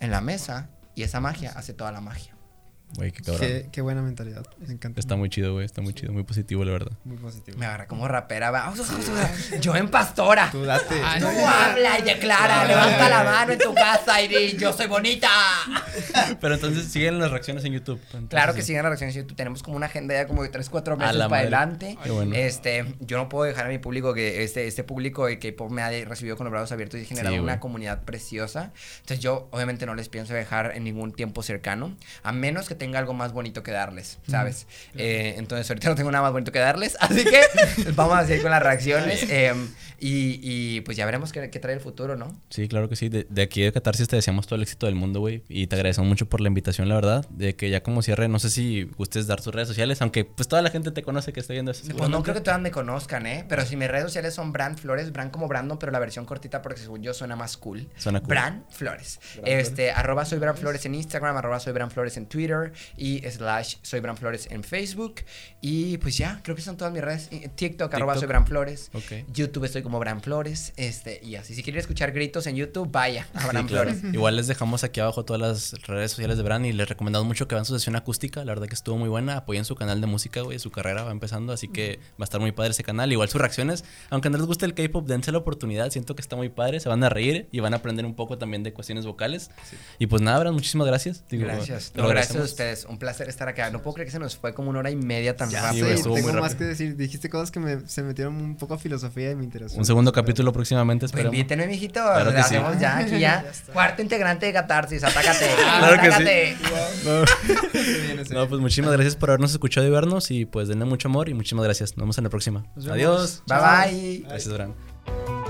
en 0.00 0.10
la 0.10 0.20
mesa 0.20 0.70
y 0.94 1.02
esa 1.02 1.20
magia 1.20 1.52
hace 1.52 1.72
toda 1.72 1.92
la 1.92 2.00
magia. 2.00 2.36
Güey, 2.96 3.10
qué 3.12 3.22
cabrón. 3.22 3.40
Qué, 3.40 3.68
qué 3.72 3.80
buena 3.80 4.02
mentalidad. 4.02 4.44
Me 4.58 4.72
encanta. 4.72 5.00
Está 5.00 5.16
muy 5.16 5.28
chido, 5.30 5.54
güey. 5.54 5.64
Está 5.64 5.80
muy 5.82 5.94
chido, 5.94 6.12
muy 6.12 6.22
positivo, 6.24 6.64
la 6.64 6.72
verdad. 6.72 6.92
muy 7.04 7.16
positivo. 7.16 7.58
Me 7.58 7.66
agarra 7.66 7.86
como 7.86 8.06
rapera. 8.08 8.50
va. 8.50 8.72
Yo 9.60 9.74
en 9.76 9.88
pastora. 9.88 10.50
Tú 10.50 10.62
date. 10.64 10.94
Tú 11.18 11.24
no. 11.24 11.48
habla 11.48 11.98
y 11.98 12.02
declara, 12.02 12.64
levanta 12.66 13.08
la 13.08 13.24
mano 13.24 13.52
en 13.52 13.58
tu 13.58 13.74
casa 13.74 14.20
y 14.22 14.28
di, 14.28 14.56
yo 14.58 14.72
soy 14.72 14.86
bonita. 14.86 15.28
Pero 16.40 16.54
entonces 16.54 16.86
siguen 16.90 17.18
las 17.18 17.30
reacciones 17.30 17.64
en 17.64 17.72
YouTube. 17.72 18.00
Entonces, 18.06 18.28
Claro 18.30 18.54
que 18.54 18.60
sí. 18.62 18.68
siguen 18.68 18.82
las 18.82 18.90
reacciones 18.90 19.16
en 19.16 19.22
YouTube. 19.22 19.36
Tenemos 19.36 19.62
como 19.62 19.76
una 19.76 19.86
agenda 19.86 20.14
ya 20.14 20.26
como 20.26 20.42
de 20.42 20.48
3, 20.48 20.68
4 20.68 20.94
A 20.94 20.96
meses 20.96 21.12
para 21.16 21.28
madre. 21.28 21.42
adelante. 21.42 21.98
Qué 22.02 22.10
bueno. 22.10 22.34
Este, 22.34 22.84
yo 23.00 23.16
no 23.18 23.28
puedo 23.28 23.44
dejar 23.44 23.66
a 23.66 23.68
mi 23.68 23.78
público 23.78 24.14
que 24.14 24.42
este, 24.44 24.66
este 24.66 24.84
público 24.84 25.26
de 25.26 25.38
K-pop 25.38 25.70
me 25.70 25.82
ha 25.82 25.90
recibido 26.04 26.36
con 26.36 26.44
los 26.44 26.50
brazos 26.52 26.72
abiertos 26.72 27.00
y 27.00 27.04
generado 27.04 27.34
Sí, 27.34 27.40
una 27.40 27.60
comunidad 27.60 28.02
preciosa. 28.02 28.72
Entonces 29.00 29.20
yo 29.20 29.48
obviamente 29.50 29.86
no 29.86 29.94
les 29.94 30.08
pienso 30.08 30.34
dejar 30.34 30.72
en 30.74 30.84
ningún 30.84 31.12
tiempo 31.12 31.42
cercano, 31.42 31.96
a 32.22 32.32
menos 32.32 32.68
que 32.68 32.74
tenga 32.82 32.98
algo 32.98 33.14
más 33.14 33.32
bonito 33.32 33.62
que 33.62 33.70
darles, 33.70 34.18
¿sabes? 34.26 34.66
Eh, 34.96 35.36
entonces 35.38 35.70
ahorita 35.70 35.88
no 35.88 35.94
tengo 35.94 36.10
nada 36.10 36.22
más 36.22 36.32
bonito 36.32 36.50
que 36.50 36.58
darles, 36.58 36.96
así 37.00 37.22
que 37.22 37.40
vamos 37.94 38.16
a 38.16 38.26
seguir 38.26 38.42
con 38.42 38.50
las 38.50 38.60
reacciones 38.60 39.22
eh, 39.30 39.54
y, 40.00 40.40
y, 40.42 40.80
pues 40.80 40.96
ya 40.96 41.06
veremos 41.06 41.30
qué, 41.30 41.48
qué 41.48 41.60
trae 41.60 41.74
el 41.74 41.80
futuro, 41.80 42.16
¿no? 42.16 42.36
Sí, 42.50 42.66
claro 42.66 42.88
que 42.88 42.96
sí. 42.96 43.08
De, 43.08 43.24
de 43.30 43.42
aquí 43.42 43.62
de 43.62 43.72
Catarsis 43.72 44.08
te 44.08 44.16
deseamos 44.16 44.48
todo 44.48 44.56
el 44.56 44.62
éxito 44.62 44.86
del 44.86 44.96
mundo, 44.96 45.20
güey. 45.20 45.44
Y 45.48 45.68
te 45.68 45.76
agradecemos 45.76 46.08
mucho 46.08 46.26
por 46.26 46.40
la 46.40 46.48
invitación, 46.48 46.88
la 46.88 46.96
verdad. 46.96 47.24
De 47.30 47.54
que 47.54 47.70
ya 47.70 47.84
como 47.84 48.02
cierre, 48.02 48.26
no 48.26 48.40
sé 48.40 48.50
si 48.50 48.90
gustes 48.96 49.28
dar 49.28 49.40
tus 49.40 49.54
redes 49.54 49.68
sociales, 49.68 50.02
aunque 50.02 50.24
pues 50.24 50.48
toda 50.48 50.60
la 50.60 50.70
gente 50.70 50.90
te 50.90 51.04
conoce 51.04 51.32
que 51.32 51.38
está 51.38 51.52
viendo 51.52 51.70
eso. 51.70 51.84
Pues 51.96 52.10
no 52.10 52.20
creo 52.24 52.34
que 52.34 52.40
todas 52.40 52.60
me 52.60 52.72
conozcan, 52.72 53.26
¿eh? 53.26 53.44
Pero 53.48 53.64
si 53.64 53.76
mis 53.76 53.86
redes 53.86 54.06
sociales 54.06 54.34
son 54.34 54.52
Brand 54.52 54.76
Flores, 54.76 55.12
Brand 55.12 55.30
como 55.30 55.46
Brandon, 55.46 55.78
pero 55.78 55.92
la 55.92 56.00
versión 56.00 56.24
cortita 56.24 56.62
porque 56.62 56.80
según 56.80 57.00
yo 57.00 57.14
suena 57.14 57.36
más 57.36 57.56
cool. 57.56 57.88
Suena 57.96 58.18
cool. 58.18 58.28
Brand 58.28 58.64
Flores. 58.70 59.20
este, 59.44 59.92
arroba 59.92 60.24
soy 60.24 60.40
Brand 60.40 60.58
Flores 60.58 60.84
en 60.84 60.96
Instagram, 60.96 61.36
arroba 61.36 61.60
soy 61.60 61.74
Brand 61.74 61.92
Flores 61.92 62.16
en 62.16 62.26
Twitter 62.26 62.71
y 62.96 63.20
slash 63.20 63.76
soy 63.82 64.00
Brand 64.00 64.18
Flores 64.18 64.48
en 64.50 64.64
Facebook. 64.64 65.16
Y 65.60 65.98
pues 65.98 66.16
ya, 66.16 66.40
creo 66.42 66.56
que 66.56 66.62
son 66.62 66.76
todas 66.76 66.92
mis 66.92 67.02
redes. 67.02 67.28
Y 67.30 67.48
TikTok, 67.48 67.92
arroba 67.94 68.16
soy 68.16 68.26
Brand 68.26 68.46
Flores. 68.46 68.90
YouTube 69.32 69.64
estoy 69.64 69.82
como 69.82 69.98
Brand 69.98 70.22
Flores. 70.22 70.72
Este, 70.76 71.20
y 71.22 71.36
así. 71.36 71.54
Si 71.54 71.62
quieren 71.62 71.80
escuchar 71.80 72.12
gritos 72.12 72.46
en 72.46 72.56
YouTube, 72.56 72.90
vaya 72.90 73.26
a 73.34 73.42
Sí, 73.42 73.48
claro. 73.48 73.66
Flores. 73.68 74.04
Igual 74.12 74.36
les 74.36 74.46
dejamos 74.46 74.84
aquí 74.84 75.00
abajo 75.00 75.24
todas 75.24 75.40
las 75.40 75.72
redes 75.86 76.12
sociales 76.12 76.36
de 76.36 76.42
Bran 76.42 76.64
y 76.64 76.72
les 76.72 76.88
recomendamos 76.88 77.26
mucho 77.26 77.48
que 77.48 77.54
vean 77.54 77.64
su 77.64 77.74
sesión 77.74 77.96
acústica. 77.96 78.44
La 78.44 78.52
verdad 78.52 78.66
que 78.66 78.74
estuvo 78.74 78.96
muy 78.96 79.08
buena. 79.08 79.36
Apoyen 79.38 79.64
su 79.64 79.74
canal 79.76 80.00
de 80.00 80.06
música, 80.06 80.42
güey. 80.42 80.58
Su 80.58 80.70
carrera 80.70 81.02
va 81.04 81.10
empezando, 81.10 81.52
así 81.52 81.68
que 81.68 81.98
va 82.12 82.22
a 82.22 82.24
estar 82.24 82.40
muy 82.40 82.52
padre 82.52 82.70
ese 82.72 82.84
canal. 82.84 83.12
Igual 83.12 83.28
sus 83.28 83.40
reacciones, 83.40 83.84
aunque 84.10 84.30
no 84.30 84.38
les 84.38 84.46
guste 84.46 84.66
el 84.66 84.74
K-pop, 84.74 85.06
dense 85.06 85.32
la 85.32 85.38
oportunidad. 85.38 85.90
Siento 85.90 86.14
que 86.14 86.22
está 86.22 86.36
muy 86.36 86.48
padre. 86.48 86.80
Se 86.80 86.88
van 86.88 87.02
a 87.04 87.08
reír 87.08 87.48
y 87.52 87.60
van 87.60 87.74
a 87.74 87.78
aprender 87.78 88.06
un 88.06 88.14
poco 88.14 88.38
también 88.38 88.62
de 88.62 88.72
cuestiones 88.72 89.06
vocales. 89.06 89.50
Y 89.98 90.06
pues 90.06 90.22
nada, 90.22 90.38
Bran, 90.40 90.54
muchísimas 90.54 90.86
gracias. 90.86 91.24
Digo, 91.28 91.44
Gracias. 91.44 91.92
No, 91.94 92.06
gracias 92.08 92.36
a 92.36 92.38
agradecemos. 92.38 92.50
Ustedes. 92.62 92.84
Un 92.86 92.98
placer 92.98 93.28
estar 93.28 93.48
acá. 93.48 93.70
No 93.70 93.82
puedo 93.82 93.94
creer 93.94 94.06
que 94.06 94.12
se 94.12 94.18
nos 94.18 94.36
fue 94.36 94.54
como 94.54 94.70
una 94.70 94.78
hora 94.80 94.90
y 94.90 94.96
media 94.96 95.36
tan 95.36 95.50
Ya 95.50 95.60
Sí, 95.72 95.80
rápido. 95.82 96.08
muy 96.10 96.20
tengo 96.20 96.32
más 96.34 96.52
rápido. 96.52 96.58
que 96.58 96.64
decir. 96.64 96.96
Dijiste 96.96 97.28
cosas 97.28 97.50
que 97.50 97.60
me, 97.60 97.86
se 97.88 98.02
metieron 98.02 98.36
un 98.36 98.56
poco 98.56 98.74
a 98.74 98.78
filosofía 98.78 99.30
y 99.30 99.34
me 99.34 99.44
interesó. 99.44 99.76
Un 99.76 99.84
segundo 99.84 100.12
capítulo 100.12 100.52
próximamente, 100.52 101.02
Pues 101.04 101.10
esperemos. 101.12 101.34
invítenme, 101.34 101.66
mijito. 101.66 102.00
Claro 102.00 102.30
que 102.30 102.36
Lo 102.38 102.42
sí. 102.44 102.54
hacemos 102.56 102.78
ya, 102.80 102.98
aquí 102.98 103.18
ya. 103.18 103.44
Cuarto 103.72 104.02
integrante 104.02 104.46
de 104.46 104.52
Catarsis, 104.52 105.02
atácate. 105.04 105.46
Claro 105.78 106.02
que 106.02 106.12
sí. 106.12 106.62
No. 107.04 108.32
No, 108.42 108.48
pues 108.48 108.60
muchísimas 108.60 108.92
gracias 108.92 109.16
por 109.16 109.30
habernos 109.30 109.50
escuchado 109.52 109.86
y 109.86 109.90
vernos. 109.90 110.30
Y 110.30 110.44
pues 110.46 110.68
denle 110.68 110.84
mucho 110.84 111.08
amor 111.08 111.28
y 111.28 111.34
muchísimas 111.34 111.64
gracias. 111.64 111.96
Nos 111.96 112.04
vemos 112.04 112.18
en 112.18 112.24
la 112.24 112.30
próxima. 112.30 112.64
Adiós. 112.90 113.42
Bye 113.46 113.58
bye. 113.58 114.18
Gracias, 114.28 114.52
Bran. 114.54 115.41